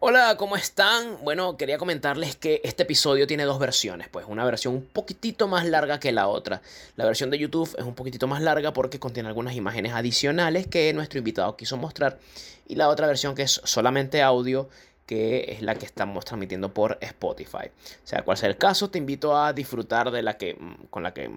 Hola, 0.00 0.36
¿cómo 0.36 0.54
están? 0.54 1.18
Bueno, 1.24 1.56
quería 1.56 1.76
comentarles 1.76 2.36
que 2.36 2.60
este 2.62 2.84
episodio 2.84 3.26
tiene 3.26 3.42
dos 3.42 3.58
versiones, 3.58 4.08
pues 4.08 4.26
una 4.28 4.44
versión 4.44 4.74
un 4.74 4.84
poquitito 4.84 5.48
más 5.48 5.66
larga 5.66 5.98
que 5.98 6.12
la 6.12 6.28
otra. 6.28 6.62
La 6.94 7.04
versión 7.04 7.30
de 7.30 7.38
YouTube 7.38 7.74
es 7.76 7.84
un 7.84 7.96
poquitito 7.96 8.28
más 8.28 8.40
larga 8.40 8.72
porque 8.72 9.00
contiene 9.00 9.28
algunas 9.28 9.56
imágenes 9.56 9.94
adicionales 9.94 10.68
que 10.68 10.92
nuestro 10.92 11.18
invitado 11.18 11.56
quiso 11.56 11.76
mostrar 11.76 12.20
y 12.68 12.76
la 12.76 12.88
otra 12.90 13.08
versión 13.08 13.34
que 13.34 13.42
es 13.42 13.60
solamente 13.64 14.22
audio 14.22 14.68
que 15.04 15.46
es 15.50 15.62
la 15.62 15.74
que 15.74 15.86
estamos 15.86 16.24
transmitiendo 16.24 16.72
por 16.72 16.98
Spotify. 17.00 17.72
Sea 18.04 18.22
cual 18.22 18.36
sea 18.36 18.50
el 18.50 18.56
caso, 18.56 18.90
te 18.90 18.98
invito 18.98 19.36
a 19.36 19.52
disfrutar 19.52 20.12
de 20.12 20.22
la 20.22 20.36
que 20.36 20.56
con 20.90 21.02
la 21.02 21.12
que 21.12 21.28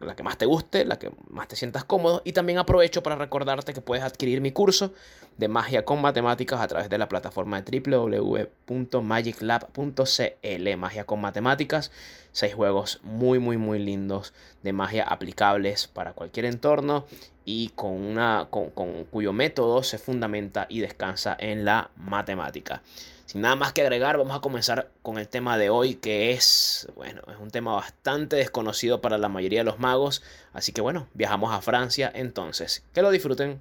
la 0.00 0.14
que 0.14 0.22
más 0.22 0.38
te 0.38 0.46
guste, 0.46 0.84
la 0.84 0.98
que 0.98 1.10
más 1.30 1.48
te 1.48 1.56
sientas 1.56 1.84
cómodo. 1.84 2.22
Y 2.24 2.32
también 2.32 2.58
aprovecho 2.58 3.02
para 3.02 3.16
recordarte 3.16 3.74
que 3.74 3.80
puedes 3.80 4.04
adquirir 4.04 4.40
mi 4.40 4.52
curso 4.52 4.92
de 5.36 5.48
magia 5.48 5.84
con 5.84 6.00
matemáticas 6.00 6.60
a 6.60 6.68
través 6.68 6.88
de 6.88 6.98
la 6.98 7.08
plataforma 7.08 7.60
de 7.60 7.80
www.magiclab.cl. 7.80 10.76
Magia 10.76 11.04
con 11.04 11.20
matemáticas, 11.20 11.90
seis 12.32 12.54
juegos 12.54 13.00
muy, 13.02 13.38
muy, 13.38 13.56
muy 13.56 13.78
lindos 13.78 14.32
de 14.62 14.72
magia 14.72 15.04
aplicables 15.04 15.88
para 15.88 16.12
cualquier 16.12 16.46
entorno 16.46 17.04
y 17.44 17.70
con, 17.70 17.92
una, 17.92 18.48
con, 18.50 18.70
cuyo 19.10 19.32
método 19.32 19.82
se 19.82 19.98
fundamenta 19.98 20.66
y 20.68 20.80
descansa 20.80 21.36
en 21.38 21.64
la 21.64 21.90
matemática. 21.96 22.82
Sin 23.28 23.42
nada 23.42 23.56
más 23.56 23.74
que 23.74 23.82
agregar, 23.82 24.16
vamos 24.16 24.34
a 24.34 24.40
comenzar 24.40 24.90
con 25.02 25.18
el 25.18 25.28
tema 25.28 25.58
de 25.58 25.68
hoy, 25.68 25.96
que 25.96 26.30
es, 26.30 26.90
bueno, 26.96 27.20
es 27.30 27.36
un 27.38 27.50
tema 27.50 27.74
bastante 27.74 28.36
desconocido 28.36 29.02
para 29.02 29.18
la 29.18 29.28
mayoría 29.28 29.58
de 29.58 29.66
los 29.66 29.78
magos. 29.78 30.22
Así 30.54 30.72
que 30.72 30.80
bueno, 30.80 31.08
viajamos 31.12 31.52
a 31.52 31.60
Francia 31.60 32.10
entonces. 32.14 32.86
Que 32.94 33.02
lo 33.02 33.10
disfruten. 33.10 33.60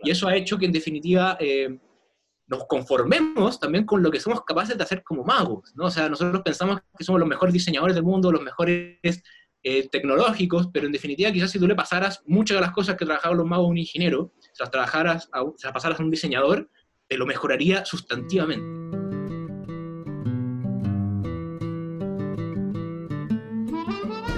Y 0.00 0.10
eso 0.10 0.26
ha 0.26 0.34
hecho 0.34 0.56
que 0.56 0.64
en 0.64 0.72
definitiva 0.72 1.36
eh, 1.38 1.78
nos 2.46 2.64
conformemos 2.64 3.60
también 3.60 3.84
con 3.84 4.02
lo 4.02 4.10
que 4.10 4.20
somos 4.20 4.42
capaces 4.42 4.78
de 4.78 4.84
hacer 4.84 5.02
como 5.02 5.22
magos, 5.22 5.70
¿no? 5.74 5.84
O 5.84 5.90
sea, 5.90 6.08
nosotros 6.08 6.40
pensamos 6.42 6.80
que 6.96 7.04
somos 7.04 7.20
los 7.20 7.28
mejores 7.28 7.52
diseñadores 7.52 7.94
del 7.94 8.04
mundo, 8.04 8.32
los 8.32 8.40
mejores 8.40 9.22
eh, 9.62 9.86
tecnológicos, 9.90 10.70
pero 10.72 10.86
en 10.86 10.92
definitiva 10.92 11.30
quizás 11.30 11.50
si 11.50 11.58
tú 11.58 11.68
le 11.68 11.74
pasaras 11.74 12.22
muchas 12.24 12.56
de 12.56 12.62
las 12.62 12.72
cosas 12.72 12.96
que 12.96 13.04
trabajaban 13.04 13.36
los 13.36 13.46
magos 13.46 13.66
a 13.66 13.68
un 13.68 13.76
ingeniero, 13.76 14.32
se 14.40 14.62
las, 14.62 14.70
trabajaras 14.70 15.28
se 15.58 15.66
las 15.66 15.74
pasaras 15.74 16.00
a 16.00 16.02
un 16.02 16.10
diseñador, 16.10 16.70
lo 17.16 17.26
mejoraría 17.26 17.84
sustantivamente. 17.84 18.78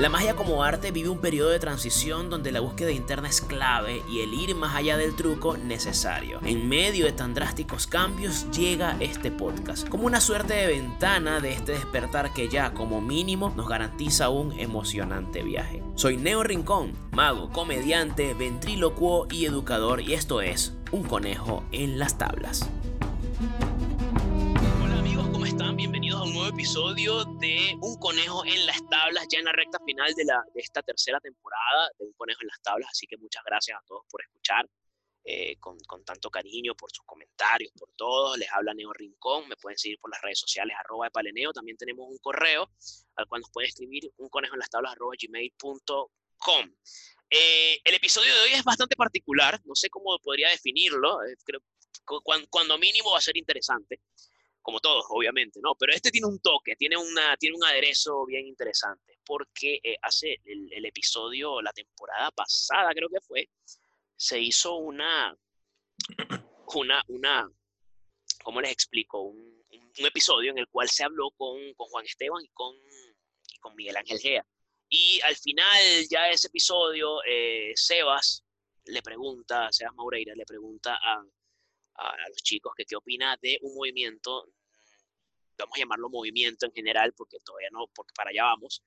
La 0.00 0.08
magia 0.08 0.34
como 0.34 0.64
arte 0.64 0.92
vive 0.92 1.10
un 1.10 1.18
periodo 1.18 1.50
de 1.50 1.58
transición 1.58 2.30
donde 2.30 2.52
la 2.52 2.60
búsqueda 2.60 2.90
interna 2.90 3.28
es 3.28 3.42
clave 3.42 4.02
y 4.08 4.20
el 4.20 4.32
ir 4.32 4.54
más 4.54 4.74
allá 4.74 4.96
del 4.96 5.14
truco 5.14 5.58
necesario. 5.58 6.40
En 6.42 6.70
medio 6.70 7.04
de 7.04 7.12
tan 7.12 7.34
drásticos 7.34 7.86
cambios 7.86 8.50
llega 8.50 8.96
este 9.00 9.30
podcast, 9.30 9.86
como 9.90 10.06
una 10.06 10.22
suerte 10.22 10.54
de 10.54 10.68
ventana 10.68 11.40
de 11.40 11.52
este 11.52 11.72
despertar 11.72 12.32
que 12.32 12.48
ya 12.48 12.72
como 12.72 13.02
mínimo 13.02 13.52
nos 13.54 13.68
garantiza 13.68 14.30
un 14.30 14.58
emocionante 14.58 15.42
viaje. 15.42 15.82
Soy 15.96 16.16
Neo 16.16 16.44
Rincón, 16.44 16.94
mago, 17.12 17.50
comediante, 17.50 18.32
ventrílocuo 18.32 19.26
y 19.30 19.44
educador 19.44 20.00
y 20.00 20.14
esto 20.14 20.40
es 20.40 20.79
Un 20.92 21.04
conejo 21.04 21.62
en 21.70 22.00
las 22.00 22.18
tablas. 22.18 22.68
Hola 24.82 24.98
amigos, 24.98 25.28
¿cómo 25.28 25.46
están? 25.46 25.76
Bienvenidos 25.76 26.20
a 26.20 26.24
un 26.24 26.34
nuevo 26.34 26.48
episodio 26.48 27.24
de 27.38 27.78
Un 27.80 27.96
conejo 28.00 28.44
en 28.44 28.66
las 28.66 28.84
tablas, 28.88 29.24
ya 29.30 29.38
en 29.38 29.44
la 29.44 29.52
recta 29.52 29.78
final 29.86 30.12
de, 30.14 30.24
esta 30.56 30.82
tercera 30.82 31.20
temporada 31.20 31.90
de 31.96 32.06
Un 32.06 32.12
conejo 32.14 32.40
en 32.42 32.48
las 32.48 32.60
tablas, 32.60 32.90
así 32.90 33.06
que 33.06 33.16
muchas 33.18 33.44
gracias 33.44 33.78
a 33.78 33.86
todos 33.86 34.02
por 34.10 34.20
escuchar. 34.20 34.68
Eh, 35.22 35.56
con, 35.60 35.78
con, 35.86 36.02
tanto 36.02 36.28
cariño, 36.28 36.74
por 36.74 36.90
sus 36.90 37.04
comentarios, 37.04 37.70
por 37.78 37.90
todo. 37.94 38.36
Les 38.36 38.50
habla 38.50 38.74
Neo 38.74 38.92
Rincón, 38.92 39.46
me 39.46 39.56
pueden 39.56 39.78
seguir 39.78 40.00
por 40.00 40.10
las 40.10 40.20
redes 40.22 40.40
sociales, 40.40 40.74
arroba 40.76 41.04
de 41.04 41.12
paleneo. 41.12 41.52
También 41.52 41.76
tenemos 41.76 42.08
un 42.08 42.18
correo 42.18 42.68
al 43.14 43.28
cual 43.28 43.42
nos 43.42 43.50
pueden 43.52 43.68
escribir 43.68 44.10
un 44.16 44.28
conejo 44.28 44.54
en 44.54 44.58
las 44.58 44.70
tablas, 44.70 44.92
arroba 44.92 45.12
gmail.com. 45.16 46.74
Eh, 47.32 47.80
el 47.84 47.94
episodio 47.94 48.34
de 48.34 48.40
hoy 48.40 48.52
es 48.54 48.64
bastante 48.64 48.96
particular, 48.96 49.60
no 49.64 49.76
sé 49.76 49.88
cómo 49.88 50.18
podría 50.18 50.48
definirlo, 50.48 51.22
eh, 51.22 51.36
cuando, 52.50 52.76
mínimo 52.76 53.12
va 53.12 53.18
a 53.18 53.20
ser 53.20 53.36
interesante, 53.36 54.00
como 54.60 54.80
todos, 54.80 55.04
obviamente, 55.10 55.60
¿no? 55.62 55.76
Pero 55.76 55.92
este 55.92 56.10
tiene 56.10 56.26
un 56.26 56.40
toque, 56.40 56.74
tiene, 56.74 56.96
una, 56.96 57.36
tiene 57.36 57.56
un 57.56 57.64
aderezo 57.64 58.26
bien 58.26 58.48
interesante, 58.48 59.20
porque 59.24 59.78
eh, 59.84 59.96
hace 60.02 60.40
el, 60.44 60.84
episodio, 60.84 61.62
la 61.62 61.72
temporada 61.72 62.32
pasada 62.32 62.90
creo 62.92 63.08
que 63.08 63.20
fue, 63.20 63.48
se 64.16 64.40
hizo 64.40 64.74
una, 64.74 65.32
una, 66.74 67.04
una, 67.06 67.48
¿cómo 68.42 68.60
les 68.60 68.72
explico? 68.72 69.20
Un, 69.22 69.60
episodio 69.98 70.50
en 70.50 70.58
el 70.58 70.66
cual 70.68 70.88
se 70.88 71.04
habló 71.04 71.30
con, 71.32 71.74
con 71.74 71.86
Juan 71.88 72.06
Esteban 72.06 72.42
y 72.42 72.48
con 72.48 72.74
Miguel 73.76 73.98
Ángel 73.98 74.18
Gea 74.18 74.46
y 74.90 75.20
al 75.22 75.36
final, 75.36 76.06
ya 76.10 76.28
ese 76.28 76.48
episodio, 76.48 77.22
eh, 77.24 77.72
Sebas 77.76 78.44
le 78.86 79.02
pregunta, 79.02 79.70
Sebas 79.70 79.94
Maureira 79.94 80.34
le 80.34 80.44
pregunta 80.44 80.98
a, 81.00 81.24
a, 81.94 82.28
los 82.28 82.42
chicos 82.42 82.72
que 82.76 82.84
qué 82.84 82.96
opina 82.96 83.38
de 83.40 83.56
un 83.62 83.74
movimiento, 83.76 84.48
vamos 85.56 85.76
a 85.76 85.78
llamarlo 85.78 86.10
movimiento 86.10 86.66
en 86.66 86.72
general, 86.72 87.12
porque 87.16 87.38
todavía 87.38 87.68
no, 87.70 87.86
porque 87.94 88.12
para 88.16 88.30
allá 88.30 88.44
vamos, 88.44 88.82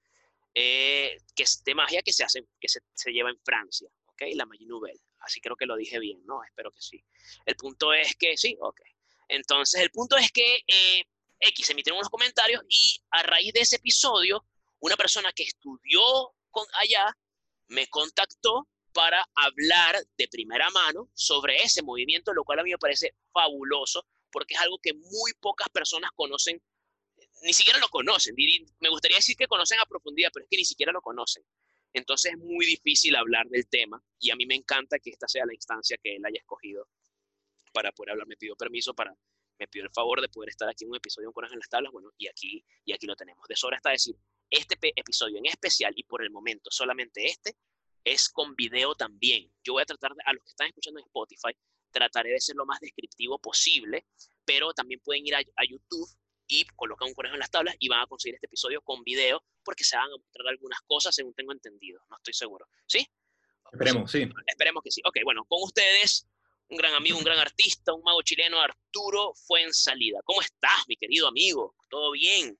eh, 0.53 1.17
que 1.33 1.43
es 1.43 1.63
de 1.63 1.73
magia 1.73 2.01
que 2.01 2.11
se 2.11 2.25
hace, 2.25 2.45
que 2.59 2.67
se, 2.67 2.81
se 2.93 3.11
lleva 3.11 3.29
en 3.29 3.39
Francia, 3.39 3.89
¿ok? 4.07 4.23
La 4.35 4.45
Magie 4.45 4.67
Nouvelle. 4.67 5.01
Así 5.19 5.39
creo 5.39 5.55
que 5.55 5.65
lo 5.65 5.77
dije 5.77 5.99
bien, 5.99 6.21
¿no? 6.25 6.43
Espero 6.43 6.71
que 6.71 6.81
sí. 6.81 7.01
El 7.45 7.55
punto 7.55 7.93
es 7.93 8.13
que 8.17 8.35
sí, 8.35 8.57
ok. 8.59 8.81
Entonces, 9.29 9.81
el 9.81 9.89
punto 9.89 10.17
es 10.17 10.31
que 10.33 10.63
eh, 10.67 11.05
X 11.39 11.69
emitieron 11.69 11.97
unos 11.97 12.09
comentarios 12.09 12.61
y 12.67 13.01
a 13.11 13.23
raíz 13.23 13.53
de 13.53 13.61
ese 13.61 13.77
episodio, 13.77 14.45
una 14.83 14.97
persona 14.97 15.31
que 15.31 15.43
estudió 15.43 16.01
con 16.51 16.65
allá 16.73 17.17
me 17.69 17.87
contactó 17.87 18.67
para 18.91 19.25
hablar 19.33 19.95
de 20.17 20.27
primera 20.27 20.69
mano 20.71 21.09
sobre 21.13 21.63
ese 21.63 21.81
movimiento, 21.81 22.33
lo 22.33 22.43
cual 22.43 22.59
a 22.59 22.63
mí 22.63 22.71
me 22.71 22.77
parece 22.77 23.15
fabuloso 23.31 24.05
porque 24.29 24.55
es 24.55 24.59
algo 24.59 24.77
que 24.79 24.93
muy 24.93 25.31
pocas 25.39 25.69
personas 25.69 26.11
conocen, 26.13 26.61
ni 27.43 27.53
siquiera 27.53 27.79
lo 27.79 27.87
conocen. 27.87 28.35
Me 28.79 28.89
gustaría 28.89 29.17
decir 29.17 29.37
que 29.37 29.47
conocen 29.47 29.79
a 29.79 29.85
profundidad, 29.85 30.31
pero 30.33 30.43
es 30.43 30.49
que 30.49 30.57
ni 30.57 30.65
siquiera 30.65 30.91
lo 30.91 31.01
conocen. 31.01 31.45
Entonces 31.93 32.33
es 32.33 32.37
muy 32.39 32.65
difícil 32.65 33.15
hablar 33.15 33.47
del 33.47 33.67
tema 33.69 34.03
y 34.19 34.31
a 34.31 34.35
mí 34.35 34.45
me 34.45 34.55
encanta 34.55 34.99
que 34.99 35.11
esta 35.11 35.29
sea 35.29 35.45
la 35.45 35.53
instancia 35.53 35.97
que 36.03 36.17
él 36.17 36.25
haya 36.25 36.39
escogido 36.39 36.89
para 37.71 37.93
poder 37.93 38.11
hablar. 38.11 38.27
Me 38.27 38.35
pidió 38.35 38.57
permiso 38.57 38.93
para, 38.93 39.15
me 39.59 39.67
pidió 39.69 39.85
el 39.85 39.91
favor 39.91 40.19
de 40.19 40.27
poder 40.27 40.49
estar 40.49 40.67
aquí 40.67 40.83
en 40.83 40.89
un 40.89 40.97
episodio 40.97 41.27
con 41.27 41.35
Coraje 41.35 41.53
en 41.53 41.59
las 41.59 41.69
Tablas, 41.69 41.93
bueno, 41.93 42.11
y 42.17 42.27
aquí, 42.27 42.65
y 42.83 42.91
aquí 42.91 43.05
lo 43.05 43.15
tenemos. 43.15 43.47
De 43.47 43.55
sobra 43.55 43.77
está 43.77 43.91
decir, 43.91 44.15
este 44.53 44.77
episodio 44.95 45.39
en 45.39 45.47
especial 45.47 45.93
y 45.95 46.03
por 46.03 46.23
el 46.23 46.29
momento 46.29 46.69
solamente 46.71 47.25
este 47.25 47.55
es 48.03 48.29
con 48.29 48.55
video 48.55 48.95
también. 48.95 49.51
Yo 49.63 49.73
voy 49.73 49.81
a 49.81 49.85
tratar, 49.85 50.13
de, 50.13 50.21
a 50.25 50.33
los 50.33 50.43
que 50.43 50.49
están 50.49 50.67
escuchando 50.67 50.99
en 50.99 51.05
Spotify, 51.05 51.57
trataré 51.91 52.31
de 52.31 52.41
ser 52.41 52.55
lo 52.55 52.65
más 52.65 52.79
descriptivo 52.79 53.39
posible, 53.39 54.05
pero 54.45 54.73
también 54.73 54.99
pueden 54.99 55.25
ir 55.25 55.35
a, 55.35 55.39
a 55.39 55.65
YouTube 55.65 56.09
y 56.47 56.65
colocar 56.75 57.07
un 57.07 57.13
conejo 57.13 57.35
en 57.35 57.39
las 57.39 57.49
tablas 57.49 57.75
y 57.79 57.87
van 57.87 58.01
a 58.01 58.07
conseguir 58.07 58.35
este 58.35 58.47
episodio 58.47 58.81
con 58.81 59.03
video 59.03 59.43
porque 59.63 59.83
se 59.83 59.95
van 59.95 60.11
a 60.11 60.17
mostrar 60.17 60.47
algunas 60.47 60.81
cosas 60.81 61.15
según 61.15 61.33
tengo 61.33 61.53
entendido. 61.53 62.01
No 62.09 62.17
estoy 62.17 62.33
seguro. 62.33 62.67
¿Sí? 62.85 63.07
Esperemos, 63.71 64.11
sí. 64.11 64.29
Esperemos 64.45 64.83
que 64.83 64.91
sí. 64.91 65.01
Ok, 65.05 65.17
bueno, 65.23 65.45
con 65.45 65.63
ustedes, 65.63 66.27
un 66.69 66.77
gran 66.77 66.93
amigo, 66.93 67.17
un 67.17 67.23
gran 67.23 67.39
artista, 67.39 67.93
un 67.93 68.03
mago 68.03 68.21
chileno, 68.21 68.59
Arturo 68.59 69.33
Fuensalida. 69.33 70.19
¿Cómo 70.25 70.41
estás, 70.41 70.83
mi 70.87 70.95
querido 70.97 71.27
amigo? 71.27 71.75
¿Todo 71.89 72.11
bien? 72.11 72.59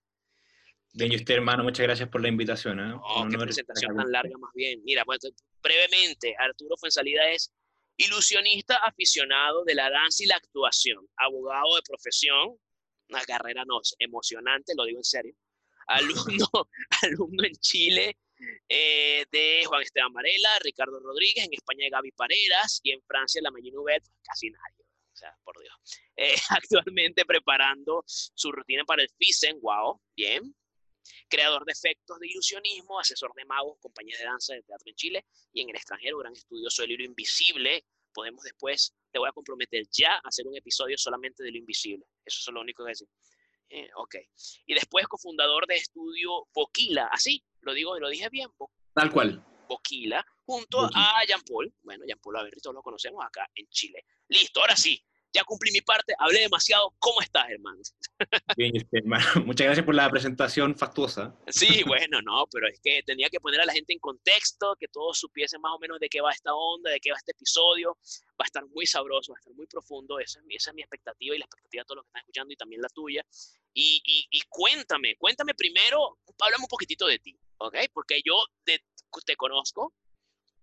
Bien, 0.95 1.11
y 1.11 1.15
usted, 1.15 1.35
hermano, 1.35 1.63
muchas 1.63 1.83
gracias 1.85 2.07
por 2.07 2.21
la 2.21 2.27
invitación. 2.27 2.79
¿eh? 2.79 2.93
Oh, 2.95 3.27
qué 3.29 3.37
presentación 3.37 3.97
tan 3.97 4.11
larga, 4.11 4.37
más 4.37 4.51
bien. 4.53 4.79
Mira, 4.83 5.03
pues, 5.05 5.21
brevemente, 5.61 6.35
Arturo 6.37 6.77
Fuensalida 6.77 7.27
es 7.29 7.51
ilusionista 7.97 8.75
aficionado 8.77 9.63
de 9.63 9.73
la 9.73 9.89
danza 9.89 10.23
y 10.23 10.27
la 10.27 10.35
actuación, 10.35 11.07
abogado 11.17 11.75
de 11.75 11.81
profesión, 11.81 12.57
una 13.09 13.21
carrera 13.23 13.63
no, 13.65 13.81
emocionante, 13.97 14.73
lo 14.75 14.85
digo 14.85 15.00
en 15.00 15.03
serio, 15.03 15.35
alumno, 15.88 16.47
alumno 17.01 17.44
en 17.44 17.56
Chile 17.56 18.18
eh, 18.69 19.25
de 19.31 19.63
Juan 19.65 19.81
Esteban 19.81 20.13
Varela, 20.13 20.50
Ricardo 20.62 21.00
Rodríguez, 21.00 21.45
en 21.45 21.53
España 21.53 21.85
de 21.85 21.89
Gaby 21.89 22.12
Pareras 22.12 22.79
y 22.83 22.91
en 22.91 23.01
Francia 23.01 23.41
la 23.41 23.50
Maggie 23.51 23.71
Nouvelle, 23.71 24.00
pues, 24.00 24.21
casi 24.23 24.50
nadie, 24.51 24.85
o 25.12 25.15
sea, 25.15 25.35
por 25.44 25.59
Dios. 25.59 25.73
Eh, 26.18 26.35
actualmente 26.50 27.25
preparando 27.25 28.03
su 28.06 28.51
rutina 28.51 28.83
para 28.85 29.01
el 29.01 29.09
FISEN, 29.18 29.59
wow, 29.62 30.00
bien, 30.15 30.56
creador 31.29 31.65
de 31.65 31.71
efectos 31.71 32.19
de 32.19 32.27
ilusionismo, 32.27 33.00
asesor 33.00 33.33
de 33.35 33.45
magos, 33.45 33.77
compañías 33.79 34.19
de 34.19 34.25
danza 34.25 34.53
de 34.53 34.63
teatro 34.63 34.89
en 34.89 34.95
Chile 34.95 35.25
y 35.51 35.61
en 35.61 35.69
el 35.69 35.75
extranjero, 35.75 36.17
gran 36.19 36.33
estudioso 36.33 36.81
del 36.81 36.89
libro 36.89 37.05
invisible. 37.05 37.85
Podemos 38.13 38.44
después, 38.44 38.94
te 39.11 39.19
voy 39.19 39.29
a 39.29 39.31
comprometer 39.31 39.83
ya 39.91 40.15
a 40.15 40.27
hacer 40.27 40.47
un 40.47 40.55
episodio 40.55 40.97
solamente 40.97 41.44
de 41.44 41.51
lo 41.51 41.57
invisible. 41.57 42.05
Eso 42.23 42.39
es 42.39 42.53
lo 42.53 42.61
único 42.61 42.83
que 42.83 42.89
decir. 42.89 43.07
Eh, 43.69 43.89
ok. 43.95 44.15
Y 44.67 44.73
después 44.75 45.07
cofundador 45.07 45.65
de 45.65 45.75
estudio 45.75 46.47
Boquila, 46.53 47.07
así, 47.11 47.44
lo 47.61 47.73
digo, 47.73 47.97
lo 47.99 48.09
dije 48.09 48.29
bien. 48.29 48.49
Bo 48.57 48.71
Tal 48.94 49.11
cual. 49.11 49.44
Boquila, 49.67 50.23
junto 50.45 50.81
Boquila. 50.81 51.19
a 51.19 51.25
Jean 51.25 51.41
Paul. 51.41 51.73
Bueno, 51.81 52.06
Jean 52.06 52.19
Paul 52.19 52.38
Averri, 52.38 52.59
todos 52.61 52.75
lo 52.75 52.83
conocemos 52.83 53.25
acá 53.25 53.49
en 53.56 53.67
Chile. 53.69 54.06
Listo, 54.27 54.59
ahora 54.59 54.75
sí. 54.75 55.03
Ya 55.33 55.44
cumplí 55.44 55.71
mi 55.71 55.81
parte, 55.81 56.13
hablé 56.19 56.41
demasiado. 56.41 56.94
¿Cómo 57.00 57.21
estás, 57.21 57.50
hermano? 57.50 57.81
Bien, 58.56 58.75
este, 58.75 59.00
hermano. 59.00 59.25
Muchas 59.45 59.65
gracias 59.65 59.85
por 59.85 59.95
la 59.95 60.09
presentación 60.09 60.75
fastuosa. 60.75 61.35
Sí, 61.47 61.83
bueno, 61.83 62.21
no, 62.21 62.45
pero 62.51 62.68
es 62.68 62.80
que 62.80 63.01
tenía 63.03 63.30
que 63.30 63.39
poner 63.39 63.59
a 63.62 63.65
la 63.65 63.74
gente 63.74 63.94
en 63.94 64.00
contexto, 64.00 64.75
que 64.80 64.88
todos 64.88 65.18
supiesen 65.18 65.59
más 65.62 65.74
o 65.74 65.80
menos 65.80 66.00
de 66.00 66.07
qué 66.07 66.21
va 66.21 66.31
esta 66.31 66.53
onda, 66.53 66.91
de 66.91 67.00
qué 67.00 67.12
va 67.12 67.18
este 67.18 67.31
episodio. 67.31 67.97
Va 68.39 68.45
a 68.45 68.45
estar 68.45 68.65
muy 68.68 68.85
sabroso, 68.85 69.31
va 69.33 69.38
a 69.38 69.41
estar 69.41 69.53
muy 69.56 69.65
profundo. 69.65 70.19
Esa 70.19 70.39
es 70.39 70.45
mi, 70.45 70.56
esa 70.56 70.69
es 70.69 70.75
mi 70.75 70.81
expectativa 70.81 71.35
y 71.35 71.39
la 71.39 71.45
expectativa 71.45 71.81
de 71.81 71.85
todos 71.85 71.97
los 71.97 72.06
que 72.06 72.09
están 72.09 72.21
escuchando 72.21 72.53
y 72.53 72.56
también 72.56 72.81
la 72.81 72.89
tuya. 72.89 73.25
Y, 73.74 74.01
y, 74.06 74.27
y 74.30 74.41
cuéntame, 74.50 75.15
cuéntame 75.15 75.56
primero, 75.56 76.19
háblame 76.39 76.63
un 76.63 76.68
poquitito 76.68 77.07
de 77.07 77.18
ti, 77.18 77.35
¿ok? 77.57 77.75
Porque 77.91 78.21
yo 78.24 78.35
de, 78.65 78.80
te 79.25 79.35
conozco 79.35 79.94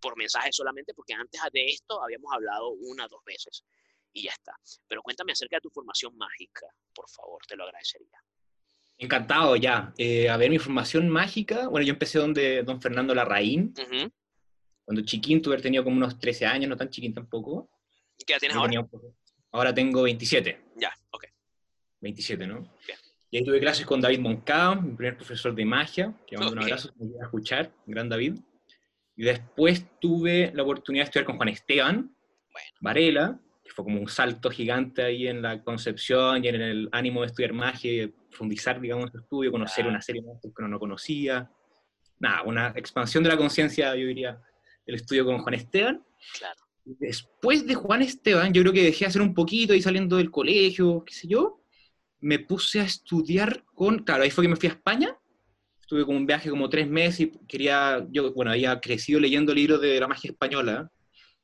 por 0.01 0.17
mensaje 0.17 0.53
solamente, 0.53 0.95
porque 0.95 1.13
antes 1.13 1.41
de 1.53 1.67
esto 1.67 2.03
habíamos 2.03 2.33
hablado 2.33 2.71
una 2.71 3.07
o 3.07 3.09
dos 3.09 3.25
veces 3.25 3.65
y 4.13 4.23
ya 4.23 4.33
está. 4.33 4.53
Pero 4.89 5.03
cuéntame 5.03 5.33
acerca 5.33 5.57
de 5.57 5.61
tu 5.61 5.71
formación 5.71 6.17
mágica, 6.17 6.67
por 6.95 7.09
favor, 7.09 7.41
te 7.47 7.57
lo 7.57 7.65
agradecería. 7.65 8.19
Encantado, 8.99 9.57
ya. 9.57 9.93
Eh, 9.97 10.29
a 10.29 10.37
ver, 10.37 10.51
mi 10.51 10.59
formación 10.59 11.09
mágica, 11.09 11.69
bueno, 11.69 11.87
yo 11.87 11.93
empecé 11.93 12.19
donde 12.19 12.63
don 12.63 12.83
Fernando 12.83 13.15
Larraín, 13.15 13.73
cuando 14.85 15.03
chiquín, 15.05 15.41
tuve 15.41 15.57
tenido 15.59 15.85
como 15.85 15.97
unos 15.97 16.19
13 16.19 16.47
años, 16.47 16.69
no 16.69 16.77
tan 16.77 16.91
chiquín 16.91 17.15
tampoco. 17.15 17.71
¿Y 18.19 18.25
qué 18.25 18.35
edad 18.35 18.41
tienes 18.41 18.57
ahora? 18.57 18.87
Ahora 19.53 19.75
tengo 19.75 20.03
27. 20.03 20.61
Ya, 20.77 20.93
ok. 21.11 21.25
27, 22.01 22.47
¿no? 22.47 22.63
Y 23.31 23.39
ahí 23.39 23.45
tuve 23.45 23.61
clases 23.61 23.87
con 23.87 24.01
David 24.01 24.19
Moncada, 24.19 24.75
mi 24.75 24.97
primer 24.97 25.17
profesor 25.17 25.55
de 25.55 25.65
magia, 25.65 26.13
que 26.27 26.37
mando 26.37 26.53
un 26.53 26.59
abrazo, 26.59 26.91
a 27.21 27.25
escuchar, 27.25 27.73
gran 27.87 28.09
David. 28.09 28.39
Y 29.17 29.23
después 29.23 29.87
tuve 30.01 30.51
la 30.55 30.63
oportunidad 30.65 31.05
de 31.05 31.07
estudiar 31.07 31.27
con 31.27 31.37
Juan 31.37 31.49
Esteban 31.49 32.17
Varela, 32.81 33.39
que 33.71 33.75
fue 33.77 33.85
como 33.85 34.01
un 34.01 34.09
salto 34.09 34.51
gigante 34.51 35.03
ahí 35.03 35.29
en 35.29 35.43
la 35.43 35.63
concepción 35.63 36.45
y 36.45 36.49
en 36.49 36.61
el 36.61 36.89
ánimo 36.91 37.21
de 37.21 37.29
estudiar 37.29 37.53
magia 37.53 38.03
y 38.03 38.07
profundizar, 38.09 38.81
digamos, 38.81 39.11
su 39.13 39.19
estudio, 39.19 39.53
conocer 39.53 39.87
una 39.87 40.03
serie 40.03 40.23
de 40.23 40.27
monstruos 40.27 40.55
que 40.55 40.63
uno 40.63 40.73
no 40.73 40.81
conocía. 40.81 41.49
Nada, 42.19 42.43
una 42.43 42.73
expansión 42.75 43.23
de 43.23 43.31
la 43.31 43.37
conciencia, 43.37 43.95
yo 43.95 44.07
diría, 44.07 44.41
del 44.85 44.97
estudio 44.97 45.25
con 45.25 45.39
Juan 45.39 45.55
Esteban. 45.55 46.05
Claro. 46.37 46.61
Después 46.85 47.65
de 47.65 47.75
Juan 47.75 48.03
Esteban, 48.03 48.53
yo 48.53 48.63
creo 48.63 48.73
que 48.73 48.83
dejé 48.83 49.05
de 49.05 49.09
hacer 49.09 49.23
un 49.23 49.35
poquito 49.35 49.73
ahí 49.73 49.81
saliendo 49.81 50.17
del 50.17 50.33
colegio, 50.33 51.05
qué 51.05 51.15
sé 51.15 51.29
yo, 51.29 51.63
me 52.21 52.41
puse 52.41 52.81
a 52.81 52.85
estudiar 52.85 53.65
con, 53.75 54.01
claro, 54.01 54.25
ahí 54.25 54.31
fue 54.31 54.43
que 54.43 54.49
me 54.49 54.57
fui 54.57 54.69
a 54.69 54.73
España, 54.73 55.17
estuve 55.81 56.05
como 56.05 56.19
un 56.19 56.27
viaje 56.27 56.51
como 56.51 56.69
tres 56.69 56.89
meses 56.89 57.21
y 57.21 57.33
quería, 57.47 58.05
yo, 58.11 58.33
bueno, 58.35 58.51
había 58.51 58.81
crecido 58.81 59.21
leyendo 59.21 59.55
libros 59.55 59.81
de 59.81 60.01
la 60.01 60.09
magia 60.09 60.31
española, 60.31 60.91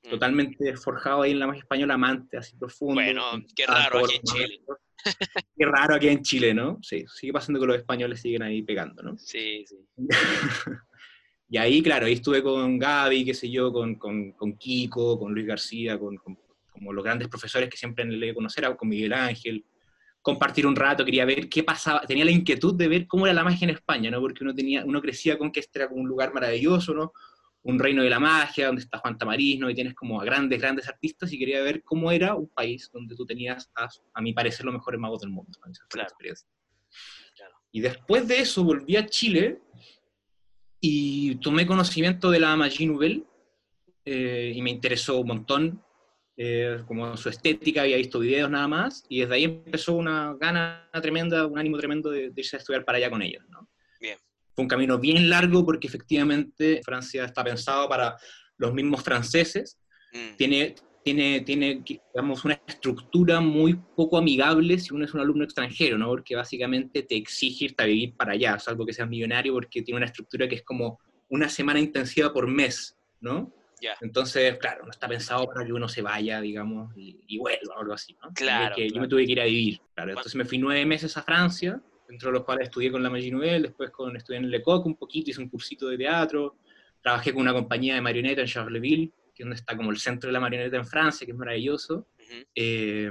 mm. 0.06 0.10
totalmente 0.10 0.76
forjado 0.76 1.22
ahí 1.22 1.32
en 1.32 1.38
la 1.38 1.46
magia 1.46 1.60
española, 1.60 1.94
amante, 1.94 2.36
así 2.36 2.56
profundo. 2.56 2.94
Bueno, 2.94 3.22
qué 3.54 3.66
raro 3.66 4.04
aquí 4.04 4.16
en 4.16 4.22
Chile. 4.22 4.60
Qué 5.56 5.64
raro 5.64 5.94
aquí 5.94 6.08
en 6.08 6.22
Chile, 6.22 6.54
¿no? 6.54 6.78
Sí, 6.82 7.04
sigue 7.14 7.32
pasando 7.32 7.60
que 7.60 7.66
los 7.66 7.76
españoles 7.76 8.20
siguen 8.20 8.42
ahí 8.42 8.62
pegando, 8.62 9.02
¿no? 9.02 9.16
Sí, 9.18 9.64
sí. 9.66 9.76
y 11.48 11.58
ahí, 11.58 11.82
claro, 11.82 12.06
ahí 12.06 12.14
estuve 12.14 12.42
con 12.42 12.78
Gaby, 12.78 13.24
qué 13.24 13.34
sé 13.34 13.50
yo, 13.50 13.72
con, 13.72 13.96
con, 13.96 14.32
con 14.32 14.56
Kiko, 14.56 15.18
con 15.18 15.32
Luis 15.32 15.46
García, 15.46 15.98
con, 15.98 16.16
con, 16.16 16.36
como 16.70 16.92
los 16.92 17.04
grandes 17.04 17.28
profesores 17.28 17.68
que 17.68 17.76
siempre 17.76 18.04
le 18.04 18.34
conocer, 18.34 18.76
con 18.76 18.88
Miguel 18.88 19.12
Ángel, 19.12 19.64
compartir 20.26 20.66
un 20.66 20.74
rato, 20.74 21.04
quería 21.04 21.24
ver 21.24 21.48
qué 21.48 21.62
pasaba, 21.62 22.00
tenía 22.00 22.24
la 22.24 22.32
inquietud 22.32 22.74
de 22.74 22.88
ver 22.88 23.06
cómo 23.06 23.26
era 23.26 23.34
la 23.34 23.44
magia 23.44 23.64
en 23.64 23.74
España, 23.74 24.10
¿no? 24.10 24.20
Porque 24.20 24.42
uno, 24.42 24.52
tenía, 24.52 24.84
uno 24.84 25.00
crecía 25.00 25.38
con 25.38 25.52
que 25.52 25.60
este 25.60 25.78
era 25.78 25.88
como 25.88 26.00
un 26.00 26.08
lugar 26.08 26.34
maravilloso, 26.34 26.92
¿no? 26.94 27.12
Un 27.68 27.78
reino 27.78 28.02
de 28.02 28.10
la 28.10 28.20
magia, 28.20 28.66
donde 28.66 28.82
está 28.82 28.98
Juan 28.98 29.18
Tamariz, 29.18 29.60
Y 29.60 29.74
tienes 29.74 29.94
como 29.94 30.20
a 30.20 30.24
grandes, 30.24 30.60
grandes 30.60 30.88
artistas, 30.88 31.32
y 31.32 31.38
quería 31.38 31.62
ver 31.62 31.82
cómo 31.82 32.12
era 32.12 32.34
un 32.34 32.48
país 32.48 32.90
donde 32.92 33.16
tú 33.16 33.26
tenías, 33.26 33.70
a, 33.74 33.88
a 34.14 34.20
mi 34.20 34.32
parecer, 34.32 34.64
los 34.64 34.74
mejores 34.74 35.00
magos 35.00 35.20
del 35.20 35.30
mundo. 35.30 35.58
Claro. 37.34 37.54
Y 37.72 37.80
después 37.80 38.26
de 38.28 38.40
eso 38.40 38.62
volví 38.62 38.96
a 38.96 39.06
Chile 39.06 39.60
y 40.80 41.36
tomé 41.36 41.66
conocimiento 41.66 42.30
de 42.30 42.40
la 42.40 42.54
magie 42.56 42.86
nouvelle, 42.86 43.24
eh, 44.04 44.52
y 44.54 44.62
me 44.62 44.70
interesó 44.70 45.18
un 45.18 45.26
montón 45.26 45.82
eh, 46.36 46.82
como 46.86 47.16
su 47.16 47.28
estética, 47.28 47.82
había 47.82 47.96
visto 47.96 48.20
videos 48.20 48.48
nada 48.48 48.68
más, 48.68 49.04
y 49.08 49.20
desde 49.20 49.34
ahí 49.34 49.44
empezó 49.44 49.94
una 49.94 50.34
gana 50.34 50.88
tremenda, 51.02 51.46
un 51.46 51.58
ánimo 51.58 51.76
tremendo 51.76 52.10
de, 52.10 52.32
irse 52.36 52.56
a 52.56 52.58
estudiar 52.60 52.84
para 52.84 52.98
allá 52.98 53.10
con 53.10 53.22
ellos. 53.22 53.44
¿no? 53.48 53.68
Bien. 54.00 54.18
Fue 54.56 54.62
un 54.62 54.68
camino 54.68 54.98
bien 54.98 55.30
largo 55.30 55.64
porque 55.64 55.86
efectivamente 55.86 56.80
Francia 56.82 57.24
está 57.24 57.44
pensado 57.44 57.88
para 57.88 58.16
los 58.56 58.72
mismos 58.72 59.02
franceses, 59.02 59.78
mm. 60.12 60.36
tiene, 60.36 60.74
tiene, 61.04 61.42
tiene 61.42 61.84
digamos, 61.84 62.44
una 62.44 62.58
estructura 62.66 63.40
muy 63.40 63.74
poco 63.74 64.16
amigable 64.16 64.78
si 64.78 64.94
uno 64.94 65.04
es 65.04 65.12
un 65.12 65.20
alumno 65.20 65.44
extranjero, 65.44 65.98
¿no? 65.98 66.08
porque 66.08 66.34
básicamente 66.34 67.02
te 67.02 67.16
exige 67.16 67.66
irte 67.66 67.82
a 67.82 67.86
vivir 67.86 68.16
para 68.16 68.32
allá, 68.32 68.58
salvo 68.58 68.86
que 68.86 68.94
seas 68.94 69.08
millonario, 69.08 69.52
porque 69.52 69.82
tiene 69.82 69.98
una 69.98 70.06
estructura 70.06 70.48
que 70.48 70.56
es 70.56 70.62
como 70.62 70.98
una 71.28 71.50
semana 71.50 71.78
intensiva 71.78 72.32
por 72.32 72.48
mes, 72.48 72.96
¿no? 73.20 73.52
Entonces, 74.00 74.56
claro, 74.58 74.84
no 74.84 74.90
está 74.90 75.06
pensado 75.06 75.46
para 75.46 75.64
que 75.64 75.72
uno 75.72 75.88
se 75.88 76.02
vaya, 76.02 76.40
digamos, 76.40 76.92
y, 76.96 77.38
vuelva 77.38 77.74
o 77.76 77.80
algo 77.80 77.92
así, 77.92 78.16
¿no? 78.22 78.32
Claro, 78.32 78.74
que 78.74 78.88
Yo 78.88 79.00
me 79.00 79.08
tuve 79.08 79.26
que 79.26 79.32
ir 79.32 79.40
a 79.40 79.44
vivir, 79.44 79.80
claro. 79.94 80.10
Entonces 80.10 80.34
me 80.34 80.44
fui 80.44 80.58
nueve 80.58 80.84
meses 80.86 81.16
a 81.16 81.22
Francia, 81.22 81.80
dentro 82.08 82.30
de 82.30 82.34
los 82.34 82.44
cuales 82.44 82.68
estudié 82.68 82.90
con 82.90 83.02
la 83.02 83.08
Nouvelle, 83.08 83.62
después 83.62 83.90
con, 83.90 84.16
estudié 84.16 84.38
en 84.38 84.50
Lecoq 84.50 84.86
un 84.86 84.96
poquito, 84.96 85.30
hice 85.30 85.40
un 85.40 85.48
cursito 85.48 85.88
de 85.88 85.98
teatro, 85.98 86.56
trabajé 87.00 87.32
con 87.32 87.42
una 87.42 87.52
compañía 87.52 87.94
de 87.94 88.00
marioneta 88.00 88.40
en 88.40 88.46
Charleville, 88.46 89.12
que 89.34 89.42
es 89.42 89.44
donde 89.44 89.56
está 89.56 89.76
como 89.76 89.90
el 89.90 89.98
centro 89.98 90.28
de 90.28 90.32
la 90.32 90.40
marioneta 90.40 90.76
en 90.76 90.86
Francia, 90.86 91.24
que 91.26 91.32
es 91.32 91.38
maravilloso. 91.38 92.08
Eh, 92.54 93.10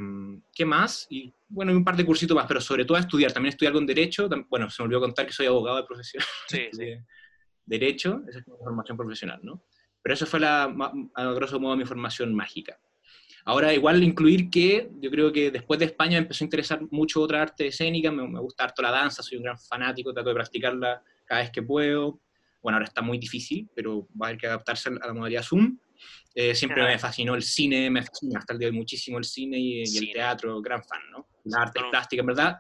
¿Qué 0.53 0.65
más? 0.65 1.07
Y 1.09 1.31
bueno, 1.47 1.71
un 1.71 1.83
par 1.83 1.95
de 1.95 2.05
cursitos 2.05 2.35
más, 2.35 2.47
pero 2.47 2.59
sobre 2.59 2.83
todo 2.83 2.97
a 2.97 3.01
estudiar. 3.01 3.31
También 3.31 3.51
estudiar 3.51 3.73
con 3.73 3.85
Derecho. 3.85 4.27
Bueno, 4.49 4.69
se 4.69 4.81
me 4.81 4.85
olvidó 4.85 5.01
contar 5.01 5.25
que 5.27 5.33
soy 5.33 5.45
abogado 5.45 5.77
de 5.77 5.83
profesión. 5.83 6.23
Sí, 6.47 6.67
sí. 6.71 6.95
Derecho, 7.65 8.21
esa 8.27 8.39
es 8.39 8.47
mi 8.47 8.53
formación 8.57 8.97
profesional, 8.97 9.39
¿no? 9.43 9.63
Pero 10.01 10.13
eso 10.13 10.25
fue, 10.25 10.39
la, 10.39 10.63
a 11.15 11.31
grosso 11.33 11.59
modo, 11.59 11.75
mi 11.75 11.85
formación 11.85 12.33
mágica. 12.35 12.79
Ahora, 13.47 13.71
igual 13.73 14.03
incluir 14.03 14.49
que 14.49 14.89
yo 14.99 15.11
creo 15.11 15.31
que 15.31 15.51
después 15.51 15.79
de 15.79 15.85
España 15.85 16.13
me 16.13 16.23
empezó 16.23 16.43
a 16.43 16.45
interesar 16.45 16.81
mucho 16.89 17.21
otra 17.21 17.43
arte 17.43 17.67
escénica, 17.67 18.11
me, 18.11 18.27
me 18.27 18.39
gusta 18.39 18.63
harto 18.63 18.81
la 18.81 18.89
danza, 18.89 19.21
soy 19.21 19.37
un 19.37 19.43
gran 19.43 19.59
fanático, 19.59 20.11
trato 20.11 20.29
de 20.29 20.35
practicarla 20.35 21.03
cada 21.25 21.41
vez 21.41 21.51
que 21.51 21.61
puedo. 21.61 22.19
Bueno, 22.63 22.77
ahora 22.77 22.87
está 22.87 23.03
muy 23.03 23.19
difícil, 23.19 23.69
pero 23.75 24.07
va 24.19 24.25
a 24.25 24.29
haber 24.29 24.39
que 24.39 24.47
adaptarse 24.47 24.89
a 24.89 25.07
la 25.07 25.13
modalidad 25.13 25.43
Zoom. 25.43 25.77
Eh, 26.33 26.55
siempre 26.55 26.83
me 26.83 26.97
fascinó 26.97 27.35
el 27.35 27.43
cine, 27.43 27.89
me 27.91 28.01
fascina 28.01 28.39
hasta 28.39 28.53
el 28.53 28.59
día 28.59 28.67
de 28.67 28.71
hoy 28.71 28.79
muchísimo 28.79 29.19
el 29.19 29.23
cine 29.23 29.59
y, 29.59 29.83
el 29.83 30.11
teatro, 30.11 30.59
gran 30.61 30.83
fan, 30.83 31.01
¿no? 31.11 31.27
La 31.43 31.61
arte 31.61 31.79
plástica, 31.91 32.21
en 32.21 32.25
verdad, 32.25 32.57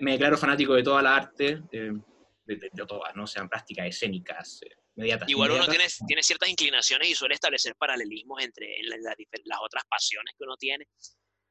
me, 0.00 0.12
declaro 0.12 0.38
fanático 0.38 0.74
de 0.74 0.84
toda 0.84 1.02
la 1.02 1.16
arte, 1.16 1.62
de, 1.72 2.00
de, 2.46 2.70
todas, 2.86 3.14
¿no? 3.16 3.26
Sean 3.26 3.48
plásticas, 3.48 3.86
escénicas, 3.86 4.62
eh, 4.62 4.76
Igual 4.96 5.52
uno 5.52 5.66
tiene, 5.68 5.86
tiene, 6.06 6.22
ciertas 6.22 6.48
inclinaciones 6.48 7.08
y 7.08 7.14
suele 7.14 7.34
establecer 7.34 7.74
paralelismos 7.76 8.42
entre 8.42 8.76
las 8.82 9.58
otras 9.62 9.84
pasiones 9.88 10.34
que 10.36 10.44
uno 10.44 10.56
tiene. 10.56 10.86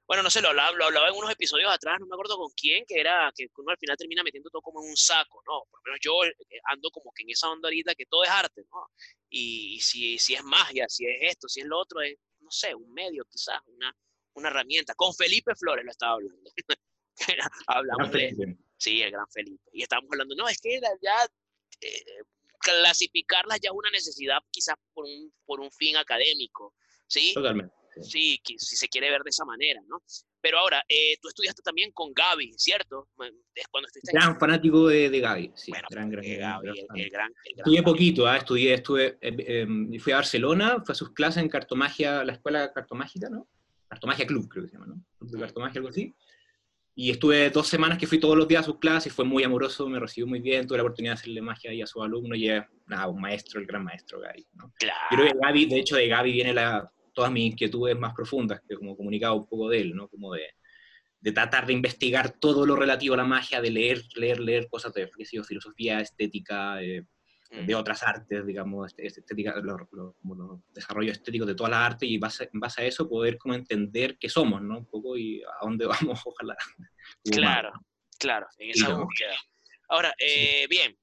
Bueno, 0.07 0.23
no 0.23 0.29
sé, 0.29 0.41
lo 0.41 0.49
hablaba, 0.49 0.71
lo 0.73 0.85
hablaba, 0.85 1.07
en 1.07 1.15
unos 1.15 1.31
episodios 1.31 1.71
atrás, 1.71 1.97
no 1.99 2.05
me 2.05 2.13
acuerdo 2.13 2.37
con 2.37 2.51
quién, 2.51 2.83
que 2.85 2.99
era 2.99 3.31
que 3.33 3.47
uno 3.57 3.71
al 3.71 3.77
final 3.77 3.95
termina 3.95 4.23
metiendo 4.23 4.49
todo 4.49 4.61
como 4.61 4.83
en 4.83 4.89
un 4.89 4.97
saco, 4.97 5.41
¿no? 5.47 5.63
Por 5.71 5.79
lo 5.79 5.83
menos 5.85 5.99
yo 6.01 6.25
eh, 6.25 6.59
ando 6.65 6.89
como 6.91 7.13
que 7.13 7.23
en 7.23 7.29
esa 7.29 7.49
onda 7.49 7.67
ahorita 7.69 7.95
que 7.95 8.05
todo 8.07 8.23
es 8.23 8.29
arte, 8.29 8.61
¿no? 8.73 8.87
Y, 9.29 9.79
si, 9.79 10.19
si 10.19 10.35
es 10.35 10.43
magia, 10.43 10.89
si 10.89 11.05
es 11.05 11.17
esto, 11.21 11.47
si 11.47 11.61
es 11.61 11.65
lo 11.65 11.79
otro, 11.79 12.01
es, 12.01 12.17
no 12.41 12.51
sé, 12.51 12.75
un 12.75 12.91
medio 12.93 13.23
quizás, 13.23 13.61
una, 13.67 13.95
una 14.33 14.49
herramienta. 14.49 14.93
Con 14.95 15.13
Felipe 15.13 15.55
Flores 15.55 15.85
lo 15.85 15.91
estaba 15.91 16.13
hablando. 16.13 16.51
Hablamos 17.67 18.11
de... 18.11 18.57
Sí, 18.77 19.01
el 19.01 19.11
gran 19.11 19.27
Felipe. 19.29 19.63
Y 19.71 19.83
estábamos 19.83 20.09
hablando, 20.11 20.35
no, 20.35 20.49
es 20.49 20.59
que 20.59 20.77
ya 21.01 21.25
eh, 21.79 22.03
clasificarlas 22.61 23.59
ya 23.61 23.71
una 23.71 23.89
necesidad 23.89 24.39
quizás 24.51 24.75
por 24.93 25.05
un, 25.05 25.33
por 25.45 25.59
un 25.59 25.71
fin 25.71 25.97
académico, 25.97 26.73
¿sí? 27.07 27.31
Totalmente. 27.33 27.73
Sí, 28.01 28.39
si 28.45 28.77
se 28.77 28.87
quiere 28.87 29.11
ver 29.11 29.21
de 29.21 29.31
esa 29.31 29.43
manera, 29.43 29.81
¿no? 29.87 30.01
Pero 30.39 30.59
ahora, 30.59 30.83
eh, 30.87 31.17
tú 31.21 31.27
estudiaste 31.27 31.61
también 31.61 31.91
con 31.91 32.13
Gaby, 32.13 32.53
¿cierto? 32.57 33.09
Es 33.53 33.67
cuando 33.67 33.87
estuviste 33.87 34.13
gran 34.13 34.39
fanático 34.39 34.87
de, 34.87 35.09
de 35.09 35.19
Gaby, 35.19 35.51
sí. 35.55 35.71
Bueno, 35.71 35.87
gran, 35.91 36.09
gran, 36.09 36.23
Gaby, 36.23 36.87
el, 36.95 37.09
gran, 37.09 37.33
Estudié 37.43 37.83
poquito, 37.83 38.31
¿eh? 38.31 38.37
estudié, 38.37 38.73
estuve, 38.75 39.17
eh, 39.21 39.67
fui 39.99 40.13
a 40.13 40.17
Barcelona, 40.17 40.81
fui 40.85 40.93
a 40.93 40.95
sus 40.95 41.11
clases 41.11 41.43
en 41.43 41.49
cartomagia, 41.49 42.23
la 42.23 42.33
escuela 42.33 42.71
cartomágica, 42.71 43.29
¿no? 43.29 43.47
Cartomagia 43.89 44.25
Club, 44.25 44.47
creo 44.47 44.63
que 44.63 44.69
se 44.69 44.75
llama, 44.75 44.87
¿no? 44.87 45.03
Club 45.19 45.31
de 45.31 45.39
cartomagia, 45.39 45.79
algo 45.79 45.89
así. 45.89 46.15
Y 46.93 47.09
estuve 47.11 47.49
dos 47.49 47.67
semanas 47.67 47.97
que 47.97 48.07
fui 48.07 48.19
todos 48.19 48.35
los 48.35 48.47
días 48.47 48.61
a 48.61 48.65
sus 48.65 48.79
clases, 48.79 49.13
fue 49.13 49.23
muy 49.23 49.43
amoroso, 49.43 49.87
me 49.87 49.99
recibió 49.99 50.27
muy 50.27 50.41
bien, 50.41 50.67
tuve 50.67 50.77
la 50.77 50.83
oportunidad 50.83 51.13
de 51.13 51.19
hacerle 51.19 51.41
magia 51.41 51.71
ahí 51.71 51.81
a 51.81 51.87
sus 51.87 52.03
alumnos 52.03 52.37
y 52.37 52.49
es 52.49 52.63
nada, 52.87 53.07
un 53.07 53.21
maestro, 53.21 53.59
el 53.61 53.65
gran 53.65 53.83
maestro 53.83 54.19
Gaby. 54.19 54.45
¿no? 54.53 54.73
Claro. 54.77 54.99
creo 55.09 55.25
que 55.27 55.39
Gaby, 55.41 55.65
de 55.67 55.79
hecho 55.79 55.95
de 55.95 56.07
Gaby 56.07 56.31
viene 56.33 56.53
la, 56.53 56.91
todas 57.13 57.31
mis 57.31 57.51
inquietudes 57.51 57.97
más 57.97 58.13
profundas, 58.13 58.61
que 58.67 58.75
como 58.75 58.97
comunicado 58.97 59.35
un 59.35 59.47
poco 59.47 59.69
de 59.69 59.81
él, 59.81 59.95
¿no? 59.95 60.09
como 60.09 60.33
de, 60.33 60.49
de 61.21 61.31
tratar 61.31 61.65
de 61.65 61.73
investigar 61.73 62.31
todo 62.39 62.65
lo 62.65 62.75
relativo 62.75 63.13
a 63.13 63.17
la 63.17 63.23
magia, 63.23 63.61
de 63.61 63.69
leer, 63.69 64.03
leer, 64.15 64.39
leer 64.39 64.67
cosas 64.67 64.93
de 64.93 65.09
filosofía, 65.43 66.01
estética, 66.01 66.83
eh. 66.83 67.05
De 67.51 67.75
otras 67.75 68.01
artes, 68.03 68.45
digamos, 68.45 68.87
este, 68.87 69.05
este, 69.05 69.19
estética, 69.19 69.53
los, 69.57 69.81
desarrollos 70.73 71.17
estéticos 71.17 71.47
de 71.47 71.55
toda 71.55 71.69
la 71.69 71.85
arte 71.85 72.05
y 72.05 72.17
base, 72.17 72.49
en 72.53 72.59
base 72.59 72.81
a 72.81 72.85
eso 72.85 73.09
poder 73.09 73.37
como 73.37 73.53
entender 73.53 74.17
qué 74.17 74.29
somos, 74.29 74.61
¿no? 74.61 74.77
Un 74.77 74.85
poco 74.85 75.17
y 75.17 75.43
a 75.43 75.65
dónde 75.65 75.85
vamos, 76.15 76.21
ojalá. 76.25 76.55
Claro, 77.23 77.73
claro, 78.17 78.47
en 78.57 78.69
esa 78.69 78.93
búsqueda. 78.95 79.35
Ahora, 79.89 80.13
eh, 80.17 80.65
bien, 80.69 80.97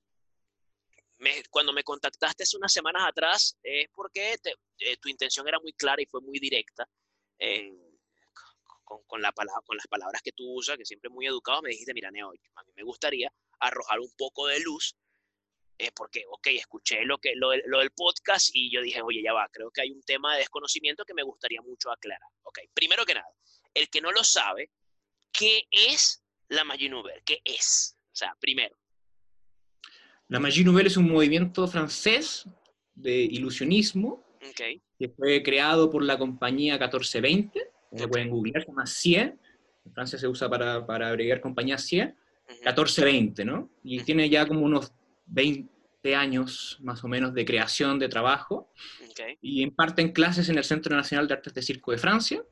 cuando 1.50 1.73
me 1.73 1.85
contactaste 1.85 2.45
hace 2.45 2.57
unas 2.57 2.73
semanas 2.73 3.02
atrás 3.07 3.59
es 3.62 3.87
porque 3.95 4.33
eh, 4.33 4.97
tu 4.97 5.09
intención 5.11 5.47
era 5.47 5.61
muy 5.61 5.73
clara 5.75 6.00
y 6.00 6.07
fue 6.07 6.23
muy 6.23 6.38
directa 6.38 6.88
con, 8.85 9.02
con, 9.05 9.21
la 9.21 9.33
palabra, 9.33 9.61
con 9.67 9.76
las 9.76 9.87
palabras 9.87 10.23
que 10.23 10.33
tú 10.33 10.45
usas, 10.55 10.78
que 10.78 10.87
siempre 10.87 11.11
muy 11.11 11.26
educado, 11.26 11.61
me 11.61 11.71
dijiste, 11.71 11.93
mira, 11.93 12.11
Neo, 12.11 12.31
a 12.55 12.62
mí 12.64 12.73
me 12.75 12.85
gustaría 12.85 13.31
arrojar 13.61 14.00
un 14.00 14.11
poco 14.17 14.47
de 14.47 14.61
luz, 14.61 14.97
eh, 15.78 15.92
porque, 15.94 16.25
ok, 16.28 16.49
escuché 16.49 17.04
lo, 17.04 17.18
que, 17.18 17.37
lo, 17.37 17.50
lo, 17.66 17.78
del 17.78 17.92
podcast 17.92 18.50
y 18.52 18.68
yo 18.68 18.82
dije, 18.82 19.00
oye, 19.00 19.23
ya 19.23 19.32
va, 19.32 19.49
creo 19.52 19.70
que 19.70 19.82
hay 19.82 19.92
un 19.92 20.02
tema 20.02 20.32
de 20.32 20.40
desconocimiento 20.40 21.04
que 21.04 21.14
me 21.14 21.23
gustaría 21.23 21.62
mucho 21.62 21.92
aclarar. 21.92 22.28
Ok, 22.42 22.58
primero 22.75 23.06
que 23.06 23.14
nada, 23.14 23.28
el 23.75 23.88
que 23.88 24.00
no 24.00 24.11
lo 24.11 24.25
sabe, 24.25 24.70
¿qué 25.30 25.68
es 25.70 26.25
la 26.49 26.64
magie 26.64 26.88
nouvelle? 26.88 27.23
¿Qué 27.25 27.40
es? 27.44 27.97
O 28.12 28.16
sea, 28.16 28.37
primero. 28.40 28.76
La 30.26 30.40
magie 30.40 30.64
nouvelle 30.64 30.88
es 30.88 30.97
un 30.97 31.11
movimiento 31.11 31.68
francés 31.68 32.44
de 32.94 33.12
ilusionismo 33.12 34.25
que 34.99 35.08
fue 35.11 35.42
creado 35.44 35.90
por 35.90 36.02
la 36.02 36.18
compañía 36.18 36.75
1420, 36.75 37.70
se 37.94 38.08
pueden 38.08 38.30
googlear, 38.30 38.62
se 38.62 38.68
llama 38.68 38.87
CIE, 38.87 39.20
en 39.85 39.94
Francia 39.94 40.18
se 40.18 40.26
usa 40.26 40.50
para, 40.50 40.85
para 40.85 41.08
abreviar 41.08 41.40
compañía 41.40 41.78
CIE, 41.78 42.14
1420, 42.49 43.44
¿no? 43.44 43.70
Y 43.85 44.00
tiene 44.00 44.28
ya 44.28 44.47
como 44.47 44.61
unos 44.61 44.92
20 45.28 46.14
años 46.16 46.78
más 46.80 47.04
o 47.04 47.08
menos 47.08 47.35
de 47.35 47.44
creación 47.44 47.99
de 47.99 48.08
trabajo, 48.08 48.73
y 49.40 49.62
imparten 49.62 50.12
clases 50.12 50.49
en 50.49 50.58
el 50.58 50.64
Centro 50.64 50.94
Nacional 50.94 51.26
de 51.26 51.35
Artes 51.35 51.54
de 51.54 51.62
Circo 51.62 51.92
de 51.92 51.99
Francia, 51.99 52.42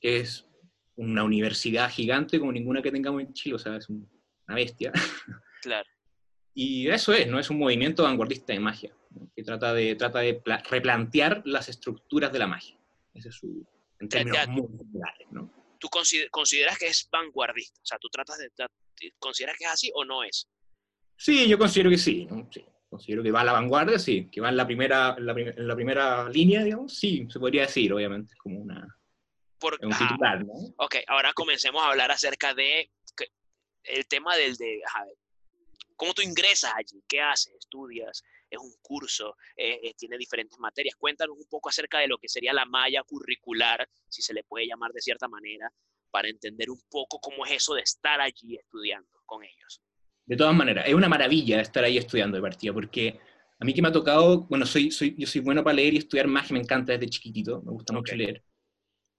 que 0.00 0.18
es 0.18 0.46
una 0.96 1.24
universidad 1.24 1.90
gigante 1.90 2.38
como 2.38 2.52
ninguna 2.52 2.82
que 2.82 2.90
tengamos 2.90 3.22
en 3.22 3.32
Chile, 3.32 3.56
o 3.56 3.58
sea, 3.58 3.76
es 3.76 3.88
una 3.88 4.06
bestia. 4.48 4.92
Claro. 5.62 5.88
Y 6.52 6.88
eso 6.88 7.14
es, 7.14 7.26
¿no? 7.26 7.38
Es 7.38 7.48
un 7.48 7.58
movimiento 7.58 8.02
vanguardista 8.02 8.52
de 8.52 8.60
magia, 8.60 8.94
que 9.34 9.42
trata 9.42 9.72
de, 9.72 9.94
trata 9.96 10.18
de 10.18 10.42
replantear 10.68 11.40
las 11.46 11.70
estructuras 11.70 12.30
de 12.30 12.38
la 12.38 12.46
magia. 12.46 12.78
Ese 13.14 13.30
es 13.30 13.34
su, 13.34 13.66
en 13.98 14.08
términos 14.10 14.46
muy 14.48 14.68
generales, 14.76 15.28
¿no? 15.30 15.50
¿Tú 15.78 15.88
consideras 15.88 16.78
que 16.78 16.86
es 16.86 17.08
vanguardista? 17.10 17.80
O 17.82 17.86
sea, 17.86 17.98
¿tú 17.98 18.08
tratas 18.08 18.38
de, 18.38 18.50
consideras 19.18 19.56
que 19.58 19.64
es 19.64 19.70
así 19.70 19.90
o 19.94 20.04
no 20.04 20.22
es? 20.22 20.48
Sí, 21.16 21.48
yo 21.48 21.58
considero 21.58 21.90
que 21.90 21.98
sí, 21.98 22.26
¿no? 22.26 22.48
sí. 22.52 22.64
Considero 22.88 23.24
que 23.24 23.32
va 23.32 23.40
a 23.40 23.44
la 23.44 23.52
vanguardia, 23.52 23.98
sí. 23.98 24.28
Que 24.30 24.40
va 24.40 24.50
en 24.50 24.56
la 24.56 24.66
primera, 24.66 25.16
en 25.18 25.26
la, 25.66 25.74
primera 25.74 26.28
línea, 26.28 26.62
digamos, 26.62 26.94
sí, 26.94 27.26
se 27.28 27.40
podría 27.40 27.62
decir, 27.62 27.92
obviamente, 27.92 28.34
como 28.36 28.60
una... 28.60 28.86
Por, 29.58 29.78
un 29.82 29.90
titular, 29.90 30.44
¿no? 30.44 30.52
Ok, 30.76 30.96
ahora 31.08 31.32
comencemos 31.32 31.82
a 31.82 31.88
hablar 31.88 32.10
acerca 32.10 32.54
de 32.54 32.90
el 33.84 34.06
tema 34.06 34.36
del 34.36 34.56
de, 34.56 34.80
¿Cómo 35.96 36.12
tú 36.14 36.22
ingresas 36.22 36.72
allí? 36.74 37.02
¿Qué 37.06 37.20
haces? 37.20 37.54
¿Estudias? 37.54 38.22
¿Es 38.50 38.58
un 38.58 38.72
curso? 38.82 39.36
Eh, 39.56 39.80
eh, 39.82 39.94
¿Tiene 39.96 40.18
diferentes 40.18 40.58
materias? 40.58 40.96
Cuéntanos 40.96 41.36
un 41.36 41.46
poco 41.48 41.68
acerca 41.68 41.98
de 41.98 42.08
lo 42.08 42.18
que 42.18 42.28
sería 42.28 42.52
la 42.52 42.64
malla 42.64 43.02
curricular, 43.04 43.88
si 44.08 44.22
se 44.22 44.34
le 44.34 44.44
puede 44.44 44.66
llamar 44.66 44.92
de 44.92 45.00
cierta 45.00 45.28
manera, 45.28 45.70
para 46.10 46.28
entender 46.28 46.70
un 46.70 46.80
poco 46.90 47.20
cómo 47.20 47.44
es 47.46 47.52
eso 47.52 47.74
de 47.74 47.82
estar 47.82 48.20
allí 48.20 48.56
estudiando 48.56 49.22
con 49.24 49.44
ellos. 49.44 49.80
De 50.26 50.36
todas 50.36 50.54
maneras, 50.54 50.86
es 50.88 50.94
una 50.94 51.08
maravilla 51.08 51.60
estar 51.60 51.84
ahí 51.84 51.98
estudiando 51.98 52.36
de 52.36 52.42
partida, 52.42 52.72
porque 52.72 53.18
a 53.58 53.64
mí 53.64 53.74
que 53.74 53.82
me 53.82 53.88
ha 53.88 53.92
tocado, 53.92 54.46
bueno, 54.48 54.64
soy, 54.66 54.90
soy, 54.90 55.14
yo 55.18 55.26
soy 55.26 55.40
bueno 55.40 55.62
para 55.62 55.76
leer 55.76 55.94
y 55.94 55.98
estudiar 55.98 56.26
magia, 56.26 56.54
me 56.54 56.60
encanta 56.60 56.92
desde 56.92 57.08
chiquitito, 57.08 57.62
me 57.62 57.72
gusta 57.72 57.92
mucho 57.92 58.16
leer 58.16 58.42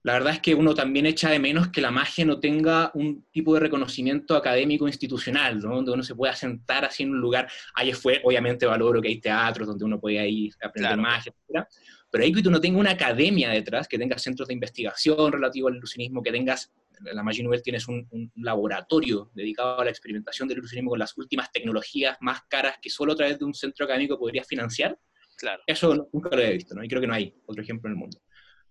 la 0.06 0.12
verdad 0.12 0.34
es 0.34 0.40
que 0.40 0.54
uno 0.54 0.72
también 0.72 1.04
echa 1.04 1.30
de 1.30 1.40
menos 1.40 1.66
que 1.66 1.80
la 1.80 1.90
magia 1.90 2.24
no 2.24 2.38
tenga 2.38 2.92
un 2.94 3.26
tipo 3.32 3.54
de 3.54 3.58
reconocimiento 3.58 4.36
académico 4.36 4.86
institucional, 4.86 5.58
¿no? 5.58 5.74
donde 5.74 5.90
uno 5.90 6.04
se 6.04 6.14
pueda 6.14 6.32
sentar 6.32 6.84
así 6.84 7.02
en 7.02 7.10
un 7.10 7.18
lugar. 7.18 7.50
Ahí 7.74 7.92
fue, 7.92 8.20
obviamente 8.22 8.66
valoro 8.66 9.02
que 9.02 9.08
hay 9.08 9.20
teatros 9.20 9.66
donde 9.66 9.84
uno 9.84 9.98
puede 9.98 10.24
ir 10.28 10.54
a 10.62 10.68
aprender 10.68 10.96
magia, 10.96 11.34
etc. 11.48 11.66
Pero 12.16 12.24
ahí 12.24 12.32
que 12.32 12.40
tú 12.40 12.50
no 12.50 12.62
tengas 12.62 12.80
una 12.80 12.92
academia 12.92 13.50
detrás, 13.50 13.86
que 13.86 13.98
tengas 13.98 14.22
centros 14.22 14.48
de 14.48 14.54
investigación 14.54 15.30
relativo 15.30 15.68
al 15.68 15.76
ilusionismo, 15.76 16.22
que 16.22 16.32
tengas, 16.32 16.72
la 17.02 17.22
Magia 17.22 17.44
Nobel 17.44 17.60
tienes 17.60 17.86
un, 17.88 18.32
laboratorio 18.36 19.30
dedicado 19.34 19.82
a 19.82 19.84
la 19.84 19.90
experimentación 19.90 20.48
del 20.48 20.56
ilusionismo 20.56 20.88
con 20.88 20.98
las 20.98 21.14
últimas 21.18 21.52
tecnologías 21.52 22.16
más 22.22 22.40
caras 22.48 22.76
que 22.80 22.88
solo 22.88 23.12
a 23.12 23.16
través 23.16 23.38
de 23.38 23.44
un 23.44 23.52
centro 23.52 23.84
académico 23.84 24.18
podrías 24.18 24.46
financiar. 24.46 24.98
Claro. 25.36 25.62
Eso 25.66 26.08
nunca 26.10 26.34
lo 26.34 26.40
he 26.40 26.54
visto, 26.54 26.74
¿no? 26.74 26.82
Y 26.82 26.88
creo 26.88 27.02
que 27.02 27.06
no 27.06 27.12
hay 27.12 27.34
otro 27.44 27.62
ejemplo 27.62 27.90
en 27.90 27.96
el 27.96 27.98
mundo. 27.98 28.18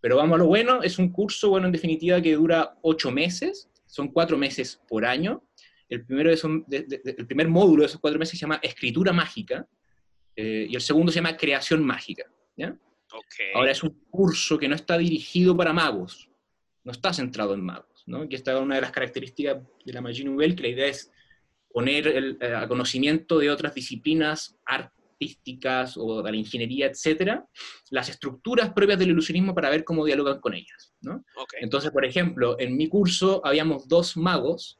Pero 0.01 0.17
vamos 0.17 0.37
a 0.37 0.37
lo 0.39 0.47
bueno, 0.47 0.81
es 0.81 0.97
un 0.97 1.11
curso, 1.11 1.51
bueno, 1.51 1.67
en 1.67 1.71
definitiva, 1.71 2.19
que 2.19 2.33
dura 2.33 2.75
ocho 2.81 3.11
meses, 3.11 3.69
son 3.85 4.07
cuatro 4.07 4.39
meses 4.39 4.81
por 4.87 5.05
año. 5.05 5.47
El, 5.87 6.03
primero 6.03 6.31
es 6.31 6.43
el 6.43 7.27
primer 7.27 7.47
módulo 7.47 7.81
de 7.81 7.89
esos 7.89 8.01
cuatro 8.01 8.17
meses 8.17 8.39
se 8.39 8.41
llama 8.41 8.59
Escritura 8.63 9.13
Mágica 9.13 9.67
eh, 10.35 10.65
y 10.67 10.73
el 10.73 10.81
segundo 10.81 11.11
se 11.11 11.17
llama 11.17 11.37
Creación 11.37 11.83
Mágica. 11.83 12.23
¿ya? 12.57 12.75
Ahora 13.53 13.72
es 13.72 13.84
un 13.84 14.00
curso 14.10 14.57
que 14.57 14.67
no 14.67 14.75
está 14.75 14.98
dirigido 14.98 15.55
para 15.55 15.74
magos, 15.74 16.29
no 16.84 16.91
está 16.91 17.13
centrado 17.13 17.53
en 17.53 17.62
magos, 17.62 18.03
¿no? 18.05 18.27
que 18.29 18.36
esta 18.36 18.53
es 18.53 18.62
una 18.62 18.75
de 18.75 18.81
las 18.81 18.91
características 18.91 19.63
de 19.86 19.93
la 19.93 20.01
magia 20.01 20.25
nouvelle, 20.25 20.55
que 20.55 20.63
la 20.63 20.69
idea 20.69 20.88
es 20.88 21.12
poner 21.72 22.07
el, 22.07 22.38
eh, 22.39 22.65
conocimiento 22.67 23.39
de 23.39 23.50
otras 23.50 23.74
disciplinas, 23.74 24.57
artísticas 24.65 25.98
o 25.98 26.22
de 26.22 26.31
la 26.31 26.38
ingeniería, 26.38 26.88
etcétera, 26.88 27.45
las 27.89 28.10
estructuras 28.10 28.72
propias 28.74 29.00
del 29.00 29.10
ilusionismo 29.10 29.53
para 29.53 29.69
ver 29.69 29.84
cómo 29.84 30.05
dialogan 30.05 30.39
con 30.39 30.53
ellas. 30.53 30.93
¿no? 31.01 31.24
Entonces, 31.60 31.91
por 31.91 32.05
ejemplo, 32.05 32.57
en 32.60 32.77
mi 32.77 32.88
curso 32.88 33.41
habíamos 33.45 33.88
dos 33.88 34.15
magos, 34.15 34.79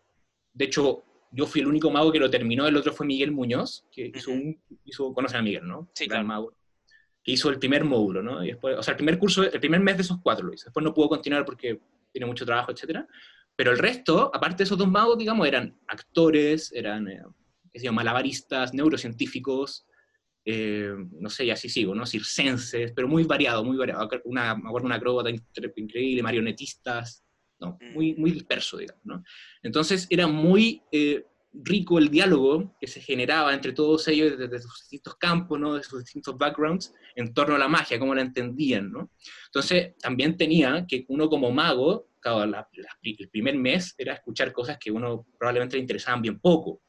de 0.54 0.66
hecho, 0.66 1.04
yo 1.32 1.46
fui 1.46 1.62
el 1.62 1.68
único 1.68 1.92
mago 1.92 2.12
que 2.12 2.20
lo 2.20 2.30
terminó, 2.30 2.66
el 2.66 2.78
otro 2.78 2.94
fue 2.94 3.06
Miguel 3.06 3.32
Muñoz, 3.32 3.86
que 3.92 4.12
hizo 4.14 4.32
un, 4.32 4.58
hizo, 4.86 5.14
conocen 5.14 5.40
a 5.40 5.44
Miguel, 5.44 5.68
¿no? 5.68 5.90
Sí, 5.94 6.08
claro. 6.08 6.26
mago, 6.26 6.54
hizo 7.32 7.50
el 7.50 7.60
primer 7.60 7.84
módulo, 7.84 8.22
¿no? 8.22 8.44
Y 8.44 8.48
después, 8.48 8.78
o 8.78 8.84
sea, 8.84 8.94
el 8.94 8.98
primer 8.98 9.18
curso, 9.18 9.44
el 9.44 9.60
primer 9.60 9.80
mes 9.80 9.98
de 9.98 10.04
esos 10.04 10.20
cuatro 10.22 10.46
lo 10.46 10.54
hizo, 10.54 10.66
después 10.66 10.84
no 10.84 10.94
pudo 10.94 11.10
continuar 11.10 11.44
porque 11.46 11.80
tiene 12.12 12.26
mucho 12.26 12.46
trabajo, 12.46 12.72
etcétera, 12.72 13.08
pero 13.56 13.72
el 13.72 13.78
resto, 13.78 14.32
aparte 14.34 14.58
de 14.58 14.64
esos 14.66 14.78
dos 14.78 14.90
magos, 14.90 15.18
digamos, 15.18 15.48
eran 15.48 15.78
actores, 15.88 16.72
eran, 16.74 17.08
eh, 17.08 17.92
malabaristas, 17.92 18.74
neurocientíficos, 18.74 19.86
eh, 20.46 20.94
no 21.20 21.30
sé, 21.30 21.46
y 21.46 21.52
así 21.52 21.70
sigo, 21.70 21.96
¿no? 21.96 22.06
Circenses, 22.06 22.92
pero 22.96 23.08
muy 23.08 23.24
variado, 23.24 23.64
muy 23.64 23.78
variado. 23.78 24.08
Una, 24.26 24.56
me 24.56 24.70
acuerdo 24.70 24.86
una 24.86 24.96
acróbata 24.96 25.30
increíble, 25.30 26.22
marionetistas, 26.22 27.26
no, 27.60 27.78
mm. 27.82 27.94
muy, 27.94 28.14
muy 28.16 28.32
disperso, 28.32 28.78
digamos, 28.78 29.04
¿no? 29.06 29.24
Entonces 29.64 30.08
era 30.10 30.28
muy 30.28 30.84
eh, 30.92 31.26
rico 31.64 31.98
el 31.98 32.10
diálogo 32.10 32.76
que 32.80 32.88
se 32.88 33.02
generaba 33.02 33.54
entre 33.54 33.74
todos 33.74 34.08
ellos 34.08 34.38
desde 34.38 34.60
sus 34.60 34.82
distintos 34.82 35.16
campos, 35.16 35.60
¿no? 35.60 35.76
De 35.76 35.84
sus 35.84 36.04
distintos 36.04 36.38
backgrounds 36.38 36.94
en 37.16 37.34
torno 37.34 37.56
a 37.56 37.60
la 37.60 37.68
magia, 37.68 38.00
cómo 38.00 38.14
la 38.14 38.22
entendían, 38.22 38.92
¿no? 38.92 39.12
Entonces 39.48 39.96
también 39.98 40.38
tenía 40.38 40.86
que 40.88 41.06
uno 41.08 41.30
como 41.30 41.52
mago, 41.52 42.10
claro, 42.20 42.44
el 43.02 43.30
primer 43.30 43.56
mes 43.56 43.96
era 43.98 44.14
escuchar 44.14 44.52
cosas 44.52 44.78
que 44.78 44.92
uno 44.92 45.28
probablemente 45.38 45.78
le 45.78 45.82
interesaban 45.82 46.22
bien 46.22 46.40
poco, 46.40 46.82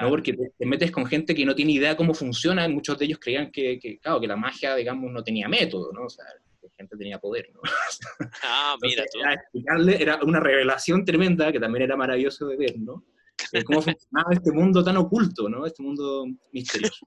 ¿no? 0.00 0.08
Porque 0.08 0.34
te, 0.34 0.66
metes 0.66 0.90
con 0.90 1.06
gente 1.06 1.34
que 1.34 1.44
no 1.44 1.54
tiene 1.54 1.72
idea 1.72 1.96
cómo 1.96 2.14
funciona, 2.14 2.68
muchos 2.68 2.98
de 2.98 3.06
ellos 3.06 3.18
creían 3.20 3.50
que, 3.50 3.78
que, 3.78 3.98
claro, 3.98 4.20
que 4.20 4.26
la 4.26 4.36
magia, 4.36 4.74
digamos, 4.74 5.10
no 5.10 5.22
tenía 5.24 5.48
método, 5.48 5.92
¿no? 5.92 6.04
O 6.04 6.10
sea, 6.10 6.24
la 6.62 6.70
gente 6.76 6.96
tenía 6.96 7.18
poder, 7.18 7.50
¿no? 7.52 7.60
ah, 8.44 8.76
mira 8.80 9.04
tú. 9.12 9.20
Era, 9.20 9.34
explicarle, 9.34 10.02
era 10.02 10.20
una 10.22 10.40
revelación 10.40 11.04
tremenda 11.04 11.50
que 11.50 11.60
también 11.60 11.82
era 11.82 11.96
maravilloso 11.96 12.46
de 12.46 12.56
ver, 12.56 12.78
¿no? 12.78 13.04
Cómo 13.64 13.82
funcionaba 13.82 14.32
este 14.32 14.52
mundo 14.52 14.82
tan 14.82 14.96
oculto, 14.96 15.48
¿no? 15.48 15.66
Este 15.66 15.82
mundo 15.82 16.26
misterioso. 16.52 17.06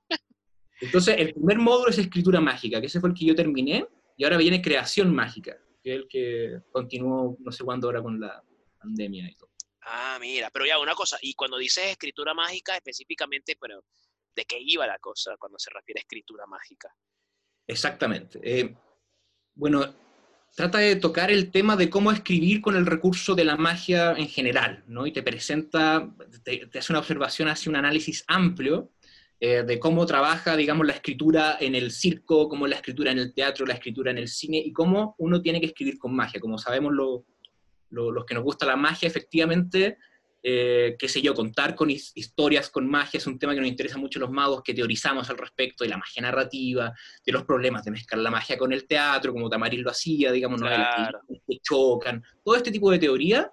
Entonces, 0.82 1.16
el 1.18 1.34
primer 1.34 1.58
módulo 1.60 1.90
es 1.90 1.98
escritura 1.98 2.42
mágica, 2.42 2.80
que 2.80 2.88
ese 2.88 3.00
fue 3.00 3.10
el 3.10 3.16
que 3.16 3.26
yo 3.26 3.36
terminé, 3.36 3.88
y 4.18 4.24
ahora 4.24 4.38
viene 4.38 4.62
creación 4.62 5.14
mágica, 5.14 5.58
que 5.82 5.94
es 5.94 5.96
el 6.02 6.08
que 6.08 6.62
continuó 6.72 7.38
no 7.40 7.52
sé 7.52 7.64
cuándo 7.64 7.88
ahora 7.88 8.02
con 8.02 8.20
la 8.20 8.44
pandemia 8.80 9.30
y 9.30 9.36
todo. 9.36 9.50
Ah, 9.82 10.18
mira, 10.20 10.50
pero 10.52 10.66
ya 10.66 10.80
una 10.80 10.96
cosa, 10.96 11.18
y 11.22 11.34
cuando 11.36 11.58
dices 11.58 11.86
escritura 11.86 12.34
mágica 12.34 12.76
específicamente, 12.76 13.56
pero 13.60 13.84
¿de 14.36 14.46
qué 14.46 14.58
iba 14.60 14.86
la 14.88 15.00
cosa 15.00 15.38
cuando 15.38 15.60
se 15.60 15.70
refiere 15.70 16.00
a 16.00 16.02
escritura 16.02 16.46
mágica? 16.48 16.94
Exactamente. 17.68 18.40
Eh, 18.44 18.76
bueno, 19.54 20.05
trata 20.56 20.78
de 20.78 20.96
tocar 20.96 21.32
el 21.32 21.52
tema 21.52 21.76
de 21.76 21.90
cómo 21.90 22.12
escribir 22.12 22.62
con 22.62 22.78
el 22.78 22.86
recurso 22.86 23.36
de 23.36 23.44
la 23.44 23.58
magia 23.58 24.14
en 24.14 24.30
general, 24.30 24.84
¿no? 24.88 25.06
Y 25.06 25.12
te 25.12 25.22
presenta, 25.22 26.10
te, 26.44 26.70
hace 26.78 26.94
una 26.94 27.00
observación, 27.00 27.50
hace 27.50 27.70
un 27.70 27.76
análisis 27.76 28.24
amplio 28.28 28.90
eh, 29.42 29.64
de 29.64 29.80
cómo 29.80 30.06
trabaja, 30.06 30.56
digamos, 30.56 30.88
la 30.88 30.94
escritura 30.94 31.58
en 31.60 31.76
el 31.76 31.92
circo, 31.92 32.48
cómo 32.48 32.68
la 32.68 32.78
escritura 32.78 33.12
en 33.12 33.20
el 33.20 33.34
teatro, 33.34 33.66
la 33.66 33.74
escritura 33.74 34.12
en 34.12 34.18
el 34.18 34.30
cine, 34.30 34.58
y 34.58 34.72
cómo 34.72 35.16
uno 35.18 35.42
tiene 35.42 35.60
que 35.60 35.68
escribir 35.68 35.98
con 35.98 36.16
magia. 36.16 36.40
Como 36.40 36.58
sabemos, 36.58 36.94
lo, 36.94 37.26
los 37.90 38.26
que 38.26 38.34
nos 38.34 38.44
gusta 38.44 38.66
la 38.66 38.78
magia, 38.78 39.08
efectivamente, 39.08 39.98
eh, 40.48 40.96
qué 41.00 41.10
sé 41.10 41.24
yo, 41.24 41.34
contar 41.34 41.74
con 41.74 41.90
historias, 41.90 42.70
con 42.70 42.88
magia, 42.88 43.18
es 43.18 43.26
un 43.26 43.40
tema 43.40 43.56
que 43.56 43.62
nos 43.62 43.68
interesa 43.68 43.98
mucho 43.98 44.20
a 44.20 44.22
los 44.22 44.30
magos, 44.30 44.62
que 44.62 44.76
teorizamos 44.76 45.28
al 45.32 45.40
respecto 45.40 45.84
de 45.84 45.90
la 45.90 45.98
magia 45.98 46.22
narrativa, 46.22 46.94
de 47.26 47.32
los 47.32 47.46
problemas 47.46 47.84
de 47.84 47.90
mezclar 47.90 48.22
la 48.22 48.30
magia 48.30 48.56
con 48.56 48.72
el 48.72 48.86
teatro, 48.86 49.34
como 49.34 49.50
Tamariz 49.50 49.80
lo 49.80 49.90
hacía, 49.90 50.32
digamos, 50.32 50.62
¿no? 50.62 50.68
que 50.68 51.58
chocan, 51.64 52.24
todo 52.44 52.56
este 52.56 52.70
tipo 52.70 52.92
de 52.92 53.00
teoría, 53.00 53.52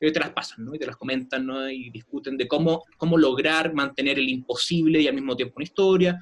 eh, 0.00 0.10
te 0.10 0.18
las 0.18 0.30
pasan, 0.30 0.64
¿no? 0.64 0.74
Y 0.74 0.80
te 0.80 0.86
las 0.86 0.96
comentan, 0.96 1.46
¿no? 1.46 1.70
Y 1.70 1.90
discuten 1.90 2.36
de 2.36 2.48
cómo, 2.48 2.82
cómo 2.96 3.16
lograr 3.16 3.72
mantener 3.72 4.18
el 4.18 4.28
imposible 4.28 5.00
y 5.00 5.06
al 5.06 5.14
mismo 5.14 5.36
tiempo 5.36 5.54
una 5.58 5.64
historia, 5.64 6.18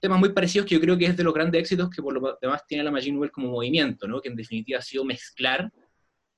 temas 0.00 0.18
muy 0.18 0.30
parecidos 0.30 0.66
que 0.66 0.74
yo 0.74 0.80
creo 0.80 0.98
que 0.98 1.04
es 1.04 1.16
de 1.16 1.22
los 1.22 1.32
grandes 1.32 1.60
éxitos 1.60 1.90
que 1.90 2.02
por 2.02 2.12
lo 2.12 2.36
demás 2.42 2.66
tiene 2.66 2.82
la 2.82 2.90
Magic 2.90 3.14
Novel 3.14 3.30
como 3.30 3.50
movimiento, 3.50 4.08
¿no? 4.08 4.20
que 4.20 4.30
en 4.30 4.34
definitiva 4.34 4.80
ha 4.80 4.82
sido 4.82 5.04
mezclar 5.04 5.70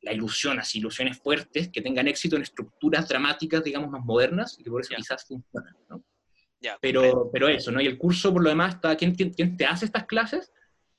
la 0.03 0.13
ilusión, 0.13 0.59
así 0.59 0.79
ilusiones 0.79 1.19
fuertes, 1.19 1.71
que 1.73 1.81
tengan 1.81 2.09
éxito 2.09 2.37
en 2.37 2.43
estructuras 2.43 3.09
dramáticas, 3.09 3.65
digamos, 3.65 3.91
más 3.91 4.05
modernas, 4.05 4.57
y 4.59 4.65
que 4.65 4.71
por 4.71 4.81
eso 4.81 4.95
quizás 4.97 5.25
funcionan, 5.25 5.77
¿no? 5.89 6.05
pero, 6.81 7.31
pero 7.33 7.49
eso, 7.49 7.73
¿no? 7.73 7.81
Y 7.81 7.87
el 7.87 7.99
curso, 7.99 8.33
por 8.33 8.43
lo 8.43 8.51
demás, 8.51 8.75
está, 8.75 8.97
¿quién, 8.97 9.15
quién, 9.15 9.57
te 9.57 9.67
hace 9.67 9.85
estas 9.85 10.07
clases? 10.07 10.53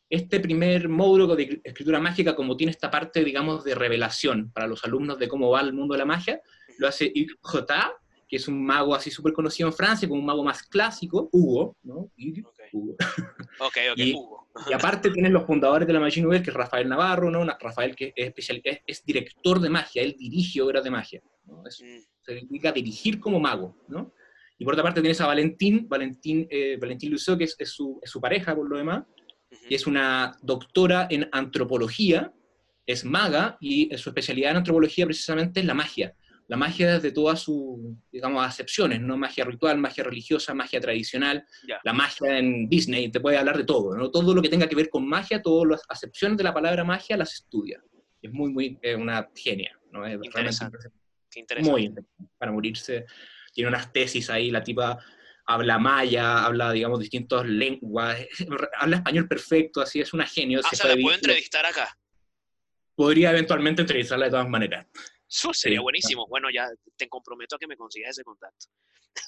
Este 0.10 0.40
primer 0.40 0.90
módulo 0.90 1.36
de 1.36 1.62
escritura 1.64 2.00
mágica, 2.00 2.36
como 2.36 2.56
tiene 2.56 2.72
esta 2.72 2.92
parte, 2.92 3.24
digamos, 3.24 3.64
de 3.64 3.76
revelación 3.76 4.52
para 4.52 4.68
los 4.68 4.84
alumnos 4.84 5.18
de 5.18 5.28
cómo 5.28 5.50
va 5.50 5.62
el 5.62 5.74
mundo 5.74 5.94
de 5.94 6.00
la 6.00 6.06
magia, 6.06 6.42
lo 6.78 6.88
hace 6.88 7.12
Yves 7.14 7.38
J, 7.42 7.94
que 8.28 8.36
es 8.36 8.48
un 8.48 8.64
mago 8.66 8.96
así 8.96 9.10
súper 9.12 9.34
conocido 9.34 9.70
en 9.70 9.74
Francia, 9.74 10.08
como 10.08 10.20
un 10.20 10.26
mago 10.26 10.44
más 10.44 10.64
clásico, 10.64 11.30
Hugo, 11.32 11.78
¿no? 11.84 12.12
Hugo. 12.74 12.96
Ok, 13.60 13.78
ok, 13.92 13.98
y, 13.98 14.14
Hugo. 14.14 14.50
y 14.70 14.74
aparte 14.74 15.12
tienen 15.12 15.32
los 15.32 15.46
fundadores 15.46 15.88
de 15.88 15.94
la 15.94 16.00
Magie 16.00 16.22
Nouvelle, 16.22 16.44
que 16.44 16.50
es 16.50 16.56
Rafael 16.56 16.90
Navarro, 16.90 17.30
¿no? 17.30 17.46
Rafael 17.60 17.96
que 17.96 18.14
es, 18.16 18.28
especial, 18.28 18.62
es, 18.64 19.06
director 19.06 19.60
de 19.60 19.70
magia, 19.70 20.02
él 20.02 20.16
dirige 20.18 20.62
obras 20.62 20.84
de 20.84 20.90
magia, 20.90 21.22
¿no? 21.46 21.62
Mm. 21.62 21.70
Se 21.70 22.34
dedica 22.34 22.70
a 22.70 22.72
dirigir 22.72 23.20
como 23.20 23.40
mago, 23.40 23.78
¿no? 23.88 24.14
Y 24.58 24.66
por 24.66 24.74
otra 24.74 24.84
parte 24.84 25.02
tienes 25.02 25.22
a 25.22 25.28
Valentín, 25.28 25.88
Valentín, 25.88 26.48
eh, 26.50 26.78
Valentín 26.80 27.12
Luceau, 27.12 27.38
que 27.38 27.44
es, 27.44 27.56
su, 27.66 28.00
su, 28.04 28.22
pareja 28.22 28.56
por 28.56 28.70
lo 28.70 28.78
demás, 28.78 29.04
y 29.70 29.76
es 29.76 29.86
una 29.86 30.36
doctora 30.42 31.08
en 31.10 31.30
antropología, 31.32 32.34
es 32.86 33.06
maga, 33.06 33.58
y 33.62 33.96
su 33.98 34.10
especialidad 34.10 34.52
en 34.52 34.58
antropología 34.58 35.06
precisamente 35.06 35.60
es 35.60 35.66
la 35.66 35.74
magia 35.74 36.16
la 36.48 36.58
magia 36.58 36.96
desde 36.96 37.12
todas 37.12 37.40
sus, 37.40 37.80
digamos, 38.12 38.46
acepciones, 38.46 39.02
¿no? 39.02 39.18
Magia 39.18 39.46
ritual, 39.46 39.78
magia 39.78 40.04
religiosa, 40.04 40.54
magia 40.54 40.80
tradicional, 40.80 41.46
la 41.84 41.94
magia 41.94 42.38
en 42.38 42.68
Disney, 42.68 43.10
te 43.10 43.20
puede 43.20 43.38
hablar 43.38 43.58
de 43.58 43.64
todo, 43.64 43.96
¿no? 43.96 44.12
Todo 44.12 44.34
lo 44.34 44.42
que 44.42 44.50
tenga 44.50 44.68
que 44.68 44.76
ver 44.76 44.90
con 44.90 45.08
magia, 45.08 45.42
todas 45.42 45.70
las 45.70 45.82
acepciones 45.88 46.38
de 46.38 46.44
la 46.44 46.54
palabra 46.54 46.84
magia 46.84 47.18
las 47.18 47.34
estudia. 47.34 47.82
Es 48.22 48.32
muy, 48.32 48.52
muy, 48.52 48.80
una 48.98 49.30
genia, 49.36 49.78
¿no? 49.92 50.06
Es 50.06 50.20
interesante. 50.24 50.90
Qué 51.30 51.40
interesante. 51.40 51.72
Muy 51.72 51.86
interesante. 51.86 52.34
Para 52.38 52.52
morirse. 52.52 53.06
Tiene 53.54 53.70
unas 53.70 53.92
tesis 53.94 54.30
ahí, 54.30 54.50
la 54.50 54.64
tipa 54.64 55.00
habla 55.46 55.78
maya, 55.78 56.46
habla, 56.46 56.72
digamos, 56.72 57.00
distintas 57.00 57.46
lenguas, 57.46 58.18
habla 58.80 58.98
español 58.98 59.28
perfecto, 59.28 59.82
así 59.82 60.00
es 60.00 60.14
una 60.14 60.26
genio. 60.26 60.62
Ah, 60.64 60.70
o 60.72 60.76
sea, 60.76 60.96
¿la 60.96 61.02
puedo 61.02 61.16
entrevistar 61.16 61.66
acá? 61.66 61.98
Podría 62.96 63.32
eventualmente 63.32 63.82
entrevistarla 63.82 64.26
de 64.26 64.32
todas 64.32 64.50
maneras. 64.50 64.86
Eso 65.34 65.52
sería 65.52 65.82
buenísimo. 65.82 66.28
Bueno, 66.28 66.50
ya 66.54 66.70
te 66.96 67.10
comprometo 67.10 67.56
a 67.56 67.60
que 67.60 67.66
me 67.66 67.76
consigas 67.76 68.12
ese 68.12 68.24
contacto. 68.24 68.68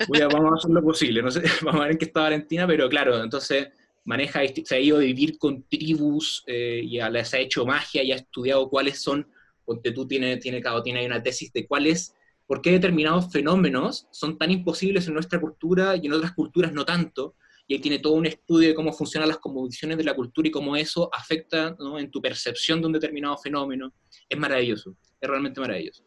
vamos 0.08 0.52
a 0.52 0.56
hacer 0.56 0.70
lo 0.70 0.84
posible. 0.84 1.24
No 1.24 1.32
sé, 1.32 1.42
vamos 1.64 1.82
a 1.82 1.84
ver 1.86 1.94
en 1.94 1.98
qué 1.98 2.06
está 2.06 2.22
Valentina, 2.22 2.68
pero 2.68 2.88
claro, 2.88 3.24
entonces 3.24 3.70
maneja, 4.04 4.42
se 4.64 4.76
ha 4.76 4.80
ido 4.80 4.98
a 4.98 5.00
vivir 5.00 5.40
con 5.40 5.64
tribus, 5.64 6.44
eh, 6.46 6.88
ya 6.88 7.10
les 7.10 7.34
ha 7.34 7.40
hecho 7.40 7.66
magia 7.66 8.04
y 8.04 8.12
ha 8.12 8.18
estudiado 8.18 8.70
cuáles 8.70 9.02
son, 9.02 9.28
porque 9.66 9.92
tú 9.92 10.08
tiene, 10.08 10.38
tiene, 10.38 10.62
tiene 10.84 11.06
una 11.08 11.24
tesis 11.24 11.52
de 11.52 11.66
cuáles, 11.66 12.14
por 12.46 12.62
qué 12.62 12.70
determinados 12.72 13.32
fenómenos 13.32 14.08
son 14.12 14.38
tan 14.38 14.52
imposibles 14.52 15.08
en 15.08 15.16
nuestra 15.16 15.42
cultura 15.42 15.96
y 15.96 16.06
en 16.06 16.14
otras 16.14 16.34
culturas 16.34 16.72
no 16.72 16.86
tanto, 16.86 17.34
y 17.68 17.74
ahí 17.74 17.80
tiene 17.80 18.00
todo 18.00 18.14
un 18.14 18.26
estudio 18.26 18.70
de 18.70 18.76
cómo 18.76 18.94
funcionan 18.94 19.30
las 19.30 19.40
convulsiones 19.40 19.98
de 19.98 20.04
la 20.04 20.14
cultura 20.14 20.48
y 20.48 20.52
cómo 20.52 20.76
eso 20.76 21.10
afecta 21.14 21.76
en 21.98 22.12
tu 22.12 22.22
percepción 22.22 22.80
de 22.80 22.88
un 22.88 22.94
determinado 22.94 23.38
fenómeno. 23.38 23.94
Es 24.30 24.38
maravilloso 24.38 24.96
es 25.26 25.30
realmente 25.30 25.60
maravilloso. 25.60 26.04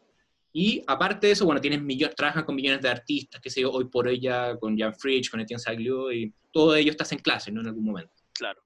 Y 0.51 0.83
aparte 0.87 1.27
de 1.27 1.33
eso, 1.33 1.45
bueno, 1.45 1.61
tienes 1.61 1.81
millones, 1.81 2.15
trabajan 2.15 2.43
con 2.43 2.55
millones 2.55 2.81
de 2.81 2.89
artistas, 2.89 3.39
que 3.39 3.49
sé 3.49 3.61
yo, 3.61 3.71
hoy 3.71 3.85
por 3.85 4.07
hoy 4.07 4.19
ya 4.19 4.57
con 4.57 4.77
Jan 4.77 4.95
Fritsch, 4.95 5.29
con 5.29 5.39
Etienne 5.39 5.59
Saglio, 5.59 6.11
y 6.11 6.33
todo 6.51 6.75
ello 6.75 6.89
estás 6.91 7.11
en 7.11 7.19
clase, 7.19 7.51
¿no? 7.51 7.61
En 7.61 7.67
algún 7.67 7.85
momento. 7.85 8.13
Claro. 8.33 8.61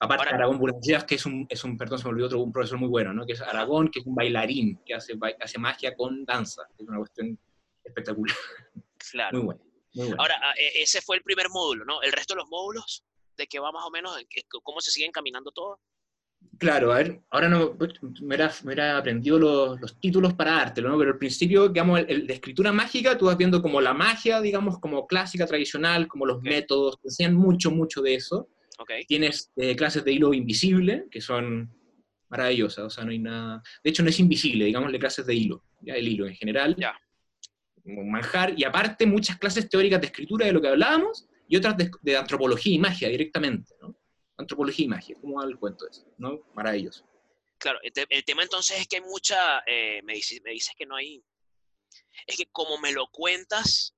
Aparte 0.00 0.28
de 0.28 0.34
Aragón 0.34 0.58
Boulanger, 0.58 1.06
que 1.06 1.14
es 1.14 1.24
un, 1.24 1.46
es 1.48 1.64
un, 1.64 1.78
perdón, 1.78 1.98
se 1.98 2.04
me 2.04 2.10
olvidó 2.10 2.26
otro, 2.26 2.42
un 2.42 2.52
profesor 2.52 2.78
muy 2.78 2.88
bueno, 2.88 3.14
¿no? 3.14 3.24
Que 3.24 3.32
es 3.32 3.40
Aragón, 3.40 3.88
que 3.88 4.00
es 4.00 4.06
un 4.06 4.14
bailarín, 4.14 4.78
que 4.84 4.94
hace, 4.94 5.14
hace 5.40 5.58
magia 5.58 5.96
con 5.96 6.24
danza. 6.26 6.62
Es 6.78 6.86
una 6.86 6.98
cuestión 6.98 7.38
espectacular. 7.82 8.36
Claro. 9.10 9.36
Muy 9.36 9.46
bueno. 9.46 9.60
Bueno. 9.94 10.16
Ahora, 10.18 10.34
ah, 10.42 10.54
e, 10.58 10.82
ese 10.82 11.00
fue 11.00 11.16
el 11.16 11.22
primer 11.22 11.48
módulo, 11.48 11.84
¿no? 11.84 12.02
El 12.02 12.12
resto 12.12 12.34
de 12.34 12.40
los 12.40 12.48
módulos, 12.48 13.04
¿de 13.36 13.46
qué 13.46 13.58
va 13.58 13.72
más 13.72 13.84
o 13.84 13.90
menos? 13.90 14.16
¿Cómo 14.62 14.80
se 14.80 14.90
siguen 14.90 15.12
caminando 15.12 15.50
todos? 15.50 15.78
Claro, 16.58 16.92
a 16.92 16.98
ver, 16.98 17.20
ahora 17.30 17.48
no 17.48 17.74
me 17.74 18.36
hubiera, 18.66 18.98
aprendido 18.98 19.38
los, 19.38 19.80
los, 19.80 19.98
títulos 19.98 20.34
para 20.34 20.52
dártelo, 20.52 20.88
¿no? 20.88 20.98
Pero 20.98 21.12
al 21.12 21.18
principio, 21.18 21.68
digamos, 21.68 22.00
el, 22.06 22.26
de 22.26 22.34
escritura 22.34 22.72
mágica, 22.72 23.18
tú 23.18 23.26
vas 23.26 23.36
viendo 23.36 23.60
como 23.60 23.80
la 23.80 23.92
magia, 23.92 24.40
digamos, 24.40 24.78
como 24.78 25.06
clásica, 25.06 25.46
tradicional, 25.46 26.06
como 26.06 26.26
los 26.26 26.42
métodos, 26.42 27.00
te 27.00 27.08
enseñan 27.08 27.34
mucho, 27.34 27.70
mucho 27.70 28.02
de 28.02 28.14
eso. 28.14 28.48
Okay. 28.78 29.04
Tienes 29.04 29.52
eh, 29.56 29.74
clases 29.74 30.04
de 30.04 30.12
hilo 30.12 30.32
invisible, 30.32 31.06
que 31.10 31.20
son 31.20 31.72
maravillosas, 32.28 32.84
o 32.84 32.90
sea, 32.90 33.04
no 33.04 33.10
hay 33.10 33.18
nada... 33.18 33.62
De 33.82 33.90
hecho, 33.90 34.02
no 34.02 34.10
es 34.10 34.20
invisible, 34.20 34.64
digamos, 34.64 34.92
de 34.92 34.98
clases 34.98 35.26
de 35.26 35.34
hilo, 35.34 35.64
¿ya? 35.80 35.94
El 35.94 36.08
hilo 36.08 36.26
en 36.26 36.34
general. 36.34 36.76
Ya. 36.78 36.94
Un 37.84 38.10
manjar, 38.10 38.58
y 38.58 38.64
aparte 38.64 39.06
muchas 39.06 39.38
clases 39.38 39.68
teóricas 39.68 40.00
de 40.00 40.06
escritura 40.06 40.46
de 40.46 40.52
lo 40.52 40.60
que 40.60 40.68
hablábamos, 40.68 41.26
y 41.46 41.56
otras 41.56 41.76
de, 41.76 41.90
de 42.02 42.16
antropología 42.16 42.74
y 42.74 42.78
magia 42.78 43.08
directamente, 43.08 43.74
¿no? 43.80 43.94
antropología 44.36 44.84
y 44.84 44.88
magia. 44.88 45.16
¿Cómo 45.20 45.36
va 45.36 45.44
el 45.44 45.58
cuento 45.58 45.88
eso? 45.88 46.06
¿No? 46.18 46.40
Maravilloso. 46.54 47.06
Claro, 47.58 47.78
el, 47.82 48.24
tema 48.24 48.42
entonces 48.42 48.80
es 48.80 48.88
que 48.88 48.96
hay 48.96 49.02
mucha, 49.02 49.60
eh, 49.66 50.02
me, 50.02 50.14
dices, 50.14 50.40
me 50.42 50.50
dices 50.50 50.74
que 50.76 50.84
no 50.84 50.96
hay, 50.96 51.24
es 52.26 52.36
que 52.36 52.46
como 52.46 52.78
me 52.78 52.92
lo 52.92 53.06
cuentas, 53.06 53.94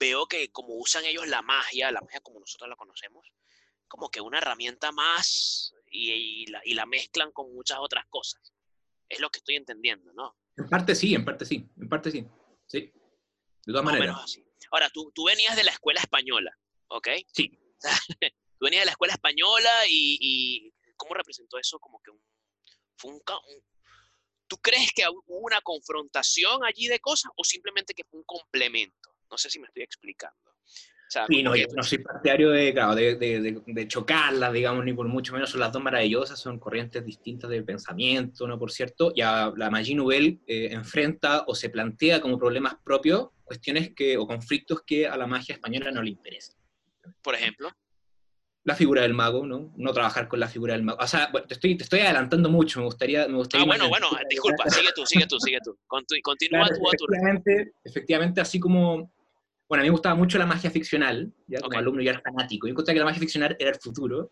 veo 0.00 0.26
que 0.26 0.50
como 0.50 0.74
usan 0.74 1.04
ellos 1.04 1.28
la 1.28 1.42
magia, 1.42 1.92
la 1.92 2.00
magia 2.00 2.20
como 2.20 2.40
nosotros 2.40 2.68
la 2.68 2.76
conocemos, 2.76 3.32
como 3.86 4.10
que 4.10 4.20
una 4.20 4.38
herramienta 4.38 4.90
más 4.90 5.72
y, 5.88 6.50
la, 6.50 6.60
y 6.64 6.74
la 6.74 6.86
mezclan 6.86 7.30
con 7.30 7.54
muchas 7.54 7.78
otras 7.80 8.06
cosas. 8.08 8.52
Es 9.08 9.20
lo 9.20 9.30
que 9.30 9.38
estoy 9.38 9.54
entendiendo, 9.54 10.12
¿no? 10.12 10.36
En 10.56 10.68
parte 10.68 10.94
sí, 10.96 11.14
en 11.14 11.24
parte 11.24 11.44
sí, 11.44 11.68
en 11.86 11.88
parte 11.88 12.10
sí. 12.10 12.26
Sí. 12.66 12.92
De 13.64 13.72
todas 13.72 13.84
maneras. 13.84 14.38
Ahora, 14.72 14.90
tú, 14.90 15.12
tú 15.14 15.24
venías 15.26 15.54
de 15.54 15.62
la 15.62 15.70
escuela 15.70 16.00
española, 16.00 16.50
¿ok? 16.88 17.08
Sí. 17.32 17.48
tú 18.58 18.64
venías 18.64 18.82
de 18.82 18.86
la 18.86 18.90
escuela 18.90 19.14
española 19.14 19.70
y, 19.88 20.72
¿cómo 20.96 21.14
representó 21.14 21.58
eso? 21.58 21.78
Como 21.78 22.00
que 22.02 22.10
un, 22.10 22.20
fue 22.96 23.12
un, 23.12 23.22
¿Tú 24.48 24.56
crees 24.58 24.92
que 24.92 25.04
hubo 25.08 25.38
una 25.38 25.60
confrontación 25.60 26.64
allí 26.64 26.88
de 26.88 26.98
cosas 26.98 27.30
o 27.36 27.44
simplemente 27.44 27.94
que 27.94 28.04
fue 28.04 28.18
un 28.18 28.26
complemento? 28.26 29.14
No 29.30 29.38
sé 29.38 29.48
si 29.48 29.60
me 29.60 29.68
estoy 29.68 29.84
explicando. 29.84 30.36
Sí, 31.08 31.42
no, 31.42 31.54
yo 31.54 31.66
no 31.74 31.82
soy 31.82 31.98
partidario 31.98 32.50
de, 32.50 32.72
claro, 32.72 32.94
de, 32.94 33.16
de, 33.16 33.62
de, 33.66 33.88
chocarlas, 33.88 34.52
digamos, 34.52 34.84
ni 34.84 34.92
por 34.92 35.06
mucho 35.08 35.32
menos. 35.32 35.50
Son 35.50 35.60
las 35.60 35.72
dos 35.72 35.82
maravillosas, 35.82 36.38
son 36.38 36.58
corrientes 36.58 37.04
distintas 37.04 37.50
de 37.50 37.62
pensamiento, 37.62 38.46
¿no? 38.46 38.58
Por 38.58 38.70
cierto, 38.70 39.12
ya 39.14 39.52
la 39.56 39.70
Magie 39.70 39.94
Nouvelle 39.94 40.40
eh, 40.46 40.68
enfrenta 40.72 41.44
o 41.46 41.54
se 41.54 41.70
plantea 41.70 42.20
como 42.20 42.38
problemas 42.38 42.76
propios 42.84 43.28
cuestiones 43.44 43.92
que, 43.94 44.16
o 44.16 44.26
conflictos 44.26 44.82
que 44.84 45.06
a 45.06 45.16
la 45.16 45.26
magia 45.26 45.54
española 45.54 45.90
no 45.90 46.02
le 46.02 46.10
interesan. 46.10 46.56
Por 47.22 47.34
ejemplo 47.34 47.70
la 48.66 48.74
figura 48.74 49.02
del 49.02 49.14
mago, 49.14 49.46
¿no? 49.46 49.72
No 49.76 49.92
trabajar 49.92 50.26
con 50.26 50.40
la 50.40 50.48
figura 50.48 50.74
del 50.74 50.82
mago. 50.82 50.98
O 51.00 51.06
sea, 51.06 51.30
te, 51.30 51.54
estoy, 51.54 51.76
te 51.76 51.84
estoy 51.84 52.00
adelantando 52.00 52.50
mucho, 52.50 52.80
me 52.80 52.86
gustaría... 52.86 53.28
Me 53.28 53.36
gustaría 53.36 53.62
ah, 53.62 53.66
bueno, 53.66 53.88
bueno, 53.88 54.08
disculpa, 54.28 54.68
sigue 54.68 54.88
tú, 54.92 55.06
sigue 55.06 55.24
tú, 55.28 55.38
sigue 55.38 55.58
tú. 55.62 55.78
continúa 55.86 56.66
tú 56.66 56.88
a 56.88 56.90
tu... 56.98 57.04
Efectivamente, 57.04 57.72
efectivamente, 57.84 58.40
así 58.40 58.58
como... 58.58 59.12
Bueno, 59.68 59.80
a 59.80 59.82
mí 59.82 59.88
me 59.88 59.92
gustaba 59.92 60.14
mucho 60.14 60.38
la 60.38 60.46
magia 60.46 60.70
ficcional, 60.70 61.32
ya 61.46 61.60
como 61.60 61.78
alumno 61.78 62.02
ya 62.02 62.12
era 62.12 62.20
fanático. 62.20 62.66
Yo 62.66 62.72
encontré 62.72 62.94
que 62.94 63.00
la 63.00 63.06
magia 63.06 63.20
ficcional 63.20 63.56
era 63.58 63.70
el 63.70 63.76
futuro. 63.76 64.30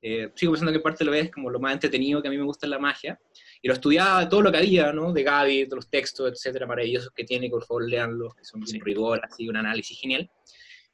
Eh, 0.00 0.30
sigo 0.36 0.52
pensando 0.52 0.72
que 0.72 0.80
parte 0.80 1.04
lo 1.04 1.10
ves 1.10 1.30
como 1.32 1.50
lo 1.50 1.58
más 1.58 1.72
entretenido 1.72 2.22
que 2.22 2.28
a 2.28 2.30
mí 2.30 2.36
me 2.36 2.44
gusta 2.44 2.66
en 2.66 2.70
la 2.70 2.78
magia. 2.78 3.18
Y 3.60 3.68
lo 3.68 3.74
estudiaba 3.74 4.28
todo 4.28 4.42
lo 4.42 4.52
que 4.52 4.58
había, 4.58 4.92
¿no? 4.92 5.12
De 5.12 5.22
Gaby, 5.22 5.64
de 5.64 5.74
los 5.74 5.90
textos, 5.90 6.30
etcétera, 6.30 6.66
maravillosos 6.66 7.10
que 7.10 7.24
tiene, 7.24 7.50
por 7.50 7.64
favor, 7.64 7.88
leanlos, 7.88 8.34
que 8.34 8.44
son 8.44 8.60
bien 8.60 8.80
rigor, 8.80 9.20
así, 9.24 9.48
un 9.48 9.56
análisis 9.56 9.98
genial. 9.98 10.30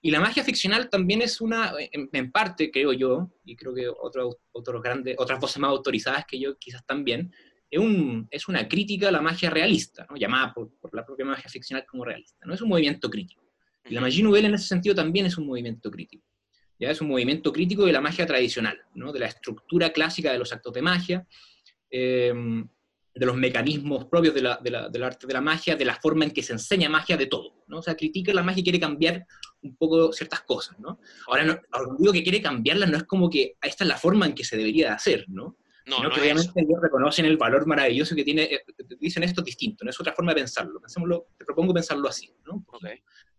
Y 0.05 0.11
la 0.11 0.21
magia 0.21 0.43
ficcional 0.43 0.89
también 0.89 1.23
es 1.23 1.41
una, 1.41 1.75
en, 1.79 2.33
parte, 2.33 2.73
creo 2.73 2.93
yo, 2.93 3.31
y 3.45 3.55
creo 3.55 3.73
que 3.73 3.89
otros 3.89 4.37
otros 4.51 4.83
grandes, 4.83 5.15
otras 5.17 5.39
voces 5.39 5.59
más 5.59 5.71
autorizadas 5.71 6.25
que 6.27 6.41
yo 6.41 6.59
quizás 6.59 6.85
también, 6.85 7.33
es, 7.71 7.79
un, 7.79 8.27
es 8.31 8.49
una 8.49 8.67
crítica 8.67 9.09
a 9.09 9.13
la 9.13 9.23
magia 9.23 9.49
realista, 9.49 10.05
¿no? 10.11 10.17
llamada 10.17 10.53
por, 10.53 10.73
la 10.93 11.07
propia 11.07 11.25
magia 11.25 11.49
ficcional 11.49 11.87
como 11.87 12.05
realista. 12.05 12.45
¿no? 12.45 12.53
Es 12.53 12.61
un 12.61 12.69
movimiento 12.69 13.09
crítico. 13.09 13.42
Y 13.85 13.95
la 13.95 14.01
magia 14.01 14.23
nouvelle 14.23 14.47
en 14.47 14.55
ese 14.55 14.67
sentido 14.67 14.95
también 14.95 15.27
es 15.27 15.37
un 15.39 15.47
movimiento 15.47 15.91
crítico. 15.91 16.25
¿ya? 16.79 16.91
Es 16.91 17.01
un 17.01 17.09
movimiento 17.09 17.53
crítico 17.53 17.85
de 17.85 17.93
la 17.93 18.01
magia 18.01 18.27
tradicional, 18.27 18.81
¿no? 18.95 19.13
de 19.13 19.21
la 19.21 19.27
estructura 19.27 19.91
clásica 19.91 20.33
de 20.33 20.39
los 20.39 20.53
actos 20.53 20.73
de 20.73 20.83
magia. 20.83 21.27
Eh, 21.91 22.33
de 23.15 23.27
los 23.27 23.37
mecanismos 23.37 24.07
propios 24.07 24.35
de 24.35 24.43
la, 24.43 24.59
de 24.63 24.71
la, 24.71 24.89
del 24.89 25.03
arte 25.03 25.27
de 25.27 25.33
la 25.33 25.41
magia, 25.41 25.77
de 25.77 25.85
la 25.85 25.97
forma 25.97 26.25
en 26.25 26.31
que 26.31 26.43
se 26.43 26.55
enseña 26.55 26.89
magia, 26.89 27.17
de 27.17 27.27
todo, 27.27 27.65
¿no? 27.67 27.79
O 27.79 27.83
sea, 27.83 27.95
critica 27.95 28.33
la 28.33 28.43
magia 28.43 28.61
y 28.61 28.65
quiere 28.65 28.81
cambiar 28.81 29.27
un 29.63 29.77
poco 29.77 30.13
ciertas 30.13 30.41
cosas, 30.43 30.79
¿no? 30.81 30.99
Ahora, 31.27 31.45
no, 31.45 31.61
digo 31.99 32.13
que 32.13 32.23
quiere 32.23 32.41
cambiarla 32.41 32.87
no 32.87 32.97
es 32.97 33.05
como 33.05 33.29
que 33.29 33.57
esta 33.61 33.85
es 33.85 33.89
la 33.89 33.99
forma 33.99 34.27
en 34.27 34.35
que 34.35 34.45
se 34.45 34.57
debería 34.57 34.95
hacer, 34.95 35.27
¿no? 35.29 35.59
No, 35.85 36.03
no 36.03 36.11
que 36.11 36.21
obviamente 36.21 36.53
ellos 36.57 36.81
reconocen 36.81 37.27
el 37.27 37.37
valor 37.37 37.67
maravilloso 37.67 38.15
que 38.15 38.25
tiene, 38.25 38.45
eh, 38.45 38.65
dicen 39.01 39.25
esto 39.25 39.43
distinto, 39.43 39.85
no 39.85 39.91
es 39.91 40.01
otra 40.01 40.15
forma 40.15 40.33
de 40.33 40.41
pensarlo, 40.41 40.81
Pensémoslo, 40.81 41.27
te 41.37 41.45
propongo 41.45 41.75
pensarlo 41.75 42.09
así, 42.09 42.33
¿no? 42.47 42.65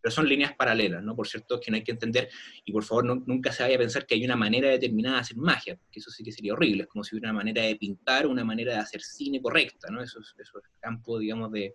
Pero 0.03 0.13
son 0.13 0.27
líneas 0.27 0.53
paralelas, 0.53 1.01
¿no? 1.01 1.15
Por 1.15 1.27
cierto, 1.27 1.61
que 1.61 1.71
no 1.71 1.77
hay 1.77 1.83
que 1.83 1.93
entender, 1.93 2.29
y 2.65 2.73
por 2.73 2.83
favor 2.83 3.05
nunca 3.25 3.53
se 3.53 3.63
vaya 3.63 3.75
a 3.75 3.79
pensar 3.79 4.05
que 4.05 4.15
hay 4.15 4.25
una 4.25 4.35
manera 4.35 4.69
determinada 4.69 5.15
de 5.15 5.21
hacer 5.21 5.37
magia, 5.37 5.77
porque 5.77 5.99
eso 5.99 6.11
sí 6.11 6.25
que 6.25 6.31
sería 6.33 6.53
horrible, 6.53 6.83
es 6.83 6.89
como 6.89 7.05
si 7.05 7.15
hubiera 7.15 7.31
una 7.31 7.39
manera 7.39 7.61
de 7.61 7.77
pintar, 7.77 8.27
una 8.27 8.43
manera 8.43 8.73
de 8.73 8.79
hacer 8.79 9.01
cine 9.01 9.41
correcta, 9.41 9.89
¿no? 9.89 10.03
Eso 10.03 10.19
es, 10.19 10.35
eso 10.37 10.59
es 10.59 10.65
campo, 10.81 11.19
digamos, 11.19 11.51
de, 11.51 11.73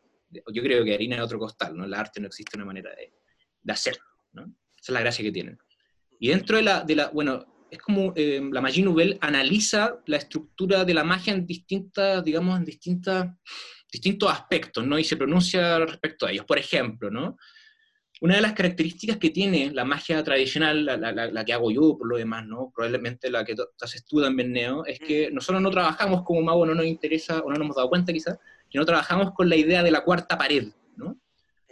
Yo 0.53 0.63
creo 0.63 0.85
que 0.85 0.93
harina 0.93 1.17
de 1.17 1.23
otro 1.23 1.39
costal, 1.39 1.75
¿no? 1.75 1.87
El 1.87 1.95
arte 1.95 2.21
no 2.21 2.27
existe 2.27 2.59
una 2.59 2.67
manera 2.67 2.91
de, 2.91 3.15
de 3.63 3.73
hacerlo, 3.73 4.05
¿no? 4.33 4.43
Esa 4.43 4.53
es 4.83 4.91
la 4.91 5.01
gracia 5.01 5.25
que 5.25 5.33
tienen. 5.33 5.59
Y 6.21 6.29
dentro 6.29 6.59
de 6.59 6.63
la, 6.63 6.83
de 6.83 6.97
la 6.97 7.09
bueno, 7.09 7.47
es 7.71 7.79
como 7.79 8.13
eh, 8.17 8.41
la 8.53 8.61
magie 8.61 8.83
nouvelle 8.83 9.19
analiza 9.21 10.01
la 10.07 10.17
estructura 10.17 10.85
de 10.85 10.95
la 10.95 11.05
magia 11.05 11.33
en 11.33 11.47
distintas, 11.47 12.25
digamos, 12.25 12.59
en 12.59 12.65
distintas, 12.65 13.29
distintos 13.91 14.31
aspectos, 14.31 14.87
¿no? 14.87 14.99
Y 14.99 15.05
se 15.05 15.17
pronuncia 15.17 15.79
respecto 15.79 16.27
a 16.27 16.31
ellos. 16.31 16.45
Por 16.45 16.59
ejemplo, 16.59 17.11
¿no? 17.11 17.37
Una 18.21 18.37
de 18.37 18.43
las 18.43 18.53
características 18.53 19.17
que 19.19 19.31
tiene 19.31 19.71
la 19.73 19.85
magia 19.85 20.23
tradicional, 20.25 20.85
la, 20.85 20.97
la, 20.97 21.45
que 21.45 21.53
hago 21.53 21.71
yo 21.71 21.97
por 21.97 22.09
lo 22.09 22.17
demás, 22.17 22.47
¿no? 22.47 22.73
Probablemente 22.75 23.31
la 23.31 23.45
que 23.45 23.55
haces 23.81 24.05
tú 24.05 24.21
también, 24.21 24.53
Neo, 24.53 24.85
es 24.87 24.99
que 24.99 25.31
mm. 25.31 25.35
nosotros 25.35 25.63
no 25.63 25.71
trabajamos 25.71 26.23
como 26.23 26.43
mago, 26.43 26.67
no 26.67 26.75
nos 26.75 26.87
interesa, 26.87 27.41
o 27.41 27.51
no 27.51 27.57
nos 27.57 27.65
hemos 27.65 27.77
dado 27.77 27.89
cuenta 27.89 28.13
quizás, 28.13 28.39
que 28.69 28.79
no 28.79 28.85
trabajamos 28.85 29.33
con 29.33 29.49
la 29.49 29.57
idea 29.57 29.83
de 29.83 29.91
la 29.91 30.03
cuarta 30.03 30.37
pared, 30.37 30.69
¿no? 30.97 31.19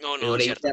No, 0.00 0.18
no, 0.18 0.36
es 0.36 0.44
cierto 0.44 0.68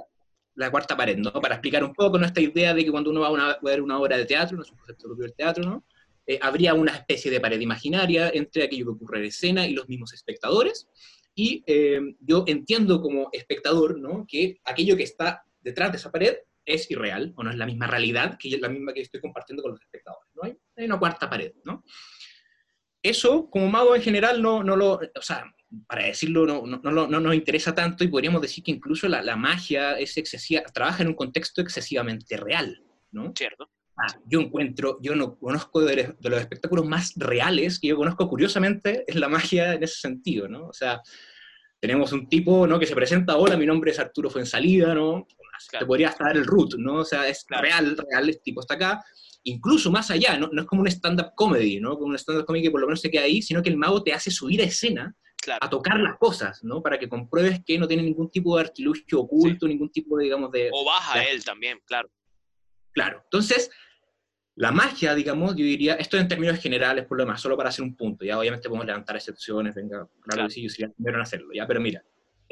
la 0.55 0.69
cuarta 0.69 0.95
pared, 0.95 1.17
¿no? 1.17 1.31
Para 1.31 1.55
explicar 1.55 1.83
un 1.83 1.93
poco 1.93 2.17
nuestra 2.17 2.43
idea 2.43 2.73
de 2.73 2.85
que 2.85 2.91
cuando 2.91 3.09
uno 3.09 3.21
va 3.21 3.27
a, 3.27 3.31
una, 3.31 3.57
ver 3.61 3.81
una 3.81 3.99
obra 3.99 4.17
de 4.17 4.25
teatro, 4.25 4.57
no 4.57 4.63
es 4.63 4.71
un 4.71 4.77
concepto 4.77 5.07
propio 5.07 5.23
del 5.23 5.33
teatro, 5.33 5.63
¿no? 5.63 5.83
Eh, 6.25 6.39
habría 6.41 6.73
una 6.73 6.95
especie 6.95 7.29
de 7.29 7.41
pared 7.41 7.59
imaginaria 7.59 8.29
entre 8.33 8.63
aquello 8.63 8.85
que 8.85 8.91
ocurre 8.91 9.19
en 9.19 9.25
escena 9.25 9.67
y 9.67 9.73
los 9.73 9.89
mismos 9.89 10.13
espectadores. 10.13 10.87
Y 11.35 11.63
eh, 11.65 12.15
yo 12.19 12.43
entiendo 12.47 13.01
como 13.01 13.29
espectador, 13.33 13.99
¿no? 13.99 14.25
Que 14.27 14.59
aquello 14.63 14.95
que 14.95 15.03
está 15.03 15.43
detrás 15.63 15.91
de 15.91 15.97
esa 15.97 16.11
pared 16.11 16.35
es 16.65 16.89
irreal, 16.91 17.33
o 17.35 17.43
no 17.43 17.49
es 17.49 17.57
la 17.57 17.65
misma 17.65 17.87
realidad 17.87 18.37
que 18.39 18.57
la 18.57 18.69
misma 18.69 18.93
que 18.93 19.01
estoy 19.01 19.19
compartiendo 19.19 19.63
con 19.63 19.71
los 19.71 19.81
espectadores, 19.81 20.29
¿no? 20.35 20.43
Hay, 20.43 20.57
hay 20.77 20.85
una 20.85 20.99
cuarta 20.99 21.29
pared, 21.29 21.53
¿no? 21.65 21.83
Eso, 23.01 23.49
como 23.49 23.69
mago 23.69 23.95
en 23.95 24.01
general, 24.01 24.41
no, 24.41 24.63
no 24.63 24.77
lo, 24.77 24.93
o 24.93 25.21
sea, 25.21 25.43
para 25.87 26.05
decirlo, 26.05 26.45
no, 26.45 26.65
no, 26.65 26.79
no, 26.79 27.07
no, 27.07 27.19
nos 27.19 27.35
interesa 27.35 27.75
tanto 27.75 28.03
y 28.03 28.07
podríamos 28.07 28.41
decir 28.41 28.63
que 28.63 28.71
incluso 28.71 29.07
la, 29.09 29.21
la, 29.21 29.35
magia 29.35 29.99
es 29.99 30.15
excesiva, 30.17 30.61
trabaja 30.73 31.03
en 31.03 31.09
un 31.09 31.15
contexto 31.15 31.61
excesivamente 31.61 32.37
real, 32.37 32.81
¿no? 33.11 33.33
Cierto. 33.35 33.69
Ah, 33.97 34.07
yo 34.25 34.39
encuentro, 34.39 34.97
yo 35.01 35.15
no 35.15 35.37
conozco 35.37 35.81
de, 35.81 36.15
los 36.19 36.39
espectáculos 36.39 36.85
más 36.85 37.13
reales 37.15 37.79
que 37.79 37.89
yo 37.89 37.95
conozco 37.95 38.27
curiosamente 38.27 39.03
es 39.05 39.15
la 39.15 39.27
magia 39.27 39.73
en 39.73 39.83
ese 39.83 39.99
sentido, 39.99 40.47
¿no? 40.47 40.67
O 40.67 40.73
sea, 40.73 41.01
tenemos 41.79 42.11
un 42.11 42.27
tipo, 42.27 42.65
¿no? 42.65 42.79
Que 42.79 42.87
se 42.87 42.95
presenta, 42.95 43.37
hola, 43.37 43.55
mi 43.55 43.65
nombre 43.65 43.91
es 43.91 43.99
Arturo 43.99 44.29
Fuensalida, 44.29 44.95
¿no? 44.95 45.27
Te 45.79 45.85
podría 45.85 46.09
estar 46.09 46.35
el 46.35 46.45
root, 46.45 46.75
¿no? 46.75 46.95
O 46.95 47.05
sea, 47.05 47.27
es 47.27 47.45
real, 47.49 47.97
real, 47.97 48.29
este 48.29 48.41
tipo 48.43 48.61
está 48.61 48.75
acá, 48.75 49.03
incluso 49.43 49.91
más 49.91 50.09
allá, 50.11 50.37
¿no? 50.37 50.49
no 50.51 50.61
es 50.61 50.67
como 50.67 50.81
un 50.81 50.87
stand-up 50.87 51.33
comedy, 51.35 51.79
¿no? 51.79 51.97
Como 51.97 52.07
un 52.07 52.17
stand-up 52.17 52.45
comedy 52.45 52.63
que 52.63 52.71
por 52.71 52.81
lo 52.81 52.87
menos 52.87 53.01
se 53.01 53.11
queda 53.11 53.23
ahí, 53.23 53.41
sino 53.41 53.61
que 53.61 53.69
el 53.69 53.77
mago 53.77 54.03
te 54.03 54.13
hace 54.13 54.31
subir 54.31 54.61
a 54.61 54.65
escena 54.65 55.15
a 55.59 55.69
tocar 55.69 55.99
las 55.99 56.17
cosas, 56.17 56.63
¿no? 56.63 56.81
Para 56.81 56.97
que 56.97 57.09
compruebes 57.09 57.61
que 57.65 57.77
no 57.77 57.87
tiene 57.87 58.03
ningún 58.03 58.29
tipo 58.29 58.55
de 58.55 58.63
artilugio 58.63 59.21
oculto, 59.21 59.67
ningún 59.67 59.91
tipo 59.91 60.17
de, 60.17 60.25
digamos, 60.25 60.51
de... 60.51 60.69
O 60.71 60.85
baja 60.85 61.23
él 61.23 61.43
también, 61.43 61.79
claro. 61.85 62.09
Claro, 62.91 63.21
entonces, 63.23 63.71
la 64.55 64.71
magia, 64.71 65.15
digamos, 65.15 65.55
yo 65.55 65.65
diría, 65.65 65.95
esto 65.95 66.17
en 66.17 66.27
términos 66.27 66.59
generales, 66.59 67.05
por 67.05 67.17
lo 67.17 67.25
demás, 67.25 67.41
solo 67.41 67.57
para 67.57 67.69
hacer 67.69 67.83
un 67.83 67.95
punto, 67.95 68.23
ya 68.23 68.37
obviamente 68.37 68.69
podemos 68.69 68.85
levantar 68.85 69.15
excepciones, 69.15 69.73
venga, 69.75 70.07
claro, 70.21 70.47
que 70.47 70.53
sí, 70.53 70.61
yo 70.63 70.69
sería 70.69 70.87
el 70.87 70.93
primero 70.93 71.17
en 71.17 71.23
hacerlo, 71.23 71.49
ya, 71.53 71.65
pero 71.65 71.81
mira, 71.81 72.03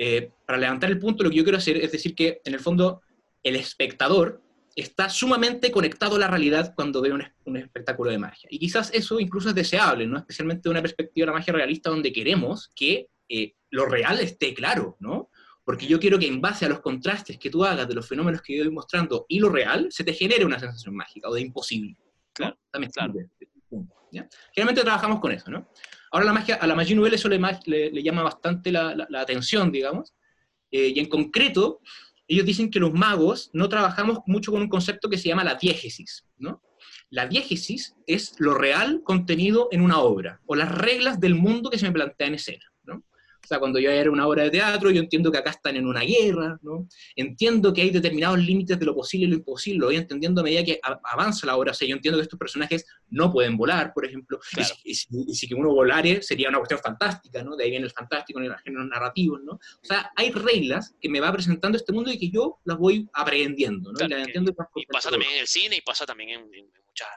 eh, 0.03 0.31
para 0.47 0.57
levantar 0.57 0.89
el 0.89 0.97
punto, 0.97 1.23
lo 1.23 1.29
que 1.29 1.35
yo 1.35 1.43
quiero 1.43 1.59
hacer 1.59 1.77
es 1.77 1.91
decir 1.91 2.15
que, 2.15 2.41
en 2.43 2.55
el 2.55 2.59
fondo, 2.59 3.03
el 3.43 3.55
espectador 3.55 4.41
está 4.75 5.11
sumamente 5.11 5.69
conectado 5.71 6.15
a 6.15 6.19
la 6.19 6.27
realidad 6.27 6.73
cuando 6.75 7.03
ve 7.03 7.13
un, 7.45 7.57
espectáculo 7.57 8.09
de 8.09 8.17
magia. 8.17 8.47
Y 8.51 8.57
quizás 8.57 8.89
eso 8.95 9.19
incluso 9.19 9.49
es 9.49 9.55
deseable, 9.55 10.07
¿no? 10.07 10.17
especialmente 10.17 10.63
de 10.63 10.71
una 10.71 10.81
perspectiva 10.81 11.25
de 11.25 11.27
la 11.27 11.37
magia 11.37 11.53
realista 11.53 11.91
donde 11.91 12.11
queremos 12.11 12.71
que 12.75 13.09
eh, 13.29 13.53
lo 13.69 13.85
real 13.85 14.19
esté 14.19 14.55
claro, 14.55 14.97
¿no? 14.99 15.29
Porque 15.63 15.85
yo 15.85 15.99
quiero 15.99 16.17
que 16.17 16.25
en 16.25 16.41
base 16.41 16.65
a 16.65 16.69
los 16.69 16.79
contrastes 16.79 17.37
que 17.37 17.51
tú 17.51 17.63
hagas 17.63 17.87
de 17.87 17.93
los 17.93 18.07
fenómenos 18.07 18.41
que 18.41 18.57
yo 18.57 18.63
voy 18.63 18.73
mostrando 18.73 19.27
y 19.29 19.39
lo 19.39 19.49
real, 19.49 19.85
se 19.91 20.03
te 20.03 20.13
genere 20.13 20.45
una 20.45 20.57
sensación 20.59 20.95
mágica 20.95 21.29
o 21.29 21.35
de 21.35 21.41
imposible. 21.41 21.95
Claro, 22.33 22.57
También 22.71 22.91
claro. 22.91 23.13
Generalmente 24.51 24.81
trabajamos 24.81 25.19
con 25.19 25.31
eso, 25.31 25.51
¿no? 25.51 25.69
Ahora 26.11 26.25
la 26.25 26.33
magia, 26.33 26.55
a 26.55 26.67
la 26.67 26.75
magia 26.75 26.95
nouvelle 26.95 27.15
eso 27.15 27.29
le, 27.29 27.39
le, 27.65 28.03
llama 28.03 28.21
bastante 28.21 28.71
la, 28.71 29.07
atención, 29.17 29.71
digamos, 29.71 30.13
eh, 30.69 30.91
y 30.95 30.99
en 30.99 31.07
concreto 31.07 31.79
ellos 32.27 32.45
dicen 32.45 32.69
que 32.69 32.79
los 32.79 32.93
magos 32.93 33.49
no 33.53 33.67
trabajamos 33.69 34.19
mucho 34.25 34.51
con 34.51 34.61
un 34.61 34.69
concepto 34.69 35.09
que 35.09 35.17
se 35.17 35.29
llama 35.29 35.43
la 35.43 35.55
diégesis, 35.55 36.25
¿no? 36.37 36.61
La 37.09 37.27
diégesis 37.27 37.95
es 38.07 38.35
lo 38.39 38.53
real 38.53 39.01
contenido 39.03 39.67
en 39.71 39.81
una 39.81 39.99
obra, 39.99 40.41
o 40.45 40.55
las 40.55 40.71
reglas 40.71 41.19
del 41.19 41.35
mundo 41.35 41.69
que 41.69 41.77
se 41.77 41.85
me 41.85 41.91
plantea 41.91 42.27
en 42.27 42.35
escena. 42.35 42.70
O 43.43 43.47
sea, 43.47 43.59
cuando 43.59 43.79
yo 43.79 43.89
era 43.89 44.09
una 44.11 44.27
obra 44.27 44.43
de 44.43 44.51
teatro, 44.51 44.91
yo 44.91 45.01
entiendo 45.01 45.31
que 45.31 45.37
acá 45.37 45.49
están 45.49 45.75
en 45.75 45.87
una 45.87 46.01
guerra, 46.01 46.57
¿no? 46.61 46.87
Entiendo 47.15 47.73
que 47.73 47.81
hay 47.81 47.89
determinados 47.89 48.39
límites 48.39 48.79
de 48.79 48.85
lo 48.85 48.95
posible 48.95 49.25
y 49.25 49.29
lo 49.29 49.35
imposible, 49.37 49.79
lo 49.79 49.85
voy 49.87 49.95
entendiendo 49.97 50.41
a 50.41 50.43
medida 50.43 50.63
que 50.63 50.79
avanza 51.03 51.47
la 51.47 51.57
obra. 51.57 51.71
O 51.71 51.73
sea, 51.73 51.87
yo 51.87 51.95
entiendo 51.95 52.17
que 52.17 52.23
estos 52.23 52.39
personajes 52.39 52.85
no 53.09 53.31
pueden 53.31 53.57
volar, 53.57 53.93
por 53.93 54.05
ejemplo, 54.05 54.39
y, 54.83 54.93
si, 54.95 55.47
que 55.47 55.55
uno 55.55 55.69
volare 55.73 56.21
sería 56.21 56.49
una 56.49 56.59
cuestión 56.59 56.79
fantástica, 56.79 57.43
¿no? 57.43 57.55
De 57.55 57.63
ahí 57.63 57.71
viene 57.71 57.85
el 57.85 57.91
fantástico, 57.91 58.39
en 58.39 58.49
los 58.49 58.61
géneros 58.61 58.87
narrativos, 58.87 59.41
¿no? 59.43 59.53
O 59.53 59.83
sea, 59.83 60.11
hay 60.15 60.31
reglas 60.31 60.95
que 60.99 61.09
me 61.09 61.19
va 61.19 61.31
presentando 61.31 61.77
este 61.77 61.91
mundo 61.91 62.11
y 62.11 62.17
que 62.17 62.29
yo 62.29 62.59
las 62.63 62.77
voy 62.77 63.09
aprendiendo, 63.13 63.91
¿no? 63.91 63.99
y, 64.75 64.85
pasa 64.85 65.09
también 65.09 65.31
en 65.33 65.39
el 65.39 65.47
cine 65.47 65.77
y 65.77 65.81
pasa 65.81 66.05
también 66.05 66.29
en, 66.29 66.69
muchas... 66.85 67.07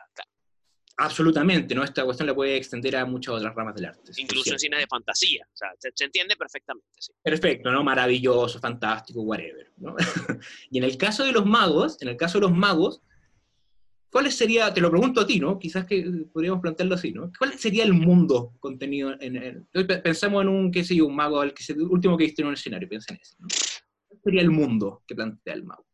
Absolutamente, 0.96 1.74
¿no? 1.74 1.83
Esta 1.83 2.04
cuestión 2.04 2.28
la 2.28 2.35
puede 2.35 2.57
extender 2.57 2.96
a 2.96 3.04
muchas 3.04 3.35
otras 3.35 3.52
ramas 3.54 3.74
del 3.74 3.87
arte. 3.87 4.12
Incluso 4.16 4.52
en 4.52 4.59
cine 4.61 4.78
de 4.78 4.87
fantasía, 4.87 5.44
o 5.52 5.57
sea, 5.57 5.70
se, 5.78 6.04
entiende 6.04 6.37
perfectamente, 6.37 6.88
sí. 7.00 7.12
Perfecto, 7.20 7.72
¿no? 7.72 7.83
Maravilloso, 7.83 8.61
fantástico, 8.61 9.22
whatever, 9.22 9.72
¿no? 9.78 9.96
y 10.70 10.78
en 10.78 10.85
el 10.85 10.96
caso 10.96 11.24
de 11.24 11.33
los 11.33 11.44
magos, 11.44 12.00
en 12.00 12.09
el 12.09 12.16
caso 12.16 12.38
de 12.38 12.42
los 12.42 12.57
magos, 12.57 13.02
¿cuál 14.09 14.30
sería, 14.30 14.72
te 14.72 14.80
lo 14.80 14.88
pregunto 14.88 15.22
a 15.22 15.26
ti, 15.26 15.40
¿no? 15.40 15.59
Quizás 15.59 15.85
que 15.85 16.04
podríamos 16.33 16.61
plantearlo 16.61 16.94
así, 16.94 17.11
¿no? 17.11 17.33
¿Cuál 17.37 17.59
sería 17.59 17.83
el 17.83 17.92
mundo 17.92 18.52
contenido 18.61 19.16
en 19.18 19.35
el... 19.35 19.66
Pensamos 20.00 20.42
en 20.42 20.48
un, 20.48 20.70
qué 20.70 20.85
sé 20.85 20.94
yo, 20.94 21.07
un 21.07 21.16
mago, 21.16 21.42
el, 21.42 21.52
que 21.52 21.72
último 21.72 22.16
que 22.16 22.24
viste 22.24 22.42
en 22.42 22.48
un 22.48 22.54
escenario, 22.54 22.88
piensa 22.88 23.12
en 23.12 23.20
ese, 23.20 23.35
¿no? 23.40 23.48
¿Cuál 24.07 24.20
sería 24.22 24.42
el 24.42 24.50
mundo 24.50 25.02
que 25.09 25.16
plantea 25.16 25.54
el 25.54 25.64
mago? 25.64 25.85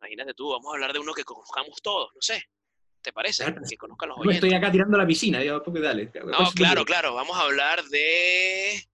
Imagínate 0.00 0.32
tú, 0.34 0.50
vamos 0.50 0.70
a 0.70 0.76
hablar 0.76 0.92
de 0.92 1.00
uno 1.00 1.12
que 1.12 1.24
conozcamos 1.24 1.82
todos, 1.82 2.10
no 2.14 2.20
sé. 2.20 2.40
¿Te 3.08 3.12
parece? 3.14 3.42
que 3.66 3.76
conozcan 3.78 4.10
los 4.10 4.18
oyentes. 4.18 4.44
estoy 4.44 4.52
acá 4.52 4.70
tirando 4.70 4.98
la 4.98 5.06
piscina, 5.06 5.42
ya, 5.42 5.58
porque 5.60 5.80
dale. 5.80 6.12
No, 6.26 6.50
claro, 6.54 6.84
claro. 6.84 7.14
Vamos 7.14 7.38
a 7.38 7.40
hablar 7.40 7.82
de. 7.84 8.86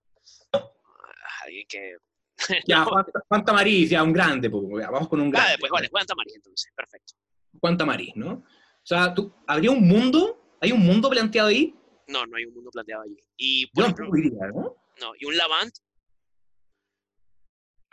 Alguien 1.43 1.67
que. 1.67 1.97
Ya, 2.65 2.85
Juan 2.85 3.43
Tamariz, 3.43 3.89
ya 3.89 4.03
un 4.03 4.13
grande, 4.13 4.49
pues, 4.49 4.63
vamos 4.89 5.09
con 5.09 5.19
un 5.19 5.29
grande. 5.29 5.49
Ah, 5.49 5.51
después, 5.51 5.69
vale, 5.69 5.89
Juan 5.89 6.05
Tamariz, 6.05 6.33
entonces, 6.33 6.71
perfecto. 6.73 7.13
Juan 7.59 7.77
Tamariz, 7.77 8.15
¿no? 8.15 8.31
O 8.35 8.43
sea, 8.83 9.13
¿tú, 9.13 9.33
¿habría 9.47 9.71
un 9.71 9.85
mundo? 9.85 10.55
¿Hay 10.61 10.71
un 10.71 10.79
mundo 10.79 11.09
planteado 11.09 11.49
ahí? 11.49 11.75
No, 12.07 12.25
no 12.25 12.37
hay 12.37 12.45
un 12.45 12.53
mundo 12.53 12.69
planteado 12.71 13.03
allí. 13.03 13.17
Y, 13.35 13.67
por 13.67 13.83
ejemplo, 13.83 14.07
¿no? 14.53 14.75
No, 15.01 15.13
y 15.19 15.25
un 15.25 15.35
Lavant. 15.35 15.75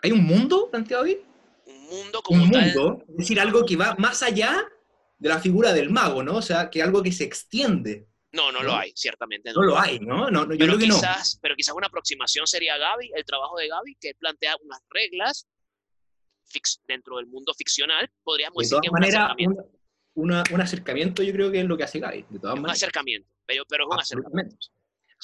¿Hay 0.05 0.13
un 0.13 0.23
mundo 0.23 0.69
planteado 0.71 1.03
ahí? 1.03 1.21
Un 1.67 1.83
mundo 1.83 2.23
como 2.23 2.45
un 2.45 2.49
mundo, 2.49 3.05
es 3.09 3.17
decir, 3.17 3.41
algo 3.41 3.65
que 3.67 3.77
va 3.77 3.97
más 3.99 4.23
allá 4.23 4.69
de 5.23 5.29
la 5.29 5.39
figura 5.39 5.73
del 5.73 5.89
mago, 5.89 6.21
¿no? 6.21 6.39
O 6.39 6.43
sea, 6.43 6.69
que 6.69 6.83
algo 6.83 7.01
que 7.01 7.13
se 7.13 7.23
extiende. 7.23 8.09
No, 8.33 8.51
no, 8.51 8.61
lo 8.63 8.75
hay, 8.75 8.93
ciertamente. 8.97 9.53
No, 9.53 9.63
lo 9.63 9.79
hay, 9.79 10.01
¿no? 10.01 10.29
no, 10.31 10.43
yo 10.43 10.49
pero, 10.49 10.77
creo 10.77 10.79
que 10.79 10.87
quizás, 10.87 11.39
pero 11.41 11.55
quizás 11.55 11.77
una 11.77 11.87
aproximación 11.87 12.45
sería 12.49 12.77
Gaby, 12.77 13.13
el 13.15 13.25
trabajo 13.25 13.57
de 13.57 13.69
Gaby, 13.69 13.97
que 14.01 14.15
plantea 14.19 14.57
unas 14.65 14.81
reglas 14.91 15.47
fix, 16.47 16.81
dentro 16.89 17.19
del 17.19 17.27
mundo 17.27 17.55
ficcional. 17.55 18.11
Podríamos 18.25 18.57
decir 18.57 18.79
que 18.81 18.89
es 18.89 18.93
un 18.93 19.05
acercamiento. 19.05 19.71
un 20.15 20.61
acercamiento 20.61 21.23
yo 21.23 21.33
creo 21.33 21.53
que 21.53 21.61
es 21.61 21.67
lo 21.67 21.77
que 21.77 21.85
hace 21.85 22.01
Gaby, 22.01 22.27
de 22.29 22.39
todas 22.41 22.59
Un 22.59 22.69
acercamiento, 22.69 23.29
pero, 23.47 23.65
pero 23.69 23.85
es 23.85 23.95
un 23.95 24.01
acercamiento. 24.01 24.57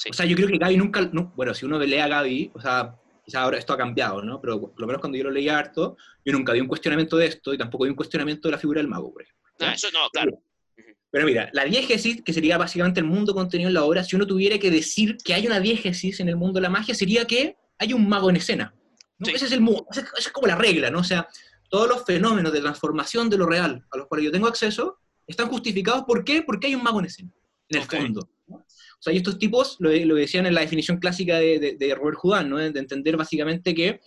O 0.09 0.13
sea, 0.13 0.25
yo 0.25 0.35
creo 0.37 0.47
que 0.47 0.57
Gaby 0.57 0.77
nunca, 0.77 1.11
bueno, 1.35 1.53
si 1.53 1.65
uno 1.65 1.77
lee 1.77 1.97
a 1.97 2.07
Gaby, 2.07 2.51
o 2.53 2.61
sea, 2.61 2.95
quizás 3.25 3.41
ahora 3.41 3.57
esto 3.57 3.73
ha 3.73 3.77
cambiado, 3.77 4.21
¿no? 4.21 4.39
Pero 4.39 4.61
por 4.61 4.79
lo 4.79 4.87
menos 4.87 5.01
cuando 5.01 5.17
yo 5.17 5.25
lo 5.25 5.31
leía 5.31 5.57
harto, 5.57 5.97
yo 6.23 6.31
nunca 6.31 6.53
vi 6.53 6.61
un 6.61 6.67
cuestionamiento 6.67 7.17
de 7.17 7.25
esto 7.25 7.53
y 7.53 7.57
tampoco 7.57 7.83
vi 7.83 7.89
un 7.89 7.97
cuestionamiento 7.97 8.47
de 8.47 8.53
la 8.53 8.59
figura 8.59 8.79
del 8.79 8.87
mago, 8.87 9.11
por 9.11 9.23
ejemplo. 9.23 9.48
No, 9.59 9.71
eso 9.71 9.87
no, 9.91 10.09
claro. 10.11 10.41
Pero 11.11 11.25
mira, 11.25 11.49
la 11.53 11.65
diégesis, 11.65 12.21
que 12.21 12.33
sería 12.33 12.57
básicamente 12.57 12.99
el 12.99 13.05
mundo 13.05 13.33
contenido 13.33 13.67
en 13.67 13.73
la 13.73 13.83
obra, 13.83 14.03
si 14.03 14.15
uno 14.15 14.27
tuviera 14.27 14.59
que 14.59 14.69
decir 14.69 15.17
que 15.23 15.33
hay 15.33 15.47
una 15.47 15.59
diégesis 15.59 16.19
en 16.19 16.29
el 16.29 16.35
mundo 16.35 16.57
de 16.57 16.61
la 16.61 16.69
magia, 16.69 16.93
sería 16.93 17.25
que 17.25 17.57
hay 17.79 17.93
un 17.93 18.07
mago 18.07 18.29
en 18.29 18.35
escena. 18.35 18.73
Ese 19.19 19.45
es 19.45 19.51
el 19.51 19.67
esa 19.91 20.05
es 20.17 20.29
como 20.29 20.47
la 20.47 20.55
regla, 20.55 20.89
¿no? 20.91 20.99
O 20.99 21.03
sea, 21.03 21.27
todos 21.69 21.89
los 21.89 22.05
fenómenos 22.05 22.53
de 22.53 22.61
transformación 22.61 23.29
de 23.29 23.37
lo 23.37 23.45
real 23.45 23.85
a 23.91 23.97
los 23.97 24.07
cuales 24.07 24.25
yo 24.25 24.31
tengo 24.31 24.47
acceso 24.47 24.99
están 25.27 25.49
justificados. 25.49 26.03
¿Por 26.05 26.23
qué? 26.23 26.43
Porque 26.43 26.67
hay 26.67 26.75
un 26.75 26.83
mago 26.83 26.99
en 26.99 27.07
escena, 27.07 27.31
en 27.69 27.81
el 27.81 27.87
fondo. 27.87 28.29
O 28.47 29.01
sea, 29.01 29.13
y 29.13 29.17
estos 29.17 29.39
tipos 29.39 29.77
lo, 29.79 29.91
lo, 29.91 30.15
decían 30.15 30.45
en 30.45 30.53
la 30.53 30.61
definición 30.61 30.97
clásica 30.97 31.37
de, 31.37 31.77
de, 31.79 31.95
Robert 31.95 32.17
Houdin, 32.21 32.49
¿no? 32.49 32.57
de 32.57 32.79
entender 32.79 33.15
básicamente 33.15 33.73
que 33.73 34.01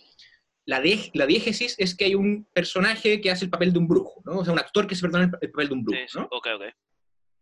la, 0.65 0.81
la 1.13 1.25
diégesis 1.25 1.75
es 1.77 1.95
que 1.95 2.05
hay 2.05 2.15
un 2.15 2.45
personaje 2.53 3.19
que 3.19 3.31
hace 3.31 3.45
el 3.45 3.51
papel 3.51 3.73
de 3.73 3.79
un 3.79 3.87
brujo, 3.87 4.21
¿no? 4.25 4.39
o 4.39 4.43
sea, 4.43 4.53
un 4.53 4.59
actor 4.59 4.87
que 4.87 4.95
se 4.95 5.01
perdona 5.01 5.25
el, 5.41 5.51
papel 5.51 5.67
de 5.67 5.73
un 5.73 5.83
brujo. 5.83 5.99
¿no? 6.15 6.27
Okay, 6.31 6.53
okay. 6.53 6.69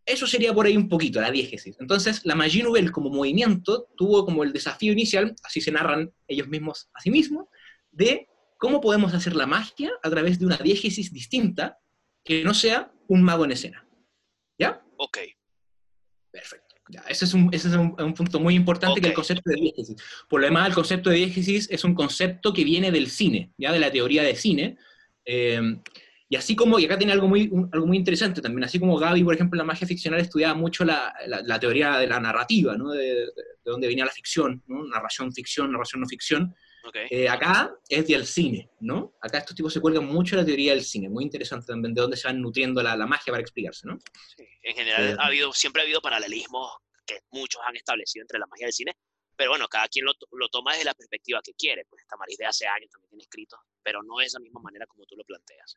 Eso 0.04 0.26
sería 0.26 0.52
por 0.52 0.66
ahí 0.66 0.76
un 0.76 0.88
poquito, 0.88 1.20
la 1.20 1.30
diégesis. 1.30 1.76
Entonces, 1.78 2.24
la 2.24 2.34
magie 2.34 2.62
nouvelle 2.62 2.90
como 2.90 3.08
movimiento 3.08 3.88
tuvo 3.96 4.24
como 4.24 4.42
el 4.42 4.52
desafío 4.52 4.92
inicial, 4.92 5.34
así 5.44 5.60
se 5.60 5.70
narran 5.70 6.12
ellos 6.26 6.48
mismos 6.48 6.90
a 6.94 7.00
sí 7.00 7.10
mismos, 7.10 7.46
de 7.92 8.28
cómo 8.58 8.80
podemos 8.80 9.14
hacer 9.14 9.36
la 9.36 9.46
magia 9.46 9.92
a 10.02 10.10
través 10.10 10.40
de 10.40 10.46
una 10.46 10.56
diégesis 10.56 11.12
distinta 11.12 11.78
que 12.24 12.42
no 12.42 12.54
sea 12.54 12.92
un 13.06 13.22
mago 13.22 13.44
en 13.44 13.52
escena. 13.52 13.86
¿Ya? 14.58 14.84
Ok. 14.96 15.18
Perfecto. 16.32 16.71
Ese 17.08 17.24
es, 17.24 17.34
un, 17.34 17.48
ese 17.52 17.68
es 17.68 17.74
un, 17.74 18.14
punto 18.14 18.40
muy 18.40 18.54
importante 18.54 19.00
que 19.00 19.08
el 19.08 19.14
concepto 19.14 19.50
de 19.50 19.56
diégesis. 19.56 19.96
Por 20.28 20.40
lo 20.40 20.46
demás, 20.46 20.68
el 20.68 20.74
concepto 20.74 21.10
de 21.10 21.16
diégesis 21.16 21.68
es 21.70 21.84
un 21.84 21.94
concepto 21.94 22.52
que 22.52 22.64
viene 22.64 22.90
del 22.90 23.08
cine, 23.08 23.52
ya 23.56 23.72
de 23.72 23.78
la 23.78 23.90
teoría 23.90 24.22
de 24.22 24.34
cine. 24.34 24.76
Eh, 25.24 25.60
y 26.32 26.36
así 26.36 26.56
como, 26.56 26.78
y 26.78 26.86
acá 26.86 26.96
tiene 26.96 27.12
algo 27.12 27.28
muy, 27.28 27.50
algo 27.72 27.86
muy 27.86 27.98
interesante 27.98 28.40
también, 28.40 28.64
así 28.64 28.78
como 28.78 28.96
Gaby, 28.96 29.22
por 29.22 29.34
ejemplo, 29.34 29.56
en 29.56 29.66
la 29.66 29.70
magia 29.70 29.86
ficcional 29.86 30.18
estudiaba 30.18 30.54
mucho 30.54 30.82
la, 30.82 31.12
la, 31.26 31.60
teoría 31.60 31.98
de 31.98 32.06
la 32.06 32.20
narrativa, 32.20 32.74
¿no? 32.74 32.90
de, 32.90 33.02
de, 33.02 33.32
dónde 33.66 33.86
venía 33.86 34.06
la 34.06 34.10
ficción, 34.12 34.62
¿no? 34.66 34.82
narración, 34.86 35.30
ficción, 35.34 35.70
narración, 35.70 36.00
no 36.00 36.08
ficción. 36.08 36.54
Eh, 37.10 37.28
acá 37.28 37.74
es 37.88 38.06
del 38.06 38.26
cine, 38.26 38.70
¿no? 38.80 39.14
Acá 39.20 39.38
estos 39.38 39.54
tipos 39.54 39.72
se 39.72 39.80
cuelgan 39.80 40.06
mucho 40.06 40.36
de 40.36 40.42
la 40.42 40.46
teoría 40.46 40.72
del 40.72 40.82
cine, 40.82 41.08
muy 41.08 41.24
interesante 41.24 41.66
también, 41.66 41.94
de 41.94 42.00
dónde 42.00 42.16
se 42.16 42.28
van 42.28 42.40
nutriendo 42.40 42.82
la, 42.82 42.96
la 42.96 43.06
magia 43.06 43.30
para 43.30 43.40
explicarse, 43.40 43.86
¿no? 43.86 43.98
Sí. 44.36 44.44
En 44.62 44.74
general, 44.74 45.10
eh, 45.10 45.16
ha 45.18 45.26
habido, 45.26 45.52
siempre 45.52 45.82
ha 45.82 45.84
habido 45.84 46.00
paralelismos 46.00 46.70
que 47.06 47.20
muchos 47.30 47.60
han 47.66 47.76
establecido 47.76 48.22
entre 48.22 48.38
la 48.38 48.46
magia 48.46 48.66
y 48.66 48.68
el 48.68 48.72
cine, 48.72 48.96
pero 49.36 49.50
bueno, 49.50 49.68
cada 49.68 49.88
quien 49.88 50.04
lo, 50.04 50.12
lo 50.32 50.48
toma 50.48 50.72
desde 50.72 50.84
la 50.84 50.94
perspectiva 50.94 51.40
que 51.42 51.54
quiere, 51.54 51.84
pues 51.88 52.02
esta 52.02 52.16
Maris 52.16 52.38
de 52.38 52.46
hace 52.46 52.66
años 52.66 52.90
también 52.90 53.10
tiene 53.10 53.22
escritos, 53.22 53.60
pero 53.82 54.02
no 54.02 54.20
es 54.20 54.32
la 54.34 54.40
misma 54.40 54.60
manera 54.60 54.86
como 54.86 55.04
tú 55.04 55.16
lo 55.16 55.24
planteas. 55.24 55.74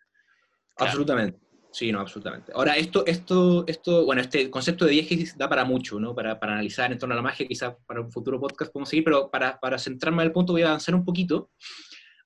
Absolutamente. 0.77 1.39
Sí, 1.75 1.91
no, 1.91 1.99
absolutamente. 1.99 2.53
Ahora, 2.55 2.77
esto, 2.77 3.05
esto, 3.05 3.65
esto, 3.67 4.05
bueno, 4.05 4.21
este 4.21 4.49
concepto 4.49 4.85
de 4.85 4.91
diégesis 4.91 5.37
da 5.37 5.49
para 5.49 5.65
mucho, 5.65 5.99
¿no? 5.99 6.15
Para, 6.15 6.39
para 6.39 6.53
analizar 6.53 6.89
en 6.89 6.97
torno 6.97 7.11
a 7.11 7.17
la 7.17 7.21
magia, 7.21 7.45
quizás 7.45 7.75
para 7.85 7.99
un 7.99 8.09
futuro 8.09 8.39
podcast 8.39 8.71
podemos 8.71 8.87
seguir, 8.87 9.03
pero 9.03 9.29
para, 9.29 9.59
para 9.59 9.77
centrarme 9.77 10.23
en 10.23 10.27
el 10.27 10.31
punto 10.31 10.53
voy 10.53 10.61
a 10.61 10.67
avanzar 10.67 10.95
un 10.95 11.03
poquito. 11.03 11.49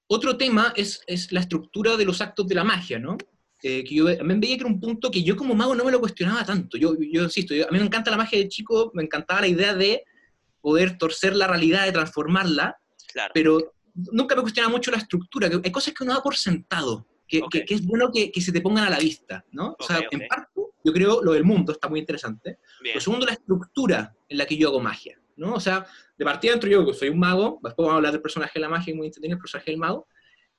Otro 0.06 0.38
tema 0.38 0.72
es, 0.76 1.02
es 1.08 1.32
la 1.32 1.40
estructura 1.40 1.98
de 1.98 2.06
los 2.06 2.22
actos 2.22 2.48
de 2.48 2.54
la 2.54 2.64
magia, 2.64 3.00
¿no? 3.00 3.18
Eh, 3.64 3.84
que 3.84 3.96
yo 3.96 4.16
también 4.16 4.40
veía 4.40 4.56
que 4.56 4.62
era 4.62 4.72
un 4.72 4.80
punto 4.80 5.10
que 5.10 5.24
yo 5.24 5.36
como 5.36 5.56
mago 5.56 5.74
no 5.74 5.84
me 5.84 5.92
lo 5.92 6.00
cuestionaba 6.00 6.46
tanto. 6.46 6.78
Yo, 6.78 6.96
yo 7.00 7.24
insisto, 7.24 7.56
a 7.56 7.72
mí 7.72 7.80
me 7.80 7.86
encanta 7.86 8.12
la 8.12 8.18
magia 8.18 8.38
de 8.38 8.50
chico, 8.50 8.92
me 8.94 9.02
encantaba 9.02 9.42
la 9.42 9.48
idea 9.48 9.74
de 9.74 10.04
poder 10.62 11.00
torcer 11.00 11.36
la 11.36 11.48
realidad, 11.48 11.88
de 11.88 11.92
transformarla, 11.92 12.78
claro. 13.12 13.32
pero 13.34 13.74
nunca 13.96 14.36
me 14.36 14.44
cuestionaba 14.44 14.72
mucho 14.72 14.92
la 14.92 14.98
estructura, 14.98 15.50
que 15.50 15.60
hay 15.64 15.72
cosas 15.72 15.96
que 15.96 16.04
uno 16.04 16.14
da 16.14 16.22
por 16.22 16.36
sentado 16.36 17.08
que, 17.30 17.66
es 17.70 17.86
bueno 17.86 18.12
que, 18.12 18.42
se 18.42 18.52
te 18.52 18.62
pongan 18.62 18.86
a 18.86 18.90
la 18.90 19.00
vista, 19.00 19.46
¿no? 19.52 19.76
o 19.78 19.84
sea, 19.84 20.02
en 20.10 20.28
parte, 20.28 20.50
yo 20.84 20.94
creo 20.94 21.24
lo 21.24 21.34
del 21.34 21.44
mundo 21.44 21.72
está 21.72 21.88
muy 21.88 22.00
interesante. 22.00 22.60
Lo 22.94 23.00
segundo, 23.00 23.26
la 23.26 23.34
estructura 23.34 24.16
en 24.28 24.38
la 24.38 24.46
que 24.46 24.58
yo 24.58 24.70
hago 24.70 24.80
magia, 24.80 25.20
¿no? 25.36 25.54
O 25.54 25.60
sea, 25.60 25.86
de 26.18 26.26
partida 26.26 26.52
dentro 26.52 26.70
yo 26.70 26.94
soy 26.94 27.10
un 27.10 27.20
mago, 27.20 27.60
después 27.64 27.86
vamos 27.86 27.94
a 27.94 27.96
hablar 27.98 28.12
del 28.14 28.22
personaje 28.22 28.54
de 28.56 28.62
la 28.62 28.70
magia, 28.70 28.96
muy 28.96 29.08
entretenido 29.08 29.36
el 29.36 29.42
personaje 29.42 29.72
del 29.72 29.80
mago, 29.80 30.08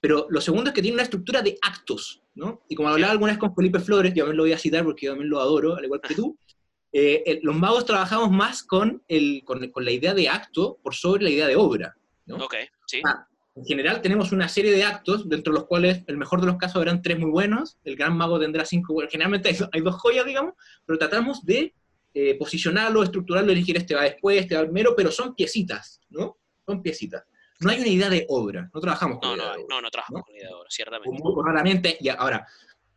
pero 0.01 0.27
lo 0.31 0.41
segundo 0.41 0.71
es 0.71 0.75
que 0.75 0.83
tiene 0.83 0.95
una 0.95 1.03
estructura 1.03 1.43
de 1.43 1.59
actos, 1.61 2.23
¿no? 2.35 2.63
Y 2.69 2.75
como 2.75 2.89
hablaba 2.89 3.13
alguna 3.13 3.33
vez 3.33 3.39
con 3.39 3.55
Felipe 3.55 3.81
Flores, 3.81 4.15
yo 4.15 4.25
también 4.25 4.37
lo 4.37 4.45
voy 4.45 4.53
a 4.53 4.59
citar 4.59 4.85
porque 4.85 5.07
yo 5.07 5.13
también 5.13 5.31
lo 5.31 5.41
adoro, 5.41 5.77
al 5.77 5.85
igual 5.85 6.01
que 6.01 6.15
tú, 6.15 6.39
eh, 6.93 7.41
los 7.43 7.55
magos 7.55 7.85
trabajamos 7.85 8.31
más 8.31 8.63
con, 8.63 9.03
el, 9.09 9.43
con, 9.45 9.67
con, 9.71 9.85
la 9.85 9.91
idea 9.91 10.15
de 10.15 10.29
acto 10.29 10.79
por 10.83 10.95
sobre 10.95 11.25
la 11.25 11.31
idea 11.31 11.47
de 11.47 11.57
obra, 11.57 11.95
¿no? 12.27 12.37
Ok, 12.37 12.55
sí. 12.87 13.03
Ah, 13.05 13.27
en 13.57 13.65
general 13.65 14.01
tenemos 14.01 14.33
una 14.33 14.49
serie 14.49 14.73
de 14.73 14.85
actos, 14.85 15.29
dentro 15.29 15.53
de 15.53 15.59
los 15.59 15.69
cuales 15.69 16.03
el 16.07 16.17
mejor 16.17 16.41
de 16.41 16.47
los 16.47 16.57
casos 16.57 16.79
verán 16.79 17.03
tres 17.03 17.19
muy 17.19 17.31
buenos, 17.31 17.79
el 17.85 17.97
gran 17.97 18.17
mago 18.17 18.39
tendrá 18.39 18.65
cinco, 18.65 18.97
generalmente 19.11 19.55
hay, 19.73 19.81
dos 19.81 19.97
joyas, 19.97 20.25
digamos, 20.25 20.55
pero 20.87 20.99
tratamos 20.99 21.45
de 21.45 21.75
eh, 22.15 22.37
posicionarlo, 22.39 23.03
estructurarlo, 23.03 23.51
elegir 23.53 23.77
este 23.77 23.95
va 23.95 24.03
después, 24.03 24.41
este 24.41 24.57
va 24.57 24.63
primero, 24.63 24.95
pero 24.97 25.11
son 25.11 25.35
piecitas, 25.35 26.01
¿no? 26.11 26.39
Son 26.65 26.83
piecitas. 26.83 27.25
No 27.61 27.71
hay 27.71 27.81
una 27.81 27.89
idea 27.89 28.09
de 28.09 28.25
obra, 28.29 28.71
no 28.73 28.81
trabajamos 28.81 29.19
con 29.19 29.31
no, 29.31 29.37
idea 29.37 29.47
no, 29.47 29.53
de 29.53 29.65
obra. 29.65 29.75
No, 29.75 29.83
no 29.83 29.91
trabajamos 29.91 30.23
con 30.25 30.35
idea 30.35 30.49
de 30.49 30.55
obra, 30.55 30.71
ciertamente. 30.71 31.23
Muy 31.23 31.45
raramente, 31.45 31.99
y 32.01 32.09
ahora, 32.09 32.47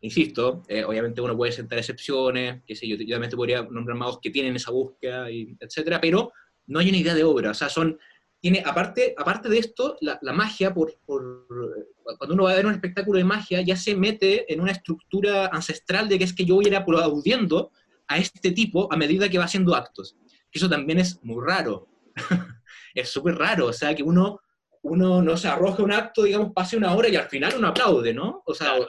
insisto, 0.02 0.64
eh, 0.68 0.84
obviamente 0.86 1.20
uno 1.20 1.36
puede 1.36 1.52
sentar 1.52 1.80
excepciones, 1.80 2.62
que 2.64 2.76
sé 2.76 2.88
yo, 2.88 2.96
yo 2.96 3.16
también 3.16 3.32
podría 3.32 3.64
nombrar 3.64 3.98
magos 3.98 4.20
que 4.22 4.30
tienen 4.30 4.56
esa 4.56 4.72
búsqueda, 4.72 5.32
y 5.32 5.58
etcétera, 5.60 6.00
pero 6.00 6.32
no 6.68 6.80
hay 6.80 6.90
una 6.90 6.98
idea 6.98 7.16
de 7.16 7.24
obra, 7.24 7.52
o 7.52 7.54
sea, 7.54 7.70
son 7.70 8.00
tiene, 8.44 8.62
aparte, 8.66 9.16
aparte 9.18 9.48
de 9.48 9.58
esto, 9.58 9.96
la, 10.02 10.34
magia, 10.34 10.74
por, 10.74 10.94
cuando 11.06 12.34
uno 12.34 12.44
va 12.44 12.52
a 12.52 12.56
ver 12.56 12.66
un 12.66 12.74
espectáculo 12.74 13.18
de 13.18 13.24
magia, 13.24 13.62
ya 13.62 13.78
se 13.78 13.96
mete 13.96 14.52
en 14.54 14.60
una 14.60 14.74
estructura 14.74 15.46
ancestral 15.46 16.10
de 16.10 16.18
que 16.18 16.26
es 16.26 16.34
que 16.34 16.44
yo 16.44 16.56
voy 16.56 16.66
a 16.66 16.68
ir 16.68 16.76
aplaudiendo 16.76 17.72
a 18.06 18.18
este 18.18 18.52
tipo 18.52 18.92
a 18.92 18.98
medida 18.98 19.30
que 19.30 19.38
va 19.38 19.46
haciendo 19.46 19.74
actos. 19.74 20.18
Eso 20.52 20.70
también 20.70 21.00
es 21.00 21.24
muy 21.24 21.42
raro. 21.42 21.88
es 22.94 23.10
súper 23.10 23.38
raro, 23.38 23.68
o 23.68 23.74
sea, 23.74 23.96
que 23.96 24.04
uno, 24.04 24.42
uno 24.82 25.22
no 25.22 25.38
se 25.38 25.48
arroje 25.48 25.82
un 25.82 25.94
acto, 25.94 26.24
digamos, 26.24 26.52
pase 26.52 26.76
una 26.76 26.94
hora 26.94 27.08
y 27.08 27.16
al 27.16 27.30
final 27.30 27.54
uno 27.58 27.70
aplaude, 27.70 28.14
¿no? 28.14 28.44
O 28.46 28.54
sea, 28.54 28.76
en 28.76 28.84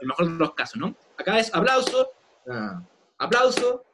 el 0.00 0.06
mejor 0.06 0.32
de 0.32 0.38
los 0.38 0.54
casos, 0.54 0.80
¿no? 0.80 0.96
Acá 1.18 1.38
es 1.38 1.54
aplauso, 1.54 2.08
ah, 2.48 2.82
aplauso, 3.18 3.84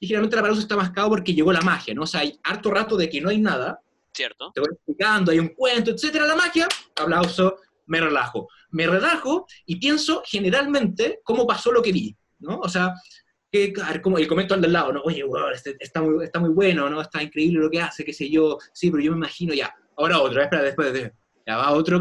y 0.00 0.06
generalmente 0.06 0.36
el 0.36 0.40
aplauso 0.40 0.60
está 0.60 0.76
mascado 0.76 1.08
porque 1.08 1.32
llegó 1.32 1.50
la 1.50 1.62
magia, 1.62 1.94
¿no? 1.94 2.02
O 2.02 2.06
sea, 2.06 2.20
hay 2.20 2.38
harto 2.44 2.70
rato 2.70 2.98
de 2.98 3.08
que 3.08 3.22
no 3.22 3.30
hay 3.30 3.40
nada, 3.40 3.80
Cierto. 4.14 4.52
Te 4.54 4.60
voy 4.60 4.70
explicando, 4.72 5.32
hay 5.32 5.40
un 5.40 5.48
cuento, 5.48 5.90
etcétera, 5.90 6.26
la 6.26 6.36
magia, 6.36 6.68
aplauso, 6.96 7.56
me 7.86 8.00
relajo. 8.00 8.48
Me 8.70 8.86
relajo 8.86 9.46
y 9.66 9.76
pienso 9.76 10.22
generalmente 10.24 11.20
cómo 11.24 11.46
pasó 11.46 11.72
lo 11.72 11.82
que 11.82 11.92
vi, 11.92 12.16
¿no? 12.38 12.60
O 12.60 12.68
sea, 12.68 12.94
que, 13.50 13.72
como 14.02 14.18
el 14.18 14.26
comento 14.26 14.54
al 14.54 14.60
del 14.60 14.72
lado, 14.72 14.92
¿no? 14.92 15.02
Oye, 15.02 15.22
wow, 15.22 15.48
este, 15.52 15.76
está, 15.78 16.00
muy, 16.00 16.24
está 16.24 16.40
muy 16.40 16.50
bueno, 16.50 16.88
¿no? 16.88 17.00
Está 17.00 17.22
increíble 17.22 17.60
lo 17.60 17.70
que 17.70 17.80
hace, 17.80 18.04
qué 18.04 18.12
sé 18.12 18.30
yo. 18.30 18.58
Sí, 18.72 18.90
pero 18.90 19.02
yo 19.02 19.12
me 19.12 19.18
imagino 19.18 19.54
ya. 19.54 19.72
Ahora 19.96 20.20
otro, 20.20 20.42
espera, 20.42 20.62
después 20.62 20.92
de... 20.92 21.12
Ya 21.46 21.58
va 21.58 21.72
otro, 21.72 22.00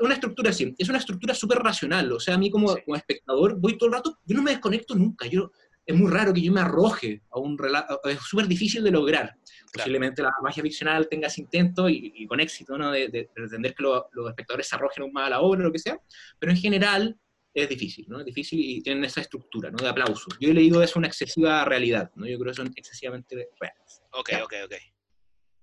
una 0.00 0.14
estructura 0.14 0.50
así, 0.50 0.72
es 0.78 0.88
una 0.88 0.98
estructura 0.98 1.34
súper 1.34 1.58
racional, 1.58 2.12
o 2.12 2.20
sea, 2.20 2.36
a 2.36 2.38
mí 2.38 2.48
como, 2.48 2.76
como, 2.84 2.96
espectador 2.96 3.58
voy 3.58 3.76
todo 3.76 3.88
el 3.88 3.94
rato, 3.96 4.20
yo 4.24 4.36
no 4.36 4.42
me 4.44 4.52
desconecto 4.52 4.94
nunca, 4.94 5.26
yo, 5.26 5.50
es 5.84 5.96
muy 5.96 6.08
raro 6.08 6.32
que 6.32 6.40
yo 6.40 6.52
me 6.52 6.60
arroje 6.60 7.20
a 7.32 7.40
un 7.40 7.58
relato, 7.58 8.00
es 8.04 8.20
súper 8.20 8.46
difícil 8.46 8.84
de 8.84 8.92
lograr. 8.92 9.34
Posiblemente 9.74 10.22
la 10.22 10.32
magia 10.40 10.62
ficcional 10.62 11.08
tenga 11.08 11.26
ese 11.26 11.40
intento 11.40 11.88
y, 11.88 12.26
con 12.26 12.38
éxito, 12.38 12.78
¿no? 12.78 12.92
De, 12.92 13.28
pretender 13.34 13.74
que 13.74 13.82
los 13.82 14.28
espectadores 14.28 14.68
se 14.68 14.76
arrojen 14.76 15.04
un 15.04 15.12
más 15.12 15.26
a 15.26 15.30
la 15.30 15.40
obra 15.40 15.60
o 15.60 15.64
lo 15.64 15.72
que 15.72 15.80
sea, 15.80 15.98
pero 16.38 16.52
en 16.52 16.58
general 16.58 17.18
es 17.52 17.68
difícil, 17.68 18.06
¿no? 18.08 18.20
Es 18.20 18.24
difícil 18.24 18.60
y 18.60 18.82
tienen 18.82 19.04
esa 19.04 19.20
estructura, 19.20 19.70
¿no? 19.70 19.78
De 19.78 19.88
aplausos. 19.88 20.36
Yo 20.40 20.50
he 20.50 20.54
leído 20.54 20.82
es 20.82 20.94
una 20.94 21.08
excesiva 21.08 21.64
realidad, 21.64 22.12
¿no? 22.14 22.26
Yo 22.26 22.38
creo 22.38 22.52
que 22.52 22.56
son 22.56 22.72
excesivamente 22.76 23.48
reales. 23.60 24.02
Ok, 24.12 24.30
ok, 24.44 24.54
ok. 24.66 24.74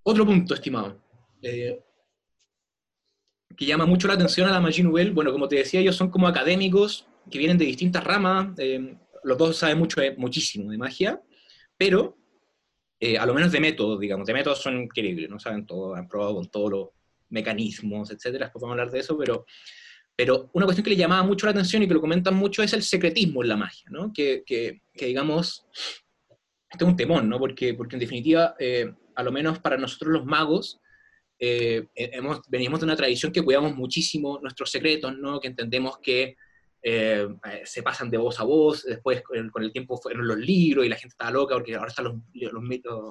Otro 0.04 0.26
punto, 0.26 0.56
estimado, 0.56 1.02
eh, 1.42 1.80
que 3.56 3.66
llama 3.66 3.86
mucho 3.86 4.08
la 4.08 4.16
atención 4.16 4.48
a 4.50 4.52
la 4.52 4.60
Magie 4.60 4.84
Nouvelle, 4.84 5.12
bueno, 5.12 5.32
como 5.32 5.48
te 5.48 5.58
decía, 5.58 5.80
ellos 5.80 5.96
son 5.96 6.10
como 6.10 6.28
académicos 6.28 7.08
que 7.30 7.38
vienen 7.38 7.58
de 7.58 7.66
distintas 7.66 8.04
ramas, 8.04 8.58
eh, 8.58 8.98
los 9.24 9.38
dos 9.38 9.58
saben 9.58 9.78
mucho, 9.78 10.02
muchísimo 10.18 10.72
de 10.72 10.78
magia, 10.78 11.22
pero 11.78 12.18
eh, 13.04 13.18
a 13.18 13.26
lo 13.26 13.34
menos 13.34 13.52
de 13.52 13.60
métodos, 13.60 14.00
digamos, 14.00 14.28
de 14.28 14.34
métodos 14.34 14.62
son 14.62 14.84
increíbles, 14.84 15.28
¿no? 15.28 15.40
Saben 15.40 15.66
todo, 15.66 15.96
han 15.96 16.08
probado 16.08 16.36
con 16.36 16.52
todos 16.52 16.70
los 16.70 16.90
mecanismos, 17.30 18.12
etcétera, 18.12 18.46
después 18.46 18.62
vamos 18.62 18.78
a 18.78 18.80
hablar 18.80 18.94
de 18.94 19.00
eso, 19.00 19.18
pero, 19.18 19.44
pero 20.16 20.52
una 20.54 20.66
cuestión 20.66 20.84
que 20.84 20.92
le 20.92 20.98
llamaba 20.98 21.24
mucho 21.24 21.48
la 21.48 21.52
atención 21.52 21.82
y 21.82 21.88
que 21.88 21.96
lo 21.96 22.02
comentan 22.02 22.36
mucho 22.36 22.62
es 22.62 22.74
el 22.74 22.84
secretismo 22.84 23.42
en 23.42 23.50
la 23.50 23.58
magia, 23.58 23.90
¿no? 23.90 24.14
Que, 24.14 24.44
que, 24.46 24.84
que 24.94 25.08
digamos, 25.08 25.66
este 26.70 26.84
es 26.84 26.88
un 26.88 26.96
temón, 26.96 27.28
¿no? 27.28 27.40
Porque, 27.40 27.74
porque 27.74 27.96
en 27.96 28.02
definitiva, 28.02 28.56
eh, 28.60 28.94
a 29.16 29.24
lo 29.24 29.32
menos 29.32 29.58
para 29.58 29.78
nosotros 29.78 30.14
los 30.14 30.26
magos, 30.26 30.80
eh, 31.40 31.88
hemos, 31.96 32.42
venimos 32.50 32.82
de 32.82 32.86
una 32.86 32.96
tradición 32.96 33.32
que 33.32 33.42
cuidamos 33.42 33.76
muchísimo 33.76 34.38
nuestros 34.44 34.70
secretos, 34.70 35.18
¿no? 35.18 35.40
Que 35.40 35.48
entendemos 35.48 35.98
que 35.98 36.36
eh, 36.84 37.28
eh, 37.46 37.62
se 37.64 37.84
pasan 37.84 38.10
de 38.10 38.18
voz 38.18 38.40
a 38.40 38.44
voz, 38.44 38.84
después 38.84 39.22
con 39.22 39.64
el, 39.64 39.72
tiempo 39.72 39.98
fueron 39.98 40.28
los 40.28 40.38
libros 40.38 40.84
y 40.84 40.90
la 40.90 40.96
gente 40.96 41.14
estaba 41.14 41.30
loca 41.30 41.54
porque 41.54 41.76
ahora 41.76 41.90
están 41.90 42.06
los, 42.06 42.16
los, 42.34 42.64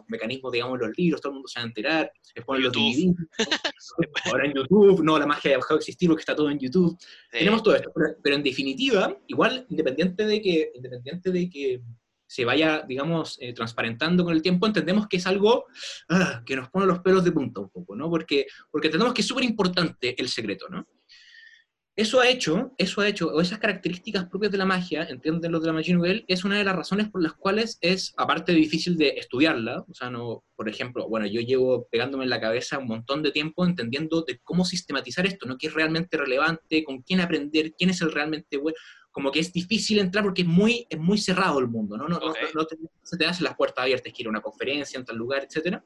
mecanismos, 0.08 0.50
digamos, 0.50 0.78
de 0.78 0.86
los 0.88 0.98
libros, 0.98 1.20
todo 1.20 1.30
el 1.30 1.34
mundo 1.34 1.48
se 1.48 1.60
va 1.60 1.64
a 1.64 1.68
enterar, 1.68 2.12
después 2.34 2.60
los 2.60 2.72
DVDs, 2.72 3.14
ahora 4.24 4.46
en 4.46 4.54
YouTube, 4.54 5.04
no, 5.04 5.18
la 5.18 5.26
magia 5.26 5.52
ha 5.52 5.56
dejado 5.56 5.76
de 5.76 5.80
existir 5.80 6.08
porque 6.08 6.22
está 6.22 6.34
todo 6.34 6.50
en 6.50 6.58
YouTube. 6.58 6.98
Tenemos 7.30 7.62
todo 7.62 7.76
esto, 7.76 7.92
pero, 7.94 8.36
en 8.36 8.42
definitiva, 8.42 9.16
igual, 9.28 9.66
independiente 9.68 10.26
de 10.26 10.42
que, 10.42 10.72
independiente 10.74 11.30
de 11.30 11.48
que 11.48 11.80
se 12.26 12.44
vaya, 12.44 12.84
digamos, 12.86 13.38
eh, 13.40 13.52
transparentando 13.52 14.24
con 14.24 14.32
el 14.32 14.42
tiempo, 14.42 14.66
entendemos 14.66 15.08
que 15.08 15.16
es 15.16 15.26
algo 15.26 15.66
ah, 16.08 16.42
que 16.46 16.56
nos 16.56 16.68
pone 16.70 16.86
los 16.86 17.00
pelos 17.00 17.24
de 17.24 17.32
punta 17.32 17.60
un 17.60 17.70
poco, 17.70 17.96
¿no? 17.96 18.08
Porque, 18.08 18.46
porque 18.70 18.88
entendemos 18.88 19.14
que 19.14 19.22
es 19.22 19.26
súper 19.26 19.44
importante 19.44 20.20
el 20.20 20.28
secreto, 20.28 20.68
¿no? 20.68 20.86
Eso 22.00 22.18
ha 22.18 22.30
hecho, 22.30 22.72
eso 22.78 23.02
ha 23.02 23.08
hecho, 23.08 23.28
o 23.28 23.42
esas 23.42 23.58
características 23.58 24.24
propias 24.24 24.50
de 24.50 24.56
la 24.56 24.64
magia, 24.64 25.02
entienden 25.02 25.52
los 25.52 25.60
de 25.60 25.66
la 25.66 25.74
Magie 25.74 25.92
Nouvelle, 25.92 26.24
es 26.28 26.44
una 26.44 26.56
de 26.56 26.64
las 26.64 26.74
razones 26.74 27.10
por 27.10 27.22
las 27.22 27.34
cuales 27.34 27.76
es, 27.82 28.14
aparte 28.16 28.52
difícil 28.52 28.96
de 28.96 29.08
estudiarla, 29.18 29.84
o 29.86 29.92
sea, 29.92 30.08
no, 30.08 30.42
por 30.56 30.70
ejemplo, 30.70 31.06
bueno, 31.10 31.26
yo 31.26 31.42
llevo 31.42 31.88
pegándome 31.90 32.24
en 32.24 32.30
la 32.30 32.40
cabeza 32.40 32.78
un 32.78 32.86
montón 32.86 33.22
de 33.22 33.32
tiempo 33.32 33.66
entendiendo 33.66 34.22
de 34.22 34.38
cómo 34.42 34.64
sistematizar 34.64 35.26
esto, 35.26 35.44
¿no? 35.44 35.58
¿Qué 35.58 35.66
es 35.66 35.74
realmente 35.74 36.16
relevante? 36.16 36.84
¿Con 36.84 37.02
quién 37.02 37.20
aprender? 37.20 37.74
¿Quién 37.76 37.90
es 37.90 38.00
el 38.00 38.12
realmente 38.12 38.56
bueno? 38.56 38.78
Como 39.10 39.30
que 39.30 39.40
es 39.40 39.52
difícil 39.52 39.98
entrar 39.98 40.24
porque 40.24 40.42
es 40.42 40.48
muy, 40.48 40.86
es 40.88 40.98
muy 40.98 41.18
cerrado 41.18 41.58
el 41.58 41.68
mundo, 41.68 41.96
¿no? 41.96 42.08
No, 42.08 42.18
no, 42.20 42.32
no, 42.54 42.66
te, 42.66 42.76
se 43.02 43.16
te 43.16 43.26
hacen 43.26 43.44
las 43.44 43.56
puertas 43.56 43.82
abiertas, 43.82 44.12
que 44.12 44.22
ir 44.22 44.26
a 44.26 44.30
una 44.30 44.40
conferencia 44.40 44.98
en 44.98 45.04
tal 45.04 45.16
lugar, 45.16 45.44
etc. 45.44 45.78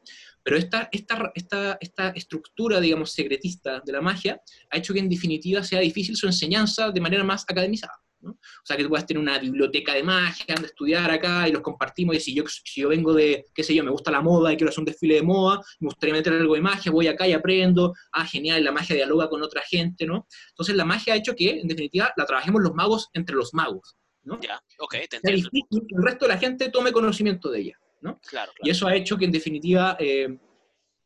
Pero 0.42 0.56
esta, 0.56 0.88
esta, 0.92 1.32
esta, 1.34 1.78
esta 1.80 2.08
estructura, 2.10 2.80
digamos, 2.80 3.12
secretista 3.12 3.80
de 3.80 3.92
la 3.92 4.00
magia 4.00 4.40
ha 4.70 4.76
hecho 4.76 4.92
que 4.92 5.00
en 5.00 5.08
definitiva 5.08 5.62
sea 5.62 5.80
difícil 5.80 6.16
su 6.16 6.26
enseñanza 6.26 6.90
de 6.90 7.00
manera 7.00 7.24
más 7.24 7.44
academizada. 7.48 8.03
O 8.32 8.66
sea, 8.66 8.76
que 8.76 8.82
tú 8.82 8.88
puedas 8.88 9.06
tener 9.06 9.22
una 9.22 9.38
biblioteca 9.38 9.94
de 9.94 10.02
magia, 10.02 10.54
de 10.54 10.66
estudiar 10.66 11.10
acá 11.10 11.48
y 11.48 11.52
los 11.52 11.62
compartimos, 11.62 12.16
y 12.16 12.20
si 12.20 12.34
yo, 12.34 12.44
si 12.46 12.80
yo 12.80 12.88
vengo 12.88 13.12
de, 13.12 13.46
qué 13.54 13.62
sé 13.62 13.74
yo, 13.74 13.84
me 13.84 13.90
gusta 13.90 14.10
la 14.10 14.20
moda 14.20 14.52
y 14.52 14.56
quiero 14.56 14.70
hacer 14.70 14.80
un 14.80 14.86
desfile 14.86 15.14
de 15.16 15.22
moda, 15.22 15.60
me 15.80 15.86
gustaría 15.86 16.14
meter 16.14 16.32
algo 16.32 16.54
de 16.54 16.60
magia, 16.60 16.92
voy 16.92 17.08
acá 17.08 17.26
y 17.26 17.32
aprendo, 17.32 17.94
ah, 18.12 18.26
genial, 18.26 18.64
la 18.64 18.72
magia 18.72 18.96
dialoga 18.96 19.28
con 19.28 19.42
otra 19.42 19.62
gente, 19.62 20.06
¿no? 20.06 20.26
Entonces 20.50 20.74
la 20.76 20.84
magia 20.84 21.14
ha 21.14 21.16
hecho 21.16 21.34
que, 21.34 21.60
en 21.60 21.68
definitiva, 21.68 22.12
la 22.16 22.26
trabajemos 22.26 22.62
los 22.62 22.74
magos 22.74 23.10
entre 23.12 23.36
los 23.36 23.54
magos, 23.54 23.96
¿no? 24.22 24.38
Ya, 24.40 24.60
ok, 24.78 24.92
te 25.08 25.16
entiendo. 25.16 25.50
Difícil 25.52 25.86
que 25.88 25.96
el 25.96 26.02
resto 26.02 26.24
de 26.26 26.34
la 26.34 26.38
gente 26.38 26.70
tome 26.70 26.92
conocimiento 26.92 27.50
de 27.50 27.60
ella, 27.60 27.78
¿no? 28.00 28.20
Claro, 28.28 28.52
Y 28.62 28.70
eso 28.70 28.86
ha 28.86 28.94
hecho 28.94 29.16
que, 29.16 29.24
en 29.24 29.32
definitiva, 29.32 29.96
eh, 29.98 30.38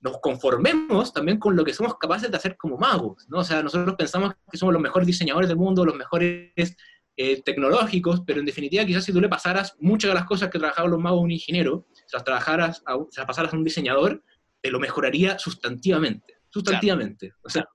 nos 0.00 0.18
conformemos 0.20 1.12
también 1.12 1.38
con 1.38 1.56
lo 1.56 1.64
que 1.64 1.74
somos 1.74 1.96
capaces 1.98 2.30
de 2.30 2.36
hacer 2.36 2.56
como 2.56 2.76
magos, 2.76 3.26
¿no? 3.28 3.38
O 3.38 3.44
sea, 3.44 3.62
nosotros 3.62 3.96
pensamos 3.96 4.32
que 4.50 4.58
somos 4.58 4.72
los 4.72 4.82
mejores 4.82 5.06
diseñadores 5.06 5.48
del 5.48 5.58
mundo, 5.58 5.84
los 5.84 5.96
mejores 5.96 6.76
eh, 7.20 7.42
tecnológicos, 7.42 8.22
pero 8.24 8.38
en 8.38 8.46
definitiva 8.46 8.84
quizás 8.84 9.04
si 9.04 9.12
tú 9.12 9.20
le 9.20 9.28
pasaras 9.28 9.74
muchas 9.80 10.10
de 10.10 10.14
las 10.14 10.24
cosas 10.24 10.50
que 10.50 10.58
trabajaban 10.60 10.92
los 10.92 11.00
magos 11.00 11.18
a 11.18 11.22
un 11.22 11.32
ingeniero, 11.32 11.84
se 12.06 12.16
las, 12.16 12.22
trabajaras 12.22 12.80
a, 12.86 12.96
se 13.10 13.18
las 13.18 13.26
pasaras 13.26 13.52
a 13.52 13.56
un 13.56 13.64
diseñador, 13.64 14.22
te 14.60 14.70
lo 14.70 14.78
mejoraría 14.78 15.36
sustantivamente. 15.36 16.34
Sustantivamente. 16.48 17.32
o 17.42 17.50
sea, 17.50 17.68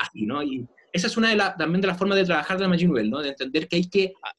así, 0.00 0.26
¿no? 0.26 0.42
Y 0.42 0.66
esa 0.92 1.06
es 1.06 1.16
una 1.16 1.30
de 1.30 1.36
las, 1.36 1.56
también 1.56 1.80
de 1.80 1.86
las 1.86 1.96
formas 1.96 2.18
de 2.18 2.24
trabajar 2.24 2.58
de 2.58 2.66
la 2.66 2.76
Nouvelle, 2.76 3.08
¿no? 3.08 3.20
De 3.20 3.28
entender 3.28 3.68
que 3.68 3.76
hay 3.76 3.88
que 3.88 4.14
ah, 4.20 4.34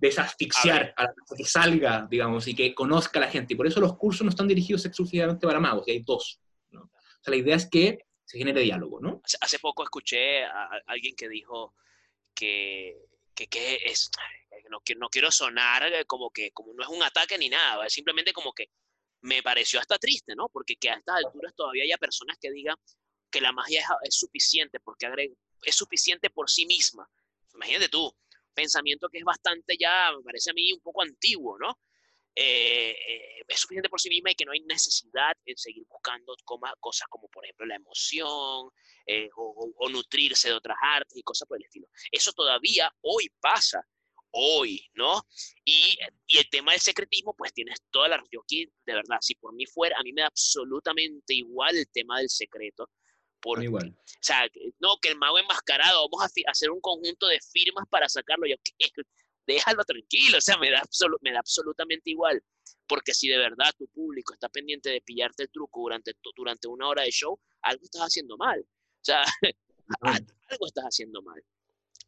desasfixiar 0.00 0.92
a, 0.96 1.04
la 1.04 1.14
que 1.36 1.44
salga, 1.44 2.08
digamos, 2.10 2.48
y 2.48 2.56
que 2.56 2.74
conozca 2.74 3.20
a 3.20 3.22
la 3.26 3.30
gente. 3.30 3.54
Y 3.54 3.56
por 3.56 3.68
eso 3.68 3.78
los 3.78 3.96
cursos 3.96 4.24
no 4.24 4.30
están 4.30 4.48
dirigidos 4.48 4.84
exclusivamente 4.86 5.46
para 5.46 5.60
magos, 5.60 5.86
y 5.86 5.92
hay 5.92 6.02
dos. 6.02 6.40
¿no? 6.72 6.80
O 6.80 7.22
sea, 7.22 7.30
la 7.30 7.36
idea 7.36 7.54
es 7.54 7.70
que 7.70 8.00
se 8.24 8.38
genere 8.38 8.62
diálogo, 8.62 9.00
¿no? 9.00 9.22
Hace 9.40 9.60
poco 9.60 9.84
escuché 9.84 10.42
a 10.44 10.68
alguien 10.88 11.14
que 11.14 11.28
dijo 11.28 11.74
que 12.34 13.07
que, 13.46 13.80
es, 13.84 14.10
no, 14.70 14.80
no 14.96 15.08
quiero 15.08 15.30
sonar 15.30 15.92
eh, 15.92 16.04
como 16.04 16.30
que 16.30 16.50
como 16.50 16.72
no 16.74 16.82
es 16.82 16.88
un 16.88 17.02
ataque 17.02 17.38
ni 17.38 17.48
nada, 17.48 17.86
es 17.86 17.92
simplemente 17.92 18.32
como 18.32 18.52
que 18.52 18.70
me 19.20 19.42
pareció 19.42 19.80
hasta 19.80 19.98
triste, 19.98 20.34
¿no? 20.34 20.48
Porque 20.48 20.76
que 20.76 20.90
a 20.90 20.94
estas 20.94 21.24
alturas 21.24 21.54
todavía 21.54 21.84
haya 21.84 21.98
personas 21.98 22.38
que 22.40 22.50
digan 22.50 22.76
que 23.30 23.40
la 23.40 23.52
magia 23.52 23.84
es, 24.02 24.18
suficiente, 24.18 24.80
porque 24.80 25.06
es 25.62 25.76
suficiente 25.76 26.30
por 26.30 26.48
sí 26.48 26.66
misma. 26.66 27.08
Imagínate 27.54 27.88
tú, 27.88 28.14
pensamiento 28.54 29.08
que 29.08 29.18
es 29.18 29.24
bastante 29.24 29.76
ya, 29.78 30.12
me 30.16 30.22
parece 30.22 30.50
a 30.50 30.54
mí 30.54 30.72
un 30.72 30.80
poco 30.80 31.02
antiguo, 31.02 31.58
¿no? 31.58 31.78
Eh, 32.40 32.90
eh, 32.90 33.44
es 33.48 33.60
suficiente 33.60 33.88
por 33.88 34.00
sí 34.00 34.08
misma 34.08 34.30
y 34.30 34.36
que 34.36 34.44
no 34.44 34.52
hay 34.52 34.60
necesidad 34.60 35.32
en 35.44 35.56
seguir 35.56 35.84
buscando 35.88 36.36
cosas 36.78 37.08
como, 37.08 37.26
por 37.28 37.44
ejemplo, 37.44 37.66
la 37.66 37.74
emoción 37.74 38.70
eh, 39.06 39.28
o, 39.34 39.88
nutrirse 39.90 40.48
de 40.48 40.54
otras 40.54 40.76
artes 40.80 41.16
y 41.18 41.22
cosas 41.22 41.48
por 41.48 41.56
el 41.56 41.64
estilo. 41.64 41.88
Eso 42.12 42.32
todavía 42.32 42.94
hoy 43.00 43.28
pasa, 43.40 43.84
hoy, 44.30 44.88
¿no? 44.94 45.20
Y, 45.64 45.98
y 46.28 46.38
el 46.38 46.48
tema 46.48 46.72
del 46.72 46.80
secretismo, 46.80 47.34
pues 47.34 47.52
tienes 47.52 47.80
toda 47.90 48.06
la... 48.06 48.22
Yo 48.30 48.42
aquí, 48.42 48.66
de 48.86 48.94
verdad, 48.94 49.18
si 49.20 49.34
por 49.34 49.52
mí 49.52 49.66
fuera, 49.66 49.98
a 49.98 50.04
mí 50.04 50.12
me 50.12 50.20
da 50.20 50.28
absolutamente 50.28 51.34
igual 51.34 51.76
el 51.76 51.88
tema 51.88 52.18
del 52.18 52.28
secreto. 52.28 52.88
Por, 53.40 53.64
igual. 53.64 53.96
O 53.98 54.18
sea, 54.20 54.48
no, 54.78 54.98
que 55.00 55.08
el 55.08 55.16
mago 55.16 55.38
enmascarado, 55.38 56.08
vamos 56.08 56.22
a 56.22 56.50
hacer 56.50 56.70
un 56.70 56.80
conjunto 56.80 57.26
de 57.26 57.40
firmas 57.40 57.86
para 57.88 58.08
sacarlo. 58.08 58.46
Yo, 58.46 58.56
déjalo 59.48 59.82
tranquilo, 59.84 60.38
o 60.38 60.40
sea, 60.40 60.58
me 60.58 60.70
da, 60.70 60.82
me 61.22 61.32
da 61.32 61.40
absolutamente 61.40 62.10
igual. 62.10 62.40
Porque 62.86 63.12
si 63.12 63.28
de 63.28 63.38
verdad 63.38 63.72
tu 63.76 63.86
público 63.88 64.32
está 64.34 64.48
pendiente 64.48 64.90
de 64.90 65.00
pillarte 65.00 65.44
el 65.44 65.50
truco 65.50 65.80
durante, 65.80 66.12
durante 66.36 66.68
una 66.68 66.88
hora 66.88 67.02
de 67.02 67.10
show, 67.10 67.38
algo 67.62 67.82
estás 67.82 68.02
haciendo 68.02 68.36
mal. 68.36 68.60
O 68.60 69.04
sea, 69.04 69.22
algo 70.00 70.66
estás 70.66 70.84
haciendo 70.84 71.22
mal. 71.22 71.42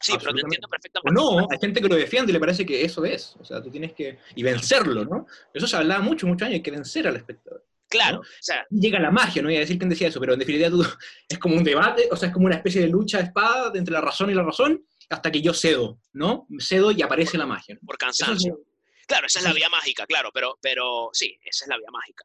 Sí, 0.03 0.15
pero 0.19 0.33
te 0.33 0.41
entiendo 0.41 0.69
perfectamente. 0.69 1.21
no, 1.21 1.47
hay 1.51 1.59
gente 1.61 1.81
que 1.83 1.89
lo 1.89 1.95
defiende 1.97 2.33
y 2.33 2.35
le 2.35 2.41
parece 2.41 2.65
que 2.65 2.83
eso 2.83 3.05
es. 3.05 3.37
O 3.39 3.45
sea, 3.45 3.63
tú 3.63 3.71
tienes 3.71 3.93
que. 3.93 4.19
Y 4.35 4.43
vencerlo, 4.43 5.05
¿no? 5.05 5.27
Eso 5.53 5.67
se 5.67 5.77
hablaba 5.77 6.03
mucho, 6.03 6.27
muchos 6.27 6.47
años, 6.47 6.55
hay 6.55 6.63
que 6.63 6.71
vencer 6.71 7.07
al 7.07 7.17
espectador. 7.17 7.67
Claro. 7.91 8.21
O 8.21 8.25
sea, 8.41 8.65
Llega 8.71 9.01
la 9.01 9.11
magia, 9.11 9.43
no 9.43 9.49
voy 9.49 9.57
a 9.57 9.61
decir 9.61 9.77
quién 9.77 9.91
decía 9.91 10.09
eso, 10.09 10.21
pero 10.21 10.33
en 10.33 10.39
definitiva 10.39 10.71
tú, 10.71 10.83
es 11.29 11.39
como 11.39 11.57
un 11.57 11.65
debate, 11.65 12.09
o 12.11 12.17
sea, 12.17 12.29
es 12.29 12.35
como 12.35 12.47
una 12.47 12.57
especie 12.57 12.81
de 12.83 12.89
lucha 12.89 13.19
de 13.19 13.25
espada 13.25 13.73
entre 13.75 13.93
la 13.93 14.01
razón 14.01 14.31
y 14.31 14.35
la 14.35 14.45
razón, 14.45 14.83
hasta 15.11 15.31
que 15.31 15.43
yo 15.43 15.53
cedo, 15.53 16.01
¿no? 16.13 16.47
Cedo 16.61 16.93
y 16.93 17.03
aparece 17.03 17.37
la 17.37 17.47
magia. 17.47 17.79
Por 17.85 17.99
cansancio. 17.99 18.61
Claro, 19.07 19.27
esa 19.27 19.41
es 19.41 19.45
la 19.45 19.53
vía 19.53 19.69
mágica, 19.69 20.07
claro, 20.07 20.31
pero, 20.33 20.57
pero 20.63 21.11
sí, 21.13 21.37
esa 21.45 21.65
es 21.65 21.69
la 21.69 21.77
vía 21.77 21.91
mágica. 21.91 22.25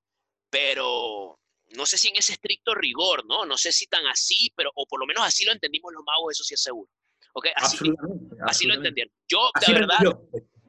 Pero 0.52 1.40
no 1.76 1.86
sé 1.88 1.98
si 1.98 2.10
en 2.10 2.18
ese 2.18 2.34
estricto 2.34 2.76
rigor, 2.76 3.26
¿no? 3.26 3.44
No 3.46 3.58
sé 3.58 3.72
si 3.72 3.88
tan 3.88 4.06
así, 4.06 4.54
pero, 4.56 4.72
o 4.76 4.86
por 4.86 5.00
lo 5.00 5.08
menos 5.08 5.26
así 5.26 5.46
lo 5.46 5.52
entendimos 5.52 5.92
los 5.94 6.04
magos, 6.06 6.34
eso 6.34 6.44
sí 6.44 6.54
es 6.54 6.62
seguro. 6.62 6.90
¿Ok? 7.34 7.48
Así, 7.56 7.78
así 8.48 8.68
lo 8.68 8.76
entendieron. 8.76 9.12
Yo, 9.28 9.50
la 9.68 9.74
verdad, 9.74 9.98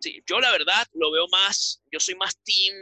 sí, 0.00 0.22
yo 0.26 0.40
la 0.40 0.50
verdad 0.50 0.86
lo 0.94 1.12
veo 1.12 1.28
más, 1.28 1.82
yo 1.92 2.00
soy 2.00 2.14
más 2.14 2.36
team, 2.42 2.74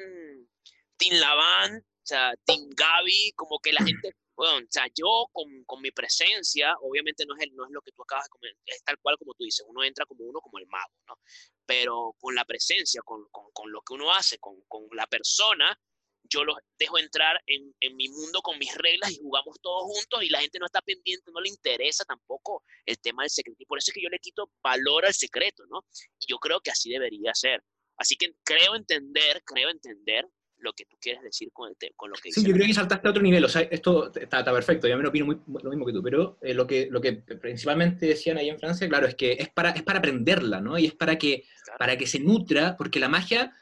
team 0.97 1.21
Laván, 1.21 1.79
o 1.79 2.07
sea, 2.07 2.35
team 2.45 2.71
Gaby, 2.71 3.33
como 3.35 3.59
que 3.59 3.73
la 3.73 3.81
gente, 3.85 4.15
bueno, 4.37 4.59
o 4.59 4.71
sea, 4.71 4.87
yo 4.95 5.29
con, 5.33 5.65
con, 5.65 5.81
mi 5.81 5.91
presencia, 5.91 6.75
obviamente 6.81 7.25
no 7.27 7.35
es, 7.37 7.43
el, 7.43 7.55
no 7.55 7.65
es 7.65 7.71
lo 7.71 7.81
que 7.83 7.93
tú 7.93 8.03
acabas 8.03 8.25
de 8.27 8.31
comentar, 8.31 8.63
es 8.67 8.83
tal 8.83 8.99
cual 8.99 9.17
como 9.19 9.35
tú 9.35 9.45
dices, 9.45 9.65
uno 9.69 9.85
entra 9.85 10.07
como 10.07 10.25
uno, 10.25 10.41
como 10.41 10.59
el 10.59 10.67
mago, 10.67 10.93
¿no? 11.07 11.19
Pero 11.67 12.15
con 12.19 12.35
la 12.35 12.45
presencia, 12.45 13.01
con, 13.03 13.27
con, 13.31 13.51
con 13.53 13.71
lo 13.71 13.81
que 13.83 13.95
uno 13.95 14.13
hace, 14.13 14.39
con, 14.39 14.57
la 14.93 15.07
persona, 15.07 15.79
yo 16.25 16.45
los 16.45 16.57
dejo 16.79 16.99
entrar 16.99 17.41
en, 17.47 17.75
en, 17.81 17.97
mi 17.97 18.09
mundo 18.09 18.41
con 18.41 18.59
mis 18.59 18.75
reglas 18.75 19.13
y 19.13 19.19
jugamos 19.19 19.61
todos 19.61 19.83
juntos 19.83 20.23
y 20.23 20.31
la 20.31 20.41
gente 20.41 20.59
no 20.59 20.67
está 20.67 20.81
pendiente, 20.81 21.31
no 21.33 21.41
le 21.41 21.49
interesa 21.51 22.05
tampoco 22.05 22.65
el 22.87 22.99
tema 22.99 23.23
del 23.23 23.31
secreto. 23.31 23.57
Y 23.61 23.67
por 23.67 23.79
eso 23.79 23.91
es 23.91 23.95
que 23.95 24.03
yo 24.03 24.09
le 24.09 24.19
quito 24.19 24.51
valor 24.63 25.05
al 25.05 25.15
secreto, 25.15 25.65
¿no? 25.67 25.85
Y 26.19 26.27
yo 26.27 26.39
creo 26.39 26.61
que 26.61 26.71
así 26.71 26.91
debería 26.91 27.35
ser. 27.35 27.63
Así 27.97 28.17
que 28.17 28.35
creo 28.43 28.75
entender, 28.75 29.43
creo 29.45 29.69
entender 29.69 30.27
lo 30.65 30.73
que 30.73 30.87
tú 30.87 30.97
quieres 31.01 31.23
decir 31.23 31.51
con, 31.53 31.69
el 31.69 31.93
con 31.95 32.11
lo 32.11 32.17
que 32.17 32.33
Sí, 32.33 32.45
yo 32.45 32.53
creo 32.53 32.67
que 32.67 32.75
saltaste 32.75 33.07
a 33.07 33.11
otro 33.11 33.23
nivel, 33.23 33.45
o 33.45 33.49
sea, 33.49 33.63
esto 33.63 34.13
está, 34.15 34.41
está 34.41 34.53
perfecto, 34.53 34.89
yo 34.89 34.97
me 34.97 35.07
opino 35.07 35.27
muy, 35.27 35.39
lo 35.63 35.71
mismo 35.71 35.87
que 35.87 35.93
tú, 35.93 36.03
pero 36.03 36.39
eh, 36.41 36.55
lo, 36.55 36.67
que, 36.67 36.89
lo 36.91 37.01
que 37.01 37.13
principalmente 37.13 38.07
decían 38.07 38.39
ahí 38.39 38.49
en 38.49 38.59
Francia, 38.59 38.89
claro, 38.89 39.07
es 39.07 39.15
que 39.15 39.33
es 39.33 39.51
para, 39.51 39.71
es 39.71 39.83
para 39.83 39.99
aprenderla, 39.99 40.61
¿no? 40.61 40.79
Y 40.79 40.87
es 40.87 40.95
para 40.95 41.17
que, 41.17 41.45
para 41.79 41.97
que 41.97 42.07
se 42.07 42.19
nutra, 42.19 42.77
porque 42.77 42.99
la 42.99 43.09
magia, 43.09 43.53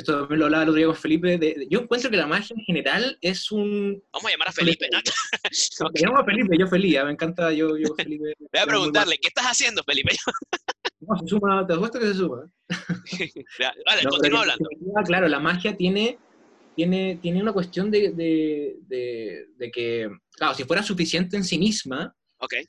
esto 0.00 0.20
también 0.20 0.40
lo 0.40 0.46
hablaba 0.46 0.64
el 0.64 0.68
otro 0.70 0.78
día 0.78 0.86
con 0.86 0.96
Felipe, 0.96 1.38
de, 1.38 1.66
yo 1.70 1.80
encuentro 1.80 2.10
que 2.10 2.16
la 2.16 2.26
magia 2.26 2.54
en 2.56 2.64
general 2.64 3.18
es 3.20 3.50
un... 3.52 4.02
Vamos 4.12 4.28
a 4.28 4.32
llamar 4.32 4.48
a 4.48 4.52
Felipe, 4.52 4.88
¿no? 4.92 4.98
okay. 5.88 6.02
a 6.04 6.24
Felipe, 6.24 6.58
yo 6.58 6.66
feliz, 6.66 7.04
me 7.04 7.12
encanta, 7.12 7.52
yo, 7.52 7.76
yo 7.76 7.94
Felipe. 7.96 8.34
Voy 8.38 8.60
a 8.60 8.66
preguntarle, 8.66 9.18
¿qué 9.20 9.28
estás 9.28 9.46
haciendo, 9.46 9.82
Felipe? 9.84 10.16
No, 11.02 11.16
se 11.16 11.28
suma, 11.28 11.66
te 11.66 11.72
apuesto 11.72 11.98
que 11.98 12.08
se 12.08 12.14
suma. 12.14 12.42
vale, 12.68 14.02
no, 14.04 14.10
continúa 14.10 14.40
hablando. 14.40 14.68
Claro, 15.06 15.28
la 15.28 15.40
magia 15.40 15.74
tiene, 15.74 16.18
tiene, 16.76 17.18
tiene 17.22 17.40
una 17.40 17.54
cuestión 17.54 17.90
de, 17.90 18.10
de, 18.10 19.46
de, 19.56 19.70
que, 19.70 20.10
claro, 20.32 20.54
si 20.54 20.64
fuera 20.64 20.82
suficiente 20.82 21.38
en 21.38 21.44
sí 21.44 21.58
misma, 21.58 22.14
okay. 22.36 22.64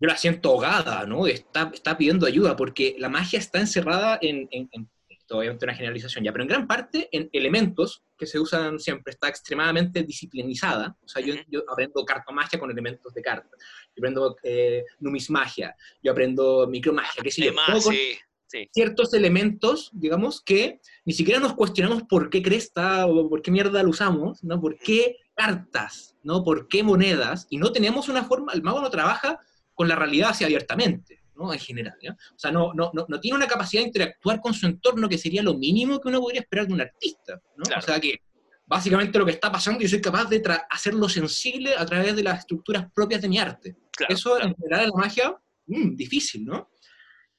yo 0.00 0.08
la 0.08 0.16
siento 0.16 0.48
ahogada, 0.48 1.06
¿no? 1.06 1.28
Está, 1.28 1.70
está 1.72 1.96
pidiendo 1.96 2.26
ayuda, 2.26 2.56
porque 2.56 2.96
la 2.98 3.08
magia 3.08 3.38
está 3.38 3.60
encerrada 3.60 4.18
en, 4.20 4.48
en, 4.50 4.68
en 4.72 4.90
obviamente 5.30 5.64
una 5.64 5.74
generalización 5.74 6.24
ya, 6.24 6.32
pero 6.32 6.42
en 6.42 6.48
gran 6.48 6.66
parte 6.66 7.08
en 7.12 7.28
elementos 7.32 8.02
que 8.16 8.26
se 8.26 8.38
usan 8.38 8.78
siempre, 8.78 9.12
está 9.12 9.28
extremadamente 9.28 10.02
disciplinizada. 10.02 10.96
O 11.04 11.08
sea, 11.08 11.22
yo, 11.22 11.34
yo 11.48 11.62
aprendo 11.68 12.04
cartomagia 12.04 12.58
con 12.58 12.70
elementos 12.70 13.12
de 13.14 13.22
cartas, 13.22 13.58
yo 13.94 14.00
aprendo 14.00 14.36
eh, 14.42 14.84
numismagia, 15.00 15.74
yo 16.02 16.12
aprendo 16.12 16.66
micromagia, 16.68 17.22
qué 17.22 17.30
sé 17.30 17.46
yo. 17.46 17.80
sí, 17.80 18.16
sí. 18.46 18.68
Ciertos 18.72 19.12
elementos, 19.14 19.90
digamos, 19.92 20.40
que 20.40 20.80
ni 21.04 21.12
siquiera 21.12 21.40
nos 21.40 21.54
cuestionamos 21.54 22.04
por 22.04 22.30
qué 22.30 22.42
cresta 22.42 23.06
o 23.06 23.28
por 23.28 23.42
qué 23.42 23.50
mierda 23.50 23.82
lo 23.82 23.90
usamos, 23.90 24.42
¿no? 24.44 24.60
¿Por 24.60 24.78
qué 24.78 25.16
cartas? 25.34 26.16
¿No? 26.22 26.42
¿Por 26.42 26.68
qué 26.68 26.82
monedas? 26.82 27.46
Y 27.50 27.58
no 27.58 27.72
tenemos 27.72 28.08
una 28.08 28.24
forma, 28.24 28.52
el 28.52 28.62
mago 28.62 28.80
no 28.80 28.90
trabaja 28.90 29.40
con 29.74 29.88
la 29.88 29.96
realidad 29.96 30.30
así 30.30 30.44
abiertamente. 30.44 31.20
¿No? 31.36 31.52
En 31.52 31.58
general, 31.58 31.96
¿ya? 32.02 32.12
O 32.12 32.38
sea, 32.38 32.50
no, 32.50 32.72
no, 32.74 32.90
no, 32.92 33.20
tiene 33.20 33.36
una 33.36 33.46
capacidad 33.46 33.82
de 33.82 33.88
interactuar 33.88 34.40
con 34.40 34.54
su 34.54 34.66
entorno 34.66 35.08
que 35.08 35.18
sería 35.18 35.42
lo 35.42 35.54
mínimo 35.54 36.00
que 36.00 36.08
uno 36.08 36.20
podría 36.20 36.40
esperar 36.40 36.66
de 36.66 36.74
un 36.74 36.80
artista, 36.80 37.40
¿no? 37.56 37.64
O 37.76 37.80
sea, 37.80 38.00
que 38.00 38.20
básicamente 38.66 39.18
lo 39.18 39.24
que 39.24 39.32
está 39.32 39.50
pasando 39.50 39.80
yo 39.80 39.88
soy 39.88 40.00
capaz 40.00 40.26
de 40.26 40.42
hacerlo 40.70 41.08
sensible 41.08 41.74
a 41.76 41.86
través 41.86 42.16
de 42.16 42.22
las 42.22 42.40
estructuras 42.40 42.90
propias 42.92 43.22
de 43.22 43.28
mi 43.28 43.38
arte. 43.38 43.76
Eso 44.08 44.40
en 44.40 44.54
general 44.54 44.84
en 44.84 44.90
la 44.90 44.96
magia, 44.96 45.36
mmm, 45.66 45.94
difícil, 45.94 46.44
¿no? 46.44 46.70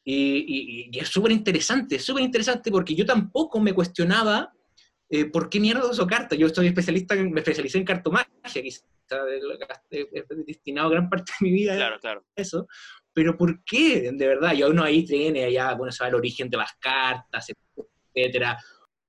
Y, 0.03 0.89
y, 0.89 0.99
es 0.99 1.09
súper 1.09 1.33
interesante, 1.33 1.99
súper 1.99 2.23
interesante 2.23 2.71
porque 2.71 2.95
yo 2.95 3.05
tampoco 3.05 3.59
me 3.59 3.73
cuestionaba 3.73 4.53
eh, 5.09 5.25
por 5.25 5.49
qué 5.49 5.59
mierda 5.59 5.89
uso 5.89 6.07
cartas. 6.07 6.39
Yo 6.39 6.47
estoy 6.47 6.67
especialista, 6.67 7.13
en, 7.15 7.31
me 7.31 7.41
especialicé 7.41 7.77
en 7.77 7.83
cartomagia, 7.83 8.31
quizás 8.53 8.85
he 9.91 10.25
destinado 10.45 10.89
gran 10.89 11.09
parte 11.09 11.31
de 11.39 11.47
mi 11.47 11.53
vida 11.53 11.75
claro, 11.75 11.99
claro. 11.99 12.25
a 12.35 12.41
eso, 12.41 12.67
pero 13.17 13.35
¿por 13.35 13.63
qué? 13.63 14.11
De 14.13 14.27
verdad, 14.27 14.53
yo 14.53 14.69
uno 14.69 14.83
ahí 14.83 15.03
tiene 15.03 15.43
allá, 15.43 15.73
bueno, 15.73 15.91
sabe 15.91 16.09
el 16.11 16.15
origen 16.17 16.51
de 16.51 16.57
las 16.57 16.73
cartas, 16.73 17.47
etcétera, 18.13 18.59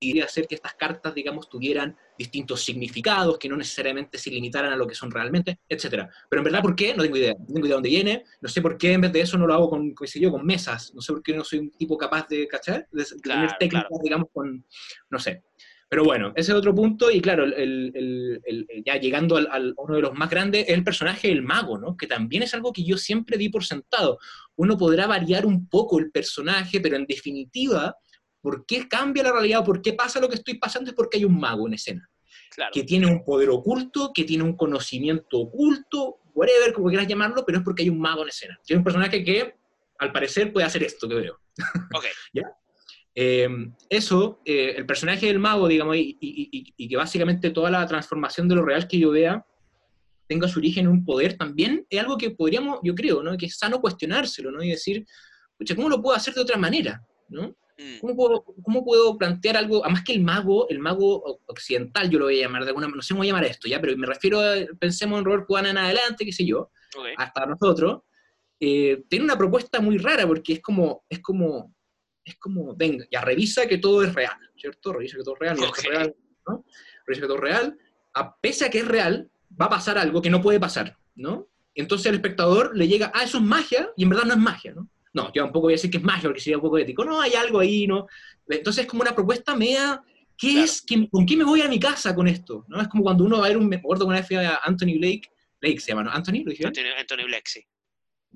y 0.01 0.19
hacer 0.23 0.47
que 0.47 0.55
estas 0.55 0.73
cartas, 0.77 1.15
digamos, 1.15 1.51
tuvieran 1.51 1.95
distintos 2.17 2.63
significados, 2.65 3.39
que 3.39 3.51
no 3.51 3.57
necesariamente 3.59 4.17
se 4.17 4.31
limitaran 4.31 4.73
a 4.73 4.77
lo 4.77 4.87
que 4.87 4.95
son 4.95 5.11
realmente, 5.11 5.61
etcétera. 5.69 6.09
Pero 6.31 6.41
en 6.41 6.45
verdad, 6.45 6.63
¿por 6.63 6.75
qué? 6.75 6.95
No 6.95 7.03
tengo 7.03 7.19
idea. 7.19 7.35
No 7.39 7.53
tengo 7.53 7.67
idea 7.67 7.69
de 7.69 7.75
dónde 7.75 7.89
viene. 7.91 8.25
No 8.41 8.49
sé 8.49 8.63
por 8.63 8.79
qué 8.79 8.95
en 8.95 9.03
vez 9.03 9.13
de 9.13 9.21
eso 9.21 9.37
no 9.37 9.47
lo 9.47 9.53
hago 9.53 9.69
con, 9.69 9.95
qué 9.95 10.07
sé 10.07 10.19
yo, 10.19 10.31
con 10.31 10.47
mesas. 10.47 10.95
No 10.95 11.03
sé 11.03 11.13
por 11.13 11.23
qué 11.23 11.35
no 11.35 11.45
soy 11.45 11.59
un 11.59 11.71
tipo 11.73 11.99
capaz 11.99 12.29
de, 12.29 12.49
¿cachar? 12.49 12.89
De 12.91 13.05
tener 13.23 13.59
técnicas, 13.59 13.99
digamos, 14.03 14.29
con, 14.33 14.65
no 15.11 15.19
sé. 15.19 15.43
Pero 15.89 16.05
bueno, 16.05 16.33
ese 16.37 16.53
es 16.53 16.59
otro 16.59 16.75
punto, 16.75 17.11
y 17.11 17.21
claro, 17.21 17.45
el, 17.45 18.43
ya 18.85 18.97
llegando 18.97 19.37
al, 19.37 19.75
uno 19.77 19.95
de 19.95 20.03
los 20.03 20.15
más 20.15 20.29
grandes, 20.29 20.69
es 20.69 20.75
el 20.75 20.85
personaje 20.85 21.29
del 21.29 21.43
mago, 21.43 21.79
¿no? 21.79 21.97
Que 21.97 22.07
también 22.07 22.43
es 22.43 22.53
algo 22.53 22.73
que 22.75 22.85
yo 22.85 22.99
siempre 22.99 23.39
di 23.39 23.49
por 23.49 23.65
sentado. 23.65 24.19
Uno 24.57 24.77
podrá 24.77 25.07
variar 25.07 25.47
un 25.47 25.67
poco 25.67 25.99
el 25.99 26.11
personaje, 26.11 26.81
pero 26.81 26.97
en 26.97 27.07
definitiva, 27.07 27.97
¿por 28.43 28.67
qué 28.67 28.87
cambia 28.87 29.23
la 29.23 29.33
realidad 29.33 29.65
por 29.65 29.81
qué 29.81 29.95
pasa 29.95 30.21
lo 30.21 30.29
que 30.29 30.35
estoy 30.35 30.59
pasando? 30.59 30.91
Es 30.91 30.97
porque 30.97 31.17
hay 31.17 31.25
un 31.25 31.41
mago 31.41 31.67
en 31.67 31.75
escena. 31.75 32.09
Que 32.73 32.83
tiene 32.83 33.07
un 33.07 33.25
poder 33.25 33.49
oculto, 33.49 34.13
que 34.13 34.25
tiene 34.25 34.45
un 34.45 34.57
conocimiento 34.57 35.39
oculto, 35.39 36.19
whatever, 36.35 36.73
como 36.75 36.89
quieras 36.89 37.07
llamarlo, 37.07 37.45
pero 37.47 37.59
es 37.59 37.65
porque 37.65 37.85
hay 37.85 37.89
un 37.89 38.01
mago 38.01 38.23
en 38.23 38.29
escena. 38.29 38.61
Tiene 38.65 38.79
un 38.79 38.85
personaje 38.85 39.25
que, 39.25 39.55
al 39.99 40.13
parecer, 40.13 40.53
puede 40.53 40.67
hacer 40.67 40.83
esto 40.83 41.09
que 41.09 41.15
veo. 41.15 41.41
Ok. 41.95 42.05
¿Ya? 42.35 42.43
Em, 43.21 43.75
eso, 43.91 44.41
eh, 44.45 44.75
el 44.77 44.87
personaje 44.87 45.27
del 45.27 45.41
mago, 45.41 45.67
digamos, 45.67 45.97
y, 45.99 46.89
que 46.89 46.97
básicamente 46.97 47.51
toda 47.51 47.69
la 47.69 47.85
transformación 47.85 48.47
de 48.47 48.55
lo 48.55 48.65
real 48.65 48.87
que 48.87 48.97
yo 48.97 49.11
vea 49.11 49.45
tenga 50.29 50.47
su 50.47 50.61
origen 50.61 50.85
en 50.85 50.93
un 50.93 51.05
poder, 51.05 51.37
también 51.37 51.85
es 51.91 51.99
algo 51.99 52.17
que 52.17 52.31
podríamos, 52.31 52.79
yo 52.85 52.95
creo, 52.95 53.21
¿no? 53.25 53.37
Que 53.37 53.47
es 53.47 53.59
sano 53.59 53.81
cuestionárselo, 53.81 54.53
¿no? 54.53 54.63
Y 54.63 54.69
decir, 54.69 55.05
pucha, 55.59 55.75
¿cómo 55.75 55.89
lo 55.89 56.01
puedo 56.01 56.17
hacer 56.17 56.33
de 56.33 56.43
otra 56.43 56.57
manera? 56.59 57.05
¿no? 57.29 57.57
Mm. 57.77 57.99
¿Cómo 58.01 58.15
puedo, 58.15 58.45
¿Cómo 58.63 58.85
puedo, 58.85 59.19
plantear 59.19 59.57
algo, 59.57 59.85
además 59.85 60.05
que 60.05 60.13
el 60.13 60.23
mago, 60.23 60.69
el 60.69 60.79
mago 60.79 61.41
occidental, 61.47 62.09
yo 62.09 62.21
lo 62.21 62.27
voy 62.27 62.39
a 62.39 62.43
llamar 62.43 62.63
de 62.63 62.69
alguna 62.69 62.87
no 62.87 63.03
sé 63.03 63.15
cómo 63.15 63.25
llamar 63.25 63.47
esto, 63.47 63.67
¿ya? 63.67 63.81
Pero 63.81 63.97
me 63.97 64.07
refiero, 64.07 64.39
a, 64.39 64.55
pensemos 64.79 65.19
en 65.19 65.25
Robert 65.25 65.45
Cubana 65.45 65.71
en 65.71 65.79
adelante, 65.79 66.25
qué 66.25 66.33
sé 66.33 66.47
yo, 66.47 66.71
hasta 67.17 67.47
nosotros, 67.47 68.03
eh, 68.61 69.03
tiene 69.09 69.25
una 69.25 69.37
propuesta 69.37 69.81
muy 69.81 69.99
rara, 69.99 70.25
porque 70.25 70.53
es 70.53 70.63
como, 70.63 71.05
es 71.09 71.19
como, 71.19 71.75
es 72.31 72.37
como, 72.37 72.75
venga, 72.77 73.07
ya 73.11 73.21
revisa 73.21 73.67
que 73.67 73.79
todo 73.79 74.03
es 74.03 74.15
real, 74.15 74.37
¿cierto? 74.57 74.93
Revisa 74.93 75.17
que 75.17 75.23
todo 75.23 75.35
es 75.35 75.41
real, 75.41 75.59
es 75.59 75.85
real 75.85 76.17
¿no? 76.47 76.65
Revisa 77.07 77.23
que 77.23 77.27
todo 77.27 77.37
es 77.37 77.43
real, 77.43 77.79
a, 78.15 78.37
pese 78.37 78.65
a 78.65 78.71
que 78.71 78.79
es 78.79 78.89
real, 78.89 79.31
va 79.61 79.67
a 79.67 79.71
pasar 79.71 79.99
algo 79.99 80.23
que 80.23 80.31
no 80.31 80.43
puede 80.43 80.61
pasar, 80.61 80.97
¿no? 81.15 81.49
Entonces 81.75 82.07
el 82.07 82.17
espectador 82.17 82.77
le 82.77 82.89
llega, 82.89 83.13
ah, 83.15 83.25
eso 83.25 83.39
es 83.39 83.45
magia, 83.45 83.91
y 83.97 84.03
en 84.03 84.11
verdad 84.11 84.25
no 84.25 84.35
es 84.35 84.41
magia, 84.41 84.73
¿no? 84.75 84.89
No, 85.15 85.33
yo 85.33 85.43
tampoco 85.43 85.67
voy 85.67 85.73
a 85.73 85.77
decir 85.77 85.91
que 85.91 85.99
es 85.99 86.03
magia, 86.03 86.29
porque 86.29 86.41
sería 86.41 86.59
un 86.59 86.63
poco 86.63 86.79
ético, 86.79 87.05
no, 87.05 87.21
hay 87.21 87.35
algo 87.35 87.61
ahí, 87.61 87.87
¿no? 87.87 88.07
Entonces 88.49 88.85
es 88.85 88.91
como 88.91 89.03
una 89.03 89.15
propuesta 89.15 89.55
media, 89.55 90.03
¿qué 90.37 90.63
es? 90.63 90.85
¿Con 91.11 91.27
qué 91.27 91.37
me 91.37 91.45
voy 91.45 91.63
a 91.63 91.69
mi 91.69 91.81
casa 91.81 92.15
con 92.15 92.29
esto? 92.29 92.65
¿no? 92.69 92.81
Es 92.81 92.89
como 92.89 93.03
cuando 93.03 93.25
uno 93.25 93.39
va 93.39 93.47
a 93.47 93.49
ver 93.49 93.57
un, 93.57 93.69
me 93.69 93.77
acuerdo 93.77 94.07
una 94.07 94.21
vez 94.21 94.31
a 94.33 94.61
Anthony 94.65 94.99
Blake, 94.99 95.23
Blake 95.61 95.81
se 95.81 95.89
llama, 95.89 96.05
¿no? 96.05 96.11
¿Anthony? 96.11 96.45
¿Lo 96.45 96.51
dije? 96.51 96.67
Anthony, 96.67 96.93
Anthony 96.99 97.25
Blake, 97.27 97.47
sí. 97.47 97.67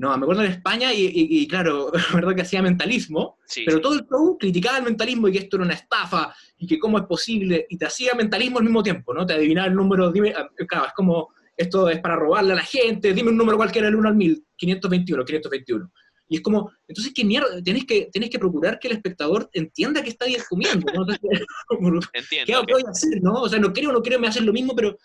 No, 0.03 0.18
me 0.18 0.24
acuerdo 0.24 0.42
en 0.42 0.50
España 0.50 0.92
y, 0.92 1.12
y, 1.14 1.46
claro, 1.46 1.92
verdad 2.12 2.34
que 2.34 2.42
hacía 2.42 2.61
mentalismo, 2.61 3.38
pero 3.64 3.80
todo 3.80 3.94
el 3.94 4.05
show 4.05 4.36
criticaba 4.36 4.78
el 4.78 4.84
mentalismo 4.84 5.28
y 5.28 5.32
que 5.32 5.38
esto 5.38 5.57
era 5.57 5.64
una 5.64 5.74
estafa 5.74 6.34
y 6.59 6.66
que 6.66 6.80
cómo 6.80 6.98
es 6.98 7.05
posible, 7.05 7.66
y 7.68 7.78
te 7.78 7.86
hacía 7.86 8.12
mentalismo 8.14 8.59
al 8.59 8.64
mismo 8.64 8.82
tiempo, 8.82 9.14
¿no? 9.14 9.24
Te 9.24 9.34
adivinaba 9.34 9.68
el 9.68 9.76
número, 9.76 10.11
dime, 10.11 10.34
ah, 10.36 10.48
claro, 10.66 10.86
es 10.86 10.92
como, 10.94 11.28
esto 11.57 11.88
es 11.88 12.00
para 12.00 12.16
robarle 12.16 12.53
a 12.53 12.57
la 12.57 12.64
gente, 12.64 13.14
dime 13.14 13.30
un 13.30 13.36
número 13.36 13.57
cualquiera 13.57 13.86
del 13.86 13.94
1 13.94 14.09
al 14.09 14.16
1000, 14.16 14.44
521, 14.57 15.24
521. 15.24 15.92
Y 16.28 16.36
es 16.36 16.42
como, 16.42 16.72
entonces, 16.88 17.12
¿qué 17.14 17.24
mierda? 17.24 17.62
Tienes 17.62 17.84
que, 17.84 18.09
tienes 18.11 18.30
que 18.30 18.40
procurar 18.40 18.80
que 18.80 18.88
el 18.88 18.94
espectador 18.94 19.50
entienda 19.53 20.03
que 20.03 20.09
está 20.09 20.26
comiendo. 20.48 20.92
¿no? 20.92 21.03
Entiendo, 22.12 22.64
¿Qué 22.66 22.72
voy 22.72 22.82
a 22.86 22.90
hacer? 22.90 23.22
¿no? 23.22 23.34
O 23.34 23.48
sea, 23.48 23.61
no 23.61 23.72
creo, 23.72 23.92
no 23.92 24.03
creo, 24.03 24.18
me 24.18 24.26
hacen 24.26 24.46
lo 24.46 24.53
mismo, 24.53 24.74
pero 24.74 24.96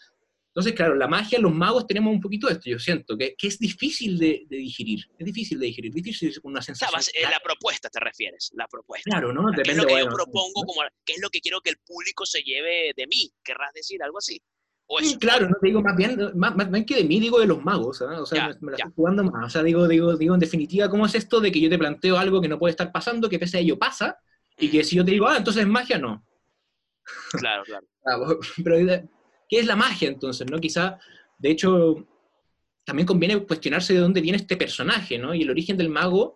entonces, 0.57 0.73
claro, 0.73 0.95
la 0.95 1.07
magia, 1.07 1.37
los 1.37 1.53
magos 1.53 1.85
tenemos 1.85 2.11
un 2.11 2.19
poquito 2.19 2.47
de 2.47 2.53
esto, 2.53 2.67
yo 2.67 2.79
siento, 2.79 3.15
que, 3.15 3.35
que 3.37 3.45
es 3.45 3.59
difícil 3.59 4.17
de, 4.17 4.47
digerir, 4.49 5.05
es 5.19 5.23
difícil 5.27 5.59
de 5.59 5.67
digerir, 5.67 5.93
difícil 5.93 6.41
con 6.41 6.49
una 6.49 6.63
sensación. 6.63 6.99
O 6.99 7.03
sea, 7.03 7.29
la 7.29 7.39
propuesta 7.39 7.91
te 7.91 7.99
refieres, 7.99 8.49
la 8.55 8.67
propuesta. 8.67 9.07
Claro, 9.07 9.31
¿no? 9.31 9.51
Depende, 9.51 9.63
¿Qué 9.63 9.71
es 9.73 9.77
lo 9.77 9.85
que 9.85 9.99
yo 9.99 10.09
propongo, 10.09 10.63
como, 10.65 10.81
qué 11.05 11.13
es 11.13 11.21
lo 11.21 11.29
que 11.29 11.41
quiero 11.41 11.61
que 11.61 11.69
el 11.69 11.77
público 11.85 12.25
se 12.25 12.41
lleve 12.41 12.91
de 12.97 13.05
mí? 13.05 13.31
¿Querrás 13.43 13.71
decir 13.71 14.01
algo 14.01 14.17
así? 14.17 14.41
sí, 15.01 15.19
claro, 15.19 15.47
no 15.47 15.55
te 15.61 15.67
digo 15.67 15.83
más 15.83 15.95
bien, 15.95 16.17
más, 16.33 16.55
más, 16.55 16.85
que 16.85 16.95
de 16.95 17.03
mí, 17.03 17.19
digo 17.19 17.39
de 17.39 17.45
los 17.45 17.63
magos, 17.63 18.01
¿ah? 18.01 18.19
o 18.19 18.25
sea, 18.25 18.57
me, 18.59 18.71
la 18.71 18.77
estoy 18.77 18.93
jugando 18.95 19.23
más, 19.25 19.45
o 19.45 19.49
sea, 19.51 19.61
digo, 19.61 19.87
digo, 19.87 20.17
digo, 20.17 20.33
en 20.33 20.39
definitiva, 20.39 20.89
¿cómo 20.89 21.05
es 21.05 21.13
esto 21.13 21.39
de 21.39 21.51
que 21.51 21.61
yo 21.61 21.69
te 21.69 21.77
planteo 21.77 22.17
algo 22.17 22.41
que 22.41 22.47
no 22.47 22.57
puede 22.57 22.71
estar 22.71 22.91
pasando, 22.91 23.29
que 23.29 23.37
pese 23.37 23.57
a 23.57 23.59
ello 23.59 23.77
pasa, 23.77 24.17
y 24.57 24.71
que 24.71 24.79
mm. 24.79 24.83
si 24.83 24.95
yo 24.95 25.05
te 25.05 25.11
digo, 25.11 25.27
ah, 25.27 25.37
entonces 25.37 25.61
es 25.61 25.69
magia, 25.69 25.99
no. 25.99 26.25
Claro, 27.29 27.63
claro. 27.63 28.39
Pero, 28.63 29.07
¿qué 29.47 29.59
es 29.59 29.65
la 29.65 29.75
magia 29.75 30.07
entonces, 30.07 30.49
no? 30.49 30.59
Quizá 30.59 30.99
de 31.37 31.51
hecho, 31.51 32.07
también 32.83 33.05
conviene 33.05 33.45
cuestionarse 33.45 33.93
de 33.93 33.99
dónde 33.99 34.21
viene 34.21 34.37
este 34.37 34.57
personaje, 34.57 35.17
¿no? 35.17 35.33
Y 35.33 35.43
el 35.43 35.49
origen 35.49 35.77
del 35.77 35.89
mago 35.89 36.35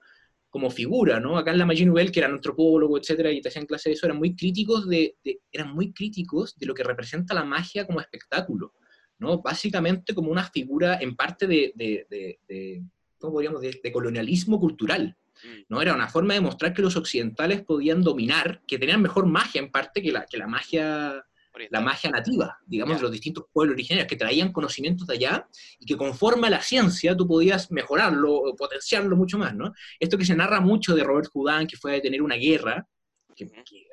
como 0.50 0.70
figura, 0.70 1.20
¿no? 1.20 1.38
Acá 1.38 1.52
en 1.52 1.60
la 1.60 1.66
Magie 1.66 1.86
Nouvelle, 1.86 2.12
que 2.12 2.20
eran 2.20 2.34
antropólogo, 2.34 2.98
etcétera, 2.98 3.32
y 3.32 3.42
te 3.42 3.48
hacían 3.48 3.66
clase 3.66 3.90
de 3.90 3.94
eso, 3.94 4.06
eran 4.06 4.18
muy 4.18 4.36
críticos 4.36 4.88
de, 4.88 5.16
eran 5.52 5.74
muy 5.74 5.94
críticos 5.94 6.58
de 6.58 6.66
lo 6.66 6.74
que 6.74 6.84
representa 6.84 7.34
la 7.34 7.46
magia 7.46 7.88
como 7.88 8.02
espectáculo, 8.02 8.74
¿no? 9.18 9.42
Básicamente 9.42 10.14
como 10.14 10.30
una 10.30 10.44
figura 10.44 11.00
en 11.00 11.16
parte 11.16 11.48
de, 11.48 11.74
de 11.76 12.84
¿cómo 13.18 13.34
podríamos 13.34 13.62
de, 13.62 13.92
colonialismo 13.94 14.60
cultural, 14.60 15.16
mm. 15.44 15.62
¿no? 15.70 15.82
Era 15.82 15.96
una 15.96 16.10
forma 16.10 16.34
de 16.34 16.42
mostrar 16.42 16.74
que 16.74 16.82
los 16.82 16.98
occidentales 16.98 17.64
podían 17.64 18.02
dominar, 18.04 18.62
que 18.68 18.78
tenían 18.78 19.02
mejor 19.02 19.26
magia 19.26 19.62
en 19.62 19.72
parte 19.72 20.02
que 20.02 20.12
la, 20.12 20.26
que 20.26 20.38
la 20.38 20.48
magia 20.48 21.24
la 21.70 21.82
magia 21.82 22.10
nativa, 22.10 22.58
digamos, 22.66 22.98
de 22.98 23.04
los 23.04 23.12
distintos 23.12 23.46
pueblos 23.52 23.74
originarios, 23.74 24.08
que 24.08 24.16
traían 24.16 24.52
conocimientos 24.52 25.08
de 25.08 25.16
allá 25.16 25.48
y 25.80 25.86
que 25.86 25.98
conforme 25.98 26.48
a 26.48 26.50
la 26.52 26.62
ciencia 26.62 27.16
tú 27.16 27.28
podías 27.28 27.72
mejorarlo, 27.72 28.56
potenciarlo 28.58 29.16
mucho 29.16 29.38
más, 29.38 29.56
¿no? 29.56 29.74
Esto 30.00 30.18
que 30.18 30.26
se 30.26 30.36
narra 30.36 30.62
mucho 30.62 30.96
de 30.96 31.04
Robert 31.04 31.30
Houdin, 31.34 31.68
que 31.68 31.78
fue 31.78 31.92
a 31.92 31.96
detener 31.96 32.22
una 32.22 32.36
guerra, 32.36 32.88
que, 33.36 33.50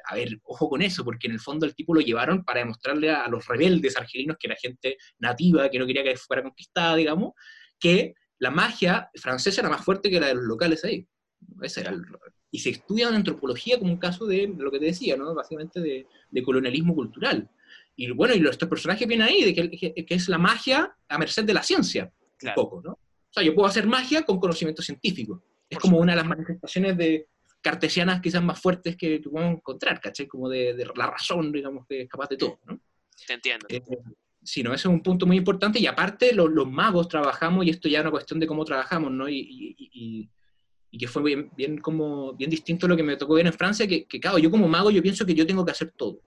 a 0.09 0.15
ver, 0.15 0.39
ojo 0.45 0.69
con 0.69 0.83
eso, 0.83 1.05
porque 1.05 1.27
en 1.27 1.35
el 1.35 1.41
fondo 1.41 1.67
el 1.67 1.75
tipo 1.75 1.95
lo 1.95 2.01
llevaron 2.01 2.45
para 2.45 2.61
demostrarle 2.61 3.11
a, 3.11 3.29
los 3.29 3.47
rebeldes 3.47 3.97
argelinos, 3.97 4.37
que 4.39 4.49
era 4.49 4.57
gente 4.57 4.97
nativa, 5.19 5.69
que 5.71 5.79
no 5.79 5.87
quería 5.87 6.03
que 6.03 6.17
fuera 6.17 6.43
conquistada, 6.43 6.97
digamos, 6.97 7.33
que 7.79 8.15
la 8.39 8.51
magia 8.51 9.11
francesa 9.15 9.61
era 9.61 9.71
más 9.71 9.85
fuerte 9.85 10.11
que 10.11 10.21
la 10.21 10.29
de 10.29 10.35
los 10.35 10.45
locales 10.45 10.85
ahí. 10.85 11.07
Ese 11.63 11.81
era 11.81 11.91
el, 11.91 12.05
y 12.51 12.59
se 12.61 12.71
estudia 12.71 13.09
en 13.09 13.15
antropología 13.15 13.79
como 13.79 13.93
un 13.93 13.99
caso 13.99 14.27
de, 14.27 14.53
lo 14.57 14.71
que 14.71 14.79
te 14.79 14.87
decía, 14.87 15.17
¿no? 15.17 15.35
Básicamente 15.35 15.81
de, 15.81 16.07
de 16.31 16.43
colonialismo 16.43 16.95
cultural. 16.95 17.49
Y 17.97 18.11
bueno, 18.13 18.35
y 18.35 18.47
estos 18.47 18.69
personajes 18.69 19.07
vienen 19.07 19.27
ahí, 19.27 19.45
de 19.45 19.55
que, 19.55 20.05
que, 20.07 20.15
es 20.15 20.29
la 20.29 20.39
magia 20.39 20.97
a 21.09 21.19
merced 21.19 21.45
de 21.45 21.55
la 21.55 21.63
ciencia, 21.63 22.13
un 22.43 22.55
poco, 22.55 22.81
¿no? 22.83 22.93
O 22.93 23.33
sea, 23.33 23.43
yo 23.43 23.55
puedo 23.55 23.69
hacer 23.69 23.87
magia 23.87 24.23
con 24.23 24.39
conocimiento 24.39 24.83
científico. 24.83 25.43
Es 25.69 25.79
como 25.79 25.99
una 25.99 26.13
de 26.13 26.17
las 26.17 26.27
manifestaciones 26.27 26.97
de 26.97 27.27
cartesianas 27.61 28.23
quizás 28.23 28.43
más 28.43 28.59
fuertes 28.59 28.97
que, 28.97 29.21
que 29.21 29.29
podemos 29.29 29.57
encontrar, 29.57 30.01
¿cachai? 30.01 30.27
Como 30.27 30.49
de, 30.49 30.75
de, 30.75 30.87
la 30.95 31.09
razón, 31.09 31.53
digamos, 31.53 31.87
que 31.87 32.03
es 32.03 32.09
capaz 32.09 32.29
de 32.31 32.37
todo, 32.37 32.61
¿no? 32.67 32.81
Te 33.27 33.35
entiendo. 33.35 33.67
Eh, 33.69 33.83
sí, 34.43 34.63
no, 34.63 34.73
ese 34.73 34.89
es 34.89 34.95
un 34.95 35.03
punto 35.03 35.27
muy 35.27 35.37
importante. 35.37 35.79
Y 35.79 35.87
aparte, 35.87 36.33
los, 36.33 36.49
los 36.51 36.71
magos 36.71 37.09
trabajamos, 37.09 37.67
y 37.67 37.71
esto 37.71 37.89
ya 37.89 37.99
es 37.99 38.03
una 38.03 38.13
cuestión 38.13 38.41
de 38.41 38.47
cómo 38.47 38.65
trabajamos, 38.65 39.11
¿no? 39.11 39.29
y, 39.29 39.41
y 39.41 39.79
y 39.99 40.29
que 40.97 41.09
fue 41.09 41.23
bien, 41.23 41.51
bien, 41.57 41.79
como, 41.79 42.33
bien 42.35 42.49
distinto 42.49 42.87
a 42.87 42.89
lo 42.89 42.97
que 42.97 43.03
me 43.03 43.17
tocó 43.17 43.35
ver 43.35 43.47
en 43.47 43.53
Francia, 43.53 43.87
que, 43.87 44.07
que, 44.07 44.21
claro, 44.21 44.39
yo 44.39 44.51
como 44.51 44.69
mago 44.69 44.91
yo 44.91 45.03
pienso 45.03 45.27
que 45.27 45.35
yo 45.35 45.47
tengo 45.47 45.65
que 45.65 45.73
hacer 45.73 45.93
todo. 45.97 46.21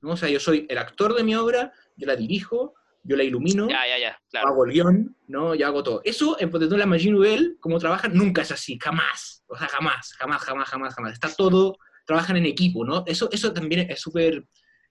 ¿no? 0.00 0.12
O 0.12 0.16
sea, 0.16 0.28
yo 0.28 0.40
soy 0.40 0.66
el 0.68 0.78
actor 0.78 1.14
de 1.14 1.24
mi 1.24 1.34
obra, 1.34 1.72
yo 1.96 2.06
la 2.06 2.16
dirijo, 2.16 2.74
yo 3.02 3.16
la 3.16 3.24
ilumino, 3.24 3.68
ya, 3.68 3.86
ya, 3.86 3.98
ya, 3.98 4.20
claro. 4.30 4.48
hago 4.48 4.64
el 4.64 4.72
guion, 4.72 5.16
¿no? 5.26 5.54
yo 5.54 5.66
hago 5.66 5.82
todo. 5.82 6.00
Eso, 6.04 6.36
en 6.40 6.50
de 6.50 6.78
la 6.78 6.86
Magie 6.86 7.10
Nouvelle, 7.10 7.56
como 7.60 7.78
trabajan, 7.78 8.14
nunca 8.14 8.42
es 8.42 8.52
así, 8.52 8.78
jamás. 8.80 9.44
O 9.46 9.56
sea, 9.56 9.68
jamás, 9.68 10.14
jamás, 10.18 10.42
jamás, 10.42 10.68
jamás, 10.68 10.94
jamás. 10.94 11.12
Está 11.12 11.28
todo, 11.34 11.76
trabajan 12.06 12.36
en 12.36 12.46
equipo, 12.46 12.84
¿no? 12.84 13.04
Eso, 13.06 13.28
eso 13.32 13.52
también 13.52 13.90
es 13.90 14.00
súper, 14.00 14.46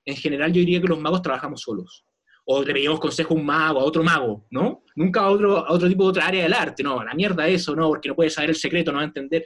en 0.05 0.15
general 0.15 0.51
yo 0.51 0.59
diría 0.59 0.81
que 0.81 0.87
los 0.87 0.99
magos 0.99 1.21
trabajamos 1.21 1.61
solos. 1.61 2.05
O 2.49 2.63
le 2.63 2.73
pedimos 2.73 2.99
consejo 2.99 3.33
a 3.33 3.37
un 3.37 3.45
mago, 3.45 3.81
a 3.81 3.83
otro 3.83 4.03
mago, 4.03 4.45
¿no? 4.51 4.83
Nunca 4.95 5.21
a 5.21 5.29
otro, 5.29 5.57
a 5.57 5.71
otro 5.71 5.89
tipo 5.89 6.03
de 6.05 6.09
otra 6.09 6.27
área 6.27 6.43
del 6.43 6.53
arte, 6.53 6.81
no, 6.81 6.99
a 6.99 7.05
la 7.05 7.13
mierda 7.13 7.45
eso, 7.47 7.75
no, 7.75 7.89
porque 7.89 8.07
no 8.07 8.15
puede 8.15 8.29
saber 8.29 8.51
el 8.51 8.55
secreto, 8.55 8.91
no 8.91 8.97
va 8.97 9.03
a 9.03 9.07
entender. 9.07 9.43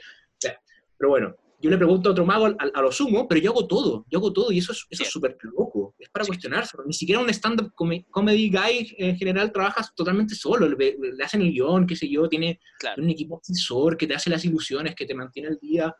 pero 0.96 1.10
bueno, 1.10 1.34
yo 1.60 1.68
le 1.68 1.76
pregunto 1.76 2.08
a 2.08 2.12
otro 2.12 2.24
mago 2.24 2.46
a, 2.46 2.80
lo 2.80 2.92
sumo, 2.92 3.26
pero 3.26 3.40
yo 3.40 3.50
hago 3.50 3.66
todo, 3.66 4.06
yo 4.08 4.20
hago 4.20 4.32
todo 4.32 4.52
y 4.52 4.58
eso 4.58 4.72
es 4.72 4.98
súper 5.10 5.36
loco, 5.42 5.96
es 5.98 6.08
para 6.10 6.24
cuestionarse. 6.24 6.76
Ni 6.86 6.92
siquiera 6.92 7.20
un 7.20 7.28
stand-up 7.30 7.72
comedy 7.74 8.50
guy 8.50 8.94
en 8.98 9.16
general 9.16 9.50
trabajas 9.50 9.92
totalmente 9.96 10.36
solo, 10.36 10.68
le, 10.68 10.96
hacen 11.24 11.42
el 11.42 11.52
guion, 11.52 11.86
qué 11.88 11.96
sé 11.96 12.08
yo, 12.08 12.28
tiene 12.28 12.60
un 12.96 13.10
equipo 13.10 13.40
asesor 13.42 13.96
que 13.96 14.06
te 14.06 14.14
hace 14.14 14.30
las 14.30 14.44
ilusiones, 14.44 14.94
que 14.94 15.06
te 15.06 15.14
mantiene 15.14 15.48
el 15.48 15.58
día, 15.60 15.92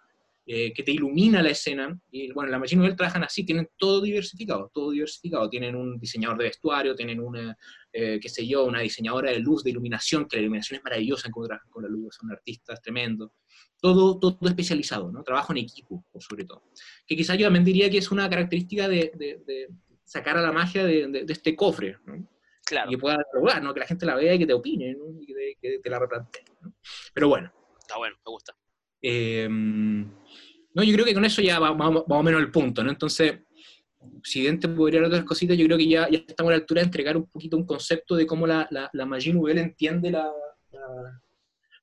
eh, 0.46 0.72
que 0.72 0.82
te 0.82 0.92
ilumina 0.92 1.42
la 1.42 1.50
escena. 1.50 1.98
Y 2.10 2.32
bueno, 2.32 2.50
la 2.50 2.58
Machine 2.58 2.82
Novel 2.82 2.96
trabajan 2.96 3.24
así, 3.24 3.44
tienen 3.44 3.68
todo 3.76 4.00
diversificado, 4.00 4.70
todo 4.72 4.90
diversificado. 4.90 5.48
Tienen 5.48 5.76
un 5.76 5.98
diseñador 5.98 6.38
de 6.38 6.44
vestuario, 6.44 6.94
tienen 6.94 7.20
una, 7.20 7.56
eh, 7.92 8.18
qué 8.20 8.28
sé 8.28 8.46
yo, 8.46 8.64
una 8.64 8.80
diseñadora 8.80 9.30
de 9.30 9.40
luz, 9.40 9.64
de 9.64 9.70
iluminación, 9.70 10.26
que 10.26 10.36
la 10.36 10.42
iluminación 10.42 10.78
es 10.78 10.84
maravillosa 10.84 11.28
en 11.28 11.32
con 11.32 11.82
la 11.82 11.88
luz, 11.88 12.16
son 12.16 12.30
artistas 12.30 12.80
tremendos 12.80 13.30
todo, 13.82 14.18
todo 14.18 14.48
especializado, 14.48 15.10
¿no? 15.10 15.24
Trabajo 15.24 15.52
en 15.52 15.58
equipo, 15.58 16.04
sobre 16.20 16.44
todo. 16.44 16.62
Que 17.04 17.16
quizás 17.16 17.36
yo 17.36 17.46
también 17.46 17.64
diría 17.64 17.90
que 17.90 17.98
es 17.98 18.12
una 18.12 18.30
característica 18.30 18.88
de, 18.88 19.12
de, 19.16 19.68
sacar 20.04 20.36
a 20.36 20.40
la 20.40 20.52
magia 20.52 20.84
de, 20.86 21.24
este 21.28 21.56
cofre, 21.56 21.98
¿no? 22.06 22.28
Claro. 22.64 22.90
Y 22.90 22.94
que 22.94 23.00
pueda 23.00 23.18
lograr, 23.34 23.60
¿no? 23.60 23.74
Que 23.74 23.80
la 23.80 23.86
gente 23.86 24.06
la 24.06 24.14
vea 24.14 24.34
y 24.34 24.38
que 24.38 24.46
te 24.46 24.52
opine, 24.52 24.94
¿no? 24.94 25.20
Y 25.20 25.26
que 25.60 25.80
te, 25.82 25.90
la 25.90 25.98
replantee, 25.98 26.44
¿no? 26.60 26.72
Pero 27.12 27.28
bueno. 27.28 27.52
Está 27.80 27.98
bueno, 27.98 28.16
me 28.24 28.30
gusta. 28.30 28.54
Em, 29.02 30.08
no, 30.74 30.82
yo 30.82 30.92
creo 30.94 31.04
que 31.04 31.14
con 31.14 31.24
eso 31.24 31.42
ya 31.42 31.58
va, 31.58 31.74
más 31.74 32.04
o 32.08 32.22
menos 32.22 32.40
el 32.40 32.50
punto, 32.50 32.82
¿no? 32.82 32.90
Entonces, 32.90 33.40
si 34.22 34.42
Dente 34.42 34.68
podría 34.68 35.00
hablar 35.00 35.12
otras 35.12 35.24
cositas, 35.24 35.58
yo 35.58 35.66
creo 35.66 35.76
que 35.76 35.88
ya, 35.88 36.08
ya 36.08 36.18
estamos 36.18 36.50
a 36.50 36.54
la 36.54 36.60
altura 36.60 36.80
de 36.80 36.86
entregar 36.86 37.16
un 37.16 37.26
poquito 37.26 37.56
un 37.56 37.66
concepto 37.66 38.16
de 38.16 38.26
cómo 38.26 38.46
la, 38.46 38.66
la, 38.70 38.88
la 38.92 39.04
nouvelle 39.04 39.60
entiende 39.60 40.10
la, 40.10 40.30
la, 40.72 41.20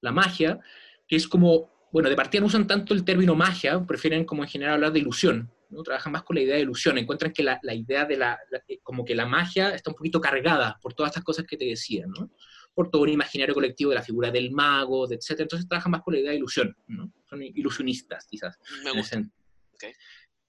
la 0.02 0.12
magia, 0.12 0.60
que 1.08 1.16
es 1.16 1.28
como 1.28 1.70
bueno, 1.92 2.10
de 2.10 2.16
partida 2.16 2.42
no 2.42 2.48
usan 2.48 2.68
tanto 2.68 2.94
el 2.94 3.04
término 3.04 3.36
magia, 3.36 3.84
prefieren 3.86 4.26
como 4.26 4.44
en 4.44 4.50
general 4.50 4.76
hablar 4.76 4.94
de 4.94 5.00
ilusión, 5.00 5.52
¿no? 5.70 5.84
trabajan 5.84 6.14
más 6.14 6.24
con 6.24 6.36
la 6.36 6.44
idea 6.44 6.56
de 6.56 6.62
ilusión, 6.62 6.98
encuentran 6.98 7.34
que 7.34 7.44
la, 7.44 7.60
idea 7.74 8.06
de 8.06 8.18
la, 8.18 8.40
como 8.84 9.04
que 9.04 9.16
la 9.16 9.26
magia 9.26 9.74
está 9.74 9.90
un 9.90 9.96
poquito 9.96 10.22
cargada 10.22 10.78
por 10.82 10.94
todas 10.94 11.12
estas 11.12 11.24
cosas 11.24 11.46
que 11.46 11.58
te 11.58 11.66
decía, 11.66 12.06
¿no? 12.08 12.30
Por 12.74 12.90
todo 12.90 13.02
un 13.04 13.10
imaginario 13.10 13.54
colectivo 13.54 13.90
de 13.92 13.96
la 13.96 14.04
figura 14.04 14.32
del 14.32 14.52
mago, 14.52 15.08
de 15.08 15.16
etc. 15.16 15.42
Entonces 15.42 15.68
trabajan 15.68 15.92
más 15.92 16.02
con 16.02 16.14
la 16.14 16.20
idea 16.20 16.32
de 16.32 16.38
ilusión, 16.38 16.76
¿no? 16.88 17.12
son 17.30 17.44
ilusionistas 17.44 18.26
quizás. 18.28 18.58
Me 18.84 18.92
gusta. 18.92 19.22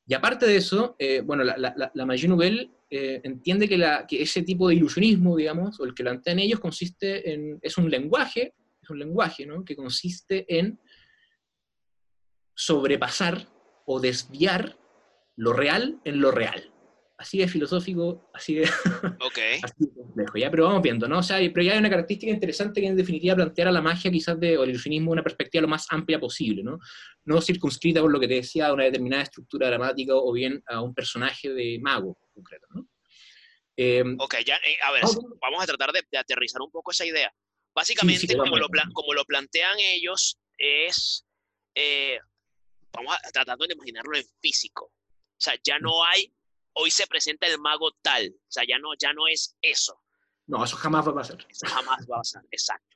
Y 0.07 0.14
aparte 0.14 0.47
de 0.47 0.57
eso, 0.57 0.97
eh, 0.99 1.21
bueno, 1.21 1.45
la, 1.45 1.57
la, 1.95 2.07
magie 2.07 2.27
nouvelle 2.27 2.68
eh, 2.91 3.21
entiende 3.23 3.68
que, 3.68 3.79
que, 4.09 4.23
ese 4.23 4.43
tipo 4.43 4.68
de 4.68 4.75
ilusionismo, 4.75 5.37
digamos, 5.37 5.79
o 5.79 5.85
el 5.85 5.95
que 5.95 6.03
plantean 6.03 6.41
ellos, 6.41 6.59
consiste 6.59 7.33
en, 7.33 7.61
es 7.62 7.79
un 7.79 7.89
lenguaje, 7.89 8.55
es 8.83 8.91
un 8.91 8.99
lenguaje, 8.99 9.47
¿no? 9.47 9.64
Que 9.64 9.77
consiste 9.77 10.47
en 10.59 10.81
sobrepasar 12.57 13.47
o 13.87 14.01
desviar 14.01 14.77
lo 15.37 15.53
real 15.53 16.01
en 16.05 16.21
lo 16.21 16.33
real. 16.33 16.73
Así 17.21 17.37
de 17.37 17.49
filosófico, 17.49 18.31
así 18.33 18.55
de, 18.55 18.62
okay. 19.21 19.61
complejo, 19.95 20.39
¿ya? 20.39 20.51
Pero 20.51 20.64
vamos 20.64 20.81
viendo, 20.81 21.07
¿no? 21.07 21.18
O 21.18 21.23
sea, 21.23 21.37
pero 21.37 21.62
ya 21.62 21.73
hay 21.73 21.79
una 21.79 21.91
característica 21.91 22.33
interesante 22.33 22.81
que 22.81 22.87
en 22.87 22.97
definitiva 22.97 23.35
plantear 23.35 23.68
a 23.68 23.73
la 23.73 23.83
magia 23.83 24.11
quizás 24.11 24.41
de, 24.41 24.57
o 24.57 24.64
el 24.64 24.71
ilusionismo 24.71 25.11
una 25.11 25.23
perspectiva 25.23 25.61
lo 25.61 25.68
más 25.68 25.87
amplia 25.91 26.18
posible, 26.18 26.62
¿no? 26.62 26.79
No 27.25 27.43
circunscrita 27.43 28.01
por 28.01 28.11
lo 28.11 28.18
que 28.18 28.27
te 28.27 28.37
decía 28.37 28.68
a 28.68 28.73
una 28.73 28.85
determinada 28.85 29.25
estructura 29.25 29.68
dramática 29.68 30.14
o 30.14 30.33
bien 30.33 30.62
a 30.66 30.81
un 30.81 30.95
personaje 30.95 31.51
de 31.51 31.79
mago 31.83 32.16
concreto, 32.33 32.66
¿no? 32.71 32.89
Eh, 33.77 34.03
ok, 34.18 34.37
ya, 34.47 34.57
eh, 34.57 34.79
a 34.83 34.93
ver, 34.93 35.03
vamos 35.43 35.62
a 35.62 35.66
tratar 35.66 35.93
de, 35.93 36.18
aterrizar 36.18 36.62
un 36.62 36.71
poco 36.71 36.91
esa 36.91 37.05
idea. 37.05 37.31
Básicamente, 37.75 38.35
como, 38.35 38.57
lo 38.57 38.68
como 38.95 39.12
lo 39.12 39.27
plantean 39.27 39.79
ellos, 39.79 40.39
es 40.57 41.27
eh, 41.75 42.18
vamos 42.93 43.14
a, 43.14 43.31
tratando 43.31 43.66
de 43.66 43.75
imaginarlo 43.75 44.16
en 44.16 44.25
físico. 44.41 44.87
O 44.87 45.43
sea, 45.43 45.55
ya 45.62 45.79
no 45.79 46.05
hay, 46.05 46.33
hoy 46.75 46.91
se 46.91 47.07
presenta 47.07 47.47
el 47.47 47.59
mago 47.59 47.91
tal, 48.03 48.35
o 48.35 48.51
sea, 48.51 48.64
ya 48.66 48.79
no, 48.79 48.91
ya 48.99 49.12
no 49.12 49.27
es 49.29 49.57
eso. 49.62 50.01
No, 50.47 50.64
eso 50.64 50.77
jamás 50.77 51.07
va 51.07 51.12
a 51.12 51.14
pasar. 51.14 51.47
Eso 51.49 51.66
jamás 51.66 52.01
va 52.11 52.16
a 52.16 52.18
pasar, 52.18 52.43
exacto. 52.51 52.87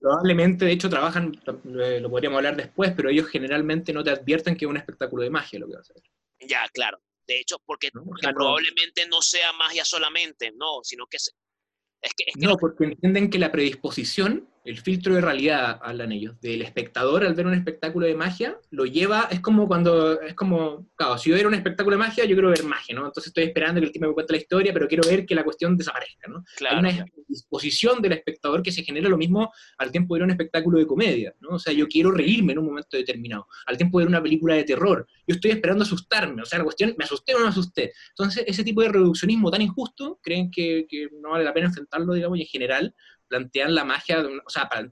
Probablemente, 0.00 0.64
de 0.64 0.72
hecho, 0.72 0.88
trabajan, 0.88 1.38
lo 1.44 2.10
podríamos 2.10 2.38
hablar 2.38 2.56
después, 2.56 2.92
pero 2.96 3.10
ellos 3.10 3.28
generalmente 3.28 3.92
no 3.92 4.02
te 4.02 4.10
advierten 4.10 4.56
que 4.56 4.64
es 4.64 4.70
un 4.70 4.78
espectáculo 4.78 5.22
de 5.22 5.30
magia 5.30 5.58
lo 5.58 5.66
que 5.66 5.76
vas 5.76 5.90
a 5.90 5.92
hacer. 5.92 6.10
Ya, 6.48 6.66
claro. 6.72 6.98
De 7.26 7.40
hecho, 7.40 7.58
porque, 7.66 7.90
probablemente 7.92 9.06
no. 9.06 9.20
sea 9.20 9.52
magia 9.52 9.84
solamente, 9.84 10.50
no, 10.56 10.80
sino 10.82 11.06
que, 11.06 11.18
es 11.18 12.14
que, 12.16 12.24
no, 12.36 12.56
porque 12.56 12.84
entienden 12.84 13.28
que 13.28 13.38
la 13.38 13.52
predisposición 13.52 14.48
el 14.64 14.78
filtro 14.78 15.14
de 15.14 15.20
realidad, 15.20 15.78
hablan 15.82 16.12
ellos, 16.12 16.40
del 16.40 16.62
espectador 16.62 17.24
al 17.24 17.34
ver 17.34 17.46
un 17.46 17.54
espectáculo 17.54 18.06
de 18.06 18.14
magia, 18.14 18.58
lo 18.70 18.84
lleva, 18.84 19.28
es 19.30 19.40
como 19.40 19.66
cuando, 19.66 20.20
es 20.20 20.34
como, 20.34 20.86
claro, 20.96 21.18
si 21.18 21.30
yo 21.30 21.36
ver 21.36 21.46
un 21.46 21.54
espectáculo 21.54 21.96
de 21.96 22.04
magia, 22.04 22.24
yo 22.24 22.34
quiero 22.34 22.50
ver 22.50 22.64
magia, 22.64 22.94
¿no? 22.94 23.06
Entonces 23.06 23.28
estoy 23.28 23.44
esperando 23.44 23.80
que 23.80 23.86
el 23.86 23.92
tipo 23.92 24.06
me 24.06 24.14
cuente 24.14 24.32
la 24.32 24.38
historia, 24.38 24.72
pero 24.72 24.88
quiero 24.88 25.08
ver 25.08 25.24
que 25.26 25.34
la 25.34 25.44
cuestión 25.44 25.76
desaparezca, 25.76 26.28
¿no? 26.28 26.44
Hay 26.68 26.78
una 26.78 27.06
disposición 27.26 28.02
del 28.02 28.12
espectador 28.12 28.62
que 28.62 28.72
se 28.72 28.82
genera 28.82 29.08
lo 29.08 29.16
mismo 29.16 29.52
al 29.78 29.90
tiempo 29.90 30.14
de 30.14 30.20
ver 30.20 30.24
un 30.24 30.30
espectáculo 30.30 30.78
de 30.78 30.86
comedia, 30.86 31.34
¿no? 31.40 31.56
O 31.56 31.58
sea, 31.58 31.72
yo 31.72 31.86
quiero 31.88 32.10
reírme 32.10 32.52
en 32.52 32.58
un 32.58 32.66
momento 32.66 32.96
determinado, 32.96 33.46
al 33.66 33.76
tiempo 33.76 33.98
de 33.98 34.04
ver 34.04 34.08
una 34.08 34.22
película 34.22 34.54
de 34.54 34.64
terror, 34.64 35.06
yo 35.26 35.34
estoy 35.34 35.50
esperando 35.50 35.84
asustarme, 35.84 36.42
o 36.42 36.46
sea, 36.46 36.58
la 36.58 36.64
cuestión, 36.64 36.94
¿me 36.98 37.04
asusté 37.04 37.34
o 37.34 37.38
no 37.38 37.44
me 37.44 37.50
asusté? 37.50 37.92
Entonces, 38.10 38.44
ese 38.46 38.64
tipo 38.64 38.82
de 38.82 38.88
reduccionismo 38.88 39.50
tan 39.50 39.62
injusto, 39.62 40.18
creen 40.22 40.50
que, 40.50 40.86
que 40.88 41.08
no 41.20 41.30
vale 41.30 41.44
la 41.44 41.52
pena 41.52 41.66
enfrentarlo, 41.66 42.14
digamos, 42.14 42.38
y 42.38 42.42
en 42.42 42.48
general, 42.48 42.94
plantean 43.28 43.74
la 43.74 43.84
magia, 43.84 44.24
o 44.44 44.50
sea, 44.50 44.68
para 44.68 44.90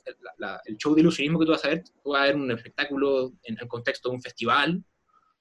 el 0.66 0.76
show 0.76 0.95
de 0.95 1.01
ilusionismo 1.01 1.39
que 1.39 1.47
tú 1.47 1.53
vas 1.53 1.64
a 1.64 1.68
ver, 1.68 1.84
tú 2.03 2.11
vas 2.11 2.22
a 2.22 2.26
ver 2.26 2.37
un 2.37 2.51
espectáculo 2.51 3.32
en 3.43 3.57
el 3.61 3.68
contexto 3.68 4.11
de 4.11 4.16
un 4.16 4.22
festival, 4.22 4.84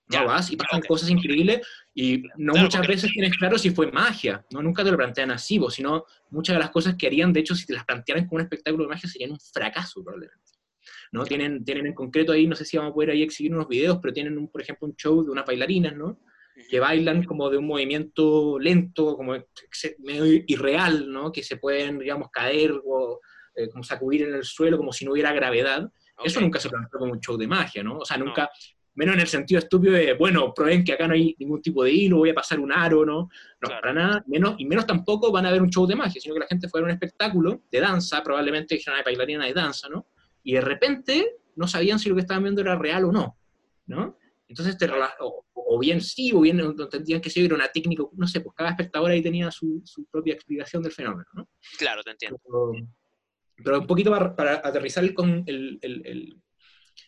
no 0.08 0.26
vas 0.26 0.52
y 0.52 0.56
pasan 0.56 0.82
cosas 0.82 1.10
increíbles 1.10 1.62
y 1.94 2.24
no 2.38 2.54
muchas 2.54 2.88
veces 2.88 3.12
tienes 3.12 3.36
claro 3.38 3.58
si 3.58 3.72
fue 3.72 3.92
magia, 3.92 4.46
no 4.52 4.62
nunca 4.62 4.84
te 4.84 4.92
lo 4.92 4.98
plantean 4.98 5.32
así, 5.32 5.60
sino 5.70 6.06
muchas 6.30 6.56
de 6.56 6.60
las 6.60 6.70
cosas 6.70 6.96
que 6.96 7.08
harían, 7.08 7.34
de 7.34 7.40
hecho, 7.40 7.56
si 7.56 7.66
te 7.66 7.74
las 7.74 7.86
plantearan 7.86 8.28
como 8.28 8.38
un 8.38 8.44
espectáculo 8.44 8.84
de 8.84 8.90
magia 8.90 9.10
serían 9.10 9.32
un 9.32 9.40
fracaso 9.40 10.04
probablemente. 10.04 10.52
¿no? 11.12 11.24
Tienen, 11.24 11.64
tienen 11.64 11.88
en 11.88 11.94
concreto 11.94 12.34
ahí, 12.34 12.46
no 12.46 12.56
sé 12.56 12.66
si 12.66 12.78
vamos 12.78 12.92
a 12.92 12.94
poder 12.94 13.12
ahí 13.12 13.24
exhibir 13.24 13.54
unos 13.54 13.68
videos, 13.68 13.98
pero 14.02 14.14
tienen, 14.14 14.38
un, 14.38 14.48
por 14.50 14.62
ejemplo, 14.62 14.88
un 14.88 14.96
show 14.96 15.24
de 15.24 15.32
unas 15.32 15.46
bailarinas, 15.46 15.96
¿no? 15.96 16.20
Que 16.70 16.80
bailan 16.80 17.24
como 17.24 17.50
de 17.50 17.58
un 17.58 17.68
movimiento 17.68 18.58
lento, 18.60 19.18
como 19.18 19.34
medio 20.00 20.44
irreal, 20.48 21.12
¿no? 21.12 21.32
Que 21.32 21.44
se 21.44 21.58
pueden, 21.58 22.00
digamos, 22.00 22.30
caer 22.32 22.74
o 22.86 23.20
eh, 23.56 23.70
como 23.70 23.84
sacudir 23.84 24.24
en 24.24 24.36
el 24.36 24.44
suelo 24.44 24.78
como 24.78 24.94
si 24.94 25.06
no 25.06 25.12
hubiera 25.12 25.34
gravedad. 25.34 25.90
Eso 26.24 26.40
nunca 26.40 26.60
se 26.60 26.70
planteó 26.70 27.00
como 27.00 27.14
un 27.14 27.20
show 27.20 27.38
de 27.38 27.48
magia, 27.48 27.84
¿no? 27.84 27.98
O 27.98 28.06
sea, 28.06 28.18
nunca, 28.18 28.50
menos 28.96 29.16
en 29.16 29.22
el 29.22 29.28
sentido 29.28 29.60
estúpido 29.60 29.94
de, 29.94 30.14
bueno, 30.14 30.54
prueben 30.54 30.84
que 30.84 30.94
acá 30.94 31.08
no 31.08 31.14
hay 31.14 31.36
ningún 31.38 31.62
tipo 31.62 31.84
de 31.84 31.92
hilo, 31.92 32.18
voy 32.18 32.30
a 32.30 32.34
pasar 32.34 32.60
un 32.60 32.72
aro, 32.72 33.06
¿no? 33.06 33.30
No, 33.62 33.70
para 33.70 33.94
nada, 33.94 34.24
menos, 34.28 34.56
y 34.58 34.66
menos 34.66 34.88
tampoco 34.88 35.32
van 35.32 35.46
a 35.46 35.52
ver 35.52 35.62
un 35.62 35.70
show 35.70 35.86
de 35.86 35.96
magia, 35.96 36.22
sino 36.22 36.34
que 36.34 36.40
la 36.40 36.48
gente 36.48 36.70
fue 36.70 36.80
a 36.80 36.84
ver 36.84 36.92
un 36.92 36.94
espectáculo 36.94 37.64
de 37.70 37.80
danza, 37.82 38.24
probablemente 38.24 38.76
dijeron, 38.76 38.98
de 38.98 39.04
bailarina 39.04 39.46
de 39.46 39.54
danza, 39.54 39.90
¿no? 39.90 40.08
Y 40.44 40.54
de 40.54 40.62
repente 40.62 41.36
no 41.56 41.68
sabían 41.68 42.00
si 42.00 42.10
lo 42.10 42.16
que 42.16 42.22
estaban 42.22 42.44
viendo 42.44 42.62
era 42.62 42.78
real 42.78 43.06
o 43.06 43.12
no, 43.12 43.38
¿no? 43.88 44.18
Entonces, 44.48 44.78
te 44.78 44.90
o, 45.20 45.80
bien 45.80 46.02
sí, 46.02 46.32
o 46.34 46.42
bien 46.42 46.60
entendían 46.60 47.20
que 47.20 47.30
sí, 47.30 47.44
era 47.44 47.56
una 47.56 47.68
técnica, 47.68 48.04
no 48.14 48.28
sé, 48.28 48.42
pues 48.42 48.56
cada 48.56 48.70
espectador 48.70 49.12
ahí 49.12 49.22
tenía 49.22 49.50
su, 49.52 49.82
su 49.84 50.06
propia 50.06 50.34
explicación 50.34 50.84
del 50.84 50.92
fenómeno, 50.92 51.26
¿no? 51.34 51.50
Claro, 51.78 52.04
te 52.04 52.12
entiendo. 52.12 52.40
Pero, 53.58 53.80
un 53.80 53.88
poquito 53.88 54.12
para, 54.12 54.62
aterrizar 54.64 55.14
con 55.14 55.44
el, 55.48 55.80
el, 55.82 56.38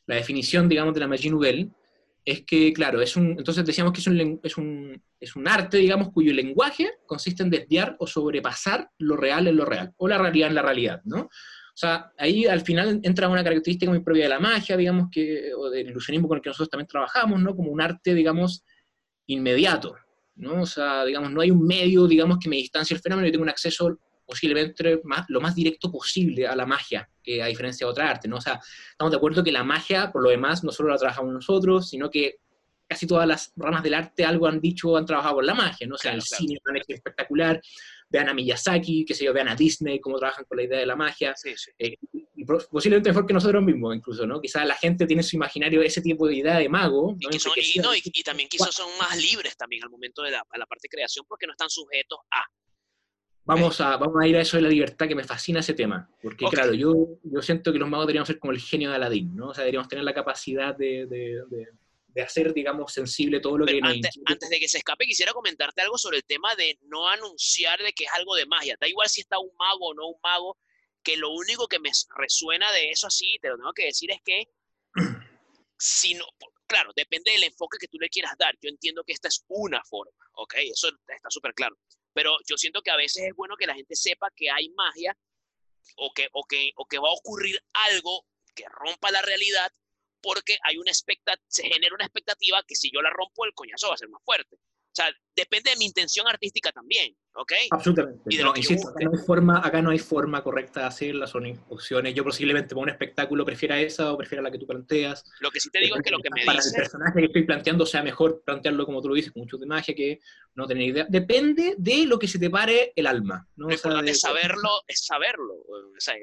la 0.05 0.15
definición, 0.15 0.67
digamos, 0.67 0.93
de 0.93 0.99
la 0.99 1.07
magie 1.07 1.29
nouvelle, 1.29 1.69
es 2.27 2.43
que, 2.43 2.73
claro, 2.73 3.01
es 3.01 3.15
un, 3.15 3.31
entonces 3.38 3.65
decíamos 3.65 3.93
que 3.93 4.01
es 4.01 4.07
un, 4.07 4.39
es, 4.43 4.57
un, 4.57 5.01
es 5.17 5.35
un 5.38 5.47
arte, 5.47 5.77
digamos, 5.77 6.11
cuyo 6.11 6.33
lenguaje 6.33 6.89
consiste 7.05 7.41
en 7.41 7.49
desviar 7.49 7.95
o 7.99 8.07
sobrepasar 8.07 8.89
lo 8.97 9.15
real 9.15 9.47
en 9.47 9.55
lo 9.55 9.63
real, 9.63 9.93
o 9.95 10.09
la 10.09 10.17
realidad 10.17 10.49
en 10.49 10.55
la 10.55 10.61
realidad, 10.61 11.01
¿no? 11.05 11.29
O 11.78 11.80
sea, 11.80 12.11
ahí 12.17 12.47
al 12.47 12.61
final 12.61 12.99
entra 13.03 13.30
una 13.30 13.43
característica 13.43 13.91
muy 13.91 13.99
propia 13.99 14.23
de 14.23 14.30
la 14.30 14.39
magia, 14.39 14.75
digamos, 14.75 15.09
que, 15.11 15.53
o 15.53 15.69
del 15.69 15.91
ilusionismo 15.91 16.28
con 16.28 16.38
el 16.38 16.41
que 16.41 16.49
nosotros 16.49 16.71
también 16.71 16.88
trabajamos, 16.88 17.39
¿no? 17.39 17.55
Como 17.55 17.69
un 17.69 17.80
arte, 17.80 18.15
digamos, 18.15 18.63
inmediato, 19.28 19.95
¿no? 20.38 20.63
O 20.63 20.65
sea, 20.65 21.05
digamos, 21.05 21.30
no 21.30 21.39
hay 21.39 21.51
un 21.51 21.63
medio, 21.63 22.07
digamos, 22.07 22.39
que 22.39 22.49
me 22.49 22.55
distancie 22.55 22.95
el 22.95 22.99
fenómeno, 22.99 23.28
y 23.28 23.32
tengo 23.32 23.43
un 23.43 23.49
acceso 23.49 23.99
posiblemente 24.25 25.01
más, 25.03 25.28
lo 25.30 25.39
más 25.39 25.53
directo 25.53 25.91
posible 25.91 26.47
a 26.47 26.55
la 26.55 26.65
magia, 26.65 27.07
que 27.21 27.43
a 27.43 27.45
diferencia 27.45 27.86
de 27.86 27.91
otra 27.91 28.09
arte, 28.09 28.28
¿no? 28.28 28.38
O 28.38 28.41
sea, 28.41 28.59
estamos 28.89 29.11
de 29.11 29.17
acuerdo 29.17 29.43
que 29.43 29.51
la 29.51 29.63
magia, 29.63 30.11
por 30.11 30.23
lo 30.23 30.32
demás, 30.32 30.63
no 30.63 30.71
solo 30.71 30.89
la 30.89 30.97
trabajamos 30.97 31.32
nosotros, 31.32 31.89
sino 31.89 32.09
que 32.09 32.38
casi 32.88 33.05
todas 33.05 33.28
las 33.28 33.53
ramas 33.55 33.84
del 33.84 33.93
arte 33.93 34.25
algo 34.25 34.47
han 34.47 34.59
dicho, 34.59 34.97
han 34.97 35.05
trabajado 35.05 35.36
con 35.36 35.45
la 35.45 35.53
magia, 35.53 35.86
¿no? 35.86 35.93
O 35.93 35.99
sea, 35.99 36.13
el 36.13 36.23
cine 36.23 36.57
es 36.73 36.86
espectacular, 36.88 37.61
vean 38.10 38.30
a 38.30 38.34
Miyazaki, 38.34 39.05
que 39.05 39.14
sé 39.14 39.26
yo, 39.26 39.34
vean 39.34 39.49
a 39.49 39.55
Disney, 39.55 39.99
cómo 39.99 40.18
trabajan 40.18 40.45
con 40.45 40.58
la 40.58 40.64
idea 40.64 40.80
de 40.80 40.86
la 40.86 40.95
magia, 40.95 41.34
eh, 41.78 41.97
y 42.36 42.45
posiblemente 42.45 43.10
mejor 43.10 43.26
que 43.26 43.34
nosotros 43.34 43.64
mismos 43.64 43.95
incluso, 43.95 44.26
¿no? 44.26 44.39
Quizás 44.39 44.66
la 44.66 44.76
gente 44.76 45.05
tiene 45.05 45.24
su 45.24 45.36
imaginario 45.36 45.82
ese 45.82 46.01
tipo 46.01 46.28
de 46.28 46.36
idea 46.36 46.58
de 46.58 46.70
mago. 46.70 47.16
Y, 47.20 47.28
y, 48.14 48.24
también 48.24 48.47
quizás 48.49 48.74
son 48.74 48.89
más 48.99 49.18
libres 49.22 49.58
también 49.58 49.84
al 49.84 49.89
momento 49.89 50.22
de 50.22 50.32
la, 50.32 50.45
la 50.55 50.66
parte 50.66 50.84
de 50.84 50.89
creación 50.89 51.26
porque 51.28 51.47
no 51.47 51.53
están 51.53 51.70
sujetos 51.70 52.20
a 52.32 52.43
Vamos 53.47 53.80
a, 53.80 53.95
vamos 53.95 54.22
a 54.22 54.28
ir 54.28 54.36
a 54.36 54.41
eso 54.41 54.58
de 54.58 54.64
la 54.64 54.70
libertad, 54.70 55.08
que 55.08 55.16
me 55.16 55.24
fascina 55.24 55.62
ese 55.62 55.74
tema. 55.74 56.10
Porque, 56.22 56.45
claro, 56.47 56.74
yo, 56.74 56.93
yo 57.24 57.41
siento 57.41 57.72
que 57.72 57.80
los 57.80 57.88
magos 57.88 58.05
deberíamos 58.05 58.28
ser 58.28 58.39
como 58.39 58.51
el 58.51 58.60
genio 58.60 58.89
de 58.89 58.97
Aladín, 58.97 59.34
¿no? 59.38 59.47
O 59.47 59.53
sea, 59.53 59.64
deberíamos 59.64 59.88
tener 59.88 60.03
la 60.03 60.14
capacidad 60.14 60.76
de, 60.76 61.08
de, 61.08 61.43
de, 61.49 61.68
hacer, 62.22 62.53
digamos, 62.53 62.93
sensible 62.93 63.39
todo 63.39 63.57
lo 63.57 63.65
que 63.65 63.80
antes, 63.82 64.20
antes 64.26 64.49
de 64.49 64.59
que 64.59 64.68
se 64.68 64.80
escape, 64.80 65.05
quisiera 65.05 65.34
comentarte 65.34 65.82
algo 65.82 65.97
sobre 65.97 66.18
el 66.18 66.24
tema 66.24 66.55
de 66.55 66.78
no 66.84 67.07
anunciar 67.07 67.80
de 67.82 67.93
que 67.93 68.05
es 68.05 68.11
algo 68.13 68.36
de 68.36 68.45
magia. 68.45 68.78
Da 68.80 68.88
igual 68.88 69.09
si 69.09 69.22
está 69.22 69.39
un 69.39 69.51
mago 69.57 69.88
o 69.88 69.93
no 69.93 70.07
un 70.07 70.20
mago, 70.24 70.57
que 71.03 71.18
lo 71.18 71.32
único 71.32 71.68
que 71.68 71.80
me 71.80 71.91
resuena 72.18 72.72
de 72.72 72.91
eso 72.91 73.07
así, 73.07 73.38
te 73.41 73.49
lo 73.49 73.57
tengo 73.57 73.74
que 73.74 73.86
decir, 73.86 74.11
es 74.11 74.22
que 74.24 74.47
si 75.78 76.13
no, 76.15 76.26
claro, 76.68 76.91
depende 76.95 77.32
del 77.32 77.43
enfoque 77.43 77.78
que 77.80 77.88
tú 77.88 77.97
le 77.99 78.09
quieras 78.09 78.34
dar. 78.38 78.55
Yo 78.61 78.70
entiendo 78.70 79.03
que 79.03 79.13
esta 79.13 79.28
es 79.28 79.43
una 79.47 79.82
forma, 79.84 80.26
¿ok? 80.34 80.55
Eso 80.72 80.89
está 80.89 81.30
súper 81.30 81.53
claro. 81.53 81.78
Pero 82.13 82.36
yo 82.47 82.57
siento 82.57 82.82
que 82.82 82.91
a 82.91 82.97
veces 82.97 83.24
es 83.28 83.36
bueno 83.36 83.55
que 83.57 83.68
la 83.68 83.76
gente 83.76 83.95
sepa 83.95 84.32
que 84.36 84.49
hay 84.49 84.70
magia 84.70 85.18
o 85.95 86.11
que, 86.13 86.28
o 86.34 86.43
que, 86.43 86.72
o 86.76 86.86
que 86.86 86.99
va 86.99 87.09
a 87.09 87.13
ocurrir 87.13 87.61
algo 87.91 88.26
que 88.55 88.65
rompa 88.70 89.11
la 89.11 89.22
realidad 89.22 89.72
porque 90.28 90.57
hay 90.61 90.75
una 90.78 90.91
se 91.47 91.63
genera 91.63 91.95
una 91.95 92.03
expectativa 92.03 92.61
que 92.67 92.75
si 92.75 92.91
yo 92.91 93.01
la 93.01 93.09
rompo 93.11 93.45
el 93.45 93.53
coñazo 93.53 93.88
va 93.88 93.93
a 93.93 93.97
ser 93.97 94.09
más 94.09 94.21
fuerte. 94.25 94.57
O 94.57 94.91
sea, 94.91 95.09
depende 95.34 95.69
de 95.69 95.78
mi 95.78 95.86
intención 95.86 96.28
artística 96.28 96.69
también, 96.73 97.15
¿ok? 97.38 97.53
Absolutamente. 97.71 98.21
Y 98.29 98.38
de 98.38 98.43
lo 98.43 98.53
que 98.53 98.61
insisto, 98.61 98.89
acá, 98.89 99.05
no 99.05 99.11
hay 99.11 99.25
forma, 99.25 99.57
acá 99.65 99.81
no 99.81 99.89
hay 99.91 99.99
forma 99.99 100.43
correcta 100.43 100.81
de 100.81 100.85
hacerla, 100.88 101.27
son 101.27 101.45
opciones. 101.69 102.13
Yo 102.13 102.23
posiblemente 102.23 102.69
para 102.69 102.83
un 102.83 102.89
espectáculo 102.89 103.45
prefiera 103.45 103.79
esa 103.79 104.11
o 104.11 104.17
prefiera 104.17 104.41
la 104.41 104.51
que 104.51 104.57
tú 104.57 104.65
planteas. 104.65 105.23
Lo 105.39 105.51
que 105.51 105.59
sí 105.59 105.69
te 105.69 105.79
digo 105.79 105.95
es 105.95 106.01
que 106.01 106.11
lo 106.11 106.19
que 106.19 106.29
me 106.31 106.45
para 106.45 106.59
el 106.59 106.71
personaje 106.75 107.19
que 107.19 107.25
estoy 107.25 107.43
planteando 107.43 107.85
sea 107.85 108.01
mejor 108.03 108.41
plantearlo 108.43 108.85
como 108.85 109.01
tú 109.01 109.09
lo 109.09 109.15
dices, 109.15 109.31
con 109.31 109.43
mucho 109.43 109.57
de 109.57 109.65
magia, 109.65 109.93
que 109.95 110.19
no 110.55 110.65
tener 110.65 110.83
idea. 110.83 111.05
Depende 111.07 111.75
de 111.77 112.05
lo 112.05 112.17
que 112.17 112.27
se 112.27 112.39
te 112.39 112.49
pare 112.49 112.91
el 112.95 113.05
alma. 113.05 113.47
¿no? 113.55 113.67
Lo 113.67 113.73
importante 113.73 114.11
es 114.11 114.19
saberlo, 114.19 114.69
es 114.88 115.05
saberlo, 115.05 115.53
o 115.53 115.99
sea, 115.99 116.15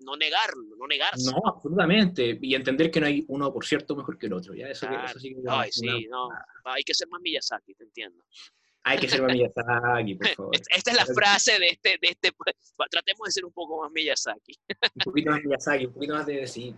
no 0.00 0.16
negarlo, 0.16 0.76
no 0.78 0.86
negarse. 0.86 1.30
No, 1.30 1.42
absolutamente. 1.44 2.38
Y 2.40 2.54
entender 2.54 2.90
que 2.90 3.00
no 3.00 3.06
hay 3.06 3.24
uno, 3.28 3.52
por 3.52 3.66
cierto, 3.66 3.94
mejor 3.94 4.18
que 4.18 4.26
el 4.26 4.32
otro. 4.32 4.54
¿ya? 4.54 4.68
Eso, 4.68 4.86
eso 4.88 5.18
sí, 5.18 5.36
Ay, 5.46 5.70
sí, 5.70 6.06
no. 6.08 6.28
Hay 6.64 6.82
que 6.82 6.94
ser 6.94 7.08
más 7.08 7.20
Miyazaki, 7.20 7.74
te 7.74 7.84
entiendo. 7.84 8.24
Hay 8.84 8.98
que 8.98 9.08
ser 9.08 9.22
más 9.22 9.32
Miyazaki, 9.32 10.14
por 10.16 10.28
favor. 10.28 10.56
Esta 10.74 10.90
es 10.90 10.96
la 10.96 11.06
frase 11.06 11.58
de 11.58 11.68
este, 11.68 11.98
de 12.00 12.08
este. 12.08 12.32
Tratemos 12.90 13.26
de 13.26 13.32
ser 13.32 13.44
un 13.44 13.52
poco 13.52 13.82
más 13.82 13.92
Miyazaki. 13.92 14.58
Un 14.68 15.02
poquito 15.04 15.30
más 15.30 15.40
Miyazaki, 15.44 15.86
un 15.86 15.92
poquito 15.92 16.14
más 16.14 16.26
de 16.26 16.46
sí, 16.46 16.74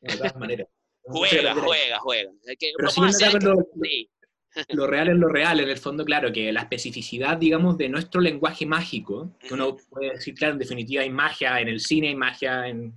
de 0.00 0.16
todas 0.16 0.36
maneras. 0.36 0.68
Juega, 1.08 1.54
juega, 1.54 2.00
juega. 2.00 2.32
Pero 2.76 2.90
si 2.90 3.00
lo, 3.00 3.54
lo 4.70 4.86
real 4.88 5.08
es 5.08 5.16
lo 5.16 5.28
real, 5.28 5.60
en 5.60 5.68
el 5.68 5.78
fondo, 5.78 6.04
claro, 6.04 6.32
que 6.32 6.52
la 6.52 6.62
especificidad, 6.62 7.36
digamos, 7.36 7.78
de 7.78 7.88
nuestro 7.88 8.20
lenguaje 8.20 8.66
mágico, 8.66 9.36
que 9.38 9.54
uno 9.54 9.76
puede 9.88 10.14
decir, 10.14 10.34
claro, 10.34 10.54
en 10.54 10.58
definitiva 10.58 11.02
hay 11.02 11.10
magia 11.10 11.60
en 11.60 11.68
el 11.68 11.78
cine, 11.78 12.08
hay 12.08 12.16
magia 12.16 12.66
en 12.66 12.92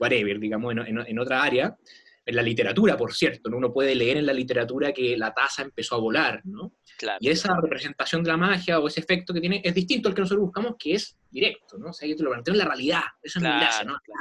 whatever, 0.00 0.40
digamos, 0.40 0.72
en, 0.72 0.78
en, 0.80 1.06
en 1.06 1.18
otra 1.20 1.40
área, 1.40 1.78
en 2.24 2.36
la 2.36 2.42
literatura, 2.42 2.96
por 2.96 3.12
cierto, 3.12 3.50
¿no? 3.50 3.56
uno 3.56 3.72
puede 3.72 3.94
leer 3.94 4.18
en 4.18 4.26
la 4.26 4.32
literatura 4.32 4.92
que 4.92 5.16
la 5.16 5.34
taza 5.34 5.62
empezó 5.62 5.96
a 5.96 5.98
volar, 5.98 6.40
¿no? 6.44 6.74
y 7.18 7.28
esa 7.28 7.54
representación 7.60 8.22
de 8.22 8.30
la 8.30 8.36
magia 8.36 8.78
o 8.78 8.86
ese 8.86 9.00
efecto 9.00 9.34
que 9.34 9.40
tiene 9.40 9.60
es 9.64 9.74
distinto 9.74 10.08
al 10.08 10.14
que 10.14 10.20
nosotros 10.20 10.46
buscamos, 10.46 10.76
que 10.78 10.94
es 10.94 11.16
directo, 11.30 11.78
¿no? 11.78 11.90
O 11.90 11.92
sea, 11.92 12.08
yo 12.08 12.14
te 12.14 12.22
lo 12.22 12.30
planteo 12.30 12.54
en 12.54 12.58
la 12.58 12.64
realidad, 12.66 13.02
esa 13.22 13.38
es 13.38 13.42
mi 13.42 13.48
gracia, 13.48 13.84
¿no? 13.84 13.96
Acá 13.96 14.12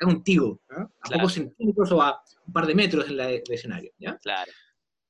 contigo, 0.00 0.60
¿no? 0.70 0.92
a 1.00 1.08
pocos 1.10 1.32
centímetros 1.32 1.90
o 1.90 2.00
a 2.00 2.22
un 2.46 2.52
par 2.52 2.66
de 2.66 2.74
metros 2.74 3.08
en 3.08 3.16
la 3.16 3.26
de, 3.26 3.42
escenario, 3.48 3.90
¿ya? 3.98 4.16
Claro. 4.18 4.52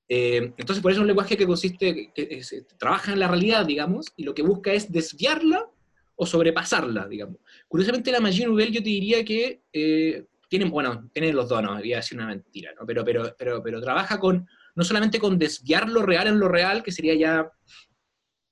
Eh, 0.09 0.55
entonces, 0.57 0.81
por 0.81 0.91
eso 0.91 1.01
es 1.01 1.03
un 1.03 1.09
lenguaje 1.09 1.37
que 1.37 1.47
consiste, 1.47 2.11
que, 2.15 2.43
trabaja 2.79 3.13
en 3.13 3.19
la 3.19 3.29
realidad, 3.29 3.67
digamos, 3.67 4.07
y 4.17 4.25
lo 4.25 4.35
que 4.35 4.43
busca 4.43 4.73
es 4.73 4.91
desviarla 4.91 5.69
o 6.17 6.25
sobrepasarla, 6.25 7.07
digamos. 7.07 7.37
Curiosamente, 7.69 8.11
la 8.11 8.21
magia 8.21 8.47
nouvelle 8.47 8.73
yo 8.73 8.83
te 8.83 8.89
diría 8.89 9.23
que 9.25 9.61
eh, 9.73 10.25
tienen, 10.49 10.71
bueno, 10.71 11.09
tienen 11.13 11.37
los 11.37 11.49
dos, 11.49 11.63
no, 11.63 11.75
voy 11.75 11.93
a 11.93 11.99
decir 11.99 12.19
una 12.19 12.27
mentira, 12.27 12.73
¿no? 12.79 12.87
Pero, 12.87 13.05
pero, 13.05 13.35
pero, 13.39 13.63
pero 13.63 13.81
trabaja 13.81 14.19
con, 14.19 14.49
no 14.75 14.85
solamente 14.85 15.19
con 15.19 15.39
desviar 15.39 15.89
lo 15.89 16.03
real 16.03 16.27
en 16.27 16.41
lo 16.41 16.49
real, 16.49 16.83
que 16.83 16.93
sería 16.93 17.15
ya, 17.15 17.51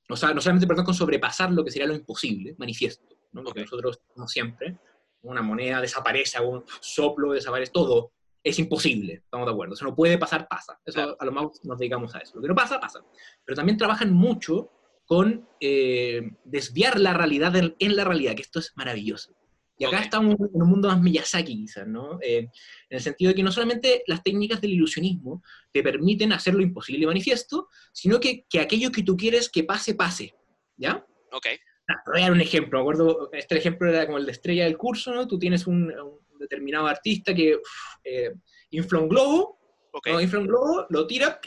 o 0.08 0.16
sea, 0.16 0.32
no 0.32 0.40
solamente, 0.40 0.66
perdón, 0.66 0.84
con 0.84 0.94
sobrepasar 0.94 1.50
lo 1.50 1.64
que 1.64 1.70
sería 1.70 1.88
lo 1.88 1.94
imposible, 1.94 2.54
manifiesto, 2.58 3.16
¿no? 3.32 3.42
Porque 3.42 3.62
nosotros, 3.62 4.00
como 4.12 4.28
siempre, 4.28 4.78
una 5.22 5.42
moneda 5.42 5.80
desaparece, 5.80 6.40
un 6.40 6.64
soplo 6.80 7.32
desaparece, 7.32 7.72
todo 7.72 8.12
es 8.46 8.60
imposible, 8.60 9.14
estamos 9.24 9.44
de 9.44 9.52
acuerdo. 9.52 9.74
Eso 9.74 9.84
no 9.84 9.96
puede 9.96 10.18
pasar, 10.18 10.46
pasa. 10.46 10.78
Eso 10.84 11.16
a 11.18 11.24
lo 11.24 11.32
más 11.32 11.46
nos 11.64 11.78
dedicamos 11.78 12.14
a 12.14 12.18
eso. 12.18 12.36
Lo 12.36 12.42
que 12.42 12.48
no 12.48 12.54
pasa, 12.54 12.78
pasa. 12.78 13.00
Pero 13.44 13.56
también 13.56 13.76
trabajan 13.76 14.12
mucho 14.12 14.70
con 15.04 15.48
eh, 15.58 16.30
desviar 16.44 17.00
la 17.00 17.12
realidad 17.12 17.54
en, 17.56 17.96
la 17.96 18.04
realidad, 18.04 18.36
que 18.36 18.42
esto 18.42 18.60
es 18.60 18.72
maravilloso. 18.76 19.35
Y 19.78 19.84
acá 19.84 20.00
estamos 20.00 20.36
en 20.36 20.62
un 20.62 20.68
mundo 20.68 20.88
más 20.88 21.00
Miyazaki, 21.00 21.54
quizás, 21.54 21.86
¿no? 21.86 22.18
Eh, 22.22 22.38
en 22.38 22.50
el 22.88 23.00
sentido 23.00 23.30
de 23.30 23.34
que 23.34 23.42
no 23.42 23.52
solamente 23.52 24.02
las 24.06 24.22
técnicas 24.22 24.60
del 24.60 24.72
ilusionismo 24.72 25.42
te 25.70 25.82
permiten 25.82 26.32
hacer 26.32 26.54
lo 26.54 26.62
imposible 26.62 27.06
manifiesto, 27.06 27.68
sino 27.92 28.18
que, 28.18 28.46
que 28.48 28.60
aquello 28.60 28.90
que 28.90 29.02
tú 29.02 29.16
quieres 29.16 29.50
que 29.50 29.64
pase, 29.64 29.94
pase. 29.94 30.34
¿Ya? 30.78 31.04
Ok. 31.30 31.46
Ah, 31.88 32.02
voy 32.06 32.20
a 32.20 32.22
dar 32.22 32.32
un 32.32 32.40
ejemplo. 32.40 32.78
Me 32.78 32.82
acuerdo, 32.82 33.30
este 33.32 33.58
ejemplo 33.58 33.88
era 33.88 34.06
como 34.06 34.18
el 34.18 34.24
de 34.24 34.32
estrella 34.32 34.64
del 34.64 34.78
curso, 34.78 35.12
¿no? 35.14 35.28
Tú 35.28 35.38
tienes 35.38 35.66
un, 35.66 35.92
determinado 36.38 36.86
artista 36.86 37.34
que 37.34 37.58
eh, 38.04 38.34
infla 38.70 38.98
un 38.98 39.08
globo, 39.08 39.58
okay. 39.92 40.22
infla 40.22 40.40
un 40.40 40.46
globo, 40.46 40.86
lo 40.90 41.06
tira 41.06 41.40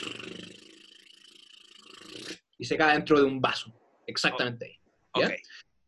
y 2.57 2.65
se 2.65 2.75
cae 2.75 2.93
dentro 2.93 3.19
de 3.19 3.25
un 3.25 3.39
vaso. 3.39 3.73
Exactamente 4.05 4.65
ahí. 5.13 5.21
¿ya? 5.21 5.35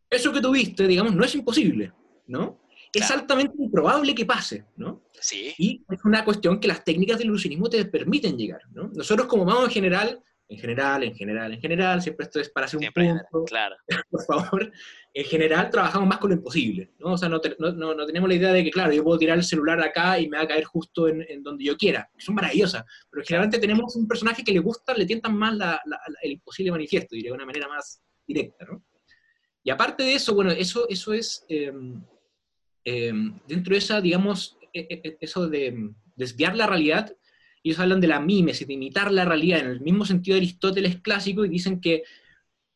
Eso 0.09 0.31
que 0.31 0.41
tuviste, 0.41 0.87
digamos, 0.87 1.15
no 1.15 1.23
es 1.23 1.33
imposible 1.33 1.91
¿no? 2.27 2.61
Es 2.93 3.09
altamente 3.09 3.55
improbable 3.57 4.13
que 4.13 4.25
pase, 4.25 4.65
¿no? 4.75 5.03
Sí. 5.19 5.53
Y 5.57 5.85
es 5.89 6.03
una 6.03 6.25
cuestión 6.25 6.59
que 6.59 6.67
las 6.67 6.83
técnicas 6.83 7.17
del 7.17 7.27
ilusionismo 7.27 7.69
te 7.69 7.85
permiten 7.85 8.37
llegar, 8.37 8.61
¿no? 8.71 8.89
Nosotros 8.93 9.27
como 9.27 9.45
vamos 9.45 9.65
en 9.65 9.71
general, 9.71 10.21
en 10.51 10.57
general, 10.59 11.03
en 11.03 11.15
general, 11.15 11.53
en 11.53 11.61
general, 11.61 12.01
siempre 12.01 12.25
esto 12.25 12.41
es 12.41 12.49
para 12.49 12.65
hacer 12.65 12.77
un 12.77 12.85
punto, 12.93 13.45
claro. 13.45 13.77
por 14.11 14.25
favor, 14.25 14.71
en 15.13 15.25
general 15.25 15.69
trabajamos 15.69 16.09
más 16.09 16.17
con 16.17 16.31
lo 16.31 16.35
imposible, 16.35 16.91
¿no? 16.99 17.13
O 17.13 17.17
sea, 17.17 17.29
no, 17.29 17.39
no, 17.59 17.95
no, 17.95 18.05
tenemos 18.05 18.27
la 18.27 18.35
idea 18.35 18.51
de 18.51 18.63
que, 18.63 18.71
claro, 18.71 18.91
yo 18.91 19.03
puedo 19.03 19.17
tirar 19.17 19.37
el 19.37 19.45
celular 19.45 19.81
acá 19.81 20.19
y 20.19 20.27
me 20.27 20.37
va 20.37 20.43
a 20.43 20.47
caer 20.47 20.65
justo 20.65 21.07
en, 21.07 21.25
en 21.29 21.41
donde 21.41 21.63
yo 21.63 21.77
quiera, 21.77 22.09
son 22.17 22.35
maravillosas, 22.35 22.83
pero 23.09 23.23
generalmente 23.25 23.59
tenemos 23.59 23.95
un 23.95 24.07
personaje 24.07 24.43
que 24.43 24.51
le 24.51 24.59
gusta, 24.59 24.93
le 24.93 25.05
tientan 25.05 25.37
más 25.37 25.55
la, 25.55 25.81
el 26.21 26.31
imposible 26.33 26.71
manifiesto, 26.71 27.15
diría 27.15 27.31
de 27.31 27.35
una 27.35 27.45
manera 27.45 27.69
más 27.69 28.01
directa, 28.27 28.65
¿no? 28.65 28.83
Y 29.63 29.69
aparte 29.69 30.03
de 30.03 30.15
eso, 30.15 30.33
bueno, 30.33 30.51
eso, 30.51 30.87
eso 30.89 31.13
es, 31.13 31.45
em, 31.47 32.01
em, 32.83 33.37
dentro 33.47 33.73
de 33.73 33.77
esa, 33.79 34.01
digamos, 34.01 34.57
e, 34.73 34.79
e, 34.89 35.01
e, 35.03 35.17
eso 35.21 35.47
de 35.47 35.91
desviar 36.15 36.55
la 36.55 36.67
realidad, 36.67 37.15
ellos 37.63 37.79
hablan 37.79 38.01
de 38.01 38.07
la 38.07 38.19
mimesis, 38.19 38.65
de 38.65 38.73
imitar 38.73 39.11
la 39.11 39.25
realidad, 39.25 39.59
en 39.59 39.67
el 39.67 39.81
mismo 39.81 40.05
sentido 40.05 40.35
de 40.35 40.41
Aristóteles 40.41 40.99
clásico, 41.01 41.45
y 41.45 41.49
dicen 41.49 41.79
que 41.79 42.03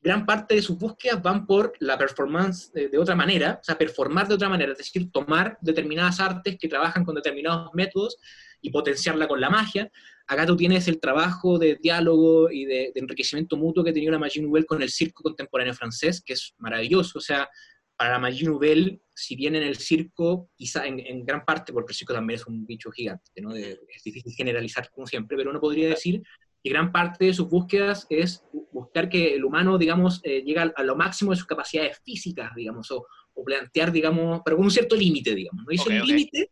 gran 0.06 0.26
parte 0.26 0.56
de 0.56 0.62
sus 0.62 0.78
búsquedas 0.78 1.22
van 1.22 1.46
por 1.46 1.74
la 1.80 1.98
performance 1.98 2.72
de, 2.72 2.88
de, 2.88 2.98
otra 2.98 3.16
manera, 3.16 3.60
o 3.60 3.64
sea, 3.64 3.78
performar 3.78 4.28
de 4.28 4.36
otra 4.36 4.48
manera, 4.48 4.72
es 4.72 4.78
decir, 4.78 5.12
tomar 5.12 5.58
determinadas 5.60 6.22
artes 6.22 6.58
que 6.58 6.70
trabajan 6.70 7.04
con 7.04 7.16
determinados 7.16 7.72
métodos 7.74 8.18
y 8.62 8.70
potenciarla 8.70 9.28
con 9.28 9.42
la 9.42 9.50
magia, 9.50 9.92
Acá 10.28 10.46
tú 10.46 10.58
tienes 10.58 10.88
el 10.88 11.00
trabajo 11.00 11.60
de 11.60 11.76
diálogo 11.76 12.50
y 12.50 12.66
de, 12.66 12.92
enriquecimiento 12.96 13.58
mutuo 13.58 13.84
que 13.84 13.94
tenido 13.94 14.12
la 14.12 14.20
Magie 14.20 14.42
Nouvelle 14.42 14.66
con 14.66 14.82
el 14.82 14.90
circo 14.90 15.22
contemporáneo 15.22 15.74
francés, 15.76 16.22
que 16.26 16.34
es 16.34 16.56
maravilloso. 16.58 17.20
O 17.20 17.22
sea, 17.22 17.48
para 17.96 18.14
la 18.14 18.20
Magie 18.20 18.48
Nouvelle, 18.48 19.00
si 19.14 19.36
bien 19.36 19.56
en 19.56 19.62
el 19.62 19.78
circo, 19.78 20.50
quizá 20.56 20.88
en, 20.88 21.26
gran 21.26 21.46
parte, 21.46 21.72
porque 21.72 21.92
el 21.92 21.96
circo 21.96 22.14
también 22.14 22.40
es 22.40 22.48
un 22.48 22.66
bicho 22.66 22.90
gigante, 22.90 23.40
¿no? 23.40 23.56
es 23.56 24.04
difícil 24.04 24.34
generalizar 24.34 24.90
como 24.90 25.06
siempre, 25.06 25.38
pero 25.38 25.52
uno 25.52 25.62
podría 25.62 25.90
decir 25.90 26.24
que 26.66 26.72
gran 26.72 26.92
parte 26.92 27.26
de 27.26 27.34
sus 27.36 27.48
búsquedas 27.48 28.08
es 28.10 28.44
buscar 28.72 29.08
que 29.08 29.36
el 29.36 29.46
humano, 29.46 29.78
digamos, 29.78 30.20
eh, 30.24 30.42
llegue 30.42 30.60
a, 30.60 30.84
lo 30.84 30.96
máximo 30.96 31.30
de 31.30 31.38
sus 31.38 31.46
capacidades 31.46 32.02
físicas, 32.04 32.56
digamos, 32.56 32.90
o, 32.90 33.06
plantear, 33.46 33.92
digamos, 33.92 34.42
pero 34.44 34.58
con 34.58 34.66
un 34.66 34.72
cierto 34.72 34.96
límite, 34.96 35.36
digamos. 35.36 35.64
¿no? 35.64 35.72
Y 35.72 35.76
ese 35.76 35.92
límite 35.92 36.50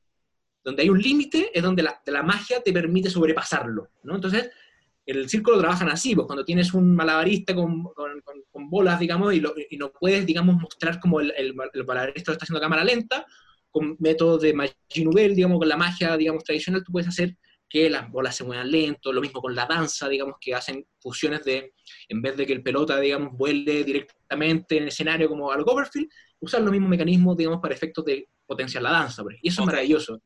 donde 0.63 0.83
hay 0.83 0.89
un 0.89 1.01
límite 1.01 1.49
es 1.51 1.63
donde 1.63 1.81
la, 1.81 1.99
la, 2.05 2.21
magia 2.21 2.61
te 2.61 2.71
permite 2.71 3.09
sobrepasarlo, 3.09 3.89
¿no? 4.03 4.13
Entonces, 4.13 4.51
el 5.03 5.27
círculo 5.27 5.57
trabajan 5.57 5.89
así, 5.89 6.13
pues 6.13 6.27
cuando 6.27 6.45
tienes 6.45 6.75
un 6.75 6.93
malabarista 6.93 7.55
con, 7.55 7.81
con, 7.95 8.21
con, 8.51 8.69
bolas, 8.69 8.99
digamos, 8.99 9.33
y, 9.33 9.39
lo, 9.39 9.55
y, 9.67 9.77
no 9.77 9.91
puedes, 9.91 10.27
digamos, 10.27 10.61
mostrar 10.61 10.99
como 10.99 11.21
el, 11.21 11.33
el, 11.35 11.55
el, 11.73 11.85
malabarista 11.85 12.31
lo 12.31 12.33
está 12.33 12.43
haciendo 12.43 12.59
a 12.59 12.61
cámara 12.61 12.83
lenta, 12.83 13.25
con 13.71 13.95
métodos 13.97 14.43
de 14.43 14.53
nouvelle, 15.03 15.33
digamos, 15.33 15.57
con 15.57 15.67
la 15.67 15.77
magia, 15.77 16.15
digamos, 16.17 16.43
tradicional, 16.43 16.83
tú 16.83 16.91
puedes 16.91 17.07
hacer 17.07 17.35
que 17.73 17.89
las 17.89 18.07
bolas 18.11 18.35
se 18.35 18.43
muevan 18.43 18.69
lento, 18.69 19.11
lo 19.11 19.19
mismo 19.19 19.41
con 19.41 19.55
la 19.55 19.65
danza, 19.65 20.07
digamos, 20.07 20.35
que 20.39 20.53
hacen 20.53 20.85
fusiones 20.99 21.43
de, 21.43 21.73
en 22.07 22.21
vez 22.21 22.37
de 22.37 22.45
que 22.45 22.53
el 22.53 22.61
pelota, 22.61 22.99
digamos, 22.99 23.35
vuele 23.35 23.83
directamente 23.83 24.77
en 24.77 24.83
el 24.83 24.89
escenario 24.89 25.27
como 25.27 25.51
al 25.51 25.65
Copperfield, 25.65 26.07
usar 26.39 26.61
los 26.61 26.71
mismos 26.71 26.91
mecanismos, 26.91 27.35
digamos, 27.35 27.59
para 27.59 27.73
efectos 27.73 28.05
de 28.05 28.29
potenciar 28.45 28.83
la 28.83 28.91
danza. 28.91 29.23
Y 29.41 29.49
eso 29.49 29.63
es 29.63 29.65
maravilloso. 29.65 30.21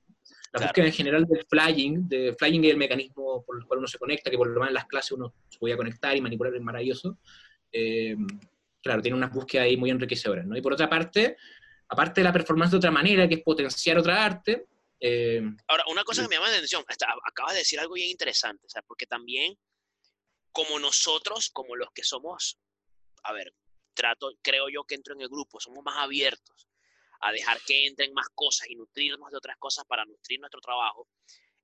La 0.52 0.66
búsqueda 0.66 0.88
en 0.88 0.92
general 0.92 1.24
del 1.24 1.46
flying, 1.50 2.10
de 2.10 2.36
flying 2.38 2.66
es 2.66 2.72
el 2.72 2.78
mecanismo 2.78 3.46
por 3.46 3.58
el 3.58 3.64
cual 3.66 3.80
uno 3.80 3.88
se 3.88 3.98
conecta, 3.98 4.30
que 4.30 4.36
por 4.36 4.48
lo 4.48 4.56
menos 4.56 4.68
en 4.68 4.74
las 4.74 4.86
clases 4.86 5.14
uno 5.14 5.34
se 5.48 5.58
podía 5.58 5.78
conectar 5.78 6.18
y 6.18 6.20
manipular, 6.20 6.54
es 6.54 6.62
maravilloso. 6.62 7.18
Eh, 7.72 8.18
claro, 8.84 9.02
tiene 9.02 9.16
unas 9.16 9.32
búsquedas 9.32 9.68
ahí 9.68 9.78
muy 9.78 9.90
enriquecedoras, 9.90 10.46
¿no? 10.46 10.58
Y 10.58 10.62
por 10.62 10.74
otra 10.74 10.90
parte, 10.90 11.38
aparte 11.88 12.20
de 12.20 12.26
la 12.26 12.34
performance 12.34 12.72
de 12.72 12.78
otra 12.78 12.92
manera, 12.92 13.26
que 13.26 13.36
es 13.36 13.42
potenciar 13.42 13.98
otra 13.98 14.26
arte. 14.26 14.66
Eh, 15.00 15.42
Ahora, 15.68 15.84
una 15.90 16.04
cosa 16.04 16.24
que 16.24 16.28
me 16.28 16.36
llama 16.36 16.50
la 16.50 16.56
atención, 16.56 16.84
acabas 17.26 17.54
de 17.54 17.60
decir 17.60 17.80
algo 17.80 17.94
bien 17.94 18.10
interesante, 18.10 18.66
o 18.66 18.70
sea, 18.70 18.82
porque 18.82 19.06
también, 19.06 19.58
como 20.52 20.80
nosotros, 20.80 21.50
como 21.52 21.76
los 21.76 21.92
que 21.92 22.04
somos, 22.04 22.58
a 23.24 23.34
ver, 23.34 23.54
trato, 23.94 24.32
creo 24.42 24.70
yo 24.70 24.84
que 24.84 24.96
entro 24.96 25.14
en 25.14 25.22
el 25.22 25.30
grupo, 25.30 25.60
somos 25.60 25.84
más 25.84 25.98
abiertos 25.98 26.68
a 27.22 27.32
dejar 27.32 27.60
que 27.66 27.88
entren 27.88 28.14
más 28.14 28.28
cosas 28.34 28.70
y 28.70 28.76
nutrirnos 28.76 29.32
de 29.32 29.38
otras 29.38 29.58
cosas 29.58 29.86
para 29.86 30.06
nutrir 30.06 30.40
nuestro 30.40 30.62
trabajo. 30.62 31.08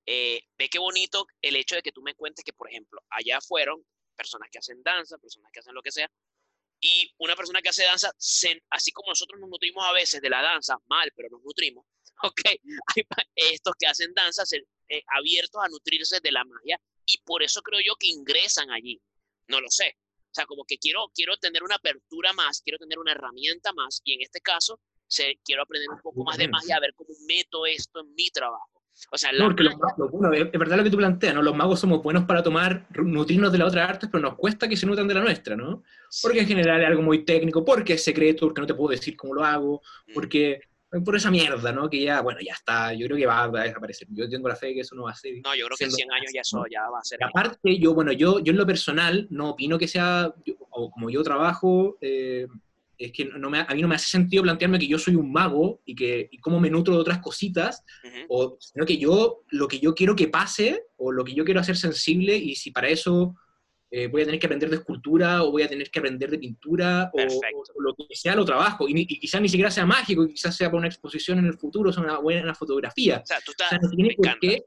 Eh, 0.06 0.42
ve 0.58 0.68
qué 0.68 0.78
bonito 0.78 1.26
el 1.40 1.56
hecho 1.56 1.76
de 1.76 1.82
que 1.82 1.92
tú 1.92 2.02
me 2.02 2.14
cuentes 2.14 2.44
que, 2.44 2.52
por 2.52 2.68
ejemplo, 2.68 3.00
allá 3.08 3.40
fueron 3.40 3.84
personas 4.16 4.48
que 4.50 4.58
hacen 4.58 4.82
danza, 4.82 5.16
personas 5.18 5.50
que 5.52 5.60
hacen 5.60 5.74
lo 5.74 5.82
que 5.82 5.92
sea, 5.92 6.10
y 6.84 7.10
una 7.16 7.34
persona 7.34 7.62
que 7.62 7.70
hace 7.70 7.82
danza, 7.82 8.12
así 8.68 8.92
como 8.92 9.08
nosotros 9.08 9.40
nos 9.40 9.48
nutrimos 9.48 9.82
a 9.86 9.92
veces 9.92 10.20
de 10.20 10.28
la 10.28 10.42
danza, 10.42 10.76
mal, 10.86 11.10
pero 11.16 11.30
nos 11.30 11.42
nutrimos, 11.42 11.86
ok, 12.22 12.40
hay 12.44 13.02
estos 13.34 13.74
que 13.78 13.86
hacen 13.86 14.12
danza 14.12 14.42
eh, 14.52 15.02
abiertos 15.16 15.62
a 15.64 15.68
nutrirse 15.68 16.20
de 16.22 16.30
la 16.30 16.44
magia, 16.44 16.78
y 17.06 17.18
por 17.22 17.42
eso 17.42 17.62
creo 17.62 17.80
yo 17.80 17.94
que 17.98 18.08
ingresan 18.08 18.70
allí, 18.70 19.00
no 19.48 19.62
lo 19.62 19.70
sé. 19.70 19.96
O 20.24 20.34
sea, 20.34 20.44
como 20.44 20.64
que 20.64 20.76
quiero, 20.76 21.10
quiero 21.14 21.38
tener 21.38 21.62
una 21.62 21.76
apertura 21.76 22.34
más, 22.34 22.60
quiero 22.60 22.76
tener 22.76 22.98
una 22.98 23.12
herramienta 23.12 23.72
más, 23.72 24.02
y 24.04 24.12
en 24.12 24.20
este 24.20 24.42
caso, 24.42 24.78
quiero 25.42 25.62
aprender 25.62 25.88
un 25.88 26.00
poco 26.02 26.22
más 26.22 26.36
de 26.36 26.48
magia, 26.48 26.76
a 26.76 26.80
ver 26.80 26.92
cómo 26.94 27.14
meto 27.26 27.64
esto 27.64 28.00
en 28.00 28.14
mi 28.14 28.28
trabajo. 28.28 28.73
O 29.10 29.18
sea, 29.18 29.30
no, 29.32 29.54
bueno, 30.10 30.32
es 30.32 30.58
verdad 30.58 30.76
lo 30.76 30.84
que 30.84 30.90
tú 30.90 30.96
planteas, 30.96 31.34
¿no? 31.34 31.42
Los 31.42 31.54
magos 31.54 31.80
somos 31.80 32.02
buenos 32.02 32.24
para 32.24 32.42
tomar, 32.42 32.86
nutrirnos 32.96 33.50
de 33.50 33.58
las 33.58 33.68
otras 33.68 33.90
artes, 33.90 34.08
pero 34.10 34.22
nos 34.22 34.36
cuesta 34.36 34.68
que 34.68 34.76
se 34.76 34.86
nutran 34.86 35.08
de 35.08 35.14
la 35.14 35.20
nuestra, 35.20 35.56
¿no? 35.56 35.82
Porque 36.22 36.40
en 36.40 36.46
general 36.46 36.80
es 36.80 36.86
algo 36.88 37.02
muy 37.02 37.24
técnico, 37.24 37.64
porque 37.64 37.94
es 37.94 38.04
secreto, 38.04 38.46
porque 38.46 38.60
no 38.60 38.66
te 38.66 38.74
puedo 38.74 38.90
decir 38.90 39.16
cómo 39.16 39.34
lo 39.34 39.44
hago, 39.44 39.82
mm. 40.06 40.12
porque 40.14 40.60
por 41.02 41.16
esa 41.16 41.30
mierda, 41.30 41.72
¿no? 41.72 41.90
Que 41.90 42.02
ya, 42.02 42.20
bueno, 42.20 42.40
ya 42.40 42.52
está, 42.52 42.92
yo 42.92 43.06
creo 43.06 43.16
que 43.16 43.26
va 43.26 43.44
a 43.44 43.48
desaparecer. 43.48 44.06
Yo 44.10 44.28
tengo 44.28 44.48
la 44.48 44.54
fe 44.54 44.68
de 44.68 44.74
que 44.74 44.80
eso 44.80 44.94
no 44.94 45.04
va 45.04 45.10
a 45.10 45.14
ser. 45.14 45.34
No, 45.42 45.54
yo 45.54 45.66
creo 45.66 45.76
que 45.76 45.84
en 45.84 45.90
100 45.90 46.12
años 46.12 46.30
ya 46.32 46.40
eso 46.42 46.64
ya 46.70 46.88
va 46.88 47.00
a 47.00 47.04
ser. 47.04 47.22
aparte, 47.24 47.78
yo, 47.78 47.94
bueno, 47.94 48.12
yo, 48.12 48.38
yo 48.40 48.52
en 48.52 48.58
lo 48.58 48.66
personal 48.66 49.26
no 49.30 49.50
opino 49.50 49.78
que 49.78 49.88
sea, 49.88 50.32
o 50.70 50.90
como 50.90 51.10
yo 51.10 51.22
trabajo, 51.22 51.96
eh, 52.00 52.46
es 52.98 53.12
que 53.12 53.24
no 53.24 53.50
me, 53.50 53.60
a 53.60 53.74
mí 53.74 53.82
no 53.82 53.88
me 53.88 53.96
hace 53.96 54.08
sentido 54.08 54.42
plantearme 54.42 54.78
que 54.78 54.86
yo 54.86 54.98
soy 54.98 55.14
un 55.14 55.32
mago 55.32 55.82
y 55.84 55.94
que 55.94 56.28
y 56.30 56.38
cómo 56.38 56.60
me 56.60 56.70
nutro 56.70 56.94
de 56.94 57.00
otras 57.00 57.18
cositas, 57.18 57.82
o, 58.28 58.56
sino 58.60 58.84
que 58.86 58.96
yo, 58.98 59.42
lo 59.50 59.68
que 59.68 59.78
yo 59.78 59.94
quiero 59.94 60.14
que 60.16 60.28
pase, 60.28 60.84
o 60.96 61.12
lo 61.12 61.24
que 61.24 61.34
yo 61.34 61.44
quiero 61.44 61.60
hacer 61.60 61.76
sensible, 61.76 62.36
y 62.36 62.54
si 62.54 62.70
para 62.70 62.88
eso 62.88 63.34
eh, 63.90 64.08
voy 64.08 64.22
a 64.22 64.24
tener 64.24 64.40
que 64.40 64.46
aprender 64.46 64.70
de 64.70 64.76
escultura, 64.76 65.42
o 65.42 65.52
voy 65.52 65.62
a 65.62 65.68
tener 65.68 65.90
que 65.90 65.98
aprender 65.98 66.30
de 66.30 66.38
pintura, 66.38 67.10
o, 67.12 67.80
lo 67.80 67.94
que 67.94 68.16
sea, 68.16 68.34
lo 68.34 68.44
trabajo, 68.44 68.88
y, 68.88 69.06
quizás 69.06 69.40
ni 69.40 69.48
siquiera 69.48 69.70
sea 69.70 69.86
mágico, 69.86 70.26
quizás 70.26 70.56
sea 70.56 70.68
para 70.68 70.78
una 70.78 70.88
exposición 70.88 71.38
en 71.38 71.46
el 71.46 71.58
futuro, 71.58 71.92
sea 71.92 72.02
una 72.02 72.18
buena 72.18 72.54
fotografía. 72.54 73.20
O 73.22 73.26
sea, 73.26 73.38
tú 73.44 73.52
estás, 73.52 73.78
no 73.80 73.90
tiene 73.90 74.14
por 74.16 74.38
qué 74.40 74.64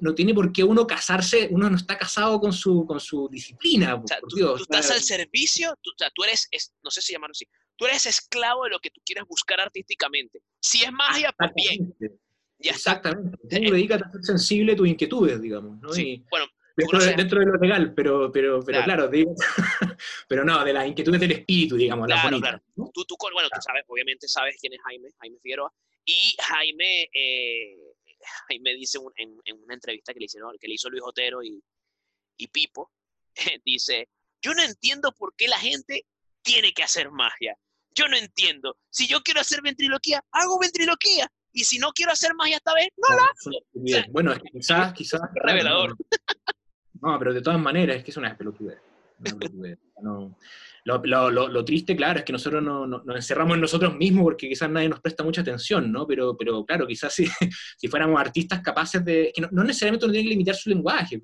no, 0.00 0.14
tiene 0.14 0.32
por 0.32 0.52
qué 0.52 0.64
uno 0.64 0.86
casarse, 0.86 1.48
uno 1.50 1.68
no 1.68 1.76
está 1.76 1.98
casado 1.98 2.40
con 2.40 2.52
su, 2.52 2.86
con 2.86 2.98
su 2.98 3.28
disciplina. 3.28 3.94
O 3.94 4.06
sea, 4.06 4.18
tú, 4.26 4.56
estás 4.56 4.90
al 4.90 5.00
servicio, 5.00 5.74
tú, 5.82 5.90
tú 6.14 6.24
eres, 6.24 6.48
no 6.82 6.90
sé 6.90 7.02
si 7.02 7.12
llamarlo 7.12 7.32
así, 7.32 7.46
tú 7.76 7.84
eres 7.84 8.06
esclavo 8.06 8.64
de 8.64 8.70
lo 8.70 8.78
que 8.80 8.90
tú 8.90 9.00
quieres 9.04 9.24
buscar 9.26 9.60
artísticamente. 9.60 10.40
Si 10.60 10.82
es 10.82 10.90
magia, 10.92 11.32
pues 11.36 11.50
bien. 11.54 11.94
Exactamente. 12.58 13.36
Tú 13.36 13.56
eh, 13.56 13.70
dedicas 13.70 14.02
a 14.02 14.10
ser 14.12 14.22
sensible 14.22 14.72
a 14.72 14.76
tus 14.76 14.88
inquietudes, 14.88 15.40
digamos. 15.42 15.78
¿no? 15.82 15.92
Sí. 15.92 16.24
bueno, 16.30 16.46
dentro, 16.74 16.98
de, 16.98 17.14
dentro, 17.14 17.40
de, 17.40 17.46
lo 17.46 17.56
legal, 17.56 17.92
pero, 17.94 18.32
pero, 18.32 18.60
pero 18.64 18.82
claro, 18.82 19.08
digo, 19.08 19.34
pero 20.28 20.42
no, 20.42 20.64
de 20.64 20.72
las 20.72 20.86
inquietudes 20.86 21.20
del 21.20 21.32
espíritu, 21.32 21.76
digamos. 21.76 22.06
Claro, 22.06 22.40
claro. 22.40 22.62
Tú, 22.74 23.04
tú, 23.04 23.16
bueno, 23.30 23.50
tú 23.50 23.60
sabes, 23.60 23.84
obviamente 23.88 24.26
sabes 24.26 24.56
quién 24.58 24.72
es 24.72 24.80
Jaime, 24.84 25.10
Jaime 25.18 25.38
Figueroa, 25.42 25.70
y 26.06 26.34
Jaime 26.40 27.10
eh, 27.12 27.76
ahí 28.50 28.60
me 28.60 28.74
dice 28.74 28.98
en, 29.16 29.40
una 29.62 29.74
entrevista 29.74 30.12
que 30.12 30.20
le, 30.20 30.26
hicieron, 30.26 30.56
que 30.58 30.68
le 30.68 30.74
hizo 30.74 30.90
Luis 30.90 31.02
Otero 31.04 31.42
y, 31.42 31.62
y 32.36 32.48
Pipo, 32.48 32.92
dice, 33.64 34.08
yo 34.42 34.54
no 34.54 34.62
entiendo 34.62 35.12
por 35.12 35.34
qué 35.36 35.48
la 35.48 35.58
gente 35.58 36.06
tiene 36.42 36.72
que 36.72 36.82
hacer 36.82 37.10
magia. 37.10 37.56
Yo 37.94 38.08
no 38.08 38.16
entiendo. 38.16 38.76
Si 38.90 39.08
yo 39.08 39.22
quiero 39.22 39.40
hacer 39.40 39.62
ventriloquía, 39.62 40.22
hago 40.30 40.58
ventriloquía. 40.58 41.30
Y 41.52 41.64
si 41.64 41.78
no 41.78 41.90
quiero 41.92 42.12
hacer 42.12 42.34
magia 42.34 42.56
esta 42.56 42.74
vez, 42.74 42.88
no, 42.96 43.16
la 43.16 43.22
hago. 43.22 43.64
bueno, 44.12 44.32
es 44.32 44.38
que 44.40 44.50
quizás, 44.50 44.92
quizás... 44.92 45.20
Revelador. 45.34 45.96
No, 47.00 47.18
pero 47.18 47.32
de 47.32 47.40
todas 47.40 47.58
maneras 47.58 47.96
es 47.96 48.04
que 48.04 48.10
es 48.10 48.16
una 48.16 48.36
pelotudez. 48.36 48.78
No, 50.02 50.36
lo, 50.86 51.64
triste, 51.64 51.96
claro, 51.96 52.20
es 52.20 52.24
que 52.24 52.32
nosotros 52.32 52.62
no, 52.62 52.86
nos 52.86 53.16
encerramos 53.16 53.56
en 53.56 53.60
nosotros 53.60 53.96
mismos 53.96 54.22
porque 54.22 54.48
quizás 54.48 54.70
nadie 54.70 54.88
nos 54.88 55.00
presta 55.00 55.24
mucha 55.24 55.40
atención, 55.40 55.90
¿no? 55.90 56.06
Pero, 56.06 56.36
pero 56.36 56.64
claro, 56.64 56.86
quizás 56.86 57.12
si, 57.12 57.26
si 57.76 57.88
fuéramos 57.88 58.20
artistas 58.20 58.60
capaces 58.60 59.04
de... 59.04 59.32
que 59.34 59.42
no, 59.42 59.64
necesariamente 59.64 60.06
uno 60.06 60.12
tiene 60.12 60.28
que 60.28 60.34
limitar 60.34 60.54
su 60.54 60.70
lenguaje. 60.70 61.20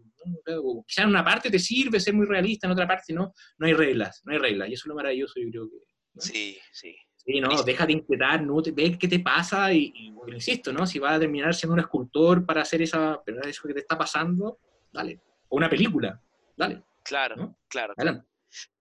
Quizás 0.86 1.04
en 1.04 1.10
una 1.10 1.24
parte 1.24 1.48
te 1.48 1.60
sirve 1.60 2.00
ser 2.00 2.14
muy 2.14 2.26
realista, 2.26 2.66
en 2.66 2.72
otra 2.72 2.88
parte 2.88 3.12
no. 3.12 3.32
No 3.58 3.66
hay 3.66 3.72
reglas, 3.72 4.20
no 4.24 4.32
hay 4.32 4.38
reglas. 4.38 4.68
Y 4.68 4.72
eso 4.72 4.82
es 4.84 4.88
lo 4.88 4.94
maravilloso, 4.96 5.34
yo 5.36 5.50
creo 5.50 5.70
que... 5.70 6.20
Sí, 6.20 6.58
sí. 6.72 6.94
Sí, 7.24 7.40
no, 7.40 7.62
deja 7.62 7.86
de 7.86 7.92
inquietar, 7.92 8.42
no, 8.42 8.60
ve 8.74 8.98
qué 8.98 9.06
te 9.06 9.20
pasa 9.20 9.72
y, 9.72 9.92
insisto, 10.26 10.72
¿no? 10.72 10.84
Si 10.88 10.98
vas 10.98 11.14
a 11.14 11.20
terminar 11.20 11.54
siendo 11.54 11.74
un 11.74 11.80
escultor 11.80 12.44
para 12.44 12.62
hacer 12.62 12.82
esa, 12.82 13.22
eso 13.44 13.68
que 13.68 13.74
te 13.74 13.80
está 13.80 13.96
pasando, 13.96 14.58
dale. 14.92 15.20
O 15.48 15.56
una 15.56 15.70
película, 15.70 16.20
dale. 16.56 16.82
Claro, 17.04 17.56
claro. 17.68 17.94
Adelante. 17.96 18.31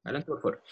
Adelante, 0.03 0.28
por 0.28 0.41
favor. 0.41 0.63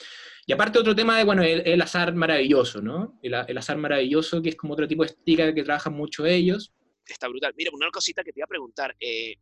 Y 0.45 0.53
aparte 0.53 0.79
otro 0.79 0.95
tema 0.95 1.17
de, 1.17 1.23
bueno, 1.23 1.43
el, 1.43 1.81
azar 1.81 2.13
maravilloso, 2.13 2.81
¿no? 2.81 3.19
El, 3.21 3.57
azar 3.57 3.77
maravilloso, 3.77 4.41
que 4.41 4.49
es 4.49 4.55
como 4.55 4.73
otro 4.73 4.87
tipo 4.87 5.03
de 5.03 5.11
estica 5.11 5.53
que 5.53 5.63
trabajan 5.63 5.93
mucho 5.93 6.25
ellos. 6.25 6.73
Está 7.05 7.27
brutal. 7.27 7.53
Mira, 7.55 7.71
una 7.73 7.89
cosita 7.91 8.23
que 8.23 8.31
te 8.31 8.39
iba 8.39 8.45
a 8.45 8.47
preguntar. 8.47 8.95
Eh, 8.99 9.35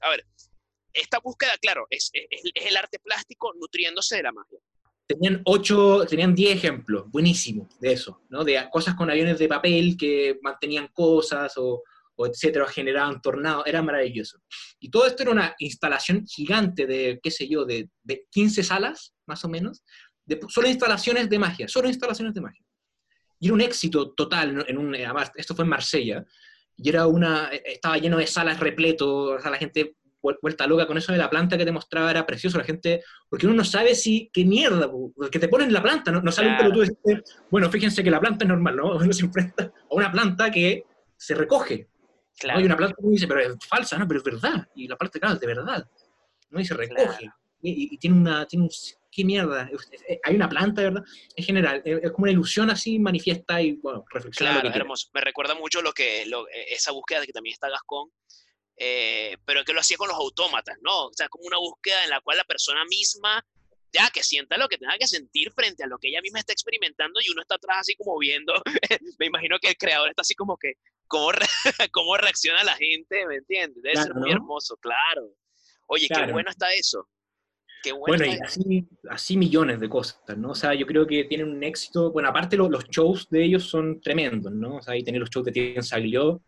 a 0.00 0.10
ver, 0.10 0.24
esta 0.92 1.18
búsqueda, 1.18 1.52
claro, 1.60 1.86
es, 1.90 2.10
el 2.12 2.76
arte 2.76 2.98
plástico 3.00 3.52
nutriéndose 3.54 4.16
de 4.16 4.22
la 4.22 4.32
magia. 4.32 4.58
Tenían 5.06 5.42
ocho, 5.44 6.06
tenían 6.08 6.34
diez 6.34 6.56
ejemplos, 6.56 7.10
buenísimo, 7.10 7.68
de 7.80 7.92
eso, 7.92 8.22
¿no? 8.30 8.42
De 8.42 8.68
cosas 8.70 8.94
con 8.94 9.10
aviones 9.10 9.38
de 9.38 9.48
papel 9.48 9.96
que 9.98 10.38
mantenían 10.40 10.88
cosas 10.88 11.52
o, 11.58 11.82
o 12.16 12.26
etcétera, 12.26 12.66
generaban 12.66 13.20
tornados, 13.20 13.64
era 13.66 13.82
maravilloso. 13.82 14.38
Y 14.78 14.90
todo 14.90 15.06
esto 15.06 15.22
era 15.22 15.32
una 15.32 15.54
instalación 15.58 16.26
gigante 16.26 16.86
de, 16.86 17.20
qué 17.22 17.30
sé 17.30 17.48
yo, 17.48 17.64
de, 17.64 17.88
de 18.02 18.26
15 18.30 18.62
salas, 18.62 19.14
más 19.26 19.44
o 19.44 19.48
menos, 19.48 19.82
de 20.24 20.40
solo 20.48 20.68
instalaciones 20.68 21.28
de 21.28 21.38
magia, 21.38 21.68
solo 21.68 21.88
instalaciones 21.88 22.34
de 22.34 22.40
magia. 22.40 22.64
Y 23.40 23.46
era 23.46 23.54
un 23.54 23.60
éxito 23.60 24.12
total, 24.12 24.64
en 24.66 24.78
un, 24.78 24.94
esto 24.94 25.54
fue 25.54 25.64
en 25.64 25.68
Marsella, 25.70 26.24
y 26.76 26.88
era 26.88 27.06
una, 27.06 27.48
estaba 27.48 27.98
lleno 27.98 28.18
de 28.18 28.26
salas 28.26 28.58
repleto, 28.58 29.34
o 29.34 29.40
sea, 29.40 29.50
la 29.50 29.58
gente 29.58 29.96
vuelta 30.40 30.66
loca 30.66 30.86
con 30.86 30.96
eso 30.96 31.12
de 31.12 31.18
la 31.18 31.28
planta 31.28 31.58
que 31.58 31.64
te 31.64 31.72
mostraba, 31.72 32.10
era 32.10 32.26
precioso, 32.26 32.56
la 32.56 32.64
gente, 32.64 33.02
porque 33.28 33.46
uno 33.46 33.56
no 33.56 33.64
sabe 33.64 33.94
si, 33.94 34.30
qué 34.32 34.44
mierda, 34.44 34.90
que 35.30 35.38
te 35.38 35.48
ponen 35.48 35.72
la 35.72 35.82
planta, 35.82 36.10
no, 36.10 36.22
no 36.22 36.32
sale 36.32 36.50
un 36.50 36.56
pelotudo 36.56 36.84
bueno, 37.50 37.70
fíjense 37.70 38.02
que 38.02 38.10
la 38.10 38.20
planta 38.20 38.44
es 38.44 38.48
normal, 38.48 38.76
¿no? 38.76 38.96
Uno 38.96 39.12
se 39.12 39.24
enfrenta 39.24 39.64
a 39.64 39.94
una 39.94 40.10
planta 40.10 40.50
que 40.50 40.84
se 41.16 41.34
recoge, 41.34 41.88
hay 42.42 42.64
una 42.64 42.76
planta 42.76 42.96
que 43.00 43.08
dice, 43.08 43.26
pero 43.26 43.40
es 43.40 43.66
falsa, 43.66 43.98
¿no? 43.98 44.06
Pero 44.08 44.18
es 44.18 44.24
verdad. 44.24 44.68
Y 44.74 44.88
la 44.88 44.96
parte, 44.96 45.20
claro, 45.20 45.34
es 45.34 45.40
de 45.40 45.46
verdad. 45.46 45.88
¿no? 46.50 46.60
Y 46.60 46.64
se 46.64 46.74
recoge. 46.74 47.30
Y, 47.62 47.96
tiene 47.98 48.16
una... 48.16 48.46
Tiene 48.46 48.64
un, 48.64 48.70
¿Qué 49.10 49.24
mierda? 49.24 49.70
Hay 50.24 50.34
una 50.34 50.48
planta, 50.48 50.82
¿verdad? 50.82 51.04
En 51.36 51.44
general, 51.44 51.82
es 51.84 52.10
como 52.10 52.24
una 52.24 52.32
ilusión 52.32 52.68
así 52.68 52.98
manifiesta 52.98 53.62
y, 53.62 53.74
bueno, 53.74 54.04
reflexiona. 54.10 54.60
Claro, 54.60 54.74
hermoso. 54.74 55.08
Me 55.14 55.20
recuerda 55.20 55.54
mucho 55.54 55.80
lo 55.82 55.92
que, 55.92 56.26
lo, 56.26 56.48
e, 56.48 56.74
esa 56.74 56.90
búsqueda 56.90 57.20
de 57.20 57.26
que 57.26 57.32
también 57.32 57.52
está 57.52 57.68
Gascón, 57.68 58.10
eh, 58.76 59.36
pero 59.44 59.62
que 59.62 59.72
lo 59.72 59.78
hacía 59.78 59.96
con 59.96 60.08
los 60.08 60.16
autómatas, 60.16 60.78
¿no? 60.82 61.06
O 61.06 61.12
sea, 61.12 61.28
como 61.28 61.44
una 61.46 61.58
búsqueda 61.58 62.02
en 62.02 62.10
la 62.10 62.20
cual 62.22 62.38
la 62.38 62.44
persona 62.44 62.84
misma 62.86 63.46
ya 63.94 64.10
que 64.10 64.24
sienta 64.24 64.58
lo 64.58 64.68
que 64.68 64.76
tenga 64.76 64.98
que 64.98 65.06
sentir 65.06 65.52
frente 65.52 65.84
a 65.84 65.86
lo 65.86 65.98
que 65.98 66.08
ella 66.08 66.20
misma 66.20 66.40
está 66.40 66.52
experimentando 66.52 67.20
y 67.20 67.30
uno 67.30 67.42
está 67.42 67.54
atrás 67.54 67.78
así 67.80 67.94
como 67.94 68.18
viendo, 68.18 68.52
me 69.18 69.26
imagino 69.26 69.58
que 69.60 69.68
el 69.68 69.76
creador 69.76 70.10
está 70.10 70.22
así 70.22 70.34
como 70.34 70.56
que, 70.56 70.74
cómo, 71.06 71.30
cómo 71.92 72.16
reacciona 72.16 72.62
la 72.64 72.74
gente, 72.76 73.26
¿me 73.26 73.36
entiendes? 73.36 73.82
Debe 73.82 73.96
ser 73.96 74.14
muy 74.14 74.30
hermoso, 74.30 74.76
claro. 74.76 75.34
Oye, 75.86 76.08
qué 76.08 76.32
bueno 76.32 76.50
está 76.50 76.72
eso. 76.72 77.08
Qué 77.82 77.92
bueno, 77.92 78.24
bueno 78.24 78.24
y 78.24 78.42
así, 78.42 78.88
así, 79.10 79.36
millones 79.36 79.78
de 79.78 79.90
cosas, 79.90 80.18
¿no? 80.38 80.52
O 80.52 80.54
sea, 80.54 80.72
yo 80.72 80.86
creo 80.86 81.06
que 81.06 81.24
tienen 81.24 81.50
un 81.50 81.62
éxito, 81.62 82.10
bueno, 82.10 82.30
aparte 82.30 82.56
los 82.56 82.84
shows 82.88 83.28
de 83.28 83.44
ellos 83.44 83.64
son 83.64 84.00
tremendos, 84.00 84.52
¿no? 84.52 84.76
O 84.76 84.82
sea, 84.82 84.94
ahí 84.94 85.04
tener 85.04 85.20
los 85.20 85.28
shows 85.28 85.44
de 85.44 85.52
Tien 85.52 85.82
Saglió, 85.82 86.42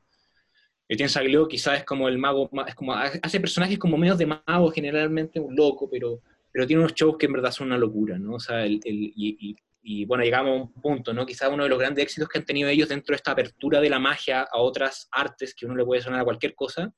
Tien 0.88 1.09
Saglió 1.09 1.46
quizás 1.46 1.80
es 1.80 1.84
como 1.84 2.09
el 2.09 2.16
mago, 2.16 2.48
es 2.66 2.74
como, 2.74 2.94
hace 2.94 3.40
personajes 3.40 3.78
como 3.78 3.98
medios 3.98 4.16
de 4.16 4.26
mago, 4.26 4.70
generalmente 4.70 5.38
un 5.38 5.54
loco, 5.54 5.90
pero, 5.90 6.22
pero 6.50 6.66
tiene 6.66 6.80
unos 6.80 6.94
shows 6.94 7.16
que 7.18 7.26
en 7.26 7.32
verdad 7.32 7.50
son 7.50 7.66
una 7.66 7.78
locura, 7.78 8.18
¿no? 8.18 8.36
O 8.36 8.40
sea, 8.40 8.64
el, 8.64 8.80
el 8.84 9.12
y, 9.14 9.36
y 9.38 9.57
bueno, 10.07 10.24
llegamos 10.24 10.51
a 10.51 10.62
un 10.62 10.72
punto, 10.72 11.12
¿no? 11.12 11.24
Quizás 11.24 11.49
uno 11.53 11.62
de 11.62 11.68
los 11.68 11.78
grandes 11.78 12.03
éxitos 12.03 12.28
que 12.28 12.39
han 12.39 12.45
tenido 12.45 12.68
ellos 12.68 12.89
dentro 12.89 13.12
de 13.12 13.16
esta 13.16 13.30
apertura 13.30 13.80
de 13.80 13.89
la 13.89 14.01
magia 14.01 14.43
a 14.43 14.59
otras 14.59 15.09
artes 15.12 15.55
que 15.55 15.64
uno 15.64 15.76
le 15.76 15.84
puede 15.84 16.03
sonar 16.03 16.20
a 16.20 16.24
cualquier 16.24 16.55
cosa, 16.55 16.93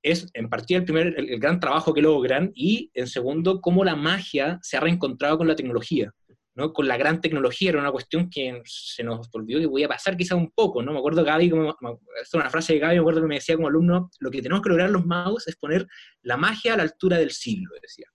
es 0.00 0.28
en 0.34 0.48
partida 0.48 0.78
el 0.78 0.84
primer, 0.84 1.14
el, 1.16 1.40
gran 1.40 1.58
trabajo 1.58 1.92
que 1.92 2.02
logran 2.02 2.52
y 2.54 2.90
en 2.94 3.08
segundo, 3.08 3.60
cómo 3.60 3.84
la 3.84 3.96
magia 3.96 4.60
se 4.62 4.76
ha 4.76 4.80
reencontrado 4.80 5.38
con 5.38 5.48
la 5.48 5.56
tecnología. 5.56 6.12
¿no? 6.56 6.72
con 6.72 6.86
la 6.86 6.96
gran 6.96 7.20
tecnología, 7.20 7.70
era 7.70 7.80
una 7.80 7.90
cuestión 7.90 8.30
que 8.30 8.62
se 8.64 9.02
nos 9.02 9.28
olvidó 9.32 9.58
que 9.58 9.68
podía 9.68 9.88
pasar 9.88 10.16
quizá 10.16 10.36
un 10.36 10.52
poco, 10.52 10.84
¿no? 10.84 10.92
Me 10.92 11.00
acuerdo 11.00 11.24
Gaby, 11.24 11.50
como, 11.50 11.76
es 12.22 12.32
una 12.32 12.48
frase 12.48 12.74
de 12.74 12.78
Gaby, 12.78 12.94
me 12.94 13.00
acuerdo 13.00 13.22
que 13.22 13.26
me 13.26 13.34
decía 13.34 13.56
como 13.56 13.66
alumno, 13.66 14.08
lo 14.20 14.30
que 14.30 14.40
tenemos 14.40 14.62
que 14.62 14.68
lograr 14.68 14.88
los 14.90 15.04
magos 15.04 15.48
es 15.48 15.56
poner 15.56 15.84
la 16.22 16.36
magia 16.36 16.74
a 16.74 16.76
la 16.76 16.84
altura 16.84 17.18
del 17.18 17.32
siglo, 17.32 17.74
decía. 17.82 18.06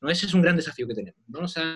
¿no? 0.00 0.10
Ese 0.10 0.26
es 0.26 0.34
un 0.34 0.42
gran 0.42 0.54
desafío 0.54 0.86
que 0.86 0.94
tenemos, 0.94 1.20
¿no? 1.26 1.40
O 1.40 1.48
sea, 1.48 1.74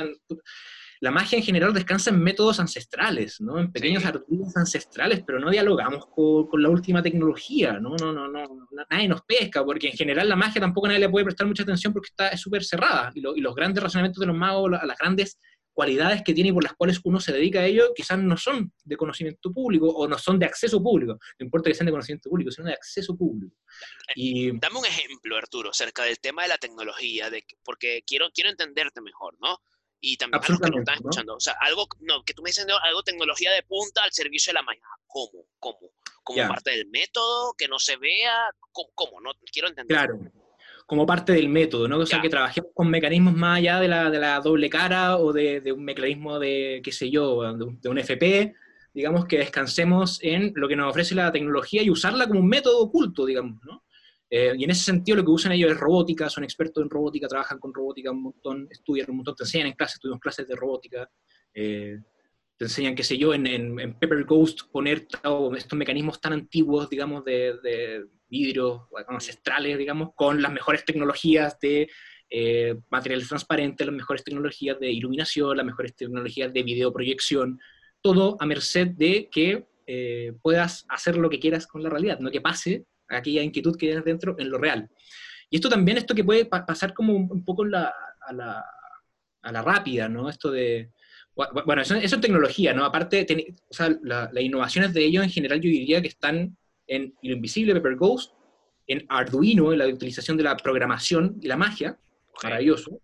la 1.02 1.10
magia 1.10 1.36
en 1.36 1.42
general 1.42 1.74
descansa 1.74 2.10
en 2.10 2.22
métodos 2.22 2.60
ancestrales, 2.60 3.40
¿no? 3.40 3.58
En 3.58 3.72
pequeños 3.72 4.04
artículos 4.04 4.56
ancestrales, 4.56 5.24
pero 5.26 5.40
no 5.40 5.50
dialogamos 5.50 6.06
con, 6.06 6.62
la 6.62 6.68
última 6.68 7.02
tecnología, 7.02 7.80
¿no? 7.80 7.96
No, 7.96 8.12
no, 8.12 8.28
no, 8.28 8.68
nadie 8.88 9.08
nos 9.08 9.22
pesca, 9.22 9.64
porque 9.64 9.88
en 9.88 9.94
general 9.94 10.28
la 10.28 10.36
magia 10.36 10.60
tampoco 10.60 10.86
nadie 10.86 11.00
le 11.00 11.08
puede 11.08 11.24
prestar 11.24 11.48
mucha 11.48 11.64
atención 11.64 11.92
porque 11.92 12.10
está 12.10 12.36
súper 12.36 12.62
cerrada, 12.62 13.10
y, 13.16 13.18
y, 13.18 13.40
los 13.40 13.52
grandes 13.52 13.82
razonamientos 13.82 14.20
de 14.20 14.26
los 14.28 14.36
magos, 14.36 14.70
las 14.70 14.96
grandes 14.96 15.40
cualidades 15.72 16.22
que 16.22 16.34
tiene 16.34 16.50
y 16.50 16.52
por 16.52 16.62
las 16.62 16.74
cuales 16.74 17.00
uno 17.02 17.18
se 17.18 17.32
dedica 17.32 17.58
a 17.58 17.66
ello, 17.66 17.92
quizás 17.96 18.20
no 18.20 18.36
son 18.36 18.72
de 18.84 18.96
conocimiento 18.96 19.52
público 19.52 19.88
o 19.88 20.06
no 20.06 20.18
son 20.18 20.38
de 20.38 20.46
acceso 20.46 20.80
público. 20.80 21.18
No 21.38 21.44
importa 21.44 21.68
que 21.68 21.74
sean 21.74 21.86
de 21.86 21.92
conocimiento 21.92 22.30
público, 22.30 22.52
sino 22.52 22.68
de 22.68 22.74
acceso 22.74 23.16
público. 23.16 23.56
Eh, 24.08 24.12
y... 24.14 24.58
Dame 24.60 24.78
un 24.78 24.86
ejemplo, 24.86 25.36
Arturo, 25.36 25.70
acerca 25.70 26.04
del 26.04 26.20
tema 26.20 26.42
de 26.42 26.48
la 26.48 26.58
tecnología, 26.58 27.28
de, 27.28 27.44
porque 27.64 28.02
quiero, 28.06 28.30
quiero 28.32 28.50
entenderte 28.50 29.00
mejor, 29.00 29.34
¿no? 29.40 29.58
Y 30.04 30.16
también 30.16 30.42
algo 30.42 30.58
que 30.60 30.70
nos 30.70 30.80
están 30.80 30.94
escuchando. 30.96 31.36
O 31.36 31.40
sea, 31.40 31.54
algo, 31.60 31.86
no, 32.00 32.24
que 32.24 32.34
tú 32.34 32.42
me 32.42 32.50
dices, 32.50 32.66
algo 32.82 33.02
tecnología 33.04 33.52
de 33.52 33.62
punta 33.62 34.02
al 34.02 34.12
servicio 34.12 34.50
de 34.50 34.54
la 34.54 34.62
magia. 34.62 34.82
¿Cómo? 35.06 35.46
¿Cómo? 35.58 35.78
¿Como 36.24 36.48
parte 36.48 36.72
del 36.72 36.88
método? 36.88 37.54
¿Que 37.56 37.68
no 37.68 37.78
se 37.78 37.96
vea? 37.96 38.50
¿Cómo? 38.72 38.90
¿Cómo? 38.94 39.20
No, 39.20 39.30
quiero 39.50 39.68
entender. 39.68 39.96
Claro 39.96 40.18
como 40.86 41.06
parte 41.06 41.32
del 41.32 41.48
método, 41.48 41.88
¿no? 41.88 41.98
O 41.98 42.04
sea, 42.04 42.20
que 42.20 42.28
trabajemos 42.28 42.70
con 42.74 42.90
mecanismos 42.90 43.34
más 43.34 43.58
allá 43.58 43.80
de 43.80 43.88
la, 43.88 44.10
de 44.10 44.18
la 44.18 44.40
doble 44.40 44.68
cara 44.68 45.16
o 45.16 45.32
de, 45.32 45.62
de, 45.62 45.72
un 45.72 45.84
mecanismo 45.84 46.38
de, 46.38 46.82
qué 46.84 46.92
sé 46.92 47.10
yo, 47.10 47.40
de 47.54 47.88
un, 47.88 47.98
FP, 47.98 48.54
digamos, 48.92 49.24
que 49.24 49.38
descansemos 49.38 50.18
en 50.22 50.52
lo 50.54 50.68
que 50.68 50.76
nos 50.76 50.90
ofrece 50.90 51.14
la 51.14 51.32
tecnología 51.32 51.82
y 51.82 51.88
usarla 51.88 52.26
como 52.26 52.40
un 52.40 52.48
método 52.48 52.80
oculto, 52.80 53.24
digamos, 53.24 53.58
¿no? 53.64 53.84
Eh, 54.34 54.54
y 54.56 54.64
en 54.64 54.70
ese 54.70 54.84
sentido 54.84 55.18
lo 55.18 55.24
que 55.24 55.30
usan 55.30 55.52
ellos 55.52 55.70
es 55.70 55.76
robótica, 55.76 56.30
son 56.30 56.42
expertos 56.42 56.82
en 56.82 56.88
robótica, 56.88 57.28
trabajan 57.28 57.58
con 57.58 57.74
robótica 57.74 58.10
un 58.10 58.22
montón, 58.22 58.66
estudian 58.70 59.10
un 59.10 59.16
montón, 59.16 59.34
te 59.34 59.42
enseñan 59.42 59.66
en 59.66 59.74
clases, 59.74 59.96
estudian 59.96 60.18
clases 60.18 60.48
de 60.48 60.56
robótica, 60.56 61.10
eh, 61.52 61.98
te 62.56 62.64
enseñan, 62.64 62.94
qué 62.94 63.04
sé 63.04 63.18
yo, 63.18 63.34
en, 63.34 63.46
en, 63.46 63.98
Pepper 63.98 64.24
Ghost 64.24 64.62
poner 64.72 65.06
estos 65.58 65.78
mecanismos 65.78 66.18
tan 66.18 66.32
antiguos, 66.32 66.88
digamos, 66.88 67.22
de, 67.26 67.58
de 67.62 68.06
vidrios 68.26 68.80
ancestrales, 69.06 69.76
digamos, 69.76 70.14
con 70.14 70.40
las 70.40 70.50
mejores 70.50 70.82
tecnologías 70.86 71.60
de 71.60 71.90
eh, 72.30 72.74
materiales 72.88 73.28
transparentes, 73.28 73.86
las 73.86 73.94
mejores 73.94 74.24
tecnologías 74.24 74.80
de 74.80 74.90
iluminación, 74.90 75.58
las 75.58 75.66
mejores 75.66 75.94
tecnologías 75.94 76.50
de 76.54 76.62
videoproyección, 76.62 77.60
todo 78.00 78.38
a 78.40 78.46
merced 78.46 78.88
de 78.88 79.28
que 79.30 79.66
eh, 79.86 80.32
puedas 80.40 80.86
hacer 80.88 81.18
lo 81.18 81.28
que 81.28 81.38
quieras 81.38 81.66
con 81.66 81.82
la 81.82 81.90
realidad, 81.90 82.18
no 82.20 82.30
que 82.30 82.40
pase 82.40 82.86
aquella 83.08 83.42
inquietud 83.42 83.72
que 83.72 83.86
tienes 83.86 84.04
dentro 84.04 84.36
en 84.38 84.50
lo 84.50 84.58
real. 84.58 84.88
Y 85.50 85.56
esto 85.56 85.68
también, 85.68 85.98
esto 85.98 86.14
que 86.14 86.24
puede 86.24 86.46
pasar 86.46 86.94
como 86.94 87.14
un, 87.14 87.44
poco 87.44 87.64
la, 87.64 87.92
a, 88.20 88.32
la, 88.32 88.64
a, 89.42 89.52
la, 89.52 89.62
rápida, 89.62 90.08
¿no? 90.08 90.30
Esto 90.30 90.50
de, 90.50 90.90
bueno, 91.34 91.82
eso, 91.82 91.94
es 91.94 92.20
tecnología, 92.20 92.72
¿no? 92.72 92.84
Aparte, 92.84 93.26
o 93.68 93.74
sea, 93.74 93.90
las 94.02 94.34
innovaciones 94.40 94.94
de 94.94 95.04
ellos 95.04 95.24
en 95.24 95.30
general 95.30 95.60
yo 95.60 95.68
diría 95.68 96.00
que 96.00 96.08
están 96.08 96.56
en 96.86 97.14
Hilo 97.22 97.36
Invisible, 97.36 97.74
Pepper 97.74 97.96
Ghost, 97.96 98.32
en 98.86 99.04
Arduino, 99.08 99.72
en 99.72 99.78
la 99.78 99.86
utilización 99.86 100.36
de 100.36 100.42
la 100.42 100.56
programación 100.56 101.38
y 101.40 101.46
la 101.48 101.56
magia, 101.56 101.98
maravilloso. 102.42 103.00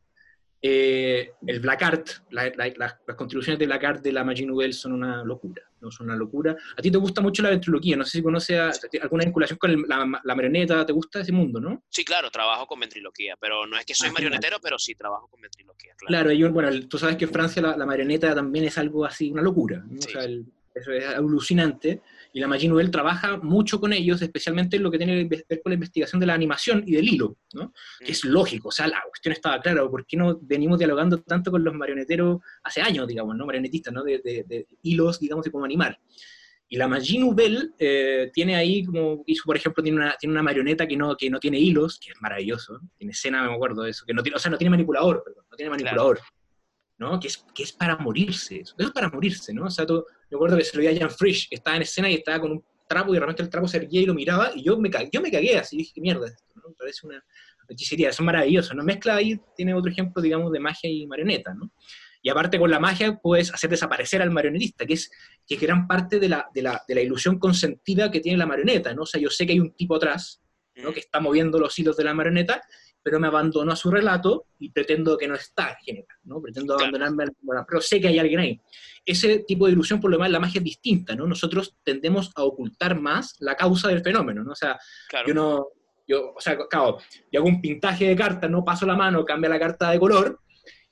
Eh, 0.60 1.34
el 1.46 1.60
Black 1.60 1.82
Art, 1.82 2.08
las 2.30 3.16
contribuciones 3.16 3.58
de 3.60 3.66
Black 3.66 3.84
Art 3.84 4.02
de 4.02 4.12
la 4.12 4.24
Magie 4.24 4.44
Nouvelle 4.44 4.72
son 4.72 4.92
una 4.92 5.22
locura, 5.22 5.62
¿no? 5.80 5.90
Son 5.90 6.06
una 6.06 6.16
locura. 6.16 6.56
A 6.76 6.82
ti 6.82 6.90
te 6.90 6.98
gusta 6.98 7.20
mucho 7.20 7.42
la 7.42 7.50
ventriloquía, 7.50 7.96
no 7.96 8.04
sé 8.04 8.18
si 8.18 8.22
conoces 8.22 8.58
alguna 9.00 9.24
vinculación 9.24 9.58
con 9.58 9.84
la, 9.86 10.34
marioneta, 10.34 10.84
¿te 10.84 10.92
gusta 10.92 11.20
ese 11.20 11.30
mundo, 11.30 11.60
no? 11.60 11.84
Sí, 11.88 12.04
claro, 12.04 12.30
trabajo 12.30 12.66
con 12.66 12.80
ventriloquía, 12.80 13.36
pero 13.40 13.66
no 13.66 13.78
es 13.78 13.86
que 13.86 13.94
soy 13.94 14.08
ah, 14.08 14.12
marionetero, 14.12 14.58
pero 14.60 14.78
sí 14.78 14.96
trabajo 14.96 15.28
con 15.28 15.40
ventriloquía, 15.40 15.94
claro. 15.96 16.28
Claro, 16.28 16.52
bueno, 16.52 16.88
tú 16.88 16.98
sabes 16.98 17.16
que 17.16 17.26
en 17.26 17.32
Francia 17.32 17.62
la, 17.62 17.86
marioneta 17.86 18.34
también 18.34 18.64
es 18.64 18.76
algo 18.78 19.04
así, 19.04 19.30
una 19.30 19.42
locura, 19.42 19.84
o 19.96 20.02
sea, 20.02 20.24
eso 20.74 20.92
es 20.92 21.06
alucinante. 21.06 22.02
Y 22.38 22.40
la 22.40 22.46
Nouvelle 22.46 22.88
trabaja 22.88 23.36
mucho 23.38 23.80
con 23.80 23.92
ellos, 23.92 24.22
especialmente 24.22 24.76
en 24.76 24.84
lo 24.84 24.92
que 24.92 24.98
tiene 24.98 25.28
que 25.28 25.44
ver 25.48 25.60
con 25.60 25.70
la 25.70 25.74
investigación 25.74 26.20
de 26.20 26.26
la 26.26 26.34
animación 26.34 26.84
y 26.86 26.92
del 26.92 27.08
hilo, 27.08 27.36
¿no? 27.52 27.72
Que 27.98 28.12
es 28.12 28.24
mm. 28.24 28.28
lógico, 28.28 28.68
o 28.68 28.70
sea, 28.70 28.86
la 28.86 29.02
cuestión 29.08 29.32
estaba 29.32 29.60
clara, 29.60 29.84
¿por 29.88 30.06
qué 30.06 30.16
no 30.16 30.38
venimos 30.40 30.78
dialogando 30.78 31.18
tanto 31.22 31.50
con 31.50 31.64
los 31.64 31.74
marioneteros 31.74 32.38
hace 32.62 32.80
años, 32.80 33.08
digamos, 33.08 33.34
¿no? 33.34 33.44
Marionetistas, 33.44 33.92
¿no? 33.92 34.04
De, 34.04 34.20
de, 34.20 34.66
hilos, 34.82 35.18
digamos, 35.18 35.46
de 35.46 35.50
cómo 35.50 35.64
animar. 35.64 35.98
Y 36.68 36.76
la 36.76 36.86
Magie 36.86 37.18
Nouvelle 37.18 37.70
eh, 37.76 38.30
tiene 38.32 38.54
ahí, 38.54 38.84
como 38.84 39.24
hizo, 39.26 39.42
por 39.44 39.56
ejemplo, 39.56 39.82
tiene 39.82 39.98
una, 39.98 40.14
tiene 40.16 40.30
una 40.34 40.42
marioneta 40.44 40.86
que 40.86 40.96
no, 40.96 41.16
que 41.16 41.30
no 41.30 41.40
tiene 41.40 41.58
hilos, 41.58 41.98
que 41.98 42.12
es 42.12 42.20
maravilloso, 42.20 42.78
tiene 42.96 43.14
escena, 43.14 43.48
me 43.48 43.54
acuerdo 43.54 43.82
de 43.82 43.90
eso, 43.90 44.06
que 44.06 44.14
no 44.14 44.22
tiene, 44.22 44.36
o 44.36 44.38
sea, 44.38 44.52
no 44.52 44.58
tiene 44.58 44.70
manipulador, 44.70 45.24
perdón, 45.24 45.44
no 45.50 45.56
tiene 45.56 45.70
manipulador. 45.70 46.20
¿No? 46.98 47.18
Que 47.18 47.28
es, 47.28 47.44
que 47.54 47.62
es 47.62 47.72
para 47.72 47.96
morirse, 47.96 48.60
eso, 48.60 48.74
es 48.76 48.90
para 48.90 49.08
morirse, 49.08 49.54
¿no? 49.54 49.66
O 49.66 49.70
sea, 49.70 49.86
tú, 49.86 50.04
me 50.30 50.36
acuerdo 50.36 50.56
que 50.56 50.64
se 50.64 50.76
lo 50.76 50.82
veía 50.82 50.96
a 50.96 51.00
Jan 51.00 51.16
Frisch, 51.16 51.48
que 51.48 51.56
estaba 51.56 51.76
en 51.76 51.82
escena 51.82 52.10
y 52.10 52.14
estaba 52.14 52.40
con 52.40 52.52
un 52.52 52.64
trapo 52.88 53.10
y 53.10 53.14
de 53.14 53.20
repente 53.20 53.42
el 53.42 53.48
trapo 53.48 53.68
se 53.68 53.76
erguía 53.76 54.00
y 54.00 54.06
lo 54.06 54.14
miraba 54.14 54.50
y 54.54 54.62
yo 54.62 54.78
me, 54.78 54.90
cagué, 54.90 55.08
yo 55.12 55.20
me 55.20 55.30
cagué 55.30 55.56
así, 55.58 55.76
dije, 55.76 55.92
¿qué 55.94 56.00
mierda 56.00 56.26
es 56.26 56.32
esto? 56.32 56.54
¿no? 56.56 56.74
Parece 56.74 57.06
una 57.06 57.22
hechicería, 57.68 58.12
son 58.12 58.26
maravillosos, 58.26 58.74
¿no? 58.74 58.82
Mezcla 58.82 59.16
ahí, 59.16 59.38
tiene 59.54 59.74
otro 59.74 59.90
ejemplo, 59.90 60.22
digamos, 60.22 60.50
de 60.52 60.58
magia 60.58 60.90
y 60.90 61.06
marioneta, 61.06 61.54
¿no? 61.54 61.70
Y 62.20 62.30
aparte 62.30 62.58
con 62.58 62.70
la 62.70 62.80
magia 62.80 63.16
puedes 63.16 63.52
hacer 63.54 63.70
desaparecer 63.70 64.20
al 64.22 64.30
marionetista, 64.30 64.84
que 64.84 64.94
es, 64.94 65.10
que 65.46 65.54
es 65.54 65.60
gran 65.60 65.86
parte 65.86 66.18
de 66.18 66.28
la, 66.28 66.48
de, 66.52 66.62
la, 66.62 66.82
de 66.88 66.94
la 66.94 67.00
ilusión 67.00 67.38
consentida 67.38 68.10
que 68.10 68.20
tiene 68.20 68.38
la 68.38 68.46
marioneta, 68.46 68.92
¿no? 68.94 69.02
O 69.02 69.06
sea, 69.06 69.20
yo 69.20 69.30
sé 69.30 69.46
que 69.46 69.52
hay 69.52 69.60
un 69.60 69.72
tipo 69.74 69.94
atrás, 69.96 70.40
¿no? 70.82 70.92
que 70.92 71.00
está 71.00 71.20
moviendo 71.20 71.58
los 71.58 71.78
hilos 71.78 71.96
de 71.96 72.04
la 72.04 72.14
marioneta, 72.14 72.62
pero 73.02 73.20
me 73.20 73.26
abandono 73.26 73.72
a 73.72 73.76
su 73.76 73.90
relato 73.90 74.46
y 74.58 74.70
pretendo 74.70 75.16
que 75.16 75.28
no 75.28 75.34
está 75.34 75.70
en 75.70 75.76
general, 75.84 76.16
¿no? 76.24 76.40
Pretendo 76.40 76.74
abandonarme, 76.74 77.26
pero 77.66 77.80
sé 77.80 78.00
que 78.00 78.08
hay 78.08 78.18
alguien 78.18 78.40
ahí. 78.40 78.60
Ese 79.04 79.40
tipo 79.40 79.66
de 79.66 79.72
ilusión, 79.72 80.00
por 80.00 80.10
lo 80.10 80.16
demás, 80.16 80.30
la 80.30 80.40
magia 80.40 80.58
es 80.58 80.64
distinta, 80.64 81.14
¿no? 81.14 81.26
Nosotros 81.26 81.76
tendemos 81.82 82.30
a 82.34 82.42
ocultar 82.42 83.00
más 83.00 83.36
la 83.40 83.56
causa 83.56 83.88
del 83.88 84.02
fenómeno, 84.02 84.44
¿no? 84.44 84.52
O 84.52 84.56
sea, 84.56 84.78
yo 85.26 85.32
no, 85.32 85.68
yo, 86.06 86.32
o 86.34 86.40
sea, 86.40 86.58
claro, 86.68 86.98
yo 87.30 87.40
hago 87.40 87.48
un 87.48 87.60
pintaje 87.60 88.06
de 88.08 88.16
carta, 88.16 88.48
no 88.48 88.64
paso 88.64 88.86
la 88.86 88.96
mano, 88.96 89.24
cambia 89.24 89.50
la 89.50 89.58
carta 89.58 89.90
de 89.90 89.98
color 89.98 90.40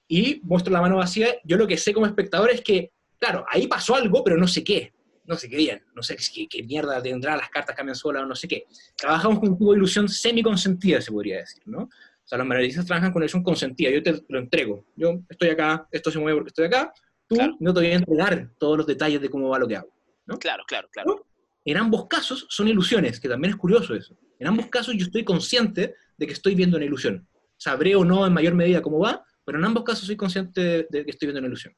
y 0.09 0.41
muestro 0.45 0.73
la 0.73 0.81
mano 0.81 0.97
vacía. 0.97 1.37
Yo 1.45 1.57
lo 1.57 1.67
que 1.67 1.77
sé 1.77 1.93
como 1.93 2.07
espectador 2.07 2.51
es 2.51 2.61
que, 2.61 2.93
claro, 3.19 3.45
ahí 3.51 3.67
pasó 3.67 3.95
algo, 3.95 4.23
pero 4.23 4.37
no 4.37 4.47
sé 4.47 4.63
qué, 4.63 4.93
no 5.27 5.37
sé 5.37 5.49
qué 5.49 5.57
bien, 5.57 5.85
no 5.95 6.03
sé 6.03 6.17
qué, 6.17 6.47
qué 6.49 6.63
mierda 6.63 7.03
tendrá, 7.03 7.37
las 7.37 7.51
cartas 7.51 7.75
cambian 7.75 7.97
solas 7.97 8.23
o 8.23 8.27
no 8.27 8.35
sé 8.35 8.49
qué. 8.49 8.65
Trabajamos 8.97 9.41
con 9.41 9.51
un 9.51 9.59
tipo 9.59 9.73
de 9.73 9.79
ilusión 9.79 10.09
semi-consentida, 10.09 11.01
se 11.01 11.11
podría 11.11 11.39
decir, 11.39 11.63
¿no? 11.67 11.83
O 11.83 12.29
sea, 12.29 12.39
los 12.39 12.47
marionetistas 12.47 12.87
trabajan 12.87 13.13
con 13.13 13.23
ilusión 13.23 13.43
consentida, 13.43 13.91
yo 13.91 14.03
te 14.03 14.21
lo 14.29 14.39
entrego. 14.39 14.85
Yo 14.97 15.21
estoy 15.29 15.51
acá, 15.51 15.87
esto 15.93 16.11
se 16.11 16.19
mueve 16.19 16.39
porque 16.39 16.49
estoy 16.49 16.67
acá, 16.67 16.93
tú 17.29 17.37
no 17.61 17.73
te 17.73 17.81
voy 17.81 17.91
a 17.91 17.95
entregar 17.95 18.51
todos 18.59 18.79
los 18.79 18.87
detalles 18.87 19.21
de 19.21 19.31
cómo 19.31 19.49
va 19.49 19.59
lo 19.59 19.69
que 19.69 19.77
hago. 19.77 19.93
¿no? 20.27 20.39
Claro, 20.39 20.65
claro, 20.67 20.89
claro. 20.91 21.27
En 21.65 21.77
ambos 21.77 22.07
casos 22.07 22.47
son 22.49 22.69
ilusiones, 22.69 23.19
que 23.21 23.29
también 23.29 23.55
es 23.55 23.57
curioso 23.57 23.95
eso. 23.95 24.17
En 24.39 24.47
ambos 24.47 24.67
casos 24.67 24.95
yo 24.97 25.07
estoy 25.07 25.25
consciente 25.25 25.95
de 26.17 26.27
que 26.27 26.33
estoy 26.33 26.55
viendo 26.55 26.77
una 26.77 26.87
ilusión. 26.87 27.27
Sabré 27.57 27.97
o 27.97 28.05
no 28.05 28.27
en 28.27 28.33
mayor 28.33 28.55
medida 28.55 28.83
cómo 28.83 29.01
va, 29.01 29.25
pero 29.45 29.59
en 29.59 29.65
ambos 29.65 29.85
casos 29.85 30.07
soy 30.07 30.17
consciente 30.17 30.87
de 30.91 31.05
que 31.05 31.11
estoy 31.11 31.27
viendo 31.27 31.39
una 31.39 31.49
ilusión. 31.49 31.75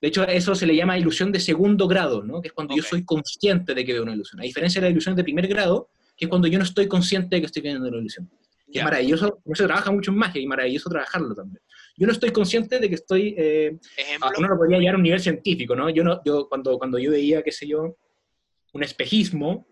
De 0.00 0.08
hecho, 0.08 0.26
eso 0.26 0.54
se 0.54 0.66
le 0.66 0.76
llama 0.76 0.98
ilusión 0.98 1.32
de 1.32 1.40
segundo 1.40 1.88
grado, 1.88 2.22
¿no? 2.22 2.40
que 2.40 2.48
es 2.48 2.54
cuando 2.54 2.74
yo 2.76 2.82
soy 2.82 3.04
consciente 3.04 3.74
de 3.74 3.84
que 3.84 3.92
veo 3.92 4.02
una 4.02 4.14
ilusión. 4.14 4.40
A 4.40 4.44
diferencia 4.44 4.80
de 4.80 4.86
la 4.86 4.90
ilusión 4.90 5.16
de 5.16 5.24
primer 5.24 5.48
grado, 5.48 5.90
que 6.16 6.26
es 6.26 6.28
cuando 6.28 6.46
yo 6.46 6.58
no 6.58 6.64
estoy 6.64 6.86
consciente 6.86 7.36
de 7.36 7.40
que 7.40 7.46
estoy 7.46 7.62
viendo 7.62 7.88
una 7.88 7.98
ilusión. 7.98 8.30
Y 8.70 8.78
es 8.78 8.84
maravilloso, 8.84 9.40
no 9.44 9.54
se 9.54 9.64
trabaja 9.64 9.90
mucho 9.90 10.10
en 10.10 10.18
magia 10.18 10.42
y 10.42 10.46
maravilloso 10.46 10.90
trabajarlo 10.90 11.34
también. 11.34 11.62
Yo 11.96 12.06
no 12.06 12.12
estoy 12.12 12.30
consciente 12.30 12.78
de 12.78 12.88
que 12.88 12.94
estoy, 12.96 13.34
eh, 13.36 13.78
uno 14.38 14.48
lo 14.48 14.56
podría 14.56 14.78
llevar 14.78 14.94
a 14.94 14.98
un 14.98 15.02
nivel 15.02 15.20
científico, 15.20 15.74
¿no? 15.74 15.88
Yo, 15.88 16.04
no, 16.04 16.20
yo 16.24 16.48
cuando, 16.48 16.78
cuando 16.78 16.98
yo 16.98 17.10
veía, 17.10 17.42
qué 17.42 17.50
sé 17.50 17.66
yo, 17.66 17.96
un 18.74 18.82
espejismo, 18.82 19.66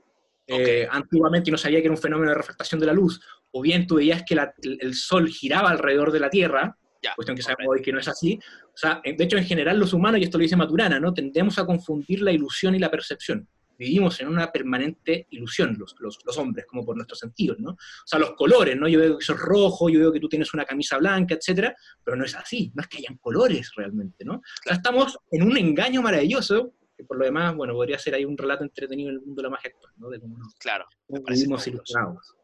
eh, 0.46 0.88
antiguamente 0.90 1.50
no 1.50 1.58
sabía 1.58 1.80
que 1.80 1.86
era 1.86 1.94
un 1.94 2.00
fenómeno 2.00 2.30
de 2.30 2.38
refractación 2.38 2.80
de 2.80 2.86
la 2.86 2.94
luz, 2.94 3.20
o 3.52 3.60
bien 3.60 3.86
tú 3.86 3.96
veías 3.96 4.22
que 4.26 4.36
el 4.62 4.94
sol 4.94 5.28
giraba 5.28 5.70
alrededor 5.70 6.10
de 6.10 6.20
la 6.20 6.30
Tierra, 6.30 6.76
cuestión 7.14 7.36
que 7.36 7.42
sabemos 7.42 7.74
hoy 7.74 7.82
que 7.82 7.92
no 7.92 8.00
es 8.00 8.08
así. 8.08 8.38
O 8.64 8.76
sea, 8.76 9.00
de 9.04 9.24
hecho, 9.24 9.36
en 9.36 9.44
general 9.44 9.78
los 9.78 9.92
humanos, 9.92 10.20
y 10.20 10.24
esto 10.24 10.38
lo 10.38 10.42
dice 10.42 10.56
Maturana, 10.56 10.98
¿no? 10.98 11.12
tendemos 11.14 11.58
a 11.58 11.66
confundir 11.66 12.22
la 12.22 12.32
ilusión 12.32 12.74
y 12.74 12.78
la 12.78 12.90
percepción. 12.90 13.48
Vivimos 13.78 14.20
en 14.20 14.28
una 14.28 14.50
permanente 14.50 15.26
ilusión, 15.30 15.76
los, 15.78 15.94
los, 15.98 16.18
los 16.24 16.38
hombres, 16.38 16.64
como 16.66 16.84
por 16.84 16.96
nuestros 16.96 17.18
sentidos, 17.18 17.58
¿no? 17.58 17.72
O 17.72 18.06
sea, 18.06 18.18
los 18.18 18.32
colores, 18.32 18.74
¿no? 18.74 18.88
Yo 18.88 18.98
veo 18.98 19.18
que 19.18 19.24
sos 19.24 19.38
rojo, 19.38 19.90
yo 19.90 20.00
veo 20.00 20.12
que 20.12 20.20
tú 20.20 20.30
tienes 20.30 20.54
una 20.54 20.64
camisa 20.64 20.96
blanca, 20.96 21.34
etcétera, 21.34 21.76
pero 22.02 22.16
no 22.16 22.24
es 22.24 22.34
así, 22.34 22.72
no 22.74 22.80
es 22.80 22.88
que 22.88 22.98
hayan 22.98 23.18
colores 23.18 23.70
realmente, 23.76 24.24
¿no? 24.24 24.36
O 24.36 24.42
sea, 24.64 24.76
estamos 24.76 25.18
en 25.30 25.42
un 25.42 25.58
engaño 25.58 26.00
maravilloso, 26.00 26.72
que 26.96 27.04
por 27.04 27.18
lo 27.18 27.26
demás, 27.26 27.54
bueno, 27.54 27.74
podría 27.74 27.98
ser 27.98 28.14
ahí 28.14 28.24
un 28.24 28.38
relato 28.38 28.64
entretenido 28.64 29.10
en 29.10 29.16
el 29.16 29.20
mundo 29.20 29.42
de 29.42 29.42
la 29.42 29.50
magia 29.50 29.70
actual, 29.70 29.92
¿no? 29.98 30.08
De 30.08 30.20
cómo 30.20 30.38
claro, 30.58 30.86
vivimos 31.08 31.66
ilusionados. 31.66 32.35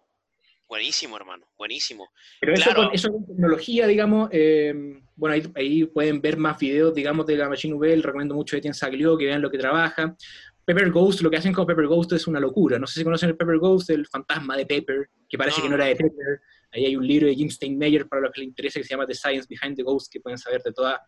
Buenísimo, 0.73 1.19
hermano, 1.19 1.47
buenísimo. 1.59 2.09
Pero 2.41 2.55
eso, 2.55 2.75
con, 2.75 2.89
eso 2.95 3.11
tecnología, 3.29 3.87
digamos, 3.87 4.31
eh, 4.33 4.73
bueno, 5.15 5.51
ahí, 5.55 5.85
pueden 5.85 6.23
ver 6.23 6.39
más 6.39 6.59
videos, 6.59 6.95
digamos, 6.95 7.27
de 7.27 7.37
la 7.37 7.47
Machine 7.47 7.75
Nouvelle, 7.75 8.01
recomiendo 8.01 8.35
mucho 8.35 8.57
Etienne 8.57 8.73
Saglio, 8.73 9.19
que 9.19 9.27
vean 9.27 9.43
lo 9.43 9.51
que 9.51 9.59
trabaja. 9.59 10.17
Pepper 10.65 10.91
Ghost, 10.91 11.21
lo 11.21 11.31
que 11.31 11.37
hacen 11.37 11.53
con 11.53 11.67
Pepper 11.67 11.87
Ghost 11.87 12.15
es 12.15 12.27
una 12.27 12.41
locura. 12.41 12.79
No 12.79 12.87
sé 12.87 13.01
si 13.01 13.05
conocen 13.05 13.29
el 13.29 13.37
Pepper 13.37 13.59
Ghost, 13.59 13.91
el 13.91 14.07
fantasma 14.07 14.57
de 14.57 14.65
Pepper, 14.65 15.11
que 15.29 15.37
parece 15.37 15.61
que 15.61 15.69
no 15.69 15.75
era 15.75 15.85
de 15.85 15.97
Pepper. 15.97 16.41
Ahí 16.71 16.87
hay 16.87 16.97
un 16.97 17.07
libro 17.07 17.27
de 17.27 17.35
Jim 17.35 17.51
Steinmeier 17.51 18.09
para 18.09 18.23
los 18.23 18.33
que 18.33 18.41
les 18.41 18.49
interesa 18.49 18.81
que 18.81 18.85
se 18.85 18.95
llama 18.95 19.07
The 19.07 19.15
Science 19.15 19.47
Behind 19.47 19.77
the 19.77 19.83
Ghost, 19.83 20.11
que 20.11 20.21
pueden 20.21 20.39
saber 20.39 20.63
de 20.63 20.73
todas 20.73 20.99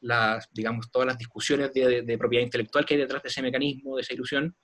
las, 0.00 0.48
digamos, 0.50 0.90
todas 0.90 1.06
las 1.06 1.18
discusiones 1.18 1.74
de, 1.74 2.16
propiedad 2.18 2.42
intelectual 2.42 2.86
que 2.86 2.94
hay 2.94 3.00
detrás 3.00 3.22
de 3.22 3.28
ese 3.28 3.42
mecanismo, 3.42 3.96
de 3.96 4.00
esa 4.00 4.14
ilusión. 4.14 4.56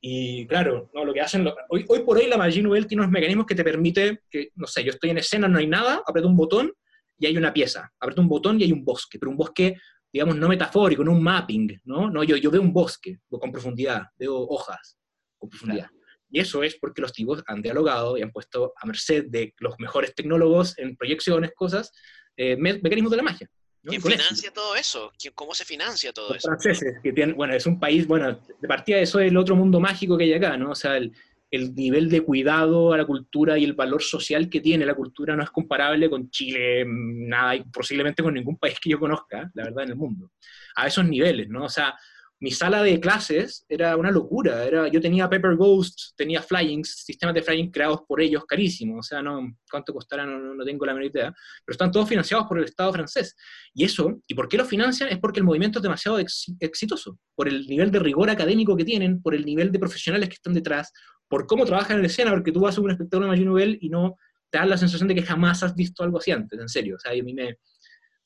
Y 0.00 0.46
claro, 0.46 0.90
¿no? 0.94 1.04
lo 1.04 1.12
que 1.12 1.20
hacen, 1.20 1.46
hoy, 1.68 1.84
hoy 1.88 2.00
por 2.00 2.18
hoy 2.18 2.28
la 2.28 2.36
Machine 2.36 2.64
Nouvelle 2.64 2.86
tiene 2.86 3.02
unos 3.02 3.12
mecanismos 3.12 3.46
que 3.46 3.54
te 3.54 3.64
permite 3.64 4.22
que, 4.30 4.50
no 4.54 4.66
sé, 4.66 4.84
yo 4.84 4.90
estoy 4.90 5.10
en 5.10 5.18
escena, 5.18 5.48
no 5.48 5.58
hay 5.58 5.66
nada, 5.66 6.02
aprieto 6.06 6.28
un 6.28 6.36
botón 6.36 6.72
y 7.18 7.26
hay 7.26 7.36
una 7.36 7.52
pieza. 7.52 7.90
Aprieto 7.98 8.22
un 8.22 8.28
botón 8.28 8.60
y 8.60 8.64
hay 8.64 8.72
un 8.72 8.84
bosque, 8.84 9.18
pero 9.18 9.30
un 9.30 9.36
bosque, 9.36 9.76
digamos, 10.12 10.36
no 10.36 10.48
metafórico, 10.48 11.02
no 11.02 11.12
un 11.12 11.22
mapping, 11.22 11.80
¿no? 11.84 12.10
No, 12.10 12.22
yo, 12.22 12.36
yo 12.36 12.50
veo 12.50 12.62
un 12.62 12.72
bosque 12.72 13.18
con 13.28 13.50
profundidad, 13.50 14.02
veo 14.16 14.36
hojas 14.36 14.98
con 15.36 15.50
profundidad. 15.50 15.88
Y 16.30 16.40
eso 16.40 16.62
es 16.62 16.76
porque 16.78 17.00
los 17.00 17.12
tipos 17.12 17.42
han 17.46 17.62
dialogado 17.62 18.16
y 18.16 18.22
han 18.22 18.30
puesto 18.30 18.74
a 18.80 18.86
merced 18.86 19.24
de 19.28 19.54
los 19.58 19.74
mejores 19.78 20.14
tecnólogos 20.14 20.78
en 20.78 20.96
proyecciones, 20.96 21.52
cosas, 21.56 21.90
eh, 22.36 22.56
mecanismos 22.56 23.10
de 23.10 23.16
la 23.16 23.22
magia. 23.22 23.48
¿Quién 23.82 24.02
financia 24.02 24.52
todo 24.52 24.74
eso? 24.74 25.12
¿Cómo 25.34 25.54
se 25.54 25.64
financia 25.64 26.12
todo 26.12 26.28
los 26.28 26.38
eso? 26.38 26.48
franceses, 26.48 26.96
que 27.02 27.12
tienen, 27.12 27.36
bueno, 27.36 27.54
es 27.54 27.66
un 27.66 27.78
país, 27.78 28.06
bueno, 28.06 28.38
de 28.60 28.68
partida 28.68 28.96
de 28.96 29.04
eso 29.04 29.20
es 29.20 29.30
el 29.30 29.36
otro 29.36 29.56
mundo 29.56 29.80
mágico 29.80 30.18
que 30.18 30.24
hay 30.24 30.34
acá, 30.34 30.56
¿no? 30.56 30.72
O 30.72 30.74
sea, 30.74 30.96
el, 30.96 31.12
el 31.50 31.74
nivel 31.74 32.10
de 32.10 32.20
cuidado 32.20 32.92
a 32.92 32.98
la 32.98 33.06
cultura 33.06 33.56
y 33.56 33.64
el 33.64 33.72
valor 33.72 34.02
social 34.02 34.48
que 34.50 34.60
tiene 34.60 34.84
la 34.84 34.94
cultura 34.94 35.34
no 35.34 35.42
es 35.42 35.50
comparable 35.50 36.10
con 36.10 36.30
Chile, 36.30 36.84
nada, 36.86 37.56
y 37.56 37.64
posiblemente 37.64 38.22
con 38.22 38.34
ningún 38.34 38.58
país 38.58 38.78
que 38.80 38.90
yo 38.90 38.98
conozca, 38.98 39.50
la 39.54 39.64
verdad, 39.64 39.84
en 39.84 39.90
el 39.90 39.96
mundo. 39.96 40.32
A 40.76 40.86
esos 40.86 41.06
niveles, 41.06 41.48
¿no? 41.48 41.64
O 41.64 41.68
sea, 41.68 41.96
mi 42.40 42.50
sala 42.52 42.82
de 42.82 43.00
clases 43.00 43.64
era 43.68 43.96
una 43.96 44.10
locura. 44.10 44.64
Era, 44.64 44.88
yo 44.88 45.00
tenía 45.00 45.28
Pepper 45.28 45.56
Ghosts, 45.56 46.14
tenía 46.16 46.40
flyings, 46.40 47.02
sistemas 47.04 47.34
de 47.34 47.42
flying 47.42 47.70
creados 47.70 48.02
por 48.06 48.20
ellos 48.20 48.44
carísimos. 48.46 48.98
O 48.98 49.02
sea, 49.02 49.22
no, 49.22 49.56
cuánto 49.70 49.92
costará 49.92 50.24
no, 50.24 50.54
no, 50.54 50.64
tengo 50.64 50.86
la 50.86 50.94
menor 50.94 51.10
idea. 51.10 51.34
Pero 51.64 51.74
están 51.74 51.90
todos 51.90 52.08
financiados 52.08 52.46
por 52.46 52.58
el 52.58 52.64
Estado 52.64 52.92
francés. 52.92 53.34
Y 53.74 53.84
eso, 53.84 54.20
¿y 54.26 54.34
por 54.34 54.48
qué 54.48 54.56
lo 54.56 54.64
financian? 54.64 55.08
Es 55.08 55.18
porque 55.18 55.40
el 55.40 55.44
movimiento 55.44 55.80
es 55.80 55.82
demasiado 55.82 56.18
exitoso. 56.18 57.18
Por 57.34 57.48
el 57.48 57.66
nivel 57.66 57.90
de 57.90 57.98
rigor 57.98 58.30
académico 58.30 58.76
que 58.76 58.84
tienen, 58.84 59.20
por 59.20 59.34
el 59.34 59.44
nivel 59.44 59.72
de 59.72 59.78
profesionales 59.78 60.28
que 60.28 60.34
están 60.34 60.54
detrás, 60.54 60.92
por 61.28 61.46
cómo 61.46 61.64
trabajan 61.64 61.98
en 61.98 62.04
escena, 62.04 62.30
porque 62.30 62.52
tú 62.52 62.60
vas 62.60 62.78
a 62.78 62.80
un 62.80 62.90
espectáculo 62.90 63.26
de 63.26 63.32
Magic 63.32 63.46
Novel 63.46 63.78
y 63.80 63.88
no 63.88 64.16
te 64.50 64.58
da 64.58 64.64
la 64.64 64.78
sensación 64.78 65.08
de 65.08 65.14
que 65.14 65.22
jamás 65.22 65.62
has 65.62 65.74
visto 65.74 66.02
algo 66.02 66.18
así 66.18 66.30
antes, 66.30 66.58
en 66.58 66.68
serio. 66.68 66.96
O 66.96 66.98
sea, 66.98 67.12
a 67.12 67.22
mí 67.22 67.34
me, 67.34 67.58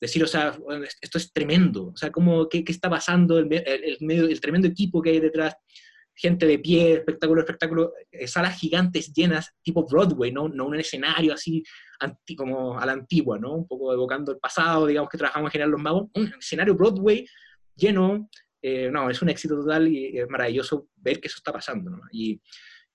decir, 0.03 0.23
o 0.23 0.27
sea, 0.27 0.57
esto 1.01 1.17
es 1.17 1.31
tremendo, 1.31 1.87
o 1.87 1.97
sea, 1.97 2.11
¿cómo, 2.11 2.47
qué, 2.49 2.63
qué 2.63 2.71
está 2.71 2.89
pasando, 2.89 3.39
el, 3.39 3.51
el, 3.51 3.97
el 3.99 4.41
tremendo 4.41 4.67
equipo 4.67 5.01
que 5.01 5.11
hay 5.11 5.19
detrás, 5.19 5.55
gente 6.15 6.45
de 6.45 6.59
pie, 6.59 6.93
espectáculo, 6.93 7.41
espectáculo, 7.41 7.93
eh, 8.11 8.27
salas 8.27 8.59
gigantes 8.59 9.11
llenas, 9.13 9.51
tipo 9.63 9.85
Broadway, 9.87 10.31
¿no? 10.31 10.47
no 10.47 10.67
un 10.67 10.79
escenario 10.79 11.33
así 11.33 11.63
anti, 11.99 12.35
como 12.35 12.77
a 12.77 12.85
la 12.85 12.93
antigua, 12.93 13.39
¿no? 13.39 13.53
Un 13.53 13.67
poco 13.67 13.93
evocando 13.93 14.31
el 14.31 14.37
pasado, 14.37 14.85
digamos 14.85 15.09
que 15.09 15.17
trabajamos 15.17 15.47
en 15.47 15.51
general 15.51 15.71
los 15.71 15.81
magos, 15.81 16.09
un 16.13 16.33
escenario 16.39 16.75
Broadway 16.75 17.25
lleno, 17.75 18.29
eh, 18.61 18.89
no, 18.91 19.09
es 19.09 19.21
un 19.21 19.29
éxito 19.29 19.55
total 19.55 19.87
y 19.87 20.17
es 20.17 20.29
maravilloso 20.29 20.87
ver 20.95 21.19
que 21.19 21.27
eso 21.27 21.37
está 21.37 21.51
pasando, 21.51 21.89
¿no? 21.89 22.01
Y, 22.11 22.39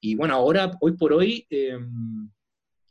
y 0.00 0.14
bueno, 0.14 0.34
ahora, 0.34 0.70
hoy 0.80 0.92
por 0.92 1.12
hoy, 1.12 1.46
em, 1.50 2.30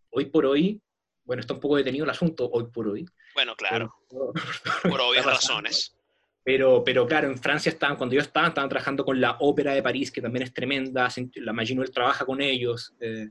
hoy 0.09 0.25
por 0.25 0.45
hoy, 0.45 0.81
bueno, 1.23 1.41
está 1.41 1.53
un 1.53 1.59
poco 1.59 1.77
detenido 1.77 2.03
el 2.03 2.09
asunto 2.11 2.49
hoy 2.49 2.65
por 2.71 2.87
hoy. 2.87 3.05
Bueno, 3.37 3.55
claro, 3.55 3.93
por, 4.09 4.99
obvias 4.99 5.23
razones. 5.23 5.95
Pero, 6.43 6.83
pero 6.83 7.05
claro, 7.05 7.27
en 7.27 7.37
Francia 7.37 7.69
estaban, 7.69 7.95
cuando 7.95 8.15
yo 8.15 8.21
estaba, 8.21 8.47
estaban 8.47 8.67
trabajando 8.67 9.05
con 9.05 9.21
la 9.21 9.37
Ópera 9.41 9.73
de 9.73 9.83
París, 9.83 10.11
que 10.11 10.23
también 10.23 10.41
es 10.41 10.51
tremenda, 10.51 11.07
la 11.35 11.53
Nouvelle 11.53 11.91
trabaja 11.93 12.25
con 12.25 12.41
ellos. 12.41 12.95
Eh, 12.99 13.29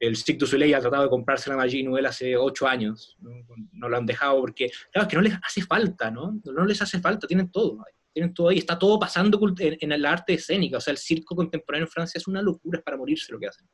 el 0.00 0.16
Cirque 0.16 0.40
du 0.40 0.46
Soleil 0.48 0.74
ha 0.74 0.80
tratado 0.80 1.04
de 1.04 1.10
comprarse 1.10 1.48
la 1.48 1.64
Nouvelle 1.64 2.08
hace 2.08 2.36
ocho 2.36 2.66
años, 2.66 3.16
¿no? 3.20 3.88
lo 3.88 3.96
han 3.96 4.04
dejado 4.04 4.40
porque, 4.40 4.68
claro, 4.90 5.06
es 5.06 5.10
que 5.10 5.16
no 5.16 5.22
les 5.22 5.34
hace 5.40 5.62
falta, 5.62 6.10
¿no? 6.10 6.40
No 6.44 6.64
les 6.64 6.82
hace 6.82 6.98
falta, 6.98 7.28
tienen 7.28 7.48
todo, 7.52 7.84
tienen 8.12 8.34
todo 8.34 8.48
ahí, 8.48 8.58
está 8.58 8.76
todo 8.76 8.98
pasando 8.98 9.38
en, 9.60 9.76
en 9.80 9.92
el 9.92 10.04
arte 10.04 10.34
escénica, 10.34 10.78
o 10.78 10.80
sea, 10.80 10.90
el 10.90 10.98
circo 10.98 11.36
contemporáneo 11.36 11.86
en 11.86 11.92
Francia 11.92 12.18
es 12.18 12.26
una 12.26 12.42
locura, 12.42 12.78
es 12.80 12.84
para 12.84 12.96
morirse 12.96 13.30
lo 13.30 13.38
que 13.38 13.46
hacen. 13.46 13.68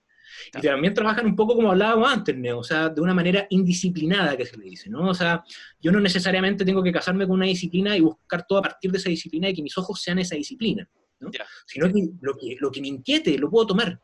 Y 0.56 0.60
también 0.60 0.94
trabajan 0.94 1.26
un 1.26 1.36
poco 1.36 1.54
como 1.54 1.70
hablábamos 1.70 2.10
antes, 2.10 2.36
¿no? 2.36 2.58
o 2.58 2.64
sea, 2.64 2.88
de 2.88 3.00
una 3.00 3.14
manera 3.14 3.46
indisciplinada 3.50 4.36
que 4.36 4.46
se 4.46 4.56
le 4.56 4.64
dice, 4.64 4.90
¿no? 4.90 5.08
O 5.08 5.14
sea, 5.14 5.42
yo 5.80 5.92
no 5.92 6.00
necesariamente 6.00 6.64
tengo 6.64 6.82
que 6.82 6.92
casarme 6.92 7.26
con 7.26 7.36
una 7.36 7.46
disciplina 7.46 7.96
y 7.96 8.00
buscar 8.00 8.46
todo 8.46 8.58
a 8.58 8.62
partir 8.62 8.90
de 8.90 8.98
esa 8.98 9.08
disciplina 9.08 9.48
y 9.48 9.54
que 9.54 9.62
mis 9.62 9.76
ojos 9.78 10.00
sean 10.00 10.18
esa 10.18 10.36
disciplina, 10.36 10.88
¿no? 11.20 11.30
Sino 11.66 11.92
que 11.92 12.08
lo, 12.20 12.36
que 12.36 12.56
lo 12.58 12.70
que 12.70 12.80
me 12.80 12.88
inquiete 12.88 13.38
lo 13.38 13.50
puedo 13.50 13.66
tomar, 13.66 14.00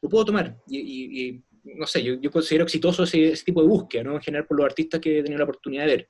lo 0.00 0.08
puedo 0.08 0.24
tomar. 0.24 0.56
Y, 0.68 1.42
no 1.62 1.86
sé, 1.86 2.02
yo, 2.02 2.14
yo, 2.14 2.30
considero 2.30 2.64
exitoso 2.64 3.04
ese, 3.04 3.32
tipo 3.44 3.60
de 3.62 3.68
búsqueda, 3.68 4.04
¿no? 4.04 4.14
En 4.14 4.22
general 4.22 4.46
por 4.46 4.56
los 4.56 4.66
artistas 4.66 5.00
que 5.00 5.18
he 5.18 5.22
tenido 5.22 5.38
la 5.38 5.44
oportunidad 5.44 5.84
de 5.84 5.96
ver. 5.96 6.08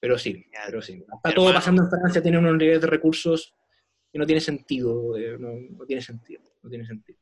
Pero 0.00 0.18
sí, 0.18 0.44
pero 0.66 0.82
sí. 0.82 1.02
Está 1.14 1.34
todo 1.34 1.52
pasando 1.52 1.82
en 1.82 1.90
Francia, 1.90 2.22
tiene 2.22 2.38
unos 2.38 2.56
niveles 2.56 2.80
de 2.80 2.86
recursos 2.86 3.54
que 4.12 4.18
no 4.18 4.26
tiene 4.26 4.40
sentido, 4.40 5.16
eh, 5.16 5.36
no, 5.38 5.48
no 5.76 5.84
tiene 5.84 6.02
sentido, 6.02 6.42
no 6.62 6.70
tiene 6.70 6.86
sentido. 6.86 7.18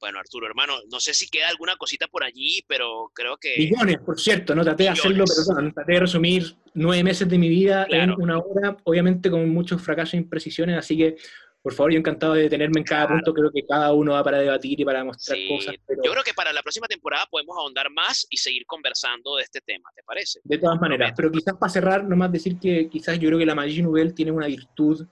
Bueno, 0.00 0.18
Arturo, 0.18 0.46
hermano, 0.46 0.74
no 0.90 1.00
sé 1.00 1.14
si 1.14 1.28
queda 1.28 1.48
alguna 1.48 1.76
cosita 1.76 2.06
por 2.08 2.24
allí, 2.24 2.64
pero 2.66 3.10
creo 3.14 3.36
que... 3.36 3.54
Millones, 3.58 3.98
por 4.04 4.20
cierto, 4.20 4.54
no 4.54 4.62
traté 4.62 4.84
de 4.84 4.88
hacerlo, 4.90 5.24
perdón, 5.24 5.72
traté 5.72 5.92
de 5.92 6.00
resumir 6.00 6.56
nueve 6.74 7.02
meses 7.02 7.28
de 7.28 7.38
mi 7.38 7.48
vida 7.48 7.86
en 7.88 8.10
una 8.10 8.38
hora, 8.38 8.76
obviamente 8.84 9.30
con 9.30 9.48
muchos 9.48 9.80
fracasos 9.82 10.14
e 10.14 10.18
imprecisiones, 10.18 10.76
así 10.76 10.96
que, 10.96 11.16
por 11.62 11.72
favor, 11.72 11.92
yo 11.92 11.98
encantado 11.98 12.34
de 12.34 12.50
tenerme 12.50 12.80
en 12.80 12.84
cada 12.84 13.08
punto, 13.08 13.32
creo 13.32 13.50
que 13.50 13.64
cada 13.66 13.92
uno 13.92 14.12
va 14.12 14.22
para 14.22 14.38
debatir 14.38 14.78
y 14.78 14.84
para 14.84 15.02
mostrar 15.02 15.38
cosas. 15.48 15.74
Yo 16.04 16.12
creo 16.12 16.22
que 16.22 16.34
para 16.34 16.52
la 16.52 16.62
próxima 16.62 16.86
temporada 16.86 17.26
podemos 17.30 17.56
ahondar 17.56 17.90
más 17.90 18.26
y 18.28 18.36
seguir 18.36 18.66
conversando 18.66 19.36
de 19.36 19.44
este 19.44 19.60
tema, 19.62 19.88
¿te 19.94 20.02
parece? 20.02 20.40
De 20.44 20.58
todas 20.58 20.78
maneras, 20.80 21.12
pero 21.16 21.30
quizás 21.30 21.54
para 21.56 21.72
cerrar, 21.72 22.04
nomás 22.04 22.30
decir 22.30 22.58
que 22.58 22.88
quizás 22.90 23.18
yo 23.18 23.28
creo 23.28 23.38
que 23.38 23.46
la 23.46 23.54
Magie 23.54 23.82
Nouvelle 23.82 24.12
tiene 24.12 24.32
una 24.32 24.46
virtud 24.46 25.06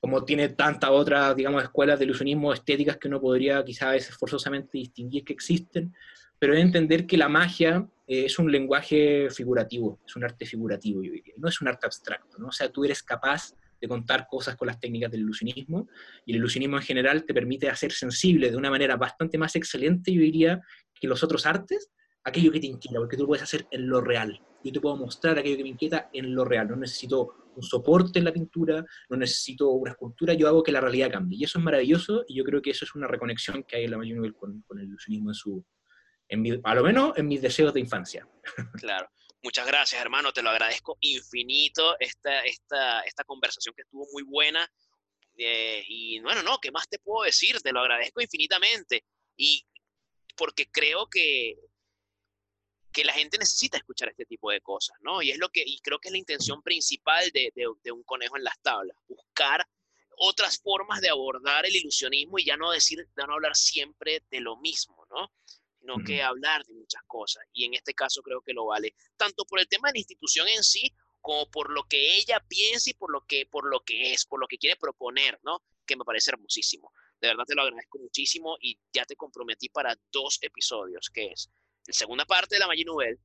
como 0.00 0.24
tiene 0.24 0.50
tantas 0.50 0.90
otras, 0.90 1.34
digamos, 1.34 1.62
escuelas 1.62 1.98
de 1.98 2.04
ilusionismo 2.04 2.52
estéticas 2.52 2.96
que 2.96 3.08
uno 3.08 3.20
podría 3.20 3.64
quizás 3.64 4.08
forzosamente 4.10 4.78
distinguir 4.78 5.24
que 5.24 5.32
existen, 5.32 5.94
pero 6.38 6.54
es 6.54 6.60
entender 6.60 7.06
que 7.06 7.16
la 7.16 7.28
magia 7.28 7.86
eh, 8.06 8.26
es 8.26 8.38
un 8.38 8.50
lenguaje 8.52 9.28
figurativo, 9.30 10.00
es 10.06 10.14
un 10.16 10.24
arte 10.24 10.46
figurativo, 10.46 11.02
yo 11.02 11.12
diría, 11.12 11.34
no 11.38 11.48
es 11.48 11.60
un 11.60 11.68
arte 11.68 11.86
abstracto, 11.86 12.38
¿no? 12.38 12.48
O 12.48 12.52
sea, 12.52 12.68
tú 12.70 12.84
eres 12.84 13.02
capaz 13.02 13.54
de 13.80 13.88
contar 13.88 14.26
cosas 14.28 14.56
con 14.56 14.66
las 14.66 14.80
técnicas 14.80 15.10
del 15.10 15.20
ilusionismo, 15.20 15.88
y 16.24 16.32
el 16.32 16.38
ilusionismo 16.38 16.76
en 16.76 16.82
general 16.82 17.24
te 17.24 17.34
permite 17.34 17.68
hacer 17.68 17.92
sensible 17.92 18.50
de 18.50 18.56
una 18.56 18.70
manera 18.70 18.96
bastante 18.96 19.38
más 19.38 19.56
excelente, 19.56 20.12
yo 20.12 20.20
diría, 20.20 20.60
que 20.98 21.08
los 21.08 21.22
otros 21.22 21.46
artes, 21.46 21.90
aquello 22.24 22.52
que 22.52 22.60
te 22.60 22.66
inquieta, 22.66 22.98
porque 22.98 23.16
tú 23.16 23.22
lo 23.22 23.28
puedes 23.28 23.42
hacer 23.42 23.66
en 23.70 23.88
lo 23.88 24.00
real. 24.00 24.40
Yo 24.64 24.72
te 24.72 24.80
puedo 24.80 24.96
mostrar 24.96 25.38
aquello 25.38 25.58
que 25.58 25.62
me 25.62 25.68
inquieta 25.70 26.10
en 26.12 26.34
lo 26.34 26.44
real, 26.44 26.68
no 26.68 26.76
necesito 26.76 27.45
un 27.56 27.62
soporte 27.62 28.18
en 28.18 28.24
la 28.24 28.32
pintura, 28.32 28.84
no 29.08 29.16
necesito 29.16 29.70
una 29.70 29.92
escultura, 29.92 30.34
yo 30.34 30.46
hago 30.46 30.62
que 30.62 30.72
la 30.72 30.80
realidad 30.80 31.10
cambie. 31.10 31.38
Y 31.38 31.44
eso 31.44 31.58
es 31.58 31.64
maravilloso 31.64 32.24
y 32.28 32.36
yo 32.36 32.44
creo 32.44 32.62
que 32.62 32.70
eso 32.70 32.84
es 32.84 32.94
una 32.94 33.08
reconexión 33.08 33.64
que 33.64 33.76
hay 33.76 33.84
en 33.84 33.90
la 33.90 33.98
mayor 33.98 34.16
nivel 34.16 34.34
con, 34.34 34.64
el 34.78 34.84
ilusionismo 34.84 35.30
en 35.30 35.34
su, 35.34 35.66
en 36.28 36.60
a 36.62 36.74
lo 36.74 36.82
menos 36.82 37.16
en 37.16 37.26
mis 37.26 37.42
deseos 37.42 37.74
de 37.74 37.80
infancia. 37.80 38.28
Claro. 38.80 39.08
Muchas 39.42 39.66
gracias, 39.66 40.00
hermano. 40.00 40.32
Te 40.32 40.42
lo 40.42 40.50
agradezco 40.50 40.96
infinito 41.00 41.96
esta, 42.00 42.40
esta, 42.40 43.00
esta 43.02 43.22
conversación 43.22 43.74
que 43.76 43.82
estuvo 43.82 44.04
muy 44.12 44.24
buena. 44.24 44.68
Eh, 45.36 45.84
y 45.86 46.18
bueno, 46.20 46.42
no, 46.42 46.58
¿qué 46.58 46.72
más 46.72 46.88
te 46.88 46.98
puedo 46.98 47.24
decir? 47.24 47.60
Te 47.60 47.72
lo 47.72 47.80
agradezco 47.80 48.20
infinitamente. 48.20 49.04
Y 49.36 49.64
porque 50.36 50.66
creo 50.70 51.06
que 51.06 51.54
que 52.96 53.04
la 53.04 53.12
gente 53.12 53.36
necesita 53.36 53.76
escuchar 53.76 54.08
este 54.08 54.24
tipo 54.24 54.50
de 54.50 54.62
cosas, 54.62 54.96
¿no? 55.02 55.20
Y 55.20 55.30
es 55.30 55.36
lo 55.36 55.50
que, 55.50 55.62
y 55.66 55.80
creo 55.80 55.98
que 55.98 56.08
es 56.08 56.12
la 56.12 56.18
intención 56.18 56.62
principal 56.62 57.30
de, 57.30 57.52
de, 57.54 57.92
un 57.92 58.02
conejo 58.04 58.38
en 58.38 58.44
las 58.44 58.58
tablas, 58.62 58.96
buscar 59.06 59.68
otras 60.16 60.58
formas 60.62 61.02
de 61.02 61.10
abordar 61.10 61.66
el 61.66 61.76
ilusionismo 61.76 62.38
y 62.38 62.46
ya 62.46 62.56
no 62.56 62.70
decir, 62.70 63.06
ya 63.14 63.26
no 63.26 63.34
hablar 63.34 63.54
siempre 63.54 64.24
de 64.30 64.40
lo 64.40 64.56
mismo, 64.56 65.06
¿no? 65.10 65.30
Sino 65.78 65.96
que 66.06 66.22
hablar 66.22 66.64
de 66.64 66.72
muchas 66.72 67.02
cosas. 67.06 67.44
Y 67.52 67.66
en 67.66 67.74
este 67.74 67.92
caso 67.92 68.22
creo 68.22 68.40
que 68.40 68.54
lo 68.54 68.64
vale, 68.64 68.94
tanto 69.18 69.44
por 69.44 69.60
el 69.60 69.68
tema 69.68 69.88
de 69.88 69.96
la 69.96 69.98
institución 69.98 70.48
en 70.48 70.64
sí, 70.64 70.90
como 71.20 71.50
por 71.50 71.70
lo 71.70 71.84
que 71.84 72.16
ella 72.16 72.42
piensa 72.48 72.88
y 72.88 72.94
por 72.94 73.12
lo 73.12 73.26
que, 73.26 73.44
por 73.44 73.68
lo 73.68 73.80
que 73.80 74.14
es, 74.14 74.24
por 74.24 74.40
lo 74.40 74.46
que 74.46 74.56
quiere 74.56 74.76
proponer, 74.76 75.38
¿no? 75.42 75.62
Que 75.86 75.96
me 75.96 76.04
parece 76.04 76.30
hermosísimo. 76.30 76.90
De 77.20 77.28
verdad 77.28 77.44
te 77.46 77.54
lo 77.54 77.60
agradezco 77.60 77.98
muchísimo 77.98 78.56
y 78.58 78.78
ya 78.90 79.04
te 79.04 79.16
comprometí 79.16 79.68
para 79.68 79.94
dos 80.10 80.38
episodios, 80.40 81.10
que 81.12 81.26
es 81.26 81.50
la 81.86 81.94
segunda 81.94 82.24
parte 82.24 82.56
de 82.56 82.60
la 82.60 82.66
Magie 82.66 82.84
Nouvelle 82.84 83.18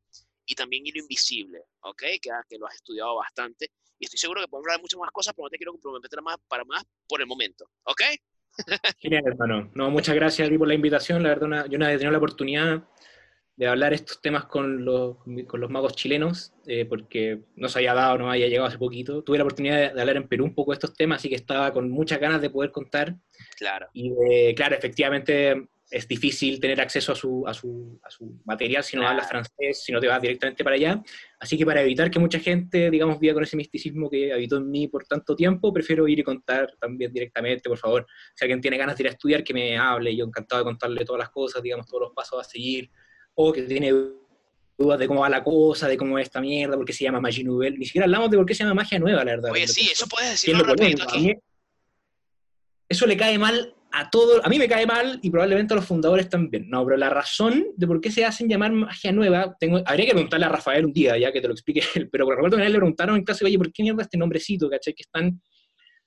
y 0.45 0.55
también 0.55 0.85
Hilo 0.85 0.99
Invisible, 0.99 1.59
¿ok? 1.81 2.01
Que, 2.21 2.29
que 2.49 2.57
lo 2.57 2.67
has 2.67 2.75
estudiado 2.75 3.15
bastante. 3.15 3.71
Y 3.97 4.05
estoy 4.05 4.17
seguro 4.17 4.41
que 4.41 4.47
podemos 4.47 4.65
hablar 4.65 4.77
de 4.79 4.81
muchas 4.83 4.99
más 4.99 5.11
cosas, 5.11 5.33
pero 5.35 5.45
no 5.45 5.49
te 5.49 5.57
quiero 5.57 5.71
comprometer 5.73 6.21
más 6.21 6.37
para 6.47 6.63
más 6.65 6.83
por 7.07 7.21
el 7.21 7.27
momento, 7.27 7.69
¿ok? 7.83 8.01
Genial, 8.97 9.23
hermano. 9.27 9.71
No, 9.75 9.89
muchas 9.89 10.15
gracias 10.15 10.47
a 10.47 10.51
ti 10.51 10.57
por 10.57 10.67
la 10.67 10.73
invitación. 10.73 11.23
La 11.23 11.29
verdad, 11.29 11.67
yo 11.69 11.77
no 11.77 11.87
he 11.87 11.93
tenido 11.93 12.11
la 12.11 12.17
oportunidad 12.17 12.83
de 13.55 13.67
hablar 13.67 13.93
estos 13.93 14.21
temas 14.21 14.45
con 14.45 14.83
los, 14.83 15.17
con 15.47 15.61
los 15.61 15.69
magos 15.69 15.95
chilenos, 15.95 16.53
eh, 16.65 16.85
porque 16.85 17.43
no 17.55 17.69
se 17.69 17.79
había 17.79 17.93
dado, 17.93 18.17
no 18.17 18.31
había 18.31 18.47
llegado 18.47 18.67
hace 18.67 18.79
poquito. 18.79 19.23
Tuve 19.23 19.37
la 19.37 19.43
oportunidad 19.43 19.93
de, 19.93 20.01
hablar 20.01 20.17
en 20.17 20.27
Perú 20.27 20.45
un 20.45 20.55
poco 20.55 20.71
de 20.71 20.75
estos 20.75 20.95
temas, 20.95 21.19
así 21.19 21.29
que 21.29 21.35
estaba 21.35 21.71
con 21.71 21.89
muchas 21.89 22.19
ganas 22.19 22.41
de 22.41 22.49
poder 22.49 22.71
contar. 22.71 23.15
Claro. 23.57 23.87
Y 23.93 24.55
claro, 24.55 24.75
efectivamente 24.75 25.69
es 25.91 26.07
difícil 26.07 26.57
tener 26.61 26.79
acceso 26.79 27.11
a 27.11 27.15
su, 27.15 27.45
a 27.45 27.53
su, 27.53 27.99
a 28.01 28.09
su 28.09 28.39
material 28.45 28.81
si 28.81 28.95
no 28.95 29.05
hablas 29.05 29.27
francés, 29.27 29.83
si 29.83 29.91
no 29.91 29.99
te 29.99 30.07
vas 30.07 30.21
directamente 30.21 30.63
para 30.63 30.77
allá. 30.77 31.03
Así 31.37 31.57
que 31.57 31.65
para 31.65 31.81
evitar 31.81 32.09
que 32.09 32.17
mucha 32.17 32.39
gente, 32.39 32.89
digamos, 32.89 33.19
viva 33.19 33.33
con 33.33 33.43
ese 33.43 33.57
misticismo 33.57 34.09
que 34.09 34.31
habitó 34.31 34.57
en 34.57 34.71
mí 34.71 34.87
por 34.87 35.03
tanto 35.05 35.35
tiempo, 35.35 35.73
prefiero 35.73 36.07
ir 36.07 36.19
y 36.19 36.23
contar 36.23 36.73
también 36.79 37.11
directamente, 37.11 37.67
por 37.67 37.77
favor. 37.77 38.07
Si 38.33 38.45
alguien 38.45 38.61
tiene 38.61 38.77
ganas 38.77 38.95
de 38.95 39.03
ir 39.03 39.07
a 39.09 39.11
estudiar, 39.11 39.43
que 39.43 39.53
me 39.53 39.77
hable. 39.77 40.15
Yo 40.15 40.23
encantado 40.23 40.61
de 40.61 40.65
contarle 40.65 41.03
todas 41.03 41.19
las 41.19 41.29
cosas, 41.29 41.61
digamos, 41.61 41.85
todos 41.85 42.03
los 42.03 42.13
pasos 42.13 42.39
a 42.39 42.43
seguir. 42.49 42.89
O 43.35 43.51
que 43.51 43.63
tiene 43.63 43.91
dudas 44.77 44.97
de 44.97 45.07
cómo 45.07 45.21
va 45.21 45.29
la 45.29 45.43
cosa, 45.43 45.89
de 45.89 45.97
cómo 45.97 46.17
es 46.17 46.23
esta 46.23 46.39
mierda, 46.39 46.77
por 46.77 46.85
qué 46.85 46.93
se 46.93 47.03
llama 47.03 47.19
Magie 47.19 47.43
Nouvelle. 47.43 47.77
Ni 47.77 47.85
siquiera 47.85 48.05
hablamos 48.05 48.31
de 48.31 48.37
por 48.37 48.45
qué 48.45 48.55
se 48.55 48.63
llama 48.63 48.75
magia 48.75 48.97
nueva, 48.97 49.25
la 49.25 49.31
verdad. 49.35 49.51
Oye, 49.51 49.67
sí, 49.67 49.89
eso 49.91 50.07
puedes 50.07 50.31
decirlo 50.31 50.63
rapidito 50.63 51.03
aquí. 51.03 51.33
Eso 52.87 53.05
le 53.05 53.17
cae 53.17 53.37
mal 53.37 53.75
a 53.91 54.09
todo, 54.09 54.43
a 54.43 54.49
mí 54.49 54.57
me 54.57 54.67
cae 54.67 54.85
mal 54.85 55.19
y 55.21 55.29
probablemente 55.29 55.73
a 55.73 55.77
los 55.77 55.85
fundadores 55.85 56.29
también. 56.29 56.69
No, 56.69 56.85
pero 56.85 56.97
la 56.97 57.09
razón 57.09 57.65
de 57.75 57.87
por 57.87 57.99
qué 57.99 58.11
se 58.11 58.25
hacen 58.25 58.47
llamar 58.47 58.71
magia 58.71 59.11
nueva, 59.11 59.55
tengo, 59.59 59.81
habría 59.85 60.05
que 60.05 60.13
preguntarle 60.13 60.45
a 60.45 60.49
Rafael 60.49 60.85
un 60.85 60.93
día, 60.93 61.17
ya 61.17 61.31
que 61.31 61.41
te 61.41 61.47
lo 61.47 61.53
explique 61.53 61.81
él, 61.95 62.09
pero 62.09 62.27
a 62.29 62.65
él 62.65 62.71
le 62.71 62.77
preguntaron 62.77 63.15
en 63.17 63.23
clase, 63.23 63.45
oye, 63.45 63.57
¿por 63.57 63.71
qué 63.71 63.83
mierda 63.83 64.03
este 64.03 64.17
nombrecito, 64.17 64.69
cachai? 64.69 64.93
Que 64.93 65.03
es 65.03 65.09
tan, 65.09 65.41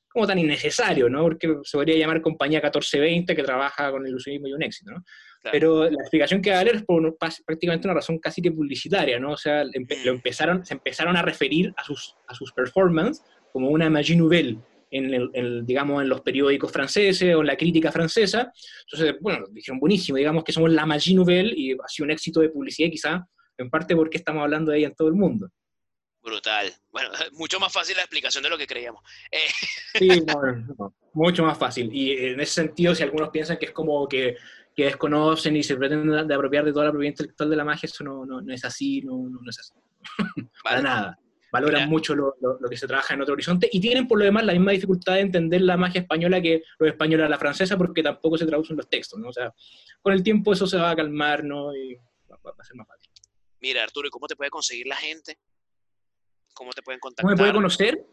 como 0.08 0.26
tan 0.26 0.38
innecesario, 0.38 1.08
¿no? 1.08 1.22
Porque 1.22 1.56
se 1.64 1.76
podría 1.76 1.98
llamar 1.98 2.22
compañía 2.22 2.58
1420 2.58 3.34
que 3.34 3.42
trabaja 3.42 3.90
con 3.90 4.02
el 4.02 4.10
ilusionismo 4.10 4.48
y 4.48 4.52
un 4.52 4.62
éxito, 4.62 4.92
¿no? 4.92 5.04
Pero 5.52 5.84
la 5.84 6.00
explicación 6.00 6.40
que 6.40 6.50
va 6.50 6.60
a 6.60 6.64
dar 6.64 6.76
es 6.76 6.84
por 6.84 7.16
prácticamente 7.44 7.86
una 7.86 7.94
razón 7.94 8.18
casi 8.18 8.40
que 8.40 8.50
publicitaria, 8.50 9.18
¿no? 9.18 9.32
O 9.32 9.36
sea, 9.36 9.64
lo 9.64 9.70
mm. 9.70 10.08
empezaron, 10.08 10.64
se 10.64 10.74
empezaron 10.74 11.16
a 11.16 11.22
referir 11.22 11.74
a 11.76 11.84
sus, 11.84 12.14
a 12.28 12.34
sus 12.34 12.52
performances 12.52 13.22
como 13.52 13.68
una 13.68 13.90
magie 13.90 14.16
nouvelle, 14.16 14.58
en, 14.94 15.30
el, 15.34 15.66
digamos, 15.66 16.02
en 16.02 16.08
los 16.08 16.20
periódicos 16.20 16.70
franceses 16.70 17.34
o 17.34 17.40
en 17.40 17.46
la 17.46 17.56
crítica 17.56 17.90
francesa. 17.90 18.52
Entonces, 18.86 19.16
bueno, 19.20 19.46
dijeron 19.50 19.80
buenísimo, 19.80 20.18
digamos 20.18 20.44
que 20.44 20.52
somos 20.52 20.70
la 20.70 20.86
Magie 20.86 21.14
Nouvelle 21.14 21.52
y 21.54 21.72
ha 21.72 21.88
sido 21.88 22.04
un 22.04 22.12
éxito 22.12 22.40
de 22.40 22.50
publicidad 22.50 22.90
quizá, 22.90 23.26
en 23.58 23.70
parte 23.70 23.96
porque 23.96 24.18
estamos 24.18 24.42
hablando 24.42 24.70
de 24.70 24.78
ella 24.78 24.88
en 24.88 24.94
todo 24.94 25.08
el 25.08 25.14
mundo. 25.14 25.48
Brutal. 26.22 26.72
Bueno, 26.90 27.10
mucho 27.32 27.58
más 27.58 27.72
fácil 27.72 27.96
la 27.96 28.02
explicación 28.02 28.42
de 28.44 28.50
lo 28.50 28.58
que 28.58 28.66
creíamos. 28.66 29.02
Eh. 29.30 29.38
Sí, 29.96 30.08
mucho 31.12 31.44
más 31.44 31.56
fácil. 31.56 31.88
Y 31.92 32.10
en 32.10 32.40
ese 32.40 32.54
sentido, 32.54 32.96
si 32.96 33.04
algunos 33.04 33.30
piensan 33.30 33.58
que 33.58 33.66
es 33.66 33.70
como 33.70 34.08
que, 34.08 34.36
que 34.74 34.86
desconocen 34.86 35.56
y 35.56 35.62
se 35.62 35.76
pretenden 35.76 36.26
de 36.26 36.34
apropiar 36.34 36.64
de 36.64 36.72
toda 36.72 36.86
la 36.86 36.90
propiedad 36.90 37.12
intelectual 37.12 37.48
de 37.48 37.56
la 37.56 37.64
magia, 37.64 37.86
eso 37.86 38.02
no, 38.02 38.26
no, 38.26 38.40
no 38.40 38.52
es 38.52 38.64
así, 38.64 39.02
no, 39.02 39.28
no, 39.28 39.38
es 39.48 39.58
así. 39.60 39.72
Para 40.64 40.82
nada 40.82 41.18
valoran 41.54 41.88
mucho 41.88 42.16
lo, 42.16 42.34
que 42.68 42.76
se 42.76 42.88
trabaja 42.88 43.14
en 43.14 43.22
otro 43.22 43.34
horizonte 43.34 43.68
y 43.70 43.80
tienen 43.80 44.08
por 44.08 44.18
lo 44.18 44.24
demás 44.24 44.44
la 44.44 44.52
misma 44.52 44.72
dificultad 44.72 45.14
de 45.14 45.20
entender 45.20 45.60
la 45.60 45.76
magia 45.76 46.00
española 46.00 46.42
que 46.42 46.62
los 46.78 46.88
españoles 46.88 47.26
a 47.26 47.28
la 47.28 47.38
francesa 47.38 47.78
porque 47.78 48.02
tampoco 48.02 48.36
se 48.36 48.46
traducen 48.46 48.76
los 48.76 48.88
textos, 48.88 49.20
¿no? 49.20 49.28
O 49.28 49.32
sea, 49.32 49.54
con 50.02 50.12
el 50.12 50.22
tiempo 50.22 50.52
eso 50.52 50.66
se 50.66 50.76
va 50.76 50.90
a 50.90 50.96
calmar, 50.96 51.44
¿no? 51.44 51.74
Y 51.74 51.94
va, 51.94 52.54
a 52.58 52.64
ser 52.64 52.74
más 52.74 52.88
fácil. 52.88 53.08
Mira, 53.60 53.84
Arturo, 53.84 54.08
¿y 54.08 54.10
cómo 54.10 54.26
te 54.26 54.34
puede 54.34 54.50
conseguir 54.50 54.88
la 54.88 54.96
gente? 54.96 55.38
¿Cómo 56.54 56.72
te 56.72 56.82
pueden 56.82 56.98
contactar? 56.98 57.24
¿Cómo 57.24 57.36
me 57.36 57.38
puede 57.38 57.52
conocer? 57.52 58.04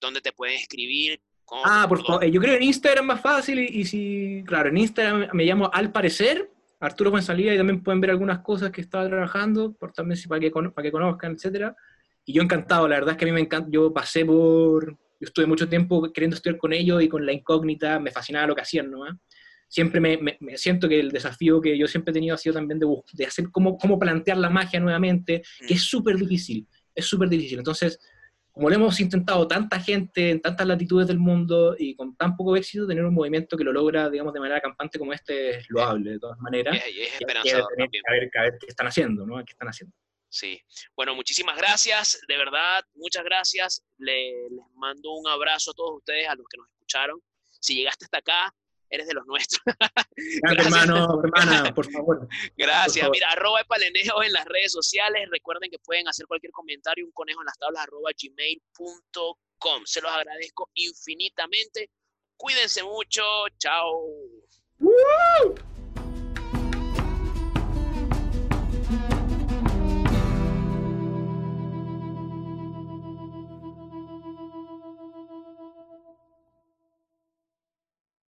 ¿Dónde 0.00 0.22
te 0.22 0.32
pueden 0.32 0.56
escribir? 0.56 1.20
Ah, 1.64 1.86
por 1.88 2.04
favor, 2.04 2.24
yo 2.24 2.40
creo 2.40 2.52
que 2.52 2.58
en 2.58 2.68
Instagram 2.68 3.06
más 3.06 3.20
fácil 3.20 3.58
y, 3.58 3.84
si, 3.84 4.44
claro, 4.46 4.68
en 4.68 4.76
Instagram 4.76 5.28
me 5.32 5.44
llamo 5.44 5.70
Al 5.72 5.92
Parecer, 5.92 6.50
Arturo 6.80 7.10
Fuensalida, 7.10 7.54
y 7.54 7.56
también 7.56 7.82
pueden 7.82 8.00
ver 8.00 8.10
algunas 8.10 8.40
cosas 8.40 8.70
que 8.70 8.82
estaba 8.82 9.06
trabajando, 9.08 9.72
por 9.72 9.92
también 9.92 10.20
para 10.28 10.40
que, 10.40 10.50
para 10.50 10.82
que 10.82 10.92
conozcan, 10.92 11.32
etcétera. 11.32 11.74
Y 12.28 12.34
yo 12.34 12.42
encantado, 12.42 12.86
la 12.86 12.96
verdad 12.96 13.12
es 13.12 13.16
que 13.16 13.24
a 13.24 13.28
mí 13.28 13.32
me 13.32 13.40
encanta, 13.40 13.70
yo 13.72 13.90
pasé 13.90 14.22
por, 14.22 14.90
yo 14.90 14.96
estuve 15.18 15.46
mucho 15.46 15.66
tiempo 15.66 16.12
queriendo 16.12 16.36
estudiar 16.36 16.58
con 16.58 16.74
ellos 16.74 17.02
y 17.02 17.08
con 17.08 17.24
la 17.24 17.32
incógnita, 17.32 17.98
me 17.98 18.10
fascinaba 18.10 18.46
lo 18.46 18.54
que 18.54 18.60
hacían, 18.60 18.90
¿no? 18.90 19.00
Siempre 19.66 19.98
me, 19.98 20.18
me, 20.38 20.58
siento 20.58 20.90
que 20.90 21.00
el 21.00 21.10
desafío 21.10 21.58
que 21.58 21.78
yo 21.78 21.86
siempre 21.86 22.10
he 22.10 22.12
tenido 22.12 22.34
ha 22.34 22.38
sido 22.38 22.56
también 22.56 22.78
de, 22.80 22.86
de 23.14 23.24
hacer 23.24 23.50
cómo, 23.50 23.78
cómo 23.78 23.98
plantear 23.98 24.36
la 24.36 24.50
magia 24.50 24.78
nuevamente, 24.78 25.40
que 25.66 25.72
es 25.72 25.80
súper 25.80 26.16
difícil, 26.16 26.68
es 26.94 27.06
súper 27.06 27.30
difícil. 27.30 27.60
Entonces, 27.60 27.98
como 28.50 28.68
lo 28.68 28.74
hemos 28.74 29.00
intentado 29.00 29.48
tanta 29.48 29.80
gente 29.80 30.28
en 30.28 30.42
tantas 30.42 30.66
latitudes 30.66 31.08
del 31.08 31.18
mundo 31.18 31.76
y 31.78 31.96
con 31.96 32.14
tan 32.14 32.36
poco 32.36 32.56
éxito, 32.56 32.86
tener 32.86 33.06
un 33.06 33.14
movimiento 33.14 33.56
que 33.56 33.64
lo 33.64 33.72
logra, 33.72 34.10
digamos, 34.10 34.34
de 34.34 34.40
manera 34.40 34.60
campante 34.60 34.98
como 34.98 35.14
este 35.14 35.56
es 35.60 35.70
loable, 35.70 36.10
de 36.10 36.18
todas 36.18 36.38
maneras. 36.40 36.76
Y 36.94 37.00
es, 37.00 37.12
esperanzador. 37.18 37.72
a, 37.72 38.12
ver, 38.12 38.30
a 38.38 38.42
ver 38.42 38.58
qué 38.60 38.66
están 38.66 38.86
haciendo, 38.86 39.24
¿no? 39.24 39.36
¿Qué 39.38 39.52
están 39.52 39.68
haciendo? 39.68 39.96
Sí. 40.30 40.60
Bueno, 40.94 41.14
muchísimas 41.14 41.56
gracias, 41.56 42.20
de 42.28 42.36
verdad, 42.36 42.84
muchas 42.94 43.24
gracias. 43.24 43.82
les 43.98 44.34
mando 44.74 45.12
un 45.12 45.26
abrazo 45.26 45.70
a 45.70 45.74
todos 45.74 45.96
ustedes, 45.98 46.28
a 46.28 46.34
los 46.34 46.46
que 46.48 46.58
nos 46.58 46.68
escucharon. 46.68 47.20
Si 47.60 47.74
llegaste 47.74 48.04
hasta 48.04 48.18
acá, 48.18 48.54
eres 48.90 49.06
de 49.06 49.14
los 49.14 49.26
nuestros. 49.26 49.62
gracias, 50.42 50.66
hermano, 50.66 51.20
hermana, 51.24 51.72
por 51.74 51.90
favor. 51.90 52.28
Gracias. 52.56 53.08
Mira, 53.10 53.30
arroba 53.32 53.64
palenejo 53.64 54.22
en 54.22 54.32
las 54.32 54.44
redes 54.46 54.72
sociales. 54.72 55.28
Recuerden 55.30 55.70
que 55.70 55.78
pueden 55.78 56.08
hacer 56.08 56.26
cualquier 56.26 56.52
comentario, 56.52 57.04
un 57.04 57.12
conejo 57.12 57.40
en 57.40 57.46
las 57.46 57.58
tablas, 57.58 57.84
arroba 57.84 58.10
gmail.com. 58.20 59.82
Se 59.84 60.00
los 60.00 60.10
agradezco 60.10 60.70
infinitamente. 60.74 61.90
Cuídense 62.36 62.82
mucho. 62.82 63.22
Chao. 63.58 64.06